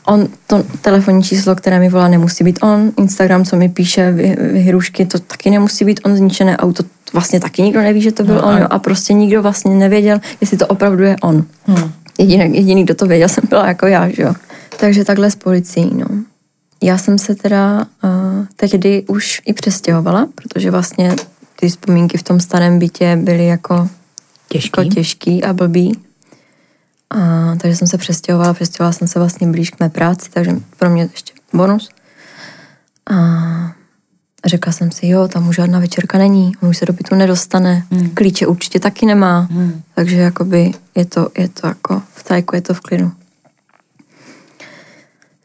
on, 0.07 0.27
to 0.47 0.63
telefonní 0.81 1.23
číslo, 1.23 1.55
které 1.55 1.79
mi 1.79 1.89
volá, 1.89 2.07
nemusí 2.07 2.43
být 2.43 2.59
on, 2.61 2.91
Instagram, 2.97 3.45
co 3.45 3.55
mi 3.55 3.69
píše, 3.69 4.11
vyhrušky, 4.51 5.05
to 5.05 5.19
taky 5.19 5.49
nemusí 5.49 5.85
být 5.85 5.99
on, 6.03 6.15
zničené 6.15 6.57
auto, 6.57 6.83
vlastně 7.13 7.39
taky 7.39 7.61
nikdo 7.61 7.81
neví, 7.81 8.01
že 8.01 8.11
to 8.11 8.23
byl 8.23 8.35
no, 8.35 8.43
on, 8.43 8.57
jo, 8.57 8.67
a 8.69 8.79
prostě 8.79 9.13
nikdo 9.13 9.41
vlastně 9.41 9.75
nevěděl, 9.75 10.19
jestli 10.41 10.57
to 10.57 10.67
opravdu 10.67 11.03
je 11.03 11.15
on. 11.21 11.45
Hmm. 11.65 11.91
Jediný, 12.17 12.57
jediný, 12.57 12.83
kdo 12.83 12.95
to 12.95 13.05
věděl, 13.05 13.29
jsem 13.29 13.43
byla 13.49 13.67
jako 13.67 13.87
já, 13.87 14.09
že 14.09 14.23
jo. 14.23 14.33
Takže 14.79 15.05
takhle 15.05 15.31
s 15.31 15.35
policií, 15.35 15.91
no. 15.93 16.05
Já 16.83 16.97
jsem 16.97 17.17
se 17.17 17.35
teda 17.35 17.85
uh, 18.03 18.45
tehdy 18.55 19.03
už 19.07 19.41
i 19.45 19.53
přestěhovala, 19.53 20.27
protože 20.35 20.71
vlastně 20.71 21.15
ty 21.59 21.69
vzpomínky 21.69 22.17
v 22.17 22.23
tom 22.23 22.39
starém 22.39 22.79
bytě 22.79 23.19
byly 23.21 23.45
jako 23.45 23.89
těžký, 24.49 24.81
jako 24.81 24.93
těžký 24.93 25.43
a 25.43 25.53
blbý. 25.53 25.99
A, 27.09 27.55
takže 27.55 27.75
jsem 27.75 27.87
se 27.87 27.97
přestěhovala, 27.97 28.53
přestěhovala 28.53 28.93
jsem 28.93 29.07
se 29.07 29.19
vlastně 29.19 29.47
blíž 29.47 29.69
k 29.69 29.79
mé 29.79 29.89
práci, 29.89 30.29
takže 30.29 30.51
pro 30.77 30.89
mě 30.89 31.09
ještě 31.13 31.33
bonus. 31.53 31.89
A 33.11 33.15
řekla 34.45 34.73
jsem 34.73 34.91
si, 34.91 35.07
jo, 35.07 35.27
tam 35.27 35.47
už 35.47 35.55
žádná 35.55 35.79
večerka 35.79 36.17
není, 36.17 36.51
on 36.61 36.69
už 36.69 36.77
se 36.77 36.85
do 36.85 36.93
bytu 36.93 37.15
nedostane, 37.15 37.85
hmm. 37.91 38.09
klíče 38.09 38.47
určitě 38.47 38.79
taky 38.79 39.05
nemá, 39.05 39.39
hmm. 39.39 39.81
takže 39.95 40.15
jakoby 40.15 40.71
je 40.95 41.05
to, 41.05 41.29
je 41.37 41.49
to 41.49 41.67
jako 41.67 42.01
v 42.13 42.23
tajku, 42.23 42.55
je 42.55 42.61
to 42.61 42.73
v 42.73 42.79
klidu. 42.79 43.11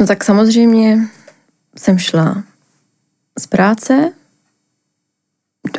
No 0.00 0.06
tak 0.06 0.24
samozřejmě 0.24 1.08
jsem 1.78 1.98
šla 1.98 2.42
z 3.38 3.46
práce 3.46 4.12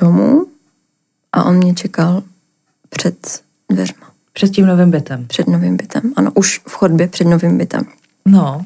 domů 0.01 0.45
a 1.31 1.43
on 1.43 1.57
mě 1.57 1.73
čekal 1.73 2.23
před 2.95 3.43
dveřma. 3.69 4.11
Před 4.33 4.49
tím 4.49 4.65
novým 4.65 4.91
bytem. 4.91 5.27
Před 5.27 5.47
novým 5.47 5.77
bytem, 5.77 6.13
ano, 6.15 6.31
už 6.33 6.61
v 6.67 6.71
chodbě 6.71 7.07
před 7.07 7.27
novým 7.27 7.57
bytem. 7.57 7.85
No. 8.25 8.65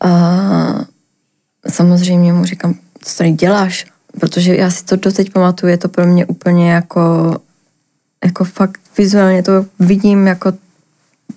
A 0.00 0.10
samozřejmě 1.68 2.32
mu 2.32 2.44
říkám, 2.44 2.74
co 3.00 3.18
tady 3.18 3.30
děláš? 3.30 3.86
Protože 4.20 4.56
já 4.56 4.70
si 4.70 4.84
to 4.84 4.96
doteď 4.96 5.32
pamatuju, 5.32 5.70
je 5.70 5.78
to 5.78 5.88
pro 5.88 6.06
mě 6.06 6.26
úplně 6.26 6.72
jako, 6.72 7.36
jako 8.24 8.44
fakt 8.44 8.80
vizuálně 8.98 9.42
to 9.42 9.66
vidím 9.78 10.26
jako, 10.26 10.52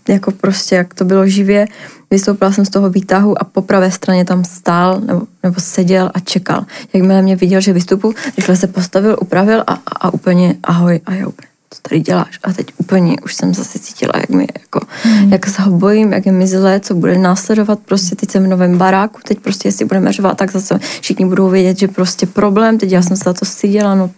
jako 0.10 0.32
prostě, 0.32 0.76
jak 0.76 0.94
to 0.94 1.06
bylo 1.06 1.28
živě. 1.28 1.68
Vystoupila 2.12 2.52
jsem 2.52 2.66
z 2.66 2.70
toho 2.70 2.90
výtahu 2.90 3.42
a 3.42 3.44
po 3.44 3.62
pravé 3.62 3.92
straně 3.92 4.26
tam 4.26 4.44
stál 4.44 5.00
nebo, 5.00 5.22
nebo 5.44 5.56
seděl 5.60 6.12
a 6.14 6.20
čekal. 6.20 6.66
Jakmile 6.94 7.22
mě 7.22 7.36
viděl, 7.36 7.62
že 7.62 7.74
vystupu, 7.74 8.14
rychle 8.38 8.56
se 8.56 8.68
postavil, 8.68 9.18
upravil 9.22 9.64
a, 9.68 9.74
a, 9.74 9.80
a 10.02 10.14
úplně 10.14 10.56
ahoj 10.64 11.00
a 11.06 11.14
já 11.14 11.28
úplně 11.28 11.48
co 11.76 11.82
tady 11.82 12.02
děláš? 12.02 12.40
A 12.44 12.54
teď 12.54 12.68
úplně 12.78 13.16
už 13.26 13.36
jsem 13.36 13.54
zase 13.54 13.80
cítila, 13.80 14.12
jak, 14.16 14.30
mi 14.30 14.48
jako, 14.60 14.80
mm. 15.06 15.34
jak 15.34 15.48
se 15.48 15.62
ho 15.62 15.72
bojím, 15.72 16.14
jak 16.14 16.26
je 16.26 16.32
mi 16.32 16.48
zlé, 16.48 16.80
co 16.80 16.96
bude 16.96 17.18
následovat. 17.18 17.80
Prostě 17.80 18.16
teď 18.16 18.32
jsem 18.32 18.44
v 18.44 18.48
novém 18.48 18.78
baráku, 18.78 19.20
teď 19.28 19.40
prostě 19.40 19.68
jestli 19.68 19.86
budeme 19.86 20.12
řvat, 20.12 20.38
tak 20.38 20.52
zase 20.52 20.80
všichni 21.02 21.26
budou 21.26 21.50
vědět, 21.50 21.80
že 21.80 21.88
prostě 21.88 22.26
problém, 22.26 22.78
teď 22.78 22.92
já 22.92 23.02
jsem 23.02 23.18
se 23.18 23.24
za 23.24 23.34
to 23.34 23.46
styděla, 23.46 23.96
no. 23.96 24.12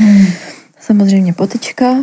Mm. 0.00 0.26
Samozřejmě 0.80 1.32
potečka. 1.32 1.96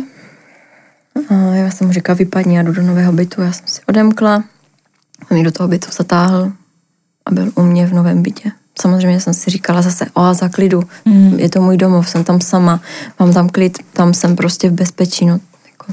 A 1.28 1.34
já 1.34 1.70
jsem 1.70 1.86
mu 1.86 1.92
říkala, 1.92 2.16
vypadni, 2.16 2.56
já 2.56 2.62
jdu 2.62 2.72
do 2.72 2.82
nového 2.82 3.12
bytu, 3.12 3.42
já 3.42 3.52
jsem 3.52 3.66
si 3.66 3.80
odemkla. 3.86 4.44
On 5.30 5.36
mi 5.36 5.44
do 5.44 5.50
toho 5.50 5.68
bytu 5.68 5.88
zatáhl 5.96 6.52
a 7.26 7.30
byl 7.30 7.52
u 7.54 7.62
mě 7.62 7.86
v 7.86 7.92
novém 7.92 8.22
bytě. 8.22 8.52
Samozřejmě 8.80 9.20
jsem 9.20 9.34
si 9.34 9.50
říkala 9.50 9.82
zase 9.82 10.06
za 10.32 10.48
klidu, 10.48 10.82
mm. 11.04 11.38
je 11.38 11.48
to 11.48 11.60
můj 11.60 11.76
domov, 11.76 12.08
jsem 12.08 12.24
tam 12.24 12.40
sama, 12.40 12.80
mám 13.20 13.32
tam 13.32 13.48
klid, 13.48 13.78
tam 13.92 14.14
jsem 14.14 14.36
prostě 14.36 14.70
v 14.70 14.72
bezpečí, 14.72 15.26
no 15.26 15.40
jako 15.66 15.92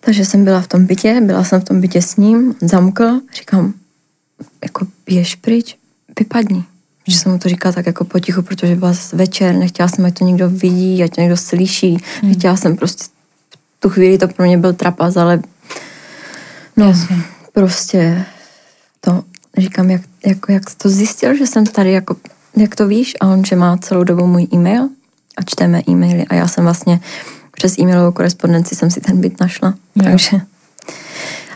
Takže 0.00 0.24
jsem 0.24 0.44
byla 0.44 0.60
v 0.60 0.66
tom 0.66 0.86
bytě, 0.86 1.20
byla 1.20 1.44
jsem 1.44 1.60
v 1.60 1.64
tom 1.64 1.80
bytě 1.80 2.02
s 2.02 2.16
ním, 2.16 2.54
zamkl, 2.60 3.20
říkám, 3.34 3.74
jako 4.62 4.86
běž 5.06 5.34
pryč, 5.34 5.76
vypadni. 6.18 6.64
Že 7.08 7.18
jsem 7.18 7.32
mu 7.32 7.38
to 7.38 7.48
říkala 7.48 7.72
tak 7.72 7.86
jako 7.86 8.04
potichu, 8.04 8.42
protože 8.42 8.76
byla 8.76 8.92
večer, 9.12 9.54
nechtěla 9.54 9.88
jsem, 9.88 10.04
ať 10.04 10.18
to 10.18 10.24
někdo 10.24 10.50
vidí, 10.50 11.02
ať 11.02 11.14
to 11.14 11.20
někdo 11.20 11.36
slyší. 11.36 11.90
Hmm. 11.90 12.30
Nechtěla 12.30 12.56
jsem 12.56 12.76
prostě, 12.76 13.04
v 13.50 13.80
tu 13.80 13.88
chvíli 13.88 14.18
to 14.18 14.28
pro 14.28 14.46
mě 14.46 14.58
byl 14.58 14.72
trapas, 14.72 15.16
ale 15.16 15.40
no, 16.76 16.88
Jasně. 16.88 17.16
prostě 17.52 18.24
to 19.00 19.22
říkám, 19.58 19.90
jak, 19.90 20.02
jako, 20.26 20.52
jak 20.52 20.62
to 20.82 20.88
zjistil, 20.88 21.36
že 21.36 21.46
jsem 21.46 21.66
tady, 21.66 21.92
jako, 21.92 22.16
jak 22.56 22.76
to 22.76 22.86
víš? 22.86 23.14
A 23.20 23.26
on, 23.26 23.44
že 23.44 23.56
má 23.56 23.76
celou 23.76 24.04
dobu 24.04 24.26
můj 24.26 24.46
e-mail 24.52 24.88
a 25.36 25.42
čteme 25.42 25.82
e-maily 25.88 26.26
a 26.26 26.34
já 26.34 26.48
jsem 26.48 26.64
vlastně 26.64 27.00
přes 27.52 27.78
e-mailovou 27.78 28.12
korespondenci 28.12 28.74
jsem 28.74 28.90
si 28.90 29.00
ten 29.00 29.20
byt 29.20 29.40
našla. 29.40 29.74
Jo. 29.96 30.04
Takže 30.04 30.40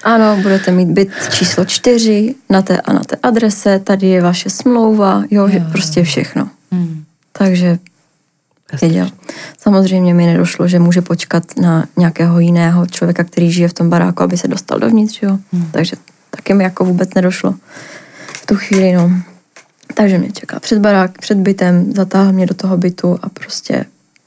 ano, 0.05 0.39
budete 0.43 0.73
mít 0.73 0.89
byt 0.89 1.09
číslo 1.33 1.65
čtyři 1.65 2.35
na 2.51 2.62
té 2.62 2.81
a 2.81 2.93
na 2.93 3.01
té 3.01 3.16
adrese, 3.23 3.79
tady 3.79 4.07
je 4.07 4.23
vaše 4.23 4.51
smlouva, 4.51 5.24
jo, 5.31 5.49
jo 5.49 5.61
prostě 5.73 6.03
všechno. 6.03 6.49
Hmm. 6.73 7.05
Takže 7.33 7.79
věděl. 8.81 9.09
Samozřejmě 9.59 10.15
mi 10.15 10.27
nedošlo, 10.27 10.69
že 10.69 10.79
může 10.79 11.03
počkat 11.03 11.45
na 11.61 11.87
nějakého 11.97 12.41
jiného 12.41 12.87
člověka, 12.87 13.24
který 13.24 13.53
žije 13.53 13.69
v 13.69 13.73
tom 13.73 13.91
baráku, 13.91 14.23
aby 14.23 14.37
se 14.37 14.49
dostal 14.49 14.79
dovnitř, 14.79 15.23
jo. 15.23 15.39
Hmm. 15.53 15.69
Takže 15.73 15.97
taky 16.31 16.55
mi 16.55 16.65
jako 16.65 16.85
vůbec 16.85 17.15
nedošlo 17.15 17.55
v 18.27 18.47
tu 18.47 18.57
chvíli, 18.57 18.93
no. 18.93 19.11
Takže 19.95 20.19
mě 20.19 20.33
čekal 20.33 20.61
před 20.61 20.79
barák, 20.79 21.19
před 21.19 21.39
bytem, 21.39 21.93
zatáhl 21.93 22.33
mě 22.33 22.47
do 22.47 22.55
toho 22.55 22.77
bytu 22.77 23.19
a 23.23 23.29
prostě 23.29 23.85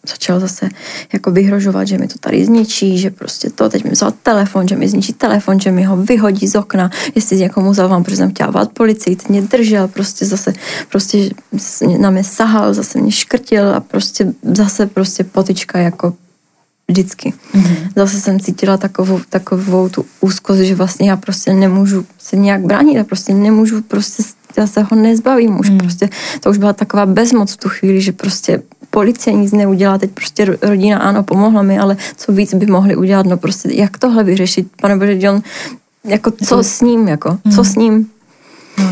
začal 0.09 0.39
zase 0.39 0.69
jako 1.13 1.31
vyhrožovat, 1.31 1.87
že 1.87 1.97
mi 1.97 2.07
to 2.07 2.19
tady 2.19 2.45
zničí, 2.45 2.97
že 2.97 3.09
prostě 3.09 3.49
to, 3.49 3.69
teď 3.69 3.83
mi 3.83 3.89
vzal 3.89 4.13
telefon, 4.23 4.67
že 4.67 4.75
mi 4.75 4.89
zničí 4.89 5.13
telefon, 5.13 5.59
že 5.59 5.71
mi 5.71 5.83
ho 5.83 5.97
vyhodí 5.97 6.47
z 6.47 6.55
okna, 6.55 6.91
jestli 7.15 7.37
někomu 7.37 7.73
zavám, 7.73 8.03
protože 8.03 8.17
jsem 8.17 8.31
chtěla 8.31 8.51
volat 8.51 8.71
policii, 8.71 9.15
teď 9.15 9.29
mě 9.29 9.41
držel, 9.41 9.87
prostě 9.87 10.25
zase 10.25 10.53
prostě 10.89 11.29
na 11.99 12.09
mě 12.09 12.23
sahal, 12.23 12.73
zase 12.73 12.99
mě 12.99 13.11
škrtil 13.11 13.75
a 13.75 13.79
prostě 13.79 14.33
zase 14.43 14.85
prostě 14.85 15.23
potička 15.23 15.79
jako 15.79 16.13
vždycky. 16.87 17.33
Mm-hmm. 17.53 17.89
Zase 17.95 18.21
jsem 18.21 18.39
cítila 18.39 18.77
takovou, 18.77 19.19
takovou 19.29 19.89
tu 19.89 20.05
úzkost, 20.21 20.59
že 20.59 20.75
vlastně 20.75 21.09
já 21.09 21.17
prostě 21.17 21.53
nemůžu 21.53 22.05
se 22.17 22.35
nějak 22.37 22.61
bránit, 22.61 22.95
já 22.95 23.03
prostě 23.03 23.33
nemůžu 23.33 23.81
prostě 23.81 24.23
já 24.57 24.67
se 24.67 24.81
ho 24.81 24.97
nezbavím 24.97 25.59
už 25.59 25.69
mm. 25.69 25.77
prostě, 25.77 26.09
to 26.39 26.49
už 26.49 26.57
byla 26.57 26.73
taková 26.73 27.05
bezmoc 27.05 27.53
v 27.53 27.57
tu 27.57 27.69
chvíli, 27.69 28.01
že 28.01 28.11
prostě 28.11 28.61
policie 28.89 29.33
nic 29.33 29.51
neudělá, 29.51 29.97
teď 29.97 30.11
prostě 30.11 30.45
rodina 30.61 30.97
ano, 30.97 31.23
pomohla 31.23 31.61
mi, 31.61 31.79
ale 31.79 31.97
co 32.17 32.31
víc 32.31 32.53
by 32.53 32.65
mohli 32.65 32.95
udělat, 32.95 33.25
no 33.25 33.37
prostě 33.37 33.69
jak 33.73 33.97
tohle 33.97 34.23
vyřešit, 34.23 34.67
pane 34.81 34.97
Bože, 34.97 35.17
John, 35.19 35.41
jako 36.05 36.31
co 36.31 36.63
s 36.63 36.81
ním, 36.81 37.07
jako, 37.07 37.37
co 37.55 37.63
s 37.63 37.75
ním. 37.75 38.07
No, 38.77 38.85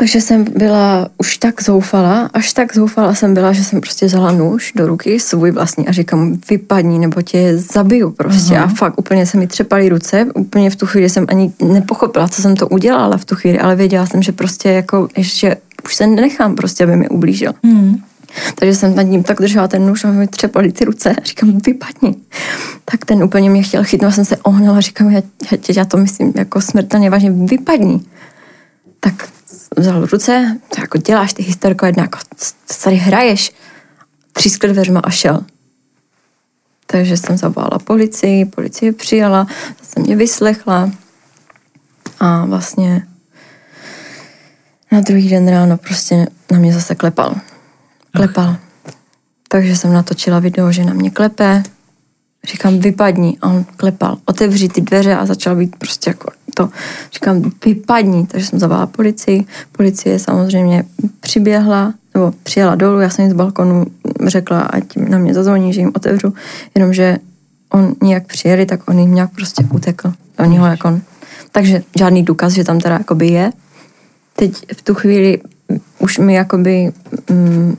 takže 0.00 0.20
jsem 0.20 0.44
byla 0.44 1.08
už 1.18 1.36
tak 1.36 1.62
zoufala, 1.62 2.30
až 2.34 2.52
tak 2.52 2.74
zoufala 2.74 3.14
jsem 3.14 3.34
byla, 3.34 3.52
že 3.52 3.64
jsem 3.64 3.80
prostě 3.80 4.06
vzala 4.06 4.32
nůž 4.32 4.72
do 4.76 4.86
ruky 4.86 5.20
svůj 5.20 5.50
vlastní 5.50 5.88
a 5.88 5.92
říkám, 5.92 6.40
vypadni, 6.50 6.98
nebo 6.98 7.22
tě 7.22 7.58
zabiju 7.58 8.10
prostě. 8.10 8.54
Uh-huh. 8.54 8.62
A 8.62 8.66
fakt 8.66 8.98
úplně 8.98 9.26
se 9.26 9.38
mi 9.38 9.46
třepaly 9.46 9.88
ruce, 9.88 10.26
úplně 10.34 10.70
v 10.70 10.76
tu 10.76 10.86
chvíli 10.86 11.10
jsem 11.10 11.26
ani 11.28 11.52
nepochopila, 11.62 12.28
co 12.28 12.42
jsem 12.42 12.56
to 12.56 12.68
udělala 12.68 13.16
v 13.16 13.24
tu 13.24 13.36
chvíli, 13.36 13.58
ale 13.58 13.76
věděla 13.76 14.06
jsem, 14.06 14.22
že 14.22 14.32
prostě 14.32 14.68
jako 14.68 15.08
ještě 15.16 15.56
už 15.84 15.96
se 15.96 16.06
nenechám 16.06 16.54
prostě, 16.54 16.84
aby 16.84 16.96
mi 16.96 17.08
ublížil. 17.08 17.52
Uh-huh. 17.64 18.00
Takže 18.54 18.74
jsem 18.74 18.96
nad 18.96 19.02
ním 19.02 19.22
tak 19.22 19.40
držela 19.40 19.68
ten 19.68 19.86
nůž 19.86 20.04
a 20.04 20.10
mi 20.10 20.26
třepaly 20.26 20.72
ty 20.72 20.84
ruce 20.84 21.10
a 21.10 21.14
říkám, 21.24 21.58
vypadni. 21.66 22.14
Tak 22.84 23.04
ten 23.04 23.22
úplně 23.22 23.50
mě 23.50 23.62
chtěl 23.62 23.84
chytnout, 23.84 24.14
jsem 24.14 24.24
se 24.24 24.36
ohnala 24.36 24.78
a 24.78 24.80
říkám, 24.80 25.10
já, 25.10 25.22
já, 25.52 25.58
já 25.76 25.84
to 25.84 25.96
myslím 25.96 26.32
jako 26.36 26.60
smrtelně 26.60 27.10
vážně, 27.10 27.30
vypadni. 27.30 28.00
Tak 29.00 29.29
vzal 29.76 30.06
ruce, 30.06 30.58
to 30.74 30.80
jako 30.80 30.98
děláš 30.98 31.32
ty 31.32 31.42
historko 31.42 31.86
jedna, 31.86 32.02
jako 32.02 32.18
tady 32.84 32.96
hraješ, 32.96 33.52
třískl 34.32 34.68
dveřma 34.68 35.00
a 35.00 35.10
šel. 35.10 35.44
Takže 36.86 37.16
jsem 37.16 37.36
zavolala 37.36 37.78
policii, 37.84 38.44
policie 38.44 38.92
přijala, 38.92 39.46
zase 39.80 40.00
mě 40.00 40.16
vyslechla 40.16 40.90
a 42.20 42.44
vlastně 42.44 43.06
na 44.92 45.00
druhý 45.00 45.28
den 45.28 45.48
ráno 45.48 45.76
prostě 45.76 46.26
na 46.52 46.58
mě 46.58 46.72
zase 46.72 46.94
klepal. 46.94 47.34
Klepal. 48.16 48.56
Takže 49.48 49.76
jsem 49.76 49.92
natočila 49.92 50.38
video, 50.38 50.72
že 50.72 50.84
na 50.84 50.92
mě 50.92 51.10
klepe, 51.10 51.62
Říkám, 52.44 52.78
vypadni. 52.78 53.38
A 53.42 53.48
on 53.48 53.64
klepal, 53.64 54.18
otevři 54.24 54.68
ty 54.68 54.80
dveře 54.80 55.14
a 55.14 55.26
začal 55.26 55.56
být 55.56 55.76
prostě 55.76 56.10
jako 56.10 56.30
to. 56.60 56.68
Říkám, 57.12 57.42
vypadni. 57.64 58.26
Takže 58.26 58.46
jsem 58.46 58.58
zavolala 58.58 58.86
policii. 58.86 59.44
Policie 59.72 60.18
samozřejmě 60.18 60.84
přiběhla, 61.20 61.94
nebo 62.14 62.32
přijela 62.42 62.74
dolů, 62.74 63.00
já 63.00 63.10
jsem 63.10 63.22
jim 63.22 63.32
z 63.32 63.36
balkonu 63.36 63.86
řekla, 64.26 64.60
ať 64.60 64.96
na 64.96 65.18
mě 65.18 65.34
zazvoní, 65.34 65.72
že 65.72 65.80
jim 65.80 65.90
otevřu, 65.94 66.34
jenomže 66.74 67.18
on 67.72 67.94
nějak 68.02 68.26
přijeli, 68.26 68.66
tak 68.66 68.88
on 68.88 68.98
jim 68.98 69.14
nějak 69.14 69.30
prostě 69.30 69.64
utekl. 69.74 70.12
Oni 70.38 70.58
ho 70.58 70.66
jako... 70.66 71.00
Takže 71.52 71.82
žádný 71.98 72.22
důkaz, 72.22 72.52
že 72.52 72.64
tam 72.64 72.80
teda 72.80 72.94
jakoby 72.94 73.26
je. 73.28 73.52
Teď 74.36 74.52
v 74.76 74.82
tu 74.82 74.94
chvíli 74.94 75.38
už 75.98 76.18
mi 76.18 76.34
jakoby 76.34 76.92
mm, 77.30 77.76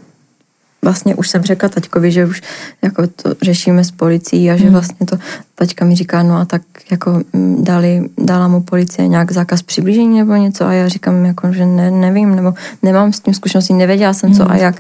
vlastně 0.82 1.16
už 1.16 1.30
jsem 1.30 1.44
řekla 1.44 1.70
taťkovi, 1.70 2.12
že 2.12 2.26
už 2.26 2.42
jako 2.82 3.08
to 3.08 3.36
řešíme 3.42 3.84
s 3.84 3.92
policií 3.92 4.52
a 4.52 4.56
že 4.56 4.64
hmm. 4.64 4.74
vlastně 4.74 5.06
to 5.06 5.18
taťka 5.56 5.86
mi 5.86 5.96
říká, 5.96 6.24
no 6.24 6.38
a 6.38 6.46
tak 6.46 6.62
jako 6.92 7.22
mm, 7.34 7.64
dali, 7.64 8.10
dala 8.18 8.48
mu 8.48 8.62
policie 8.62 9.08
nějak 9.08 9.32
zákaz 9.32 9.62
přiblížení 9.62 10.20
nebo 10.20 10.36
něco 10.36 10.66
a 10.66 10.74
já 10.74 10.88
říkám 10.88 11.26
jako, 11.26 11.54
že 11.54 11.66
ne, 11.66 11.92
nevím, 11.92 12.36
nebo 12.36 12.54
nemám 12.84 13.14
s 13.14 13.20
tím 13.20 13.34
zkušenosti, 13.34 13.74
nevěděla 13.74 14.14
jsem 14.14 14.34
co 14.34 14.44
a 14.44 14.54
hmm. 14.54 14.62
jak. 14.62 14.76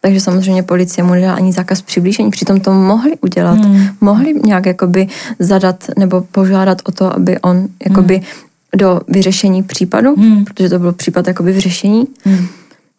Takže 0.00 0.20
samozřejmě 0.20 0.62
policie 0.62 1.04
mu 1.04 1.14
nedala 1.14 1.34
ani 1.34 1.52
zákaz 1.52 1.82
přiblížení, 1.82 2.30
přitom 2.30 2.60
to 2.60 2.72
mohli 2.72 3.12
udělat. 3.20 3.58
Hmm. 3.58 3.86
Mohli 4.00 4.34
nějak 4.44 4.66
jakoby 4.66 5.06
zadat 5.38 5.84
nebo 5.98 6.20
požádat 6.20 6.82
o 6.84 6.92
to, 6.92 7.16
aby 7.16 7.38
on 7.38 7.68
jakoby 7.88 8.14
hmm. 8.14 8.24
do 8.76 9.00
vyřešení 9.08 9.62
případu, 9.62 10.14
hmm. 10.14 10.44
protože 10.44 10.68
to 10.68 10.78
byl 10.78 10.92
případ 10.92 11.26
jakoby 11.26 11.52
vyřešení, 11.52 12.06
hmm 12.24 12.46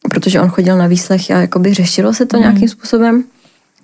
protože 0.10 0.42
on 0.42 0.50
chodil 0.50 0.78
na 0.78 0.88
výslech 0.88 1.32
a 1.32 1.42
jakoby 1.42 1.74
řešilo 1.74 2.14
se 2.14 2.26
to 2.26 2.38
mm. 2.38 2.44
nějakým 2.44 2.70
způsobem, 2.70 3.24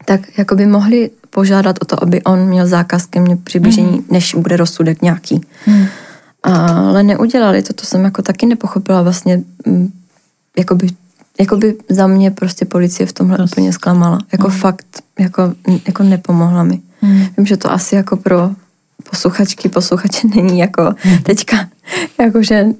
tak 0.05 0.37
jakoby 0.37 0.65
mohli 0.65 1.09
požádat 1.29 1.75
o 1.81 1.85
to, 1.85 2.03
aby 2.03 2.23
on 2.23 2.39
měl 2.39 2.67
zákaz 2.67 3.05
ke 3.05 3.19
mně 3.19 3.37
přiblížení, 3.37 3.97
mm. 3.97 4.05
než 4.09 4.35
bude 4.35 4.57
rozsudek 4.57 5.01
nějaký. 5.01 5.41
Mm. 5.67 5.85
Ale 6.43 7.03
neudělali 7.03 7.61
to, 7.61 7.73
to 7.73 7.85
jsem 7.85 8.03
jako 8.03 8.21
taky 8.21 8.45
nepochopila 8.45 9.01
vlastně, 9.01 9.43
mm, 9.65 9.91
jakoby, 10.57 10.87
jakoby 11.39 11.75
za 11.89 12.07
mě 12.07 12.31
prostě 12.31 12.65
policie 12.65 13.07
v 13.07 13.13
tomhle 13.13 13.37
Prost. 13.37 13.53
úplně 13.53 13.73
zklamala. 13.73 14.19
Jako 14.31 14.47
mm. 14.47 14.53
fakt, 14.53 15.03
jako, 15.19 15.53
jako 15.85 16.03
nepomohla 16.03 16.63
mi. 16.63 16.79
Mm. 17.01 17.25
Vím, 17.37 17.45
že 17.45 17.57
to 17.57 17.71
asi 17.71 17.95
jako 17.95 18.17
pro 18.17 18.51
posluchačky, 19.09 19.69
posluchače 19.69 20.27
není 20.27 20.59
jako 20.59 20.95
mm. 21.05 21.17
teďka, 21.17 21.69
jakože 22.19 22.65
Mm, 22.65 22.73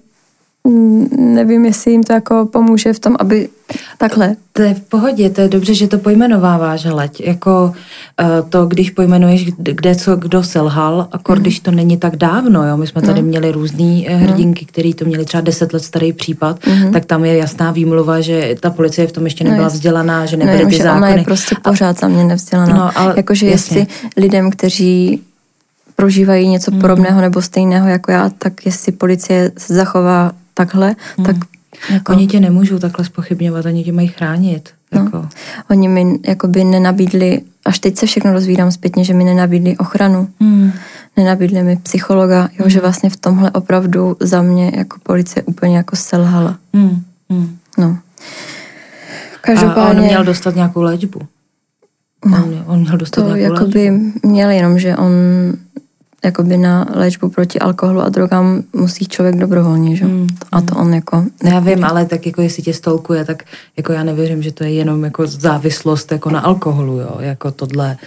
nevím, 1.18 1.66
jestli 1.66 1.92
jim 1.92 2.04
to 2.04 2.14
jako 2.14 2.46
pomůže 2.46 2.94
v 2.94 3.00
tom, 3.00 3.16
aby 3.20 3.50
takhle. 3.98 4.36
To 4.54 4.62
je 4.62 4.74
v 4.74 4.82
pohodě, 4.82 5.30
to 5.30 5.42
je 5.42 5.48
dobře, 5.48 5.74
že 5.74 5.88
to 5.88 5.98
pojmenováváš, 5.98 6.86
hleď. 6.86 7.22
Jako 7.22 7.74
uh, 8.22 8.50
to, 8.50 8.66
když 8.66 8.90
pojmenuješ, 8.90 9.46
kde 9.58 9.96
co 9.96 10.16
kdo 10.16 10.44
selhal, 10.44 11.08
akor 11.12 11.38
mm. 11.38 11.42
když 11.42 11.60
to 11.60 11.72
není 11.72 11.98
tak 11.98 12.16
dávno, 12.16 12.68
jo. 12.68 12.78
My 12.78 12.88
jsme 12.88 13.02
tady 13.02 13.22
no. 13.22 13.28
měli 13.28 13.52
různý 13.52 14.08
uh, 14.10 14.16
hrdinky, 14.16 14.66
který 14.66 14.94
to 14.94 15.06
měli 15.06 15.26
třeba 15.26 15.42
deset 15.42 15.74
let 15.74 15.84
starý 15.84 16.14
případ, 16.14 16.60
mm. 16.68 16.94
tak 16.94 17.06
tam 17.06 17.26
je 17.26 17.38
jasná 17.38 17.72
výmluva, 17.72 18.22
že 18.22 18.56
ta 18.60 18.70
policie 18.70 19.08
v 19.08 19.12
tom 19.12 19.24
ještě 19.24 19.44
nebyla 19.44 19.64
no, 19.64 19.70
vzdělaná, 19.70 20.26
že 20.26 20.38
nebyly 20.38 20.64
no, 20.64 20.70
ty 20.70 20.78
zákony. 20.78 20.98
Ona 20.98 21.10
je 21.10 21.24
prostě 21.24 21.56
pořád 21.64 22.00
za 22.00 22.08
mě 22.08 22.24
nevzdělaná. 22.24 22.76
No, 22.76 22.92
ale 22.96 23.14
Jakože 23.18 23.48
jestli 23.48 23.88
lidem, 24.18 24.52
kteří 24.52 25.22
prožívají 25.96 26.48
něco 26.48 26.72
mm. 26.72 26.82
podobného 26.82 27.22
nebo 27.22 27.42
stejného 27.42 27.88
jako 27.88 28.12
já, 28.12 28.30
tak 28.38 28.66
jestli 28.66 28.92
policie 28.92 29.52
se 29.58 29.74
zachová 29.74 30.32
takhle, 30.66 30.96
hmm. 31.18 31.26
tak 31.26 31.36
jako... 31.90 32.14
Oni 32.14 32.28
tě 32.28 32.40
nemůžou 32.40 32.80
takhle 32.80 33.06
spochybňovat, 33.06 33.66
ani 33.66 33.84
tě 33.84 33.92
mají 33.92 34.08
chránit. 34.08 34.70
No. 34.92 35.02
Jako. 35.04 35.28
Oni 35.70 35.88
mi 35.88 36.20
jakoby 36.28 36.64
nenabídli, 36.64 37.42
až 37.66 37.80
teď 37.80 37.98
se 37.98 38.06
všechno 38.06 38.34
rozvídám 38.34 38.72
zpětně, 38.72 39.04
že 39.04 39.14
mi 39.14 39.24
nenabídli 39.24 39.78
ochranu, 39.78 40.28
hmm. 40.40 40.72
nenabídli 41.18 41.64
mi 41.64 41.76
psychologa, 41.76 42.42
jo, 42.42 42.64
hmm. 42.66 42.70
že 42.70 42.82
vlastně 42.82 43.10
v 43.10 43.18
tomhle 43.18 43.52
opravdu 43.52 44.18
za 44.20 44.42
mě 44.42 44.72
jako 44.76 44.98
policie 45.04 45.44
úplně 45.44 45.78
jako 45.78 45.96
selhala. 45.96 46.58
Hmm. 46.74 47.04
Hmm. 47.30 47.58
No. 47.78 47.98
Každopádně... 49.42 49.82
A 49.82 49.90
on 49.90 50.08
měl 50.08 50.24
dostat 50.24 50.56
nějakou 50.56 50.82
léčbu? 50.82 51.20
No, 52.26 52.44
on, 52.44 52.50
měl, 52.50 52.64
on 52.68 52.80
měl 52.80 52.98
dostat 52.98 53.22
to 53.22 53.36
nějakou 53.36 53.54
jakoby 53.54 53.90
léčbu? 53.90 54.30
měl 54.30 54.50
jenom, 54.50 54.80
že 54.80 54.98
on 54.98 55.12
jakoby 56.26 56.58
na 56.58 56.88
léčbu 56.94 57.30
proti 57.30 57.60
alkoholu 57.60 58.02
a 58.02 58.10
drogám 58.10 58.64
musí 58.74 59.06
člověk 59.06 59.36
dobrovolně, 59.36 59.96
že? 59.96 60.06
Mm. 60.06 60.28
A 60.52 60.62
to 60.62 60.76
on 60.76 60.94
jako... 60.94 61.26
Já 61.44 61.60
vím, 61.60 61.84
ale 61.84 62.06
tak 62.06 62.26
jako 62.26 62.42
jestli 62.42 62.64
tě 62.64 62.74
stolkuje, 62.74 63.26
tak 63.26 63.44
jako 63.78 63.94
já 63.94 64.04
nevěřím, 64.04 64.44
že 64.44 64.52
to 64.52 64.64
je 64.64 64.74
jenom 64.74 65.04
jako 65.04 65.28
závislost 65.28 66.12
jako 66.12 66.30
na 66.30 66.40
alkoholu, 66.40 67.00
jo, 67.00 67.18
jako 67.20 67.52
tohle, 67.52 67.98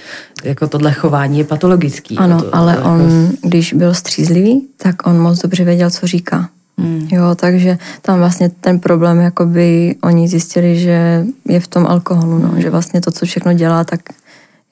jako 0.44 0.68
tohle 0.68 0.92
chování 0.92 1.38
je 1.38 1.44
patologický. 1.44 2.18
Ano, 2.18 2.42
to, 2.42 2.54
ale 2.54 2.76
to 2.76 2.82
on, 2.82 3.00
jako... 3.00 3.36
když 3.42 3.72
byl 3.72 3.94
střízlivý, 3.94 4.68
tak 4.76 5.06
on 5.06 5.18
moc 5.18 5.38
dobře 5.38 5.64
věděl, 5.64 5.90
co 5.90 6.06
říká. 6.06 6.48
Hmm. 6.78 7.08
Jo, 7.12 7.34
takže 7.36 7.78
tam 8.02 8.18
vlastně 8.18 8.48
ten 8.48 8.80
problém, 8.80 9.20
jakoby 9.20 9.96
oni 10.02 10.28
zjistili, 10.28 10.78
že 10.78 11.26
je 11.48 11.60
v 11.60 11.68
tom 11.68 11.86
alkoholu, 11.86 12.38
no, 12.38 12.60
že 12.60 12.70
vlastně 12.70 13.00
to, 13.00 13.10
co 13.10 13.26
všechno 13.26 13.52
dělá, 13.52 13.84
tak 13.84 14.00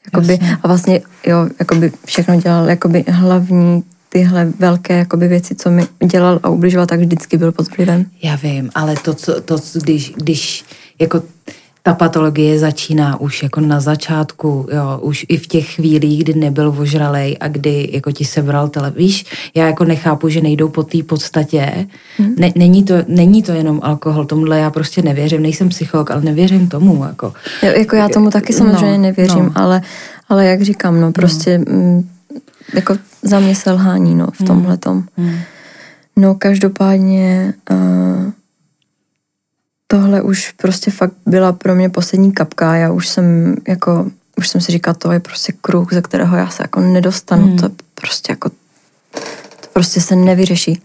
jakoby, 0.05 0.39
a 0.63 0.69
vlastně 0.69 1.01
jo, 1.27 1.49
jakoby 1.59 1.93
všechno 2.05 2.41
dělal, 2.41 2.69
jakoby 2.69 3.05
hlavní 3.09 3.83
tyhle 4.09 4.53
velké 4.59 4.99
jakoby 4.99 5.29
věci, 5.29 5.55
co 5.55 5.71
mi 5.71 5.87
dělal 6.05 6.41
a 6.43 6.49
ubližoval, 6.49 6.87
tak 6.87 7.01
vždycky 7.01 7.37
byl 7.37 7.53
pod 7.53 7.77
vlivem. 7.77 8.07
Já 8.23 8.37
vím, 8.37 8.71
ale 8.75 8.95
to, 9.05 9.15
co, 9.15 9.41
to 9.41 9.57
když, 9.83 10.13
když 10.17 10.65
jako 10.99 11.23
ta 11.83 11.95
patologie 11.95 12.59
začíná 12.59 13.21
už 13.21 13.43
jako 13.43 13.61
na 13.61 13.81
začátku, 13.81 14.67
jo, 14.73 14.99
už 15.03 15.27
i 15.29 15.37
v 15.37 15.47
těch 15.47 15.75
chvílích, 15.75 16.25
kdy 16.25 16.35
nebyl 16.35 16.75
ožralej 16.79 17.37
a 17.41 17.49
kdy 17.49 17.91
jako 17.93 18.13
ti 18.13 18.25
sebral 18.25 18.69
tele. 18.69 18.91
Víš, 18.91 19.25
já 19.55 19.67
jako 19.67 19.85
nechápu, 19.85 20.29
že 20.29 20.41
nejdou 20.41 20.69
po 20.69 20.83
té 20.83 21.03
podstatě. 21.03 21.89
Hmm. 22.19 22.35
Ne, 22.39 22.53
není, 22.57 22.85
to, 22.85 22.95
není 23.09 23.43
to 23.43 23.53
jenom 23.53 23.81
alkohol, 23.83 24.25
tomuhle 24.25 24.59
já 24.59 24.71
prostě 24.71 25.03
nevěřím, 25.03 25.43
nejsem 25.43 25.69
psycholog, 25.69 26.11
ale 26.11 26.21
nevěřím 26.21 26.69
tomu. 26.69 27.05
Jako, 27.05 27.33
jo, 27.63 27.73
jako 27.77 27.97
já 27.97 28.09
tomu 28.09 28.31
taky 28.31 28.53
samozřejmě 28.53 28.99
no, 28.99 29.03
nevěřím, 29.03 29.45
no. 29.45 29.53
Ale, 29.55 29.83
ale 30.29 30.47
jak 30.47 30.63
říkám, 30.63 31.01
no 31.01 31.13
prostě 31.13 31.59
no. 31.59 31.65
M, 31.69 31.79
mm, 31.79 32.09
jako 32.75 32.97
za 33.23 33.41
mě 33.41 33.55
selhání, 33.55 34.15
no, 34.15 34.27
v 34.27 34.41
hmm. 34.41 34.47
tomhle 34.47 34.77
tom. 34.77 35.05
Hmm. 35.17 35.37
No 36.17 36.35
každopádně 36.35 37.55
uh, 37.71 38.33
tohle 39.93 40.23
už 40.23 40.53
prostě 40.53 40.91
fakt 40.91 41.13
byla 41.27 41.53
pro 41.53 41.75
mě 41.75 41.91
poslední 41.91 42.33
kapka. 42.33 42.75
Já 42.75 42.93
už 42.93 43.09
jsem 43.09 43.57
jako, 43.69 44.11
už 44.37 44.49
jsem 44.49 44.61
si 44.61 44.73
říkala, 44.73 44.95
to 44.95 45.13
je 45.13 45.21
prostě 45.21 45.53
kruh, 45.61 45.93
ze 45.93 46.03
kterého 46.03 46.37
já 46.37 46.49
se 46.49 46.63
jako 46.63 46.81
nedostanu. 46.81 47.47
Hmm. 47.47 47.59
To 47.59 47.71
prostě 47.95 48.33
jako, 48.33 48.49
to 49.61 49.69
prostě 49.73 50.01
se 50.01 50.17
nevyřeší. 50.17 50.83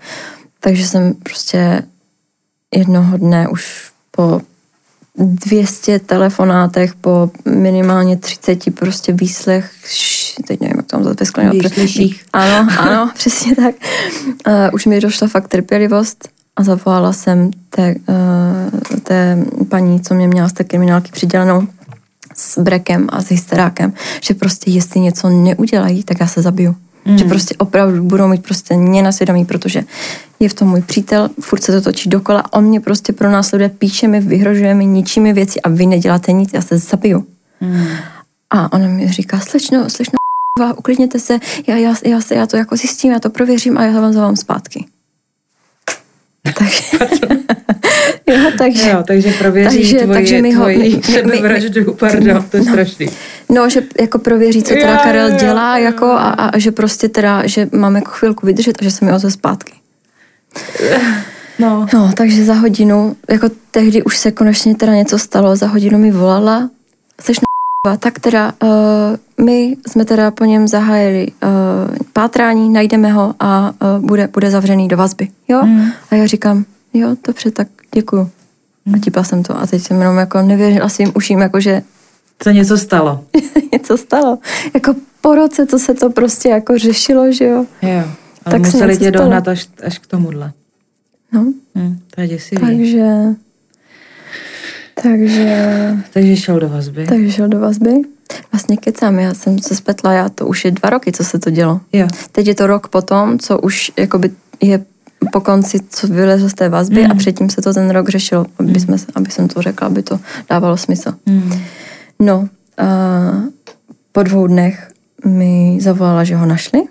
Takže 0.60 0.88
jsem 0.88 1.14
prostě 1.14 1.84
jednoho 2.76 3.18
dne 3.18 3.48
už 3.48 3.92
po 4.12 4.42
200 5.16 6.00
telefonátech, 6.00 6.96
po 6.96 7.32
minimálně 7.46 8.18
30 8.18 8.76
prostě 8.76 9.14
výslech, 9.14 9.72
teď 10.48 10.60
nevím, 10.60 10.78
jak 10.78 10.86
tam 10.86 11.04
zase 11.04 11.16
vyskleněno. 11.20 11.54
Ano, 12.34 12.68
ano, 12.80 13.12
přesně 13.16 13.56
tak. 13.56 13.76
Uh, 14.48 14.54
už 14.74 14.86
mi 14.86 15.00
došla 15.00 15.28
fakt 15.28 15.48
trpělivost 15.48 16.37
a 16.58 16.64
zavolala 16.64 17.14
jsem 17.14 17.52
té, 17.70 17.96
uh, 18.10 19.00
té 19.04 19.46
paní, 19.70 20.02
co 20.02 20.14
mě 20.14 20.28
měla 20.28 20.50
z 20.50 20.54
té 20.54 20.64
kriminálky 20.64 21.12
přidělenou 21.12 21.68
s 22.36 22.62
brekem 22.62 23.08
a 23.10 23.22
s 23.22 23.30
hysterákem, 23.30 23.94
že 24.22 24.34
prostě 24.34 24.72
jestli 24.72 25.00
něco 25.00 25.30
neudělají, 25.30 26.04
tak 26.04 26.20
já 26.20 26.28
se 26.28 26.42
zabiju. 26.42 26.76
Mm. 27.06 27.18
Že 27.18 27.26
prostě 27.26 27.56
opravdu 27.58 28.04
budou 28.04 28.28
mít 28.28 28.44
prostě 28.44 28.78
mě 28.78 29.04
na 29.04 29.12
svědomí, 29.12 29.46
protože 29.46 29.84
je 30.40 30.50
v 30.50 30.54
tom 30.54 30.68
můj 30.68 30.82
přítel, 30.82 31.30
furt 31.42 31.64
se 31.64 31.72
to 31.72 31.82
točí 31.82 32.10
dokola, 32.10 32.54
on 32.54 32.64
mě 32.64 32.80
prostě 32.80 33.14
pro 33.14 33.32
následuje, 33.32 33.70
píše 33.70 34.08
mi, 34.08 34.20
vyhrožuje 34.20 34.74
mi 34.74 34.86
ničími 34.86 35.34
věci 35.34 35.62
a 35.62 35.70
vy 35.70 35.86
neděláte 35.86 36.32
nic, 36.32 36.50
já 36.54 36.62
se 36.62 36.78
zabiju. 36.78 37.26
Mm. 37.62 37.88
A 38.50 38.74
ona 38.74 38.88
mi 38.88 39.08
říká, 39.08 39.40
slečno, 39.40 39.90
slečno, 39.90 40.18
uklidněte 40.78 41.20
se, 41.20 41.40
já, 41.68 41.76
já, 41.76 41.96
já, 42.06 42.20
já 42.36 42.48
to 42.48 42.58
jako 42.58 42.76
zjistím, 42.76 43.12
já 43.12 43.20
to 43.20 43.30
prověřím 43.30 43.78
a 43.78 43.84
já 43.84 44.02
vám 44.02 44.14
zavolám 44.14 44.36
zpátky. 44.36 44.86
Takže, 46.54 46.84
jo, 48.44 48.52
takže, 48.58 48.90
jo, 48.90 49.04
takže 49.08 49.34
prověří 49.40 49.78
takže, 49.78 49.98
tvoji, 49.98 50.14
takže 50.14 50.42
mi 50.42 50.54
ho, 50.54 50.64
tvoji 50.64 51.02
sebevraždu, 51.04 51.94
pardon, 51.94 52.46
to 52.52 52.58
je 52.58 52.64
no, 52.64 52.72
strašný. 52.72 53.08
No, 53.50 53.70
že 53.70 53.82
jako 54.02 54.20
prověří, 54.20 54.64
co 54.64 54.74
teda 54.74 54.98
Karel 54.98 55.32
dělá, 55.32 55.78
jako 55.78 56.06
a, 56.06 56.30
a, 56.30 56.58
že 56.58 56.72
prostě 56.72 57.10
teda, 57.10 57.48
že 57.48 57.70
mám 57.72 57.96
jako 57.96 58.12
chvilku 58.12 58.46
vydržet 58.46 58.78
a 58.82 58.84
že 58.84 58.92
se 58.92 59.06
mi 59.06 59.14
ozve 59.14 59.32
zpátky. 59.32 59.74
No. 61.60 61.88
no, 61.94 62.12
takže 62.16 62.46
za 62.46 62.54
hodinu, 62.54 63.16
jako 63.30 63.50
tehdy 63.72 64.04
už 64.04 64.18
se 64.18 64.32
konečně 64.32 64.76
teda 64.76 64.96
něco 64.96 65.20
stalo, 65.20 65.56
za 65.56 65.68
hodinu 65.68 66.00
mi 66.00 66.12
volala, 66.12 66.70
seš 67.22 67.38
tak 67.96 68.20
teda 68.20 68.54
uh, 68.64 69.46
my 69.46 69.78
jsme 69.88 70.06
teda 70.06 70.32
po 70.32 70.46
něm 70.46 70.68
zahájili 70.68 71.28
uh, 71.28 71.98
pátrání, 72.14 72.70
najdeme 72.70 73.12
ho 73.12 73.36
a 73.40 73.74
uh, 74.00 74.06
bude, 74.06 74.28
bude 74.28 74.52
zavřený 74.52 74.88
do 74.88 74.98
vazby, 74.98 75.28
jo? 75.48 75.66
Mm. 75.66 75.92
A 76.12 76.16
já 76.16 76.26
říkám, 76.26 76.66
jo, 76.94 77.16
dobře, 77.28 77.52
tak 77.52 77.68
děkuju. 77.96 78.30
Mm. 78.86 78.96
A 78.96 78.98
típla 78.98 79.24
jsem 79.24 79.44
to 79.44 79.60
a 79.60 79.68
teď 79.68 79.82
jsem 79.82 80.00
jenom 80.00 80.18
jako 80.18 80.42
nevěřila 80.42 80.90
svým 80.90 81.12
uším, 81.16 81.40
jako 81.40 81.60
že... 81.60 81.82
Co 82.40 82.50
něco 82.50 82.78
stalo. 82.78 83.24
něco 83.72 83.98
stalo. 83.98 84.38
Jako 84.74 84.96
po 85.22 85.36
roce, 85.36 85.66
co 85.66 85.80
se 85.80 85.94
to 85.94 86.10
prostě 86.10 86.50
jako 86.50 86.78
řešilo, 86.78 87.32
že 87.32 87.46
jo? 87.46 87.66
Jo, 87.82 88.04
ale 88.46 88.52
tak 88.52 88.60
museli 88.60 88.98
tě 88.98 89.12
dohnat 89.12 89.48
až, 89.48 89.68
až 89.84 90.00
k 90.00 90.08
tomuhle. 90.08 90.52
No. 91.32 91.54
Hmm, 91.76 92.00
to 92.16 92.22
je 92.22 92.28
děsivý. 92.28 92.62
Takže... 92.62 93.36
Takže... 95.04 95.94
Takže 96.14 96.36
šel 96.36 96.60
do 96.60 96.70
vazby. 96.70 97.06
Takže 97.06 97.32
šel 97.32 97.48
do 97.48 97.60
vazby. 97.60 97.92
Vlastně 98.52 98.78
kecám, 98.78 99.20
já 99.20 99.34
jsem 99.34 99.60
se 99.60 99.76
spletla, 99.76 100.14
já 100.14 100.30
to 100.30 100.48
už 100.48 100.66
je 100.66 100.72
dva 100.72 100.90
roky, 100.90 101.12
co 101.12 101.24
se 101.24 101.40
to 101.40 101.50
dělo. 101.50 101.82
Jo. 101.94 102.08
Teď 102.32 102.48
je 102.48 102.56
to 102.56 102.68
rok 102.68 102.88
potom, 102.88 103.40
co 103.40 103.60
už 103.60 103.92
jakoby 103.98 104.32
je 104.62 104.86
po 105.32 105.42
konci, 105.42 105.80
co 105.90 106.08
vylezl 106.08 106.50
z 106.50 106.54
té 106.54 106.70
vazby 106.70 107.04
mm. 107.04 107.12
a 107.12 107.16
předtím 107.16 107.50
se 107.50 107.62
to 107.62 107.74
ten 107.74 107.90
rok 107.90 108.10
řešilo, 108.10 108.46
aby, 108.60 108.72
mm. 108.72 108.80
jsme, 108.80 108.98
aby 109.16 109.32
jsem 109.32 109.48
to 109.48 109.62
řekla, 109.62 109.88
aby 109.88 110.04
to 110.04 110.20
dávalo 110.50 110.78
smysl. 110.78 111.14
Mm. 111.26 111.54
No, 112.20 112.50
a 112.78 112.88
po 114.12 114.24
dvou 114.24 114.48
dnech 114.48 114.92
mi 115.26 115.78
zavolala, 115.82 116.24
že 116.24 116.36
ho 116.36 116.46
našli, 116.46 116.82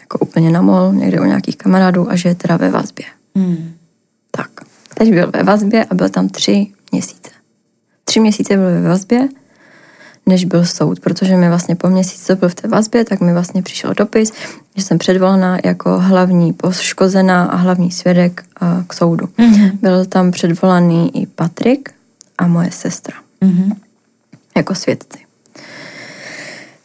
jako 0.00 0.18
úplně 0.18 0.50
na 0.50 0.62
mol, 0.62 0.92
někde 0.92 1.20
u 1.20 1.24
nějakých 1.24 1.56
kamarádů 1.56 2.10
a 2.10 2.16
že 2.16 2.28
je 2.28 2.34
teda 2.34 2.56
ve 2.56 2.70
vazbě. 2.70 3.06
Mm. 3.34 3.72
Tak, 4.30 4.50
teď 4.94 5.10
byl 5.10 5.30
ve 5.34 5.42
vazbě 5.42 5.84
a 5.84 5.94
byl 5.94 6.08
tam 6.08 6.28
tři 6.28 6.66
měsíce. 6.92 7.30
Tři 8.04 8.20
měsíce 8.20 8.56
byl 8.56 8.64
ve 8.64 8.88
vazbě, 8.88 9.28
než 10.26 10.44
byl 10.44 10.64
soud, 10.64 11.00
protože 11.00 11.36
mi 11.36 11.48
vlastně 11.48 11.76
po 11.76 11.88
měsíci, 11.88 12.24
co 12.24 12.36
byl 12.36 12.48
v 12.48 12.54
té 12.54 12.68
vazbě, 12.68 13.04
tak 13.04 13.20
mi 13.20 13.32
vlastně 13.32 13.62
přišel 13.62 13.94
dopis, 13.94 14.32
že 14.76 14.82
jsem 14.82 14.98
předvolaná 14.98 15.58
jako 15.64 16.00
hlavní 16.00 16.52
poškozená 16.52 17.44
a 17.44 17.56
hlavní 17.56 17.90
svědek 17.90 18.44
k 18.86 18.94
soudu. 18.94 19.26
Mm-hmm. 19.26 19.70
Byl 19.82 20.06
tam 20.06 20.30
předvolaný 20.30 21.22
i 21.22 21.26
Patrik 21.26 21.90
a 22.38 22.46
moje 22.46 22.70
sestra. 22.70 23.14
Mm-hmm. 23.42 23.76
Jako 24.56 24.74
svědci. 24.74 25.25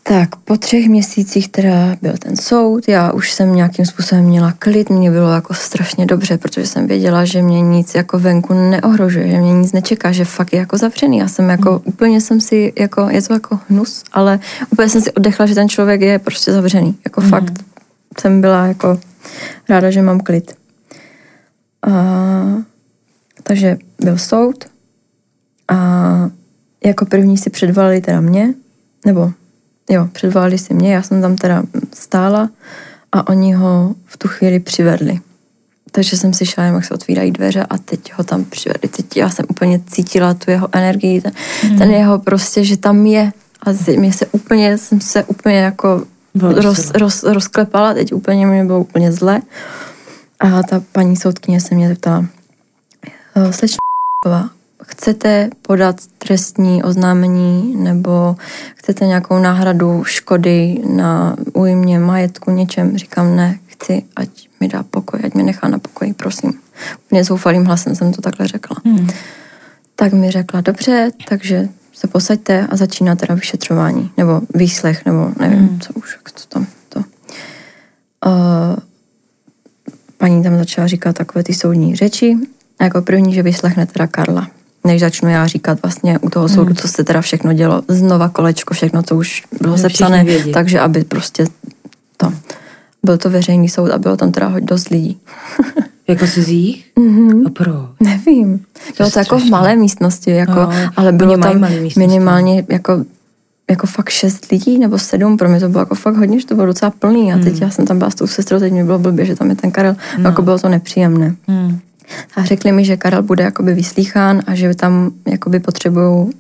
Tak 0.04 0.36
po 0.36 0.58
třech 0.58 0.90
měsících 0.90 1.50
teda 1.50 1.96
byl 2.02 2.14
ten 2.18 2.38
soud, 2.38 2.88
já 2.88 3.12
už 3.12 3.32
jsem 3.32 3.56
nějakým 3.56 3.86
způsobem 3.86 4.26
měla 4.26 4.52
klid, 4.60 4.90
mě 4.90 5.12
bylo 5.12 5.32
jako 5.32 5.54
strašně 5.54 6.06
dobře, 6.06 6.38
protože 6.38 6.68
jsem 6.68 6.88
věděla, 6.88 7.26
že 7.26 7.42
mě 7.42 7.62
nic 7.62 7.96
jako 7.96 8.20
venku 8.20 8.54
neohrožuje, 8.54 9.28
že 9.28 9.38
mě 9.38 9.54
nic 9.54 9.72
nečeká, 9.72 10.12
že 10.12 10.26
fakt 10.26 10.54
je 10.54 10.60
jako 10.60 10.78
zavřený. 10.78 11.18
Já 11.18 11.28
jsem 11.28 11.50
jako, 11.50 11.72
mm. 11.72 11.80
úplně 11.86 12.22
jsem 12.22 12.42
si, 12.42 12.74
jako, 12.80 13.08
je 13.10 13.22
to 13.22 13.34
jako 13.34 13.60
hnus, 13.70 14.04
ale 14.14 14.40
úplně 14.70 14.90
jsem 14.90 15.02
si 15.02 15.12
oddechla, 15.12 15.46
že 15.46 15.56
ten 15.56 15.70
člověk 15.70 16.02
je 16.02 16.20
prostě 16.20 16.52
zavřený. 16.52 16.98
Jako 17.06 17.22
mm. 17.22 17.30
fakt 17.30 17.54
jsem 18.22 18.42
byla 18.42 18.66
jako 18.66 19.00
ráda, 19.70 19.92
že 19.92 20.02
mám 20.02 20.20
klid. 20.20 20.56
A, 21.88 21.92
takže 23.44 23.78
byl 24.04 24.18
soud 24.18 24.66
a 25.68 26.30
jako 26.86 27.06
první 27.06 27.38
si 27.38 27.50
předvalili 27.50 28.02
teda 28.02 28.22
mě, 28.22 28.54
nebo 29.06 29.32
Jo, 29.92 30.08
předvolali 30.12 30.58
si 30.58 30.74
mě, 30.74 30.94
já 30.94 31.02
jsem 31.02 31.22
tam 31.22 31.36
teda 31.36 31.64
stála 31.94 32.50
a 33.12 33.28
oni 33.28 33.54
ho 33.54 33.96
v 34.06 34.18
tu 34.18 34.28
chvíli 34.28 34.60
přivedli. 34.60 35.20
Takže 35.92 36.18
jsem 36.18 36.34
si 36.34 36.46
šla, 36.46 36.64
jak 36.64 36.86
se 36.86 36.94
otvírají 36.94 37.32
dveře 37.32 37.66
a 37.70 37.78
teď 37.78 38.14
ho 38.14 38.24
tam 38.24 38.46
přivedli. 38.46 38.90
Teď 38.90 39.18
já 39.18 39.30
jsem 39.30 39.46
úplně 39.50 39.80
cítila 39.88 40.34
tu 40.34 40.52
jeho 40.52 40.70
energii, 40.72 41.22
ten, 41.22 41.32
mm. 41.70 41.78
ten 41.78 41.92
jeho 41.92 42.20
prostě, 42.20 42.64
že 42.64 42.78
tam 42.78 43.06
je. 43.06 43.32
A 43.66 43.70
mě 43.98 44.14
se 44.14 44.26
úplně, 44.26 44.78
jsem 44.78 45.02
se 45.02 45.24
úplně 45.24 45.58
jako 45.58 46.04
roz, 46.42 46.92
roz, 46.92 47.24
rozklepala, 47.24 47.94
teď 47.94 48.14
úplně 48.14 48.46
mě 48.46 48.66
bylo 48.66 48.80
úplně 48.80 49.12
zle. 49.12 49.42
A 50.40 50.64
ta 50.64 50.84
paní 50.92 51.16
soudkyně 51.16 51.62
se 51.62 51.76
mě 51.76 51.88
zeptala, 51.88 52.26
slečna 53.52 53.78
chcete 54.92 55.50
podat 55.62 55.96
trestní 56.18 56.84
oznámení 56.84 57.76
nebo 57.76 58.36
chcete 58.76 59.06
nějakou 59.06 59.40
náhradu 59.40 60.04
škody 60.04 60.82
na 60.96 61.36
újmě 61.54 62.00
majetku, 62.00 62.52
něčem, 62.52 62.98
říkám 62.98 63.36
ne, 63.36 63.60
chci, 63.66 64.04
ať 64.16 64.30
mi 64.60 64.68
dá 64.68 64.84
pokoj, 64.84 65.20
ať 65.24 65.34
mě 65.34 65.44
nechá 65.44 65.68
na 65.68 65.80
pokoji, 65.80 66.14
prosím. 66.14 66.54
Úplně 67.06 67.24
zoufalým 67.24 67.66
hlasem 67.66 67.96
jsem 67.96 68.14
to 68.14 68.22
takhle 68.22 68.48
řekla. 68.48 68.78
Hmm. 68.86 69.10
Tak 69.96 70.14
mi 70.14 70.32
řekla, 70.32 70.62
dobře, 70.62 71.12
takže 71.28 71.70
se 71.94 72.08
posaďte 72.08 72.68
a 72.68 72.78
začíná 72.78 73.16
teda 73.16 73.36
vyšetřování, 73.36 74.12
nebo 74.18 74.42
výslech, 74.56 75.06
nebo 75.06 75.32
nevím, 75.40 75.60
hmm. 75.60 75.80
co 75.80 75.94
už, 75.94 76.18
jak 76.18 76.32
to 76.32 76.42
tam 76.48 76.68
to. 76.90 77.00
uh, 77.00 77.06
paní 80.18 80.44
tam 80.44 80.58
začala 80.58 80.88
říkat 80.88 81.16
takové 81.16 81.44
ty 81.44 81.54
soudní 81.54 81.96
řeči 81.96 82.38
a 82.80 82.84
jako 82.84 83.02
první, 83.02 83.34
že 83.34 83.44
vyslechne 83.44 83.86
teda 83.86 84.08
Karla 84.08 84.48
než 84.84 85.00
začnu 85.00 85.30
já 85.30 85.48
říkat 85.48 85.82
vlastně 85.82 86.20
u 86.20 86.30
toho 86.30 86.50
soudu, 86.50 86.66
hmm. 86.66 86.76
co 86.76 86.88
se 86.88 87.04
teda 87.04 87.22
všechno 87.22 87.54
dělo, 87.54 87.82
znova 87.88 88.30
kolečko, 88.30 88.74
všechno, 88.74 89.04
co 89.04 89.16
už 89.16 89.44
bylo 89.62 89.78
sepsané, 89.78 90.26
takže 90.54 90.80
aby 90.80 91.04
prostě 91.04 91.46
to. 92.18 92.34
Byl 93.04 93.18
to 93.18 93.30
veřejný 93.30 93.70
soud 93.70 93.92
a 93.92 93.98
bylo 93.98 94.18
tam 94.18 94.32
teda 94.32 94.48
hodně 94.48 94.68
dost 94.68 94.90
lidí. 94.90 95.18
jako 96.08 96.28
cizích? 96.28 96.92
Mm-hmm. 96.98 97.48
A 97.48 97.50
pro? 97.50 97.90
Nevím. 98.00 98.66
Bylo 98.98 99.10
to, 99.10 99.14
to 99.14 99.20
jako 99.20 99.40
v 99.40 99.50
malé 99.50 99.76
místnosti, 99.76 100.32
jako, 100.32 100.54
no, 100.54 100.72
ale 100.96 101.12
bylo 101.12 101.38
tam 101.38 101.68
minimálně 101.98 102.66
jako 102.70 103.06
jako 103.72 103.88
fakt 103.88 104.10
šest 104.10 104.52
lidí 104.52 104.80
nebo 104.80 105.00
sedm, 105.00 105.38
pro 105.38 105.50
mě 105.50 105.60
to 105.60 105.70
bylo 105.70 105.82
jako 105.82 105.96
fakt 105.96 106.16
hodně, 106.16 106.40
že 106.40 106.46
to 106.46 106.56
bylo 106.56 106.68
docela 106.68 106.92
plný 107.00 107.34
a 107.34 107.38
teď 107.38 107.54
hmm. 107.54 107.62
já 107.62 107.70
jsem 107.70 107.86
tam 107.86 107.98
byla 107.98 108.10
s 108.10 108.16
tou 108.16 108.28
sestrou, 108.28 108.60
teď 108.60 108.74
mi 108.74 108.84
bylo 108.84 109.00
blbě, 109.00 109.26
že 109.26 109.36
tam 109.36 109.50
je 109.50 109.56
ten 109.56 109.72
Karel, 109.72 109.96
no. 110.18 110.30
jako 110.30 110.42
bylo 110.42 110.60
to 110.60 110.70
nepříjemné. 110.70 111.36
Hmm. 111.48 111.80
A 112.36 112.44
řekli 112.44 112.72
mi, 112.72 112.86
že 112.86 112.98
Karel 112.98 113.24
bude 113.24 113.44
jakoby 113.44 113.74
vyslýchán 113.74 114.42
a 114.48 114.56
že 114.56 114.76
tam 114.76 115.12
jakoby 115.28 115.60
potřebují, 115.60 116.26
uh, 116.26 116.32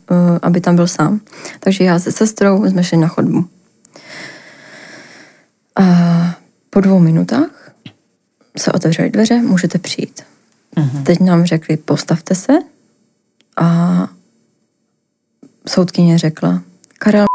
aby 0.41 0.61
tam 0.61 0.75
byl 0.75 0.87
sám. 0.87 1.19
Takže 1.59 1.83
já 1.83 1.99
se 1.99 2.11
sestrou 2.11 2.65
jsme 2.65 2.83
šli 2.83 2.97
na 2.97 3.07
chodbu. 3.07 3.45
A 5.75 5.85
po 6.69 6.81
dvou 6.81 6.99
minutách 6.99 7.71
se 8.57 8.71
otevřely 8.71 9.09
dveře, 9.09 9.41
můžete 9.41 9.79
přijít. 9.79 10.21
Uh-huh. 10.77 11.03
Teď 11.03 11.19
nám 11.19 11.45
řekli, 11.45 11.77
postavte 11.77 12.35
se 12.35 12.53
a 13.57 14.07
soudkyně 15.67 16.17
řekla, 16.17 16.61
Karel 16.99 17.25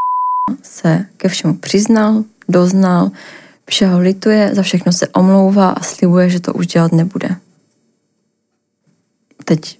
se 0.63 1.07
ke 1.17 1.29
všemu 1.29 1.55
přiznal, 1.55 2.25
doznal, 2.49 3.11
všeho 3.69 4.01
lituje, 4.01 4.51
za 4.55 4.63
všechno 4.63 4.93
se 4.93 5.09
omlouvá 5.09 5.71
a 5.71 5.83
slibuje, 5.83 6.31
že 6.31 6.41
to 6.41 6.53
už 6.53 6.67
dělat 6.67 6.93
nebude 6.93 7.37
teď 9.47 9.79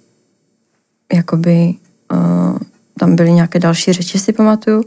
jakoby 1.13 1.75
uh, 2.13 2.57
tam 2.99 3.15
byly 3.15 3.31
nějaké 3.31 3.59
další 3.59 3.93
řeči, 3.93 4.19
si 4.19 4.33
pamatuju. 4.33 4.83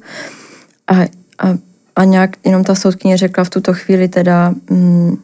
A, 0.86 0.94
a, 1.38 1.58
a 1.96 2.04
nějak 2.04 2.30
jenom 2.44 2.64
ta 2.64 2.74
soudkyně 2.74 3.16
řekla 3.16 3.44
v 3.44 3.50
tuto 3.50 3.74
chvíli 3.74 4.08
teda, 4.08 4.54
mm, 4.70 5.16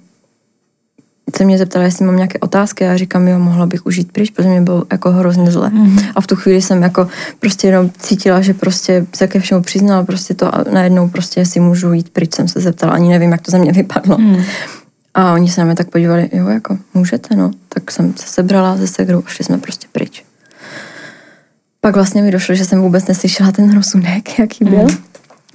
se 1.36 1.44
mě 1.44 1.58
zeptala, 1.58 1.84
jestli 1.84 2.04
mám 2.04 2.16
nějaké 2.16 2.38
otázky 2.38 2.84
a 2.84 2.88
já 2.88 2.96
říkám, 2.96 3.28
jo, 3.28 3.38
mohla 3.38 3.66
bych 3.66 3.86
užít 3.86 4.12
pryč, 4.12 4.30
protože 4.30 4.48
mě 4.48 4.60
bylo 4.60 4.84
jako 4.92 5.10
hrozně 5.10 5.50
zle. 5.50 5.70
Mm. 5.70 5.98
A 6.14 6.20
v 6.20 6.26
tu 6.26 6.36
chvíli 6.36 6.62
jsem 6.62 6.82
jako 6.82 7.08
prostě 7.40 7.68
jenom 7.68 7.90
cítila, 7.98 8.40
že 8.40 8.54
prostě 8.54 9.06
se 9.14 9.26
ke 9.26 9.40
všemu 9.40 9.62
přiznala, 9.62 10.04
prostě 10.04 10.34
to 10.34 10.54
a 10.54 10.64
najednou 10.72 11.08
prostě, 11.08 11.40
jestli 11.40 11.60
můžu 11.60 11.92
jít 11.92 12.10
pryč, 12.10 12.34
jsem 12.34 12.48
se 12.48 12.60
zeptala, 12.60 12.92
ani 12.92 13.08
nevím, 13.08 13.32
jak 13.32 13.42
to 13.42 13.50
ze 13.50 13.58
mě 13.58 13.72
vypadlo. 13.72 14.18
Mm. 14.18 14.36
A 15.16 15.32
oni 15.32 15.48
se 15.48 15.60
na 15.60 15.64
mě 15.64 15.74
tak 15.74 15.90
podívali, 15.90 16.30
jo, 16.32 16.48
jako 16.48 16.78
můžete, 16.94 17.36
no. 17.36 17.50
Tak 17.68 17.90
jsem 17.90 18.16
se 18.16 18.26
sebrala 18.26 18.76
ze 18.76 18.86
segru 18.86 19.22
a 19.26 19.30
šli 19.30 19.44
jsme 19.44 19.58
prostě 19.58 19.86
pryč. 19.92 20.24
Pak 21.80 21.94
vlastně 21.94 22.22
mi 22.22 22.30
došlo, 22.30 22.54
že 22.54 22.64
jsem 22.64 22.80
vůbec 22.80 23.06
neslyšela 23.06 23.52
ten 23.52 23.74
rozsudek, 23.74 24.38
jaký 24.38 24.64
byl. 24.64 24.82
Mm. 24.82 24.96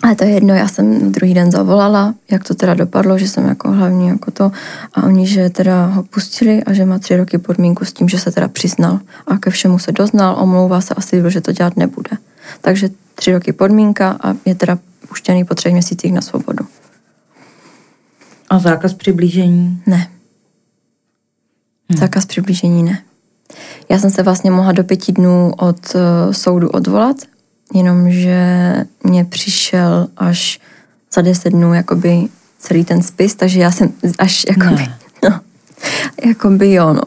Ale 0.03 0.15
to 0.15 0.23
je 0.23 0.29
jedno, 0.29 0.53
já 0.53 0.67
jsem 0.67 1.11
druhý 1.11 1.33
den 1.33 1.51
zavolala, 1.51 2.15
jak 2.31 2.43
to 2.43 2.55
teda 2.55 2.73
dopadlo, 2.73 3.17
že 3.17 3.27
jsem 3.27 3.45
jako 3.45 3.71
hlavní 3.71 4.07
jako 4.07 4.31
to 4.31 4.51
a 4.93 5.03
oni, 5.03 5.27
že 5.27 5.49
teda 5.49 5.85
ho 5.85 6.03
pustili 6.03 6.63
a 6.63 6.73
že 6.73 6.85
má 6.85 6.99
tři 6.99 7.17
roky 7.17 7.37
podmínku 7.37 7.85
s 7.85 7.93
tím, 7.93 8.09
že 8.09 8.19
se 8.19 8.31
teda 8.31 8.47
přiznal 8.47 8.99
a 9.27 9.37
ke 9.37 9.49
všemu 9.49 9.79
se 9.79 9.91
doznal, 9.91 10.35
omlouvá 10.39 10.81
se 10.81 10.93
a 10.93 11.01
slíbil, 11.01 11.29
že 11.29 11.41
to 11.41 11.51
dělat 11.51 11.77
nebude. 11.77 12.09
Takže 12.61 12.89
tři 13.15 13.33
roky 13.33 13.53
podmínka 13.53 14.17
a 14.23 14.33
je 14.45 14.55
teda 14.55 14.77
puštěný 15.09 15.45
po 15.45 15.55
třech 15.55 15.73
měsících 15.73 16.13
na 16.13 16.21
svobodu. 16.21 16.65
A 18.51 18.59
zákaz 18.59 18.93
přiblížení? 18.93 19.83
Ne. 19.87 20.07
Hmm. 21.89 21.99
Zákaz 21.99 22.25
přiblížení 22.25 22.83
ne. 22.83 22.99
Já 23.89 23.99
jsem 23.99 24.09
se 24.09 24.23
vlastně 24.23 24.51
mohla 24.51 24.71
do 24.71 24.83
pěti 24.83 25.11
dnů 25.11 25.53
od 25.57 25.95
uh, 25.95 26.01
soudu 26.31 26.69
odvolat, 26.69 27.15
jenomže 27.73 28.73
mě 29.03 29.25
přišel 29.25 30.07
až 30.17 30.59
za 31.13 31.21
deset 31.21 31.49
dnů 31.49 31.73
jakoby 31.73 32.27
celý 32.59 32.85
ten 32.85 33.03
spis, 33.03 33.35
takže 33.35 33.59
já 33.59 33.71
jsem 33.71 33.93
až 34.19 34.45
jakoby, 34.47 34.81
ne. 34.81 34.97
no, 35.23 35.39
jakoby 36.25 36.73
jo, 36.73 36.93
no. 36.93 37.01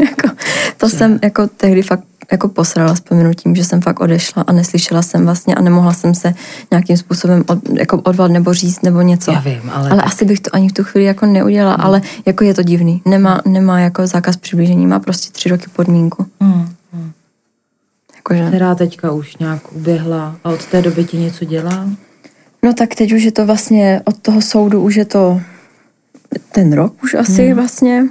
jako, 0.00 0.36
to 0.76 0.88
jsem 0.88 1.18
jako 1.22 1.46
tehdy 1.46 1.82
fakt 1.82 2.04
jako 2.32 2.48
posrala 2.48 2.94
s 2.94 3.00
pominutím, 3.00 3.54
že 3.56 3.64
jsem 3.64 3.80
fakt 3.80 4.00
odešla 4.00 4.44
a 4.46 4.52
neslyšela 4.52 5.02
jsem 5.02 5.24
vlastně 5.24 5.54
a 5.54 5.60
nemohla 5.60 5.92
jsem 5.92 6.14
se 6.14 6.34
nějakým 6.70 6.96
způsobem 6.96 7.44
od, 7.46 7.58
jako 7.78 8.00
odvat 8.00 8.30
nebo 8.30 8.54
říct 8.54 8.82
nebo 8.82 9.00
něco. 9.00 9.32
Já 9.32 9.40
vím, 9.40 9.70
ale... 9.72 9.90
Ale 9.90 10.00
tak... 10.00 10.06
asi 10.06 10.24
bych 10.24 10.40
to 10.40 10.50
ani 10.52 10.68
v 10.68 10.72
tu 10.72 10.84
chvíli 10.84 11.06
jako 11.06 11.26
neudělala, 11.26 11.74
hmm. 11.74 11.84
ale 11.86 12.02
jako 12.26 12.44
je 12.44 12.54
to 12.54 12.62
divný. 12.62 13.02
Nemá, 13.04 13.40
nemá 13.46 13.80
jako 13.80 14.06
zákaz 14.06 14.36
přiblížení, 14.36 14.86
má 14.86 14.98
prostě 14.98 15.32
tři 15.32 15.48
roky 15.48 15.66
podmínku. 15.72 16.26
Hmm. 16.40 16.68
Hmm. 16.92 17.12
Jakože... 18.16 18.48
Která 18.48 18.74
teďka 18.74 19.12
už 19.12 19.36
nějak 19.36 19.72
uběhla 19.72 20.36
a 20.44 20.50
od 20.50 20.66
té 20.66 20.82
doby 20.82 21.04
ti 21.04 21.16
něco 21.16 21.44
dělá? 21.44 21.88
No 22.62 22.74
tak 22.74 22.94
teď 22.94 23.12
už 23.12 23.22
je 23.22 23.32
to 23.32 23.46
vlastně, 23.46 24.00
od 24.04 24.18
toho 24.18 24.42
soudu 24.42 24.82
už 24.82 24.94
je 24.94 25.04
to 25.04 25.40
ten 26.52 26.72
rok 26.72 27.02
už 27.02 27.14
asi 27.14 27.46
hmm. 27.46 27.56
vlastně, 27.56 28.04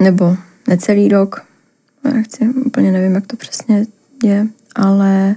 nebo 0.00 0.36
necelý 0.68 1.08
rok, 1.08 1.42
reakci. 2.10 2.48
Úplně 2.48 2.92
nevím, 2.92 3.14
jak 3.14 3.26
to 3.26 3.36
přesně 3.36 3.86
je, 4.24 4.46
ale... 4.74 5.36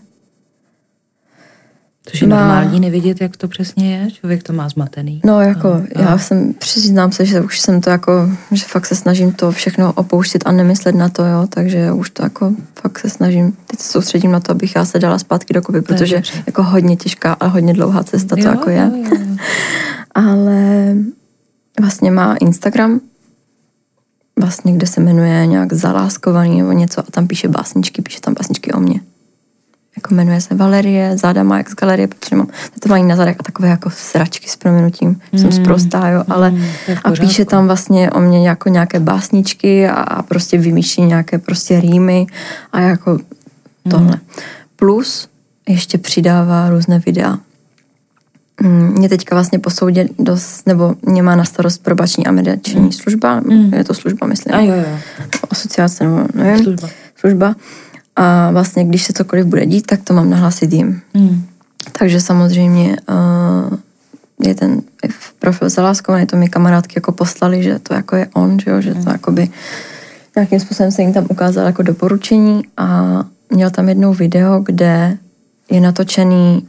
Což 2.05 2.21
je 2.21 2.27
má... 2.27 2.39
normální 2.39 2.79
nevidět, 2.79 3.21
jak 3.21 3.37
to 3.37 3.47
přesně 3.47 3.95
je? 3.95 4.11
Člověk 4.11 4.43
to 4.43 4.53
má 4.53 4.69
zmatený. 4.69 5.21
No, 5.25 5.41
jako 5.41 5.67
a, 5.67 6.01
já 6.01 6.07
a... 6.07 6.17
jsem, 6.17 6.53
přiznám 6.53 7.11
se, 7.11 7.25
že 7.25 7.41
už 7.41 7.59
jsem 7.59 7.81
to 7.81 7.89
jako, 7.89 8.29
že 8.51 8.65
fakt 8.65 8.85
se 8.85 8.95
snažím 8.95 9.31
to 9.31 9.51
všechno 9.51 9.93
opouštět 9.93 10.43
a 10.45 10.51
nemyslet 10.51 10.95
na 10.95 11.09
to, 11.09 11.25
jo, 11.25 11.47
takže 11.49 11.91
už 11.91 12.09
to 12.09 12.23
jako 12.23 12.53
fakt 12.81 12.99
se 12.99 13.09
snažím, 13.09 13.57
teď 13.67 13.79
se 13.79 13.91
soustředím 13.91 14.31
na 14.31 14.39
to, 14.39 14.51
abych 14.51 14.75
já 14.75 14.85
se 14.85 14.99
dala 14.99 15.19
zpátky 15.19 15.53
do 15.53 15.61
kopy, 15.61 15.81
protože 15.81 16.15
je 16.15 16.23
jako 16.45 16.63
hodně 16.63 16.95
těžká 16.95 17.33
a 17.33 17.47
hodně 17.47 17.73
dlouhá 17.73 18.03
cesta 18.03 18.35
to 18.35 18.41
jo, 18.41 18.49
jako 18.49 18.69
je. 18.69 18.91
Jo, 18.95 19.15
jo. 19.19 19.37
Ale 20.15 20.95
vlastně 21.79 22.11
má 22.11 22.35
Instagram, 22.35 23.01
vlastně, 24.39 24.73
kde 24.73 24.87
se 24.87 25.01
jmenuje 25.01 25.45
nějak 25.45 25.73
Zaláskovaný 25.73 26.57
nebo 26.57 26.71
něco 26.71 26.99
a 26.99 27.03
tam 27.11 27.27
píše 27.27 27.47
básničky, 27.47 28.01
píše 28.01 28.19
tam 28.21 28.33
básničky 28.33 28.73
o 28.73 28.79
mně. 28.79 28.99
Jako 29.97 30.13
jmenuje 30.13 30.41
se 30.41 30.55
Valerie, 30.55 31.17
záda 31.17 31.43
má 31.43 31.57
jak 31.57 31.69
z 31.69 31.75
galerie, 31.75 32.07
protože 32.07 32.35
mám 32.35 32.47
tetování 32.73 33.07
na 33.07 33.15
zadek 33.15 33.35
a 33.39 33.43
takové 33.43 33.67
jako 33.67 33.89
sračky 33.89 34.49
s 34.49 34.55
proměnutím, 34.55 35.21
mm. 35.31 35.39
jsem 35.39 35.51
zprostá, 35.51 36.09
jo, 36.09 36.23
ale 36.27 36.51
mm, 36.51 36.65
a 37.03 37.11
píše 37.11 37.45
tam 37.45 37.67
vlastně 37.67 38.11
o 38.11 38.19
mě 38.19 38.47
jako 38.47 38.69
nějaké 38.69 38.99
básničky 38.99 39.87
a, 39.87 39.93
a 39.93 40.21
prostě 40.23 40.57
vymýšlí 40.57 41.03
nějaké 41.03 41.37
prostě 41.37 41.81
rýmy 41.81 42.27
a 42.71 42.79
jako 42.79 43.19
tohle. 43.89 44.15
Mm. 44.15 44.19
Plus 44.75 45.29
ještě 45.69 45.97
přidává 45.97 46.69
různé 46.69 46.99
videa 46.99 47.37
mě 48.63 49.09
teďka 49.09 49.35
vlastně 49.35 49.59
po 49.59 49.69
soudě 49.69 50.09
dost, 50.19 50.67
nebo 50.67 50.95
mě 51.01 51.23
má 51.23 51.35
na 51.35 51.45
starost 51.45 51.83
probační 51.83 52.27
a 52.27 52.31
mediační 52.31 52.81
mm. 52.81 52.91
služba, 52.91 53.39
mm. 53.39 53.73
je 53.73 53.83
to 53.83 53.93
služba, 53.93 54.27
myslím. 54.27 54.55
A 54.55 54.59
jo, 54.59 54.73
jo. 54.75 54.99
Asociace, 55.49 56.03
nebo 56.03 56.27
nevím. 56.33 56.63
Služba. 56.63 56.89
služba. 57.15 57.55
A 58.15 58.51
vlastně, 58.51 58.85
když 58.85 59.03
se 59.03 59.13
cokoliv 59.13 59.45
bude 59.45 59.65
dít, 59.65 59.85
tak 59.85 60.01
to 60.03 60.13
mám 60.13 60.29
nahlásit 60.29 60.73
jim. 60.73 61.01
Mm. 61.13 61.45
Takže 61.99 62.21
samozřejmě 62.21 62.97
uh, 63.09 63.77
je 64.47 64.55
ten 64.55 64.81
profil 65.39 65.69
zaláskovaný, 65.69 66.25
to 66.25 66.37
mi 66.37 66.49
kamarádky 66.49 66.93
jako 66.97 67.11
poslali, 67.11 67.63
že 67.63 67.79
to 67.79 67.93
jako 67.93 68.15
je 68.15 68.27
on, 68.33 68.59
že, 68.59 68.71
jo, 68.71 68.81
že 68.81 68.93
to 68.93 68.99
mm. 68.99 69.11
jakoby 69.11 69.49
nějakým 70.35 70.59
způsobem 70.59 70.91
se 70.91 71.01
jim 71.01 71.13
tam 71.13 71.25
ukázal 71.29 71.65
jako 71.65 71.83
doporučení 71.83 72.63
a 72.77 73.19
měl 73.49 73.69
tam 73.69 73.89
jednou 73.89 74.13
video, 74.13 74.59
kde 74.59 75.17
je 75.71 75.81
natočený 75.81 76.67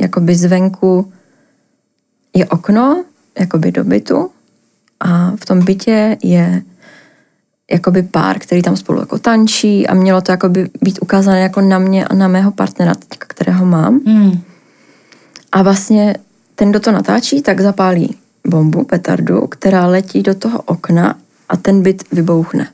jakoby 0.00 0.34
zvenku 0.34 1.12
je 2.36 2.46
okno, 2.46 3.04
jakoby 3.38 3.72
do 3.72 3.84
bytu 3.84 4.30
a 5.00 5.36
v 5.36 5.44
tom 5.44 5.64
bytě 5.64 6.16
je 6.22 6.62
jakoby 7.70 8.02
pár, 8.02 8.38
který 8.38 8.62
tam 8.62 8.76
spolu 8.76 9.00
jako 9.00 9.18
tančí 9.18 9.86
a 9.86 9.94
mělo 9.94 10.20
to 10.20 10.32
jakoby 10.32 10.70
být 10.82 10.98
ukázané 11.02 11.40
jako 11.40 11.60
na 11.60 11.78
mě 11.78 12.04
a 12.04 12.14
na 12.14 12.28
mého 12.28 12.50
partnera, 12.50 12.94
kterého 13.18 13.66
mám. 13.66 14.00
Hmm. 14.06 14.40
A 15.52 15.62
vlastně 15.62 16.14
ten, 16.54 16.70
kdo 16.70 16.80
to 16.80 16.92
natáčí, 16.92 17.42
tak 17.42 17.60
zapálí 17.60 18.16
bombu, 18.46 18.84
petardu, 18.84 19.46
která 19.46 19.86
letí 19.86 20.22
do 20.22 20.34
toho 20.34 20.62
okna 20.62 21.14
a 21.48 21.56
ten 21.56 21.82
byt 21.82 22.04
vybouchne. 22.12 22.68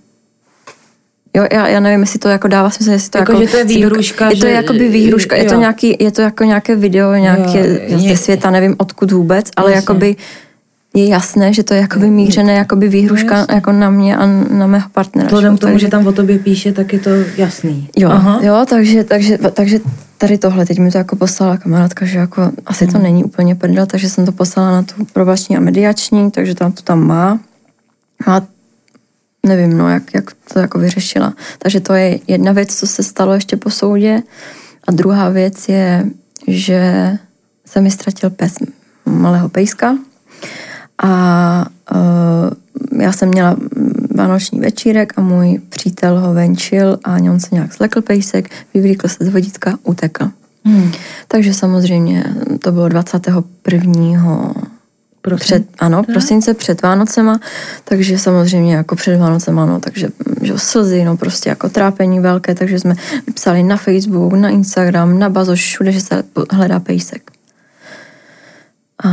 Jo, 1.36 1.46
já, 1.52 1.68
já 1.68 1.80
nevím, 1.80 2.00
jestli 2.00 2.18
to 2.18 2.28
jako 2.28 2.48
dává 2.48 2.70
smysl, 2.70 2.90
jestli 2.90 3.10
to 3.10 3.18
jako, 3.18 3.32
jako 3.32 3.44
že 3.44 3.50
to 3.50 3.56
je 3.56 3.64
výhruška. 3.64 4.30
Je 4.30 4.36
to 4.36 4.46
jako 4.46 4.72
by 4.72 4.88
výhruška, 4.88 5.36
je 5.36 5.44
to, 5.44 5.54
nějaký, 5.54 5.96
je 6.00 6.10
to 6.10 6.22
jako 6.22 6.44
nějaké 6.44 6.76
video 6.76 7.14
nějaké 7.14 7.80
jo, 7.88 7.98
ze 7.98 8.16
světa, 8.16 8.50
nevím 8.50 8.74
odkud 8.78 9.12
vůbec, 9.12 9.46
ale 9.56 9.72
jako 9.72 9.94
by 9.94 10.16
je 10.94 11.08
jasné, 11.08 11.52
že 11.52 11.62
to 11.62 11.74
je 11.74 11.80
jakoby 11.80 12.10
mířené 12.10 12.54
jakoby 12.54 12.88
výhruška 12.88 13.46
No, 13.48 13.54
jako 13.54 13.72
na 13.72 13.90
mě 13.90 14.16
a 14.16 14.26
na 14.50 14.66
mého 14.66 14.88
partnera. 14.88 15.26
Vzhledem 15.26 15.56
k 15.56 15.60
tomu, 15.60 15.72
takže, 15.72 15.86
že 15.86 15.90
tam 15.90 16.06
o 16.06 16.12
tobě 16.12 16.38
píše, 16.38 16.72
tak 16.72 16.92
je 16.92 16.98
to 16.98 17.10
jasný. 17.36 17.88
Jo, 17.96 18.10
Aha. 18.10 18.40
jo 18.42 18.64
takže, 18.68 19.04
takže, 19.04 19.38
takže 19.38 19.80
tady 20.18 20.38
tohle, 20.38 20.66
teď 20.66 20.78
mi 20.78 20.90
to 20.90 20.98
jako 20.98 21.16
poslala 21.16 21.56
kamarádka, 21.56 22.06
že 22.06 22.18
jako 22.18 22.50
asi 22.66 22.84
Hmm. 22.84 22.92
to 22.92 22.98
není 22.98 23.24
úplně 23.24 23.54
prdel, 23.54 23.86
takže 23.86 24.08
jsem 24.08 24.26
to 24.26 24.32
poslala 24.32 24.70
na 24.70 24.82
tu 24.82 25.04
probační 25.12 25.56
a 25.56 25.60
mediační, 25.60 26.30
takže 26.30 26.54
tam 26.54 26.72
to 26.72 26.82
tam 26.82 27.06
má. 27.06 27.38
A 28.26 28.40
nevím, 29.46 29.78
no, 29.78 29.90
jak, 29.90 30.14
jak 30.14 30.30
to 30.52 30.58
jako 30.58 30.78
vyřešila. 30.78 31.34
Takže 31.58 31.80
to 31.80 31.94
je 31.94 32.18
jedna 32.28 32.52
věc, 32.52 32.76
co 32.76 32.86
se 32.86 33.02
stalo 33.02 33.34
ještě 33.34 33.56
po 33.56 33.70
soudě. 33.70 34.22
A 34.88 34.92
druhá 34.92 35.28
věc 35.28 35.68
je, 35.68 36.06
že 36.48 37.12
se 37.66 37.80
mi 37.80 37.90
ztratil 37.90 38.30
pes 38.30 38.54
malého 39.06 39.48
pejska. 39.48 39.98
A 41.02 41.66
uh, 41.94 43.00
já 43.02 43.12
jsem 43.12 43.28
měla 43.28 43.56
vánoční 44.14 44.60
večírek 44.60 45.12
a 45.16 45.20
můj 45.20 45.60
přítel 45.68 46.20
ho 46.20 46.34
venčil 46.34 46.98
a 47.04 47.14
on 47.14 47.40
se 47.40 47.48
nějak 47.52 47.74
zlekl 47.74 48.02
pejsek, 48.02 48.50
vyvlíkl 48.74 49.08
se 49.08 49.24
z 49.24 49.28
vodítka, 49.28 49.78
utekl. 49.82 50.30
Hmm. 50.64 50.92
Takže 51.28 51.54
samozřejmě 51.54 52.24
to 52.62 52.72
bylo 52.72 52.88
21. 52.88 54.54
Prosím. 55.26 55.44
Před, 55.44 55.64
ano, 55.78 56.02
prosince 56.02 56.54
před 56.54 56.82
Vánocema, 56.82 57.40
takže 57.84 58.18
samozřejmě 58.18 58.74
jako 58.74 58.96
před 58.96 59.16
Vánocema, 59.16 59.66
no, 59.66 59.80
takže 59.80 60.08
že 60.42 60.52
jo, 60.52 60.58
slzy, 60.58 61.04
no 61.04 61.16
prostě 61.16 61.48
jako 61.48 61.68
trápení 61.68 62.20
velké, 62.20 62.54
takže 62.54 62.78
jsme 62.78 62.94
psali 63.34 63.62
na 63.62 63.76
Facebook, 63.76 64.32
na 64.32 64.48
Instagram, 64.48 65.18
na 65.18 65.30
Bazoš, 65.30 65.60
všude, 65.60 65.92
že 65.92 66.00
se 66.00 66.22
hledá 66.50 66.80
pejsek. 66.80 67.30
A 69.04 69.10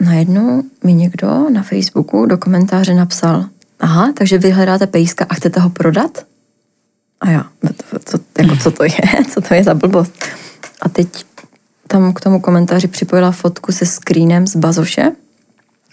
najednou 0.00 0.62
mi 0.84 0.92
někdo 0.92 1.50
na 1.50 1.62
Facebooku 1.62 2.26
do 2.26 2.38
komentáře 2.38 2.94
napsal, 2.94 3.44
aha, 3.80 4.12
takže 4.18 4.38
vy 4.38 4.50
hledáte 4.50 4.86
pejska 4.86 5.26
a 5.28 5.34
chcete 5.34 5.60
ho 5.60 5.70
prodat? 5.70 6.26
A 7.20 7.30
já, 7.30 7.46
co, 7.90 7.98
co, 8.04 8.18
jako, 8.38 8.56
co 8.56 8.70
to 8.70 8.84
je? 8.84 8.90
Co 9.30 9.40
to 9.40 9.54
je 9.54 9.64
za 9.64 9.74
blbost? 9.74 10.24
A 10.82 10.88
teď 10.88 11.24
tam 11.88 12.12
k 12.12 12.20
tomu 12.20 12.40
komentáři 12.40 12.88
připojila 12.88 13.30
fotku 13.30 13.72
se 13.72 13.86
screenem 13.86 14.46
z 14.46 14.56
Bazoše, 14.56 15.12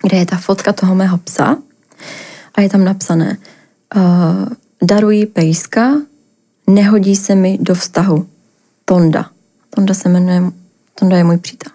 kde 0.08 0.18
je 0.18 0.26
ta 0.26 0.38
fotka 0.38 0.74
toho 0.74 0.96
mého 0.96 1.18
psa 1.18 1.58
a 2.56 2.62
je 2.62 2.70
tam 2.70 2.84
napsané 2.84 3.38
uh, 3.96 4.02
daruji 4.82 5.26
pejska, 5.26 5.94
nehodí 6.70 7.16
se 7.16 7.36
mi 7.36 7.58
do 7.62 7.76
vztahu. 7.76 8.28
Tonda. 8.86 9.30
Tonda 9.70 9.94
se 9.94 10.10
jmenuje, 10.10 10.42
Tonda 11.00 11.18
je 11.18 11.24
můj 11.24 11.38
přítel. 11.38 11.72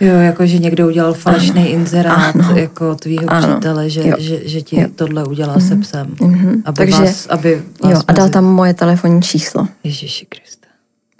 Jo, 0.00 0.14
jako 0.14 0.46
že 0.46 0.58
někdo 0.58 0.86
udělal 0.86 1.14
falešný 1.14 1.68
inzerát 1.70 2.36
Ano. 2.36 2.56
jako 2.56 2.94
tvýho 2.94 3.30
Ano. 3.30 3.48
přítele, 3.54 3.90
že, 3.90 4.08
Jo. 4.08 4.16
že, 4.18 4.48
že 4.48 4.62
ti 4.62 4.80
Jo. 4.80 4.88
tohle 4.96 5.24
udělal 5.24 5.60
se 5.60 5.76
psem. 5.76 6.16
Mhm. 6.20 6.62
Aby 6.64 6.76
Takže- 6.76 6.96
vás, 6.96 7.26
aby 7.26 7.62
vás 7.82 7.92
Jo, 7.92 8.00
a 8.08 8.12
dal 8.12 8.28
tam 8.28 8.44
moje 8.44 8.74
telefonní 8.74 9.22
číslo. 9.22 9.68
Ježiši 9.84 10.26
Kriste. 10.26 10.61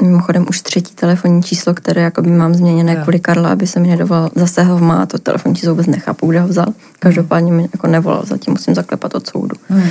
Mimochodem 0.03 0.47
už 0.49 0.61
třetí 0.61 0.95
telefonní 0.95 1.43
číslo, 1.43 1.75
které 1.75 2.03
jakoby 2.03 2.31
mám 2.31 2.55
změněné 2.55 2.97
kvůli 2.97 3.21
Karla, 3.21 3.53
aby 3.53 3.67
se 3.67 3.81
mi 3.81 3.89
nedovolal, 3.89 4.31
zase 4.35 4.63
ho 4.63 4.79
má, 4.79 5.07
to 5.07 5.19
telefonní 5.19 5.55
číslo 5.55 5.71
vůbec 5.71 5.87
nechápu, 5.87 6.27
kde 6.27 6.41
ho 6.41 6.49
vzal. 6.49 6.67
Každopádně 6.99 7.53
mi 7.53 7.69
jako 7.73 7.87
nevolal, 7.87 8.25
zatím 8.27 8.53
musím 8.53 8.75
zaklepat 8.75 9.15
od 9.15 9.27
soudu. 9.27 9.57
Hmm. 9.69 9.83
Uh, 9.83 9.89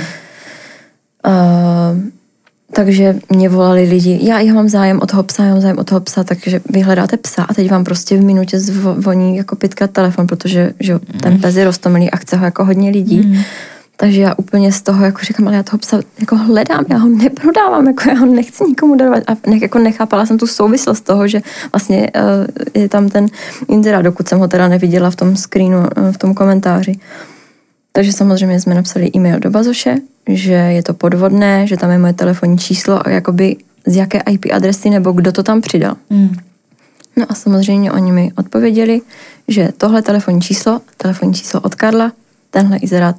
takže 2.74 3.16
mě 3.30 3.48
volali 3.48 3.82
lidi, 3.82 4.18
já, 4.22 4.40
já 4.40 4.54
mám 4.54 4.68
zájem 4.68 5.00
o 5.02 5.06
toho 5.06 5.22
psa, 5.22 5.44
já 5.44 5.50
mám 5.50 5.60
zájem 5.60 5.78
o 5.78 5.84
toho 5.84 6.00
psa, 6.00 6.24
takže 6.24 6.60
vy 6.70 6.80
hledáte 6.80 7.16
psa 7.16 7.42
a 7.42 7.54
teď 7.54 7.70
vám 7.70 7.84
prostě 7.84 8.16
v 8.16 8.24
minutě 8.24 8.60
zvoní 8.60 9.36
jako 9.36 9.56
pětkrát 9.56 9.90
telefon, 9.90 10.26
protože 10.26 10.72
že 10.80 10.98
ten 11.22 11.40
pes 11.40 11.56
je 11.56 11.64
roztomilý 11.64 12.10
a 12.10 12.16
chce 12.16 12.36
ho 12.36 12.44
jako 12.44 12.64
hodně 12.64 12.90
lidí. 12.90 13.44
Takže 13.96 14.20
já 14.20 14.34
úplně 14.34 14.72
z 14.72 14.82
toho 14.82 15.04
jako 15.04 15.18
říkám, 15.22 15.48
ale 15.48 15.56
já 15.56 15.62
toho 15.62 15.78
psa 15.78 16.00
jako 16.20 16.36
hledám, 16.36 16.84
já 16.88 16.96
ho 16.96 17.08
neprodávám, 17.08 17.86
jako 17.86 18.08
já 18.08 18.14
ho 18.14 18.26
nechci 18.26 18.64
nikomu 18.64 18.96
darovat. 18.96 19.22
A 19.26 19.32
ne, 19.46 19.58
jako 19.62 19.78
nechápala 19.78 20.26
jsem 20.26 20.38
tu 20.38 20.46
souvislost 20.46 21.00
toho, 21.00 21.28
že 21.28 21.40
vlastně 21.72 22.10
uh, 22.16 22.82
je 22.82 22.88
tam 22.88 23.08
ten 23.08 23.26
inzerát, 23.68 24.04
dokud 24.04 24.28
jsem 24.28 24.38
ho 24.38 24.48
teda 24.48 24.68
neviděla 24.68 25.10
v 25.10 25.16
tom 25.16 25.36
screenu, 25.36 25.78
uh, 25.78 26.12
v 26.12 26.18
tom 26.18 26.34
komentáři. 26.34 26.98
Takže 27.92 28.12
samozřejmě 28.12 28.60
jsme 28.60 28.74
napsali 28.74 29.10
e-mail 29.16 29.40
do 29.40 29.50
Bazoše, 29.50 29.96
že 30.28 30.52
je 30.52 30.82
to 30.82 30.94
podvodné, 30.94 31.66
že 31.66 31.76
tam 31.76 31.90
je 31.90 31.98
moje 31.98 32.12
telefonní 32.12 32.58
číslo 32.58 33.06
a 33.06 33.10
jakoby 33.10 33.56
z 33.86 33.96
jaké 33.96 34.20
IP 34.30 34.46
adresy 34.52 34.90
nebo 34.90 35.12
kdo 35.12 35.32
to 35.32 35.42
tam 35.42 35.60
přidal. 35.60 35.96
Hmm. 36.10 36.34
No 37.16 37.26
a 37.28 37.34
samozřejmě 37.34 37.92
oni 37.92 38.12
mi 38.12 38.32
odpověděli, 38.36 39.00
že 39.48 39.68
tohle 39.76 40.02
telefonní 40.02 40.40
číslo, 40.40 40.80
telefonní 40.96 41.34
číslo 41.34 41.60
od 41.60 41.74
Karla, 41.74 42.12
tenhle 42.50 42.76
izerát 42.76 43.16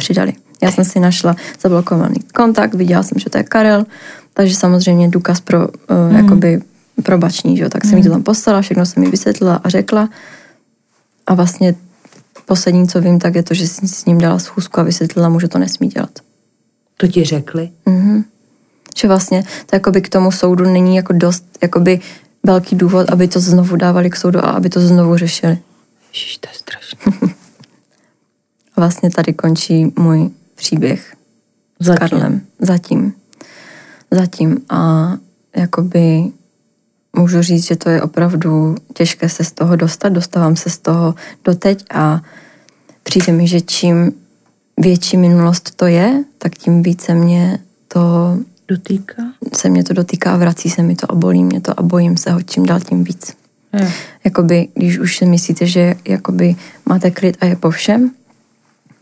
přidali. 0.00 0.32
Já 0.62 0.70
jsem 0.72 0.84
si 0.84 1.00
našla 1.00 1.36
zablokovaný 1.60 2.16
kontakt, 2.34 2.74
viděla 2.74 3.02
jsem, 3.02 3.18
že 3.18 3.30
to 3.30 3.38
je 3.38 3.44
Karel, 3.44 3.86
takže 4.34 4.54
samozřejmě 4.54 5.08
důkaz 5.08 5.40
pro, 5.40 5.68
uh, 5.68 6.16
jakoby 6.16 6.60
probační, 7.02 7.56
že 7.56 7.62
jo, 7.62 7.68
tak 7.68 7.84
jsem 7.84 7.98
jí 7.98 8.04
to 8.04 8.10
tam 8.10 8.22
poslala, 8.22 8.60
všechno 8.60 8.86
jsem 8.86 9.02
jí 9.02 9.10
vysvětlila 9.10 9.60
a 9.64 9.68
řekla 9.68 10.08
a 11.26 11.34
vlastně 11.34 11.74
poslední, 12.46 12.88
co 12.88 13.00
vím, 13.00 13.18
tak 13.18 13.34
je 13.34 13.42
to, 13.42 13.54
že 13.54 13.68
jsem 13.68 13.88
si 13.88 13.94
s 13.94 14.04
ním 14.04 14.18
dala 14.18 14.38
schůzku 14.38 14.80
a 14.80 14.82
vysvětlila 14.82 15.28
mu, 15.28 15.40
že 15.40 15.48
to 15.48 15.58
nesmí 15.58 15.88
dělat. 15.88 16.10
To 16.96 17.06
ti 17.06 17.24
řekli? 17.24 17.70
Mhm. 17.86 18.24
Že 18.96 19.08
vlastně 19.08 19.42
to 19.66 19.76
jakoby 19.76 20.00
k 20.00 20.08
tomu 20.08 20.32
soudu 20.32 20.64
není 20.64 20.96
jako 20.96 21.12
dost 21.12 21.44
jakoby 21.62 22.00
velký 22.42 22.76
důvod, 22.76 23.10
aby 23.10 23.28
to 23.28 23.40
znovu 23.40 23.76
dávali 23.76 24.10
k 24.10 24.16
soudu 24.16 24.44
a 24.44 24.50
aby 24.50 24.68
to 24.68 24.80
znovu 24.80 25.16
řešili. 25.16 25.58
Ježiš, 26.12 26.38
to 26.38 26.48
je 26.48 26.54
strašné. 26.54 27.34
Vlastně 28.80 29.10
tady 29.10 29.32
končí 29.32 29.92
můj 29.98 30.30
příběh 30.54 31.16
Zatím. 31.80 32.06
s 32.06 32.10
Karlem. 32.10 32.40
Zatím. 32.58 33.12
Zatím. 34.10 34.58
A 34.68 35.12
jakoby 35.56 36.24
můžu 37.16 37.42
říct, 37.42 37.66
že 37.66 37.76
to 37.76 37.90
je 37.90 38.02
opravdu 38.02 38.74
těžké 38.94 39.28
se 39.28 39.44
z 39.44 39.52
toho 39.52 39.76
dostat. 39.76 40.08
Dostávám 40.08 40.56
se 40.56 40.70
z 40.70 40.78
toho 40.78 41.14
doteď 41.44 41.84
a 41.90 42.22
přijde 43.02 43.32
mi, 43.32 43.48
že 43.48 43.60
čím 43.60 44.12
větší 44.80 45.16
minulost 45.16 45.76
to 45.76 45.86
je, 45.86 46.24
tak 46.38 46.54
tím 46.54 46.82
více 46.82 47.14
mě 47.14 47.58
to 47.88 48.00
Dotýká? 48.68 49.22
se 49.52 49.68
mě 49.68 49.84
to 49.84 49.92
dotýká 49.92 50.34
a 50.34 50.36
vrací 50.36 50.70
se 50.70 50.82
mi 50.82 50.96
to 50.96 51.12
a 51.12 51.14
bolí 51.14 51.44
mě 51.44 51.60
to 51.60 51.80
a 51.80 51.82
bojím 51.82 52.16
se 52.16 52.30
ho 52.30 52.42
čím 52.42 52.66
dál 52.66 52.80
tím 52.80 53.04
víc. 53.04 53.36
Jo. 53.72 53.88
Jakoby, 54.24 54.68
když 54.74 54.98
už 54.98 55.16
si 55.16 55.26
myslíte, 55.26 55.66
že 55.66 55.94
jakoby 56.08 56.56
máte 56.86 57.10
klid 57.10 57.36
a 57.40 57.46
je 57.46 57.56
po 57.56 57.70
všem, 57.70 58.10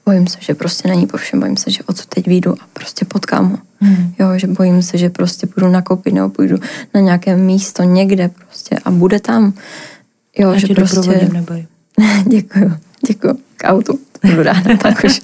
bojím 0.09 0.27
se, 0.27 0.39
že 0.41 0.55
prostě 0.55 0.89
není 0.89 1.07
po 1.07 1.17
všem, 1.17 1.41
bojím 1.41 1.57
se, 1.57 1.71
že 1.71 1.83
odsud 1.87 2.07
teď 2.07 2.27
vyjdu 2.27 2.53
a 2.53 2.65
prostě 2.73 3.05
potkám 3.05 3.51
ho. 3.51 3.59
Hmm. 3.81 4.15
Jo, 4.19 4.29
že 4.39 4.47
bojím 4.47 4.83
se, 4.83 4.99
že 4.99 5.11
prostě 5.11 5.47
půjdu 5.47 5.69
nakoupit 5.69 6.15
nebo 6.15 6.29
půjdu 6.29 6.57
na 6.95 7.01
nějaké 7.01 7.37
místo 7.37 7.83
někde 7.83 8.29
prostě 8.29 8.77
a 8.85 8.91
bude 8.91 9.21
tam. 9.21 9.53
Jo, 10.39 10.53
Já 10.53 10.59
že 10.59 10.67
tě 10.67 10.75
prostě... 10.75 11.29
neboj. 11.33 11.67
děkuju, 12.27 12.73
děkuju. 13.09 13.39
K 13.57 13.65
autu. 13.65 13.99
Budu 14.25 14.43
ráda, 14.43 14.77
pak 14.83 15.05
už 15.05 15.21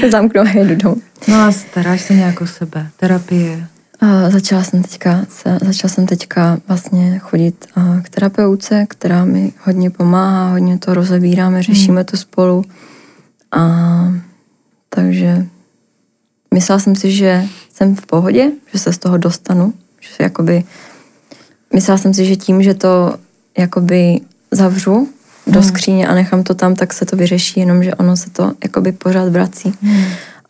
se 0.00 0.10
zamknu 0.10 0.40
a 0.40 0.48
jedu 0.48 0.74
domů. 0.74 0.96
No 1.28 1.34
a 1.34 1.52
staráš 1.52 2.00
se 2.00 2.14
nějak 2.14 2.40
o 2.40 2.46
sebe. 2.46 2.86
Terapie. 2.96 3.66
A 4.00 4.30
začala 4.30 4.64
jsem 4.64 4.82
teďka, 4.82 5.26
se- 5.28 5.58
začala 5.62 5.94
jsem 5.94 6.06
teďka 6.06 6.58
vlastně 6.68 7.18
chodit 7.18 7.66
a, 7.74 8.00
k 8.02 8.08
terapeutce, 8.08 8.86
která 8.88 9.24
mi 9.24 9.52
hodně 9.64 9.90
pomáhá, 9.90 10.50
hodně 10.50 10.78
to 10.78 10.94
rozebíráme, 10.94 11.62
řešíme 11.62 12.04
to 12.04 12.16
spolu. 12.16 12.64
A 13.52 13.66
takže 14.96 15.46
myslela 16.54 16.78
jsem 16.78 16.96
si, 16.96 17.12
že 17.12 17.44
jsem 17.74 17.96
v 17.96 18.06
pohodě, 18.06 18.50
že 18.72 18.78
se 18.78 18.92
z 18.92 18.98
toho 18.98 19.16
dostanu, 19.16 19.74
že 20.00 20.08
se 20.16 20.22
jakoby, 20.22 20.64
myslela 21.74 21.98
jsem 21.98 22.14
si, 22.14 22.24
že 22.24 22.36
tím, 22.36 22.62
že 22.62 22.74
to 22.74 23.18
jakoby 23.58 24.20
zavřu 24.50 25.08
do 25.46 25.62
skříně 25.62 26.08
a 26.08 26.14
nechám 26.14 26.42
to 26.42 26.54
tam, 26.54 26.74
tak 26.74 26.92
se 26.92 27.04
to 27.04 27.16
vyřeší, 27.16 27.60
jenomže 27.60 27.94
ono 27.94 28.16
se 28.16 28.30
to 28.30 28.52
jakoby 28.64 28.92
pořád 28.92 29.28
vrací. 29.28 29.74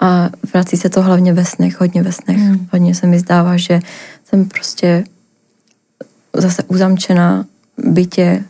A 0.00 0.30
vrací 0.52 0.76
se 0.76 0.88
to 0.88 1.02
hlavně 1.02 1.32
ve 1.32 1.44
snech, 1.44 1.80
hodně 1.80 2.02
ve 2.02 2.12
snech. 2.12 2.38
Hmm. 2.38 2.68
Hodně 2.72 2.94
se 2.94 3.06
mi 3.06 3.18
zdává, 3.18 3.56
že 3.56 3.80
jsem 4.24 4.48
prostě 4.48 5.04
zase 6.36 6.62
uzamčená 6.62 7.46
v 7.76 7.88
bytě, 7.88 8.44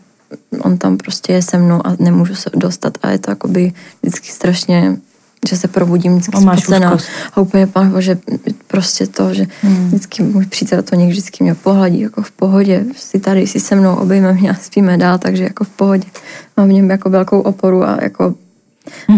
on 0.60 0.78
tam 0.78 0.96
prostě 0.96 1.32
je 1.32 1.42
se 1.42 1.58
mnou 1.58 1.86
a 1.86 1.96
nemůžu 1.98 2.34
se 2.34 2.50
dostat 2.54 2.98
a 3.02 3.10
je 3.10 3.18
to 3.18 3.30
jakoby 3.30 3.72
vždycky 4.02 4.28
strašně, 4.28 4.96
že 5.48 5.56
se 5.56 5.68
probudím 5.68 6.12
vždycky 6.12 6.40
spocená 6.40 6.96
a 7.34 7.40
úplně 7.40 7.66
pán, 7.66 7.94
že 7.98 8.18
prostě 8.66 9.06
to, 9.06 9.34
že 9.34 9.46
Hmm. 9.62 9.86
vždycky 9.86 10.22
můj 10.22 10.46
přítel 10.46 10.82
to 10.82 10.94
někdy 10.94 11.12
vždycky 11.12 11.44
mě 11.44 11.54
pohladí 11.54 12.00
jako 12.00 12.22
v 12.22 12.30
pohodě, 12.30 12.84
jsi 12.96 13.20
tady, 13.20 13.40
jsi 13.40 13.60
se 13.60 13.76
mnou, 13.76 13.94
obejme 13.96 14.32
mě 14.32 14.50
a 14.50 14.54
spíme 14.54 14.96
dál, 14.98 15.18
takže 15.18 15.44
jako 15.44 15.64
v 15.64 15.68
pohodě. 15.68 16.08
Mám 16.56 16.68
v 16.68 16.72
něm 16.72 16.90
jako 16.90 17.10
velkou 17.10 17.40
oporu 17.40 17.84
a 17.84 17.98
jako 18.02 18.34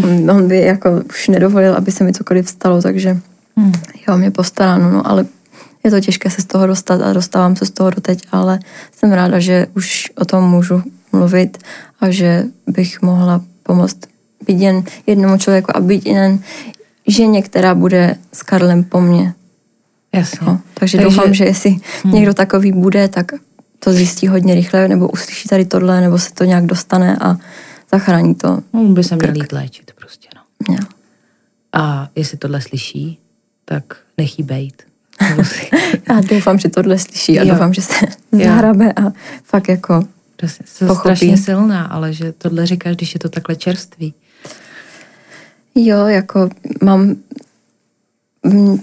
on, 0.05 0.31
on 0.31 0.49
by 0.49 0.61
jako 0.61 0.91
už 1.09 1.29
nedovolil, 1.29 1.75
aby 1.75 1.93
se 1.93 2.05
mi 2.05 2.13
cokoliv 2.13 2.49
stalo, 2.49 2.83
takže 2.83 3.19
Hmm. 3.57 3.73
jo, 4.09 4.17
mě 4.17 4.31
postaráno, 4.31 4.91
no 4.91 5.07
ale 5.11 5.27
je 5.85 5.91
to 5.91 6.01
těžké 6.01 6.31
se 6.31 6.43
z 6.43 6.45
toho 6.45 6.67
dostat 6.67 7.01
a 7.03 7.13
dostávám 7.13 7.57
se 7.57 7.67
z 7.67 7.71
toho 7.71 7.91
doteď, 7.91 8.23
ale 8.33 8.59
jsem 8.97 9.13
ráda, 9.13 9.39
že 9.39 9.67
už 9.77 10.11
o 10.19 10.25
tom 10.25 10.45
můžu 10.51 10.83
mluvit 11.13 11.59
a 12.01 12.11
že 12.11 12.45
bych 12.67 13.03
mohla 13.03 13.41
pomoct 13.63 13.99
být 14.49 14.61
jen 14.61 14.83
jednomu 15.07 15.39
člověku 15.39 15.77
a 15.77 15.81
být 15.81 16.07
jen 16.07 16.43
ženě, 17.07 17.43
která 17.43 17.75
bude 17.75 18.17
s 18.33 18.43
Karlem 18.43 18.85
po 18.85 19.01
mně. 19.01 19.35
Jasně. 20.13 20.39
No, 20.47 20.61
takže, 20.75 20.99
takže 20.99 20.99
doufám, 20.99 21.35
že 21.35 21.45
jestli 21.45 21.77
hmm. 22.05 22.15
někdo 22.15 22.35
takový 22.35 22.73
bude, 22.73 23.09
tak 23.09 23.33
to 23.79 23.93
zjistí 23.93 24.29
hodně 24.29 24.55
rychle, 24.55 24.89
nebo 24.89 25.09
uslyší 25.09 25.49
tady 25.49 25.65
tohle, 25.65 26.01
nebo 26.01 26.19
se 26.19 26.35
to 26.35 26.45
nějak 26.45 26.67
dostane 26.67 27.17
a 27.21 27.37
zachrání 27.93 28.35
to. 28.35 28.59
No, 28.73 28.85
by 28.85 29.05
se 29.05 29.17
měl 29.17 29.37
jít 29.37 29.53
léčit 29.53 29.91
prostě, 29.95 30.29
no. 30.37 30.75
Ja. 30.75 30.81
A 31.73 32.09
jestli 32.15 32.39
tohle 32.39 32.61
slyší, 32.61 33.19
tak 33.65 33.97
nech 34.19 34.39
jí 34.39 34.45
bejt. 34.45 34.83
Já 36.09 36.21
doufám, 36.21 36.59
že 36.59 36.69
tohle 36.69 36.99
slyší 36.99 37.41
a 37.41 37.43
jo. 37.43 37.53
doufám, 37.53 37.75
že 37.75 37.83
se 37.83 38.07
zahrabe 38.33 38.93
a 38.93 39.13
fakt 39.45 39.69
jako 39.69 40.05
Přesně, 40.37 40.67
jsi 40.67 40.85
strašně 40.95 41.37
silná, 41.37 41.85
ale 41.85 42.13
že 42.13 42.33
tohle 42.33 42.67
říkáš, 42.67 42.97
když 42.97 43.15
je 43.15 43.21
to 43.21 43.29
takhle 43.29 43.57
čerstvý. 43.57 44.15
Jo, 45.81 46.07
jako 46.07 46.49
mám 46.83 47.17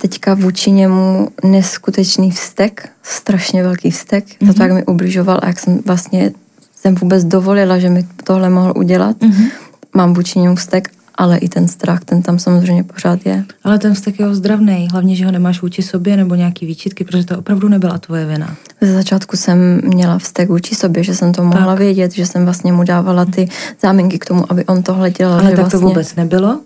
teďka 0.02 0.34
vůči 0.34 0.72
němu 0.72 1.28
neskutečný 1.44 2.32
vztek, 2.32 2.90
strašně 3.04 3.64
velký 3.64 3.92
vztek, 3.92 4.26
mm-hmm. 4.26 4.48
za 4.48 4.54
to, 4.54 4.64
jak 4.64 4.72
mi 4.72 4.86
ubližoval 4.86 5.40
a 5.42 5.48
jak 5.48 5.60
jsem 5.60 5.80
vlastně 5.86 6.32
jsem 6.76 6.96
vůbec 6.96 7.24
dovolila, 7.24 7.80
že 7.80 7.90
mi 7.90 8.08
tohle 8.24 8.50
mohl 8.50 8.74
udělat. 8.76 9.18
Mm-hmm. 9.18 9.52
Mám 9.94 10.14
vůči 10.14 10.40
němu 10.40 10.56
vztek, 10.56 10.90
ale 11.16 11.38
i 11.38 11.50
ten 11.50 11.68
strach, 11.68 12.00
ten 12.06 12.22
tam 12.22 12.40
samozřejmě 12.40 12.84
pořád 12.84 13.26
je. 13.26 13.46
Ale 13.64 13.80
ten 13.80 13.94
vztek 13.94 14.20
je 14.20 14.28
ozdravný, 14.28 14.88
hlavně, 14.92 15.16
že 15.16 15.26
ho 15.26 15.32
nemáš 15.32 15.62
vůči 15.62 15.84
sobě 15.84 16.18
nebo 16.18 16.36
nějaký 16.36 16.66
výčitky, 16.66 17.04
protože 17.04 17.26
to 17.26 17.40
opravdu 17.40 17.70
nebyla 17.70 17.98
tvoje 17.98 18.26
vina. 18.26 18.56
Ze 18.82 18.94
začátku 18.94 19.38
jsem 19.38 19.82
měla 19.84 20.20
vztek 20.20 20.50
vůči 20.50 20.76
sobě, 20.76 21.04
že 21.04 21.16
jsem 21.16 21.34
to 21.34 21.44
mohla 21.44 21.74
tak. 21.74 21.80
vědět, 21.80 22.12
že 22.12 22.26
jsem 22.26 22.46
vlastně 22.46 22.74
mu 22.74 22.84
dávala 22.84 23.26
ty 23.26 23.50
záminky 23.82 24.20
k 24.20 24.26
tomu, 24.26 24.52
aby 24.52 24.66
on 24.66 24.84
tohle 24.84 25.12
dělal. 25.12 25.40
Ale 25.40 25.50
tak 25.50 25.60
vlastně... 25.60 25.80
to 25.80 25.86
vůbec 25.86 26.16
nebylo? 26.16 26.60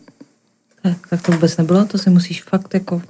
Tak, 0.83 1.07
tak 1.09 1.21
to 1.21 1.31
vůbec 1.31 1.57
nebylo, 1.57 1.85
to 1.85 1.97
si 1.97 2.09
musíš 2.09 2.43
fakt 2.43 2.73
jako 2.73 3.01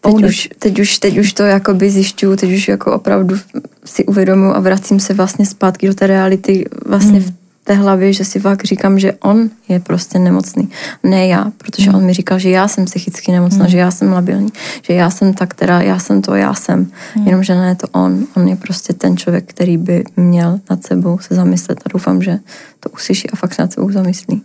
Teď 0.00 0.24
už, 0.24 0.48
teď, 0.58 0.80
už, 0.80 0.98
teď 0.98 1.18
už 1.18 1.32
to 1.32 1.42
jakoby 1.42 1.90
zjišťuju, 1.90 2.36
teď 2.36 2.52
už 2.52 2.68
jako 2.68 2.92
opravdu 2.92 3.36
si 3.84 4.04
uvědomuji 4.04 4.52
a 4.52 4.60
vracím 4.60 5.00
se 5.00 5.14
vlastně 5.14 5.46
zpátky 5.46 5.86
do 5.86 5.94
té 5.94 6.06
reality 6.06 6.64
vlastně 6.86 7.18
hmm. 7.18 7.28
v 7.28 7.64
té 7.64 7.74
hlavě, 7.74 8.12
že 8.12 8.24
si 8.24 8.40
fakt 8.40 8.64
říkám, 8.64 8.98
že 8.98 9.12
on 9.12 9.50
je 9.68 9.80
prostě 9.80 10.18
nemocný, 10.18 10.68
ne 11.02 11.26
já, 11.26 11.52
protože 11.58 11.90
hmm. 11.90 11.94
on 11.94 12.06
mi 12.06 12.12
říkal, 12.12 12.38
že 12.38 12.50
já 12.50 12.68
jsem 12.68 12.84
psychicky 12.84 13.32
nemocná, 13.32 13.64
hmm. 13.64 13.68
že 13.68 13.78
já 13.78 13.90
jsem 13.90 14.12
labilní, 14.12 14.48
že 14.82 14.92
já 14.92 15.10
jsem 15.10 15.34
ta, 15.34 15.46
která, 15.46 15.82
já 15.82 15.98
jsem 15.98 16.22
to, 16.22 16.34
já 16.34 16.54
jsem, 16.54 16.90
hmm. 17.14 17.26
jenomže 17.26 17.54
ne 17.54 17.74
to 17.74 17.88
on, 17.88 18.26
on 18.36 18.48
je 18.48 18.56
prostě 18.56 18.92
ten 18.92 19.16
člověk, 19.16 19.44
který 19.46 19.76
by 19.76 20.04
měl 20.16 20.60
nad 20.70 20.84
sebou 20.84 21.18
se 21.18 21.34
zamyslet 21.34 21.78
a 21.86 21.88
doufám, 21.92 22.22
že 22.22 22.38
to 22.80 22.90
uslyší 22.90 23.30
a 23.30 23.36
fakt 23.36 23.58
nad 23.58 23.72
sebou 23.72 23.90
zamyslí. 23.90 24.42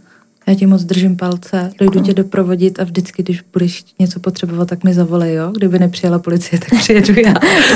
Já 0.50 0.56
ti 0.56 0.66
moc 0.66 0.84
držím 0.84 1.16
palce, 1.16 1.72
dojdu 1.80 2.00
tě 2.00 2.14
doprovodit 2.14 2.80
a 2.80 2.84
vždycky, 2.84 3.24
když 3.24 3.42
budeš 3.54 3.84
něco 4.00 4.20
potřebovat, 4.20 4.70
tak 4.70 4.84
mi 4.84 4.94
zavolej, 4.94 5.34
jo? 5.34 5.52
Kdyby 5.52 5.80
nepřijela 5.80 6.20
policie, 6.20 6.60
tak 6.60 6.80
přijedu 6.80 7.14
já. 7.20 7.34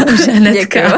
Už 0.14 0.28
hnedka. 0.28 0.98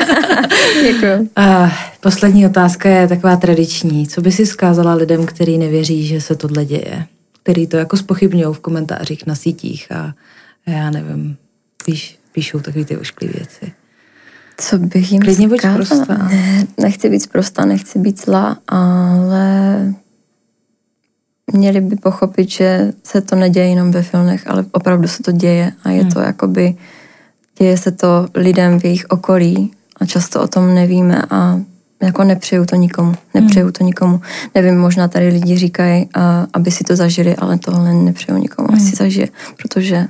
Děkuji. 0.81 1.30
A 1.35 1.72
poslední 2.02 2.45
otázka 2.45 2.89
je 2.89 3.07
taková 3.07 3.35
tradiční. 3.35 4.07
Co 4.07 4.22
by 4.22 4.31
si 4.31 4.45
zkázala 4.45 4.93
lidem, 4.93 5.26
kteří 5.26 5.57
nevěří, 5.57 6.07
že 6.07 6.22
se 6.22 6.35
tohle 6.35 6.65
děje? 6.65 7.06
Který 7.43 7.68
to 7.68 7.77
jako 7.77 7.97
spochybňují 7.97 8.53
v 8.53 8.60
komentářích 8.60 9.26
na 9.26 9.35
sítích 9.35 9.91
a 9.91 10.14
já 10.68 10.89
nevím, 10.89 11.38
píš, 11.85 12.19
píšou 12.31 12.60
takové 12.60 12.85
ty 12.85 12.97
ošklivý 12.97 13.34
věci. 13.34 13.72
Co 14.57 14.77
bych 14.77 15.11
jim 15.11 15.22
Klidně 15.22 15.47
buď 15.47 15.61
prostá. 15.76 16.18
Ne, 16.30 16.68
nechci 16.80 17.10
být 17.10 17.27
prostá, 17.27 17.65
nechci 17.65 17.99
být 17.99 18.26
zlá, 18.26 18.57
ale 18.68 19.93
měli 21.53 21.81
by 21.81 21.95
pochopit, 21.95 22.49
že 22.49 22.93
se 23.03 23.22
to 23.22 23.35
neděje 23.35 23.67
jenom 23.67 23.91
ve 23.91 24.01
filmech, 24.01 24.47
ale 24.47 24.65
opravdu 24.72 25.07
se 25.07 25.23
to 25.23 25.31
děje 25.31 25.72
a 25.84 25.89
je 25.89 26.01
hmm. 26.01 26.11
to 26.11 26.19
jakoby, 26.19 26.76
děje 27.59 27.77
se 27.77 27.91
to 27.91 28.27
lidem 28.35 28.80
v 28.80 28.85
jejich 28.85 29.05
okolí 29.09 29.72
a 29.99 30.05
často 30.05 30.41
o 30.41 30.47
tom 30.47 30.76
nevíme 30.76 31.22
a 31.30 31.59
jako 32.03 32.23
nepřeju 32.23 32.65
to 32.65 32.76
nikomu, 32.76 33.13
nepřeju 33.34 33.65
hmm. 33.65 33.73
to 33.73 33.84
nikomu. 33.84 34.22
Nevím, 34.55 34.77
možná 34.77 35.07
tady 35.07 35.27
lidi 35.27 35.57
říkají, 35.57 36.09
aby 36.53 36.72
si 36.72 36.84
to 36.84 36.95
zažili, 36.95 37.35
ale 37.35 37.57
tohle 37.57 37.93
nepřeju 37.93 38.38
nikomu, 38.38 38.67
hmm. 38.67 38.80
si 38.80 38.95
zažije, 38.95 39.27
protože 39.61 40.07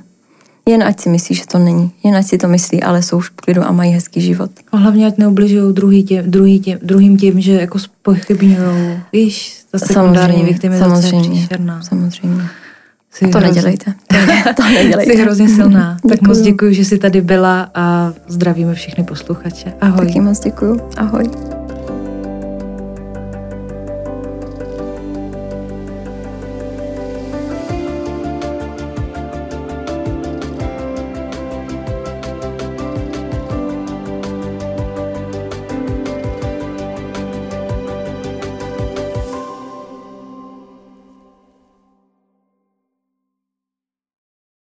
jen 0.68 0.82
ať 0.82 1.00
si 1.00 1.08
myslí, 1.08 1.34
že 1.34 1.46
to 1.46 1.58
není. 1.58 1.90
Jen 2.04 2.16
ať 2.16 2.26
si 2.26 2.38
to 2.38 2.48
myslí, 2.48 2.82
ale 2.82 3.02
jsou 3.02 3.20
v 3.20 3.30
klidu 3.30 3.62
a 3.62 3.72
mají 3.72 3.92
hezký 3.92 4.20
život. 4.20 4.50
A 4.72 4.76
hlavně 4.76 5.06
ať 5.06 5.18
neubližují 5.18 5.74
druhý 5.74 6.02
tě, 6.04 6.22
druhý 6.22 6.60
tě, 6.60 6.78
druhým 6.82 7.16
tím, 7.16 7.40
že 7.40 7.52
jako 7.52 7.78
spochybňují. 7.78 9.00
Víš, 9.12 9.64
ta 9.70 9.78
sekundární 9.78 10.44
viktimizace 10.44 10.90
samozřejmě, 10.90 11.40
je 11.40 11.46
příšerná. 11.46 11.82
Samozřejmě. 11.82 12.42
Jsi 13.10 13.26
to 13.28 13.38
hrozně, 13.38 13.48
nedělejte. 13.48 13.94
To, 14.56 14.62
nedělejte. 14.62 15.12
Jsi 15.12 15.22
hrozně 15.22 15.48
silná. 15.48 15.98
tak 16.08 16.22
moc 16.22 16.40
děkuji, 16.40 16.74
že 16.74 16.84
jsi 16.84 16.98
tady 16.98 17.20
byla 17.20 17.70
a 17.74 18.12
zdravíme 18.28 18.74
všechny 18.74 19.04
posluchače. 19.04 19.72
Ahoj. 19.80 20.06
Taky 20.06 20.20
moc 20.20 20.40
děkuji. 20.40 20.80
Ahoj. 20.96 21.30